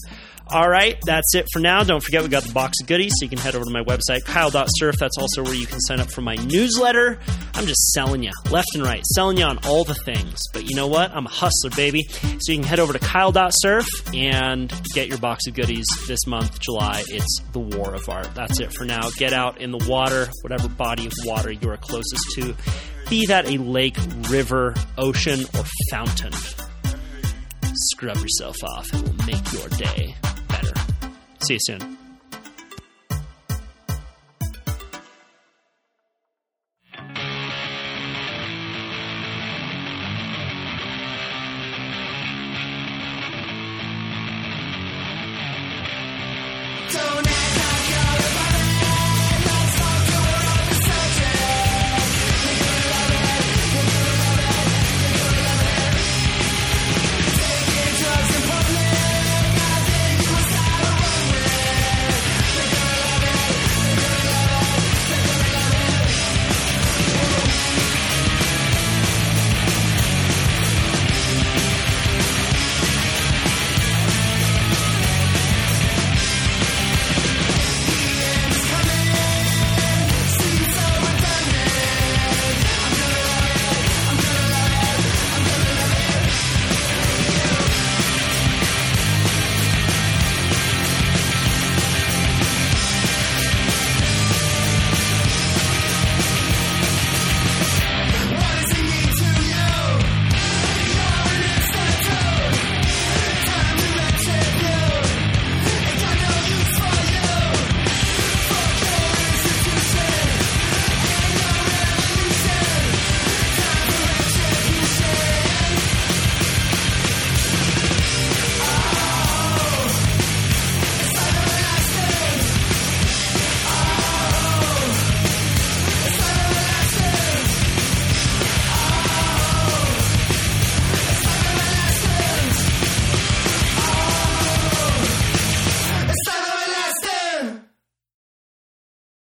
All 0.52 0.68
right, 0.68 0.98
that's 1.06 1.36
it 1.36 1.46
for 1.54 1.60
now. 1.60 1.84
Don't 1.84 2.02
forget, 2.02 2.24
we 2.24 2.30
got 2.30 2.42
the 2.42 2.54
box 2.54 2.74
of 2.82 2.88
goodies, 2.88 3.14
so 3.20 3.26
you 3.26 3.30
can 3.30 3.38
head 3.38 3.54
over 3.54 3.66
to 3.66 3.72
my 3.72 3.84
website, 3.84 4.26
kyle.surf. 4.26 4.96
That's 5.00 5.18
also 5.20 5.44
where 5.44 5.54
you 5.54 5.68
can 5.68 5.80
sign 5.82 6.00
up 6.00 6.10
for 6.10 6.22
my 6.22 6.36
newsletter. 6.36 7.20
I'm 7.54 7.68
just 7.68 7.92
selling 7.92 8.24
you 8.24 8.32
left 8.50 8.70
and 8.74 8.82
right, 8.82 9.06
selling 9.06 9.38
you 9.38 9.44
on 9.44 9.60
all 9.66 9.84
the 9.84 9.94
things. 9.94 10.40
But 10.52 10.68
you 10.68 10.76
know 10.76 10.88
what? 10.88 11.12
I'm 11.12 11.28
a 11.28 11.30
hustler, 11.30 11.70
baby. 11.76 12.04
So 12.40 12.52
you 12.52 12.58
can 12.58 12.64
head 12.64 12.80
over 12.80 12.94
to 12.94 13.00
kyle.surf 13.00 13.86
and 14.12 14.74
get 14.96 15.08
your 15.08 15.20
box 15.20 15.46
of 15.46 15.54
goodies 15.54 15.86
this 16.08 16.26
month, 16.26 16.60
July. 16.60 17.04
It's 17.10 17.42
the 17.54 17.60
War 17.60 17.94
of 17.94 18.10
Art. 18.10 18.34
That's 18.34 18.60
it 18.60 18.74
for 18.74 18.86
now. 18.86 19.12
Get 19.18 19.34
out 19.34 19.62
in 19.62 19.70
the 19.70 19.86
water, 19.88 20.30
whatever 20.42 20.68
body 20.68 21.06
of 21.06 21.14
water 21.26 21.52
you 21.52 21.70
are 21.70 21.78
closest 21.78 22.24
to, 22.36 22.56
be 23.08 23.28
that 23.28 23.48
a 23.48 23.58
lake, 23.60 23.98
river, 24.30 24.74
ocean, 24.98 25.42
or 25.56 25.64
fountain. 25.92 26.34
Scrub 27.92 28.18
yourself 28.18 28.56
off. 28.64 28.92
It 28.94 29.02
will 29.04 29.26
make 29.26 29.54
your 29.54 29.70
day. 29.70 30.16
See 31.42 31.54
you 31.54 31.60
soon. 31.62 31.99